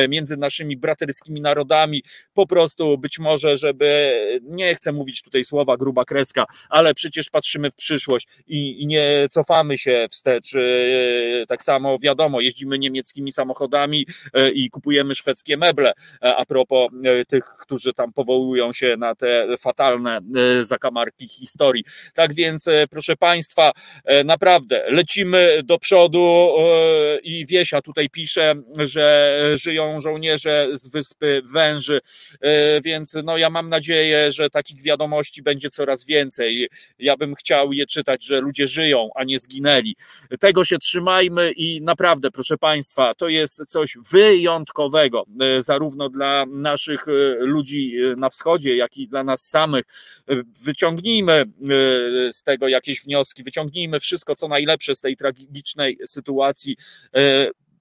między 0.09 0.36
naszymi 0.36 0.77
braterskimi 0.77 1.40
narodami 1.40 2.02
po 2.35 2.47
prostu 2.47 2.98
być 2.98 3.14
być 3.15 3.19
może, 3.19 3.57
żeby, 3.57 4.41
nie 4.43 4.74
chcę 4.74 4.93
mówić 4.93 5.23
tutaj 5.23 5.45
słowa 5.45 5.77
gruba 5.77 6.05
kreska, 6.05 6.45
ale 6.69 6.95
przecież 6.95 7.31
patrzymy 7.31 7.70
w 7.70 7.74
przyszłość 7.74 8.28
i, 8.47 8.82
i 8.82 8.86
nie 8.86 9.27
cofamy 9.31 9.78
się 9.78 10.07
wstecz. 10.11 10.51
Tak 11.49 11.62
samo 11.62 11.99
wiadomo, 11.99 12.41
jeździmy 12.41 12.78
niemieckimi 12.78 13.32
samochodami 13.32 14.07
i 14.55 14.70
kupujemy 14.70 15.15
szwedzkie 15.15 15.57
meble. 15.57 15.93
A 16.20 16.45
propos 16.47 16.91
tych, 17.28 17.45
którzy 17.45 17.93
tam 17.93 18.12
powołują 18.12 18.73
się 18.73 18.97
na 18.99 19.15
te 19.15 19.47
fatalne 19.59 20.20
zakamarki 20.61 21.28
historii. 21.28 21.85
Tak 22.15 22.35
więc, 22.35 22.69
proszę 22.91 23.16
Państwa, 23.16 23.73
naprawdę 24.24 24.85
lecimy 24.89 25.61
do 25.65 25.78
przodu 25.78 26.49
i 27.23 27.47
Wiesia 27.47 27.82
tutaj 27.82 28.11
pisze, 28.11 28.55
że 28.78 29.39
żyją 29.55 30.01
żołnierze 30.01 30.69
z 30.73 30.89
wyspy 30.89 31.43
Węży, 31.53 32.01
więc 32.85 33.03
no 33.24 33.39
ja 33.39 33.51
mam 33.51 33.68
nadzieję, 33.68 34.32
że 34.32 34.51
takich 34.51 34.82
wiadomości 34.82 35.43
będzie 35.43 35.70
coraz 35.70 36.05
więcej. 36.05 36.68
Ja 36.98 37.16
bym 37.16 37.35
chciał 37.35 37.72
je 37.72 37.86
czytać, 37.86 38.24
że 38.24 38.40
ludzie 38.40 38.66
żyją, 38.66 39.10
a 39.14 39.24
nie 39.24 39.39
zginęli. 39.39 39.97
Tego 40.40 40.64
się 40.64 40.78
trzymajmy 40.78 41.52
i 41.52 41.82
naprawdę, 41.82 42.31
proszę 42.31 42.59
Państwa, 42.59 43.14
to 43.14 43.28
jest 43.28 43.66
coś 43.66 43.97
wyjątkowego, 44.12 45.24
zarówno 45.59 46.09
dla 46.09 46.47
naszych 46.47 47.06
ludzi 47.39 47.94
na 48.16 48.28
wschodzie, 48.28 48.76
jak 48.76 48.97
i 48.97 49.09
dla 49.09 49.24
nas 49.24 49.48
samych. 49.48 49.85
Wyciągnijmy 50.64 51.44
z 52.31 52.43
tego 52.43 52.68
jakieś 52.68 53.02
wnioski, 53.02 53.43
wyciągnijmy 53.43 54.01
wszystko, 54.01 54.36
co 54.36 54.48
najlepsze 54.48 54.94
z 54.94 55.01
tej 55.01 55.16
tragicznej 55.16 55.98
sytuacji 56.06 56.76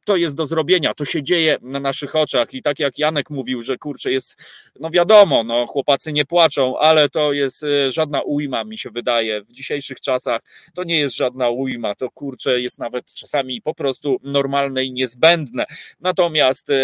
to 0.04 0.16
jest 0.16 0.38
do 0.38 0.46
zrobienia, 0.46 0.94
to 0.94 1.06
się 1.06 1.24
dzieje 1.24 1.58
na 1.62 1.80
naszych 1.80 2.16
oczach. 2.16 2.54
I 2.54 2.62
tak 2.62 2.80
jak 2.80 3.00
Janek 3.00 3.30
mówił, 3.30 3.62
że 3.62 3.78
kurczę 3.78 4.12
jest, 4.12 4.38
no 4.80 4.90
wiadomo, 4.90 5.44
no 5.44 5.68
chłopacy 5.68 6.14
nie 6.14 6.26
płaczą, 6.26 6.80
ale 6.80 7.10
to 7.10 7.34
jest 7.34 7.64
e, 7.64 7.92
żadna 7.92 8.22
ujma 8.22 8.64
mi 8.64 8.78
się 8.78 8.90
wydaje, 8.90 9.42
w 9.42 9.52
dzisiejszych 9.52 10.02
czasach 10.02 10.42
to 10.76 10.84
nie 10.84 11.00
jest 11.00 11.16
żadna 11.16 11.50
ujma, 11.50 11.96
to 11.96 12.12
kurczę 12.12 12.62
jest 12.62 12.80
nawet 12.80 13.14
czasami 13.14 13.62
po 13.62 13.74
prostu 13.76 14.20
normalne 14.24 14.86
i 14.86 14.92
niezbędne, 14.92 15.66
natomiast 16.02 16.70
e, 16.70 16.76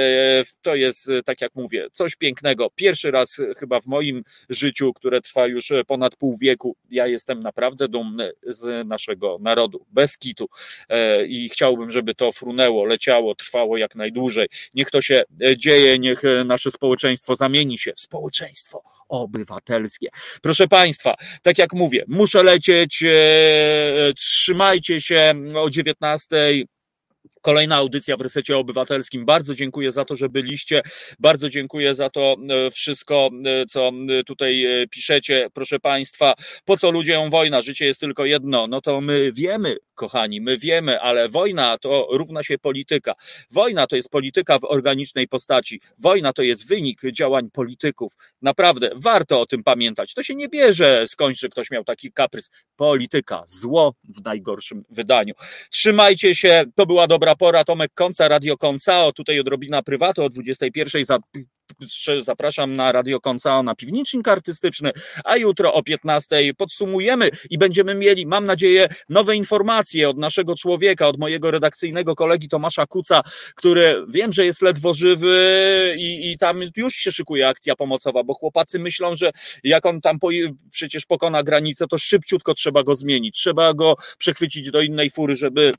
to 0.62 0.76
jest, 0.76 1.10
e, 1.10 1.24
tak 1.24 1.42
jak 1.42 1.56
mówię, 1.56 1.88
coś 1.92 2.16
pięknego, 2.16 2.70
pierwszy 2.76 3.12
raz 3.12 3.42
chyba 3.58 3.80
w 3.80 3.88
moim 3.88 4.24
życiu, 4.50 4.94
które 4.94 5.22
trwa 5.22 5.48
już 5.48 5.72
ponad 5.88 6.16
pół 6.16 6.38
wieku, 6.38 6.76
ja 6.90 7.08
jestem 7.08 7.40
naprawdę 7.40 7.88
dumny 7.88 8.32
z 8.44 8.88
naszego 8.88 9.38
narodu, 9.42 9.86
bez 9.92 10.18
kitu. 10.18 10.50
I 11.28 11.50
chciałbym, 11.50 11.92
żeby 11.92 12.16
to 12.16 12.32
frunęło, 12.32 12.86
leciało 12.86 13.09
ciało 13.10 13.36
trwało 13.36 13.78
jak 13.78 13.96
najdłużej. 13.96 14.48
Niech 14.74 14.92
to 14.92 15.02
się 15.02 15.24
e, 15.44 15.58
dzieje, 15.58 16.00
niech 16.00 16.26
e, 16.26 16.44
nasze 16.44 16.72
społeczeństwo 16.72 17.36
zamieni 17.36 17.78
się 17.78 17.94
w 17.94 18.00
społeczeństwo 18.00 18.84
obywatelskie. 19.10 20.10
Proszę 20.42 20.68
Państwa, 20.68 21.16
tak 21.42 21.58
jak 21.58 21.74
mówię, 21.74 22.04
muszę 22.08 22.44
lecieć, 22.44 23.04
e, 23.04 24.14
trzymajcie 24.16 25.02
się 25.02 25.34
o 25.56 25.70
19. 25.70 26.36
Kolejna 27.42 27.76
audycja 27.76 28.18
w 28.18 28.22
resecie 28.22 28.58
obywatelskim. 28.58 29.26
Bardzo 29.26 29.56
dziękuję 29.56 29.92
za 29.92 30.06
to, 30.06 30.16
że 30.16 30.30
byliście. 30.30 30.82
Bardzo 31.20 31.50
dziękuję 31.50 31.96
za 31.96 32.10
to 32.10 32.36
e, 32.50 32.72
wszystko, 32.72 33.30
e, 33.46 33.66
co 33.66 33.92
e, 34.20 34.24
tutaj 34.24 34.66
piszecie. 34.92 35.48
Proszę 35.54 35.80
Państwa, 35.80 36.34
po 36.66 36.78
co 36.78 36.92
ludziom 36.92 37.30
wojna? 37.30 37.62
Życie 37.62 37.86
jest 37.86 38.00
tylko 38.00 38.26
jedno. 38.26 38.68
No 38.68 38.82
to 38.82 39.02
my 39.02 39.32
wiemy, 39.34 39.78
kochani, 39.96 40.42
my 40.42 40.58
wiemy, 40.58 41.02
ale 41.02 41.30
wojna 41.30 41.78
to 41.78 42.08
równa 42.12 42.44
się 42.44 42.58
polityka. 42.58 43.14
Wojna 43.52 43.88
to 43.88 43.96
jest 43.96 44.10
polityka 44.10 44.60
w 44.60 44.64
organicznej 44.64 45.28
postaci. 45.28 45.82
Wojna 45.98 46.34
to 46.34 46.42
jest 46.42 46.68
wynik 46.68 47.02
działań 47.14 47.50
polityków. 47.54 48.14
Naprawdę 48.42 48.92
warto 48.96 49.42
o 49.42 49.46
tym 49.46 49.64
pamiętać. 49.64 50.14
To 50.14 50.24
się 50.24 50.36
nie 50.36 50.50
bierze 50.50 51.08
skądś, 51.08 51.40
że 51.40 51.50
ktoś 51.50 51.72
miał 51.72 51.84
taki 51.84 52.12
kaprys. 52.12 52.52
Polityka, 52.76 53.44
zło 53.46 53.96
w 54.04 54.24
najgorszym 54.24 54.84
wydaniu. 54.90 55.34
Trzymajcie 55.72 56.36
się. 56.36 56.64
To 56.76 56.86
była 56.86 57.08
dobra 57.08 57.29
pora. 57.36 57.64
Tomek 57.64 57.92
Konca, 57.94 58.28
Radio 58.28 58.58
Koncao, 58.58 59.12
tutaj 59.12 59.40
odrobina 59.40 59.82
prywatu 59.82 60.24
o 60.24 60.30
21 60.30 61.04
za 61.06 61.20
zapraszam 62.22 62.76
na 62.76 62.92
Radio 62.92 63.20
Koncao 63.20 63.64
na 63.64 63.76
piwnicznik 63.76 64.28
artystyczny, 64.28 64.92
a 65.24 65.38
jutro 65.38 65.74
o 65.74 65.84
15 65.84 66.54
podsumujemy 66.58 67.30
i 67.50 67.58
będziemy 67.58 67.96
mieli, 67.96 68.26
mam 68.26 68.46
nadzieję, 68.46 68.88
nowe 69.10 69.36
informacje 69.36 70.10
od 70.10 70.18
naszego 70.18 70.56
człowieka, 70.56 71.08
od 71.08 71.18
mojego 71.18 71.52
redakcyjnego 71.52 72.16
kolegi 72.16 72.50
Tomasza 72.50 72.86
Kuca, 72.86 73.22
który 73.56 74.06
wiem, 74.10 74.34
że 74.34 74.46
jest 74.46 74.62
ledwo 74.62 74.94
żywy 74.94 75.96
i, 75.98 76.32
i 76.32 76.38
tam 76.38 76.62
już 76.76 76.96
się 76.96 77.12
szykuje 77.12 77.48
akcja 77.48 77.76
pomocowa, 77.76 78.24
bo 78.24 78.34
chłopacy 78.34 78.80
myślą, 78.80 79.16
że 79.16 79.32
jak 79.64 79.86
on 79.86 80.02
tam 80.02 80.20
po, 80.20 80.30
przecież 80.72 81.06
pokona 81.06 81.44
granicę, 81.44 81.88
to 81.88 81.98
szybciutko 81.98 82.54
trzeba 82.54 82.84
go 82.84 82.96
zmienić, 82.96 83.36
trzeba 83.36 83.74
go 83.74 83.96
przechwycić 84.18 84.72
do 84.72 84.82
innej 84.82 85.10
fury, 85.10 85.36
żeby 85.36 85.72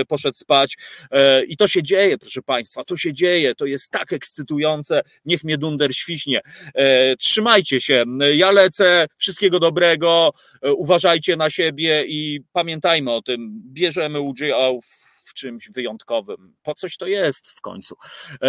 e, 0.00 0.04
poszedł 0.04 0.36
spać. 0.36 0.76
E, 1.10 1.44
i 1.44 1.56
to 1.56 1.68
się 1.68 1.82
dzieje, 1.82 2.18
proszę 2.18 2.42
Państwa, 2.42 2.84
to 2.84 2.96
się 2.96 3.12
dzieje, 3.12 3.54
to 3.54 3.66
jest 3.66 3.90
tak 3.90 4.12
ekscytujące, 4.12 5.02
niech 5.38 5.44
mnie 5.44 5.58
dunder 5.58 5.94
świśnie. 5.94 6.40
E, 6.74 7.16
trzymajcie 7.16 7.80
się. 7.80 8.04
Ja 8.34 8.50
lecę. 8.50 9.06
Wszystkiego 9.16 9.60
dobrego. 9.60 10.32
E, 10.62 10.72
uważajcie 10.72 11.36
na 11.36 11.50
siebie 11.50 12.04
i 12.06 12.40
pamiętajmy 12.52 13.12
o 13.12 13.22
tym. 13.22 13.62
Bierzemy 13.72 14.20
udział 14.20 14.80
w 14.80 15.07
czymś 15.38 15.70
wyjątkowym. 15.70 16.54
Po 16.62 16.74
coś 16.74 16.96
to 16.96 17.06
jest 17.06 17.50
w 17.50 17.60
końcu. 17.60 17.96
E, 18.40 18.48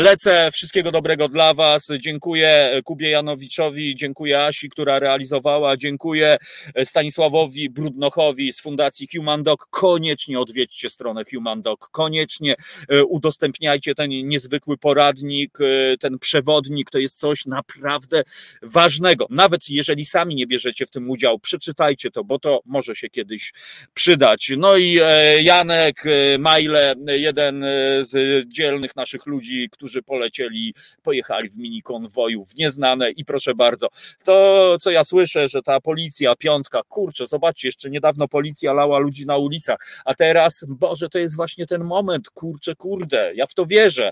lecę, 0.00 0.50
wszystkiego 0.52 0.90
dobrego 0.90 1.28
dla 1.28 1.54
Was. 1.54 1.88
Dziękuję 1.98 2.80
Kubie 2.84 3.10
Janowiczowi, 3.10 3.94
dziękuję 3.94 4.44
Asi, 4.44 4.68
która 4.68 4.98
realizowała, 4.98 5.76
dziękuję 5.76 6.36
Stanisławowi 6.84 7.70
Brudnochowi 7.70 8.52
z 8.52 8.60
Fundacji 8.60 9.08
Human 9.14 9.42
Dog. 9.42 9.66
Koniecznie 9.70 10.40
odwiedźcie 10.40 10.90
stronę 10.90 11.22
Human 11.34 11.62
Dog, 11.62 11.88
koniecznie 11.90 12.54
e, 12.88 13.04
udostępniajcie 13.04 13.94
ten 13.94 14.10
niezwykły 14.10 14.78
poradnik, 14.78 15.58
e, 15.60 15.96
ten 15.98 16.18
przewodnik. 16.18 16.90
To 16.90 16.98
jest 16.98 17.18
coś 17.18 17.46
naprawdę 17.46 18.22
ważnego. 18.62 19.26
Nawet 19.30 19.68
jeżeli 19.68 20.04
sami 20.04 20.34
nie 20.34 20.46
bierzecie 20.46 20.86
w 20.86 20.90
tym 20.90 21.10
udział, 21.10 21.38
przeczytajcie 21.38 22.10
to, 22.10 22.24
bo 22.24 22.38
to 22.38 22.60
może 22.64 22.96
się 22.96 23.10
kiedyś 23.10 23.52
przydać. 23.94 24.52
No 24.58 24.76
i 24.76 24.98
Janek, 25.42 26.04
maile, 26.38 26.94
jeden 27.06 27.64
z 28.00 28.44
dzielnych 28.48 28.96
naszych 28.96 29.26
ludzi, 29.26 29.68
którzy 29.72 30.02
polecieli, 30.02 30.74
pojechali 31.02 31.48
w 31.48 31.56
mini 31.56 31.82
konwoju 31.82 32.44
w 32.44 32.54
nieznane 32.54 33.10
i 33.10 33.24
proszę 33.24 33.54
bardzo, 33.54 33.88
to 34.24 34.76
co 34.80 34.90
ja 34.90 35.04
słyszę, 35.04 35.48
że 35.48 35.62
ta 35.62 35.80
policja, 35.80 36.36
piątka, 36.36 36.80
kurczę, 36.88 37.26
zobaczcie, 37.26 37.68
jeszcze 37.68 37.90
niedawno 37.90 38.28
policja 38.28 38.72
lała 38.72 38.98
ludzi 38.98 39.26
na 39.26 39.36
ulicach, 39.36 39.78
a 40.04 40.14
teraz, 40.14 40.64
Boże, 40.68 41.08
to 41.08 41.18
jest 41.18 41.36
właśnie 41.36 41.66
ten 41.66 41.84
moment, 41.84 42.30
kurczę, 42.30 42.74
kurde, 42.74 43.32
ja 43.34 43.46
w 43.46 43.54
to 43.54 43.66
wierzę 43.66 44.10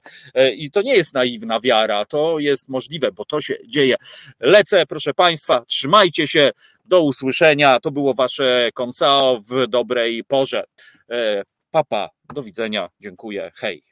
i 0.57 0.70
to 0.70 0.83
nie 0.83 0.95
jest 0.95 1.15
naiwna 1.15 1.61
wiara, 1.61 2.05
to 2.05 2.39
jest 2.39 2.69
możliwe, 2.69 3.12
bo 3.12 3.25
to 3.25 3.41
się 3.41 3.57
dzieje. 3.66 3.97
Lecę, 4.41 4.87
proszę 4.87 5.15
Państwa, 5.15 5.65
trzymajcie 5.66 6.29
się, 6.29 6.51
do 6.85 7.03
usłyszenia, 7.03 7.81
to 7.81 7.91
było 7.91 8.15
Wasze 8.15 8.70
koncao 8.75 9.39
w 9.39 9.66
dobrej 9.66 10.25
porze. 10.25 10.65
Papa, 11.70 12.11
do 12.35 12.43
widzenia, 12.43 12.89
dziękuję, 13.01 13.51
hej. 13.55 13.82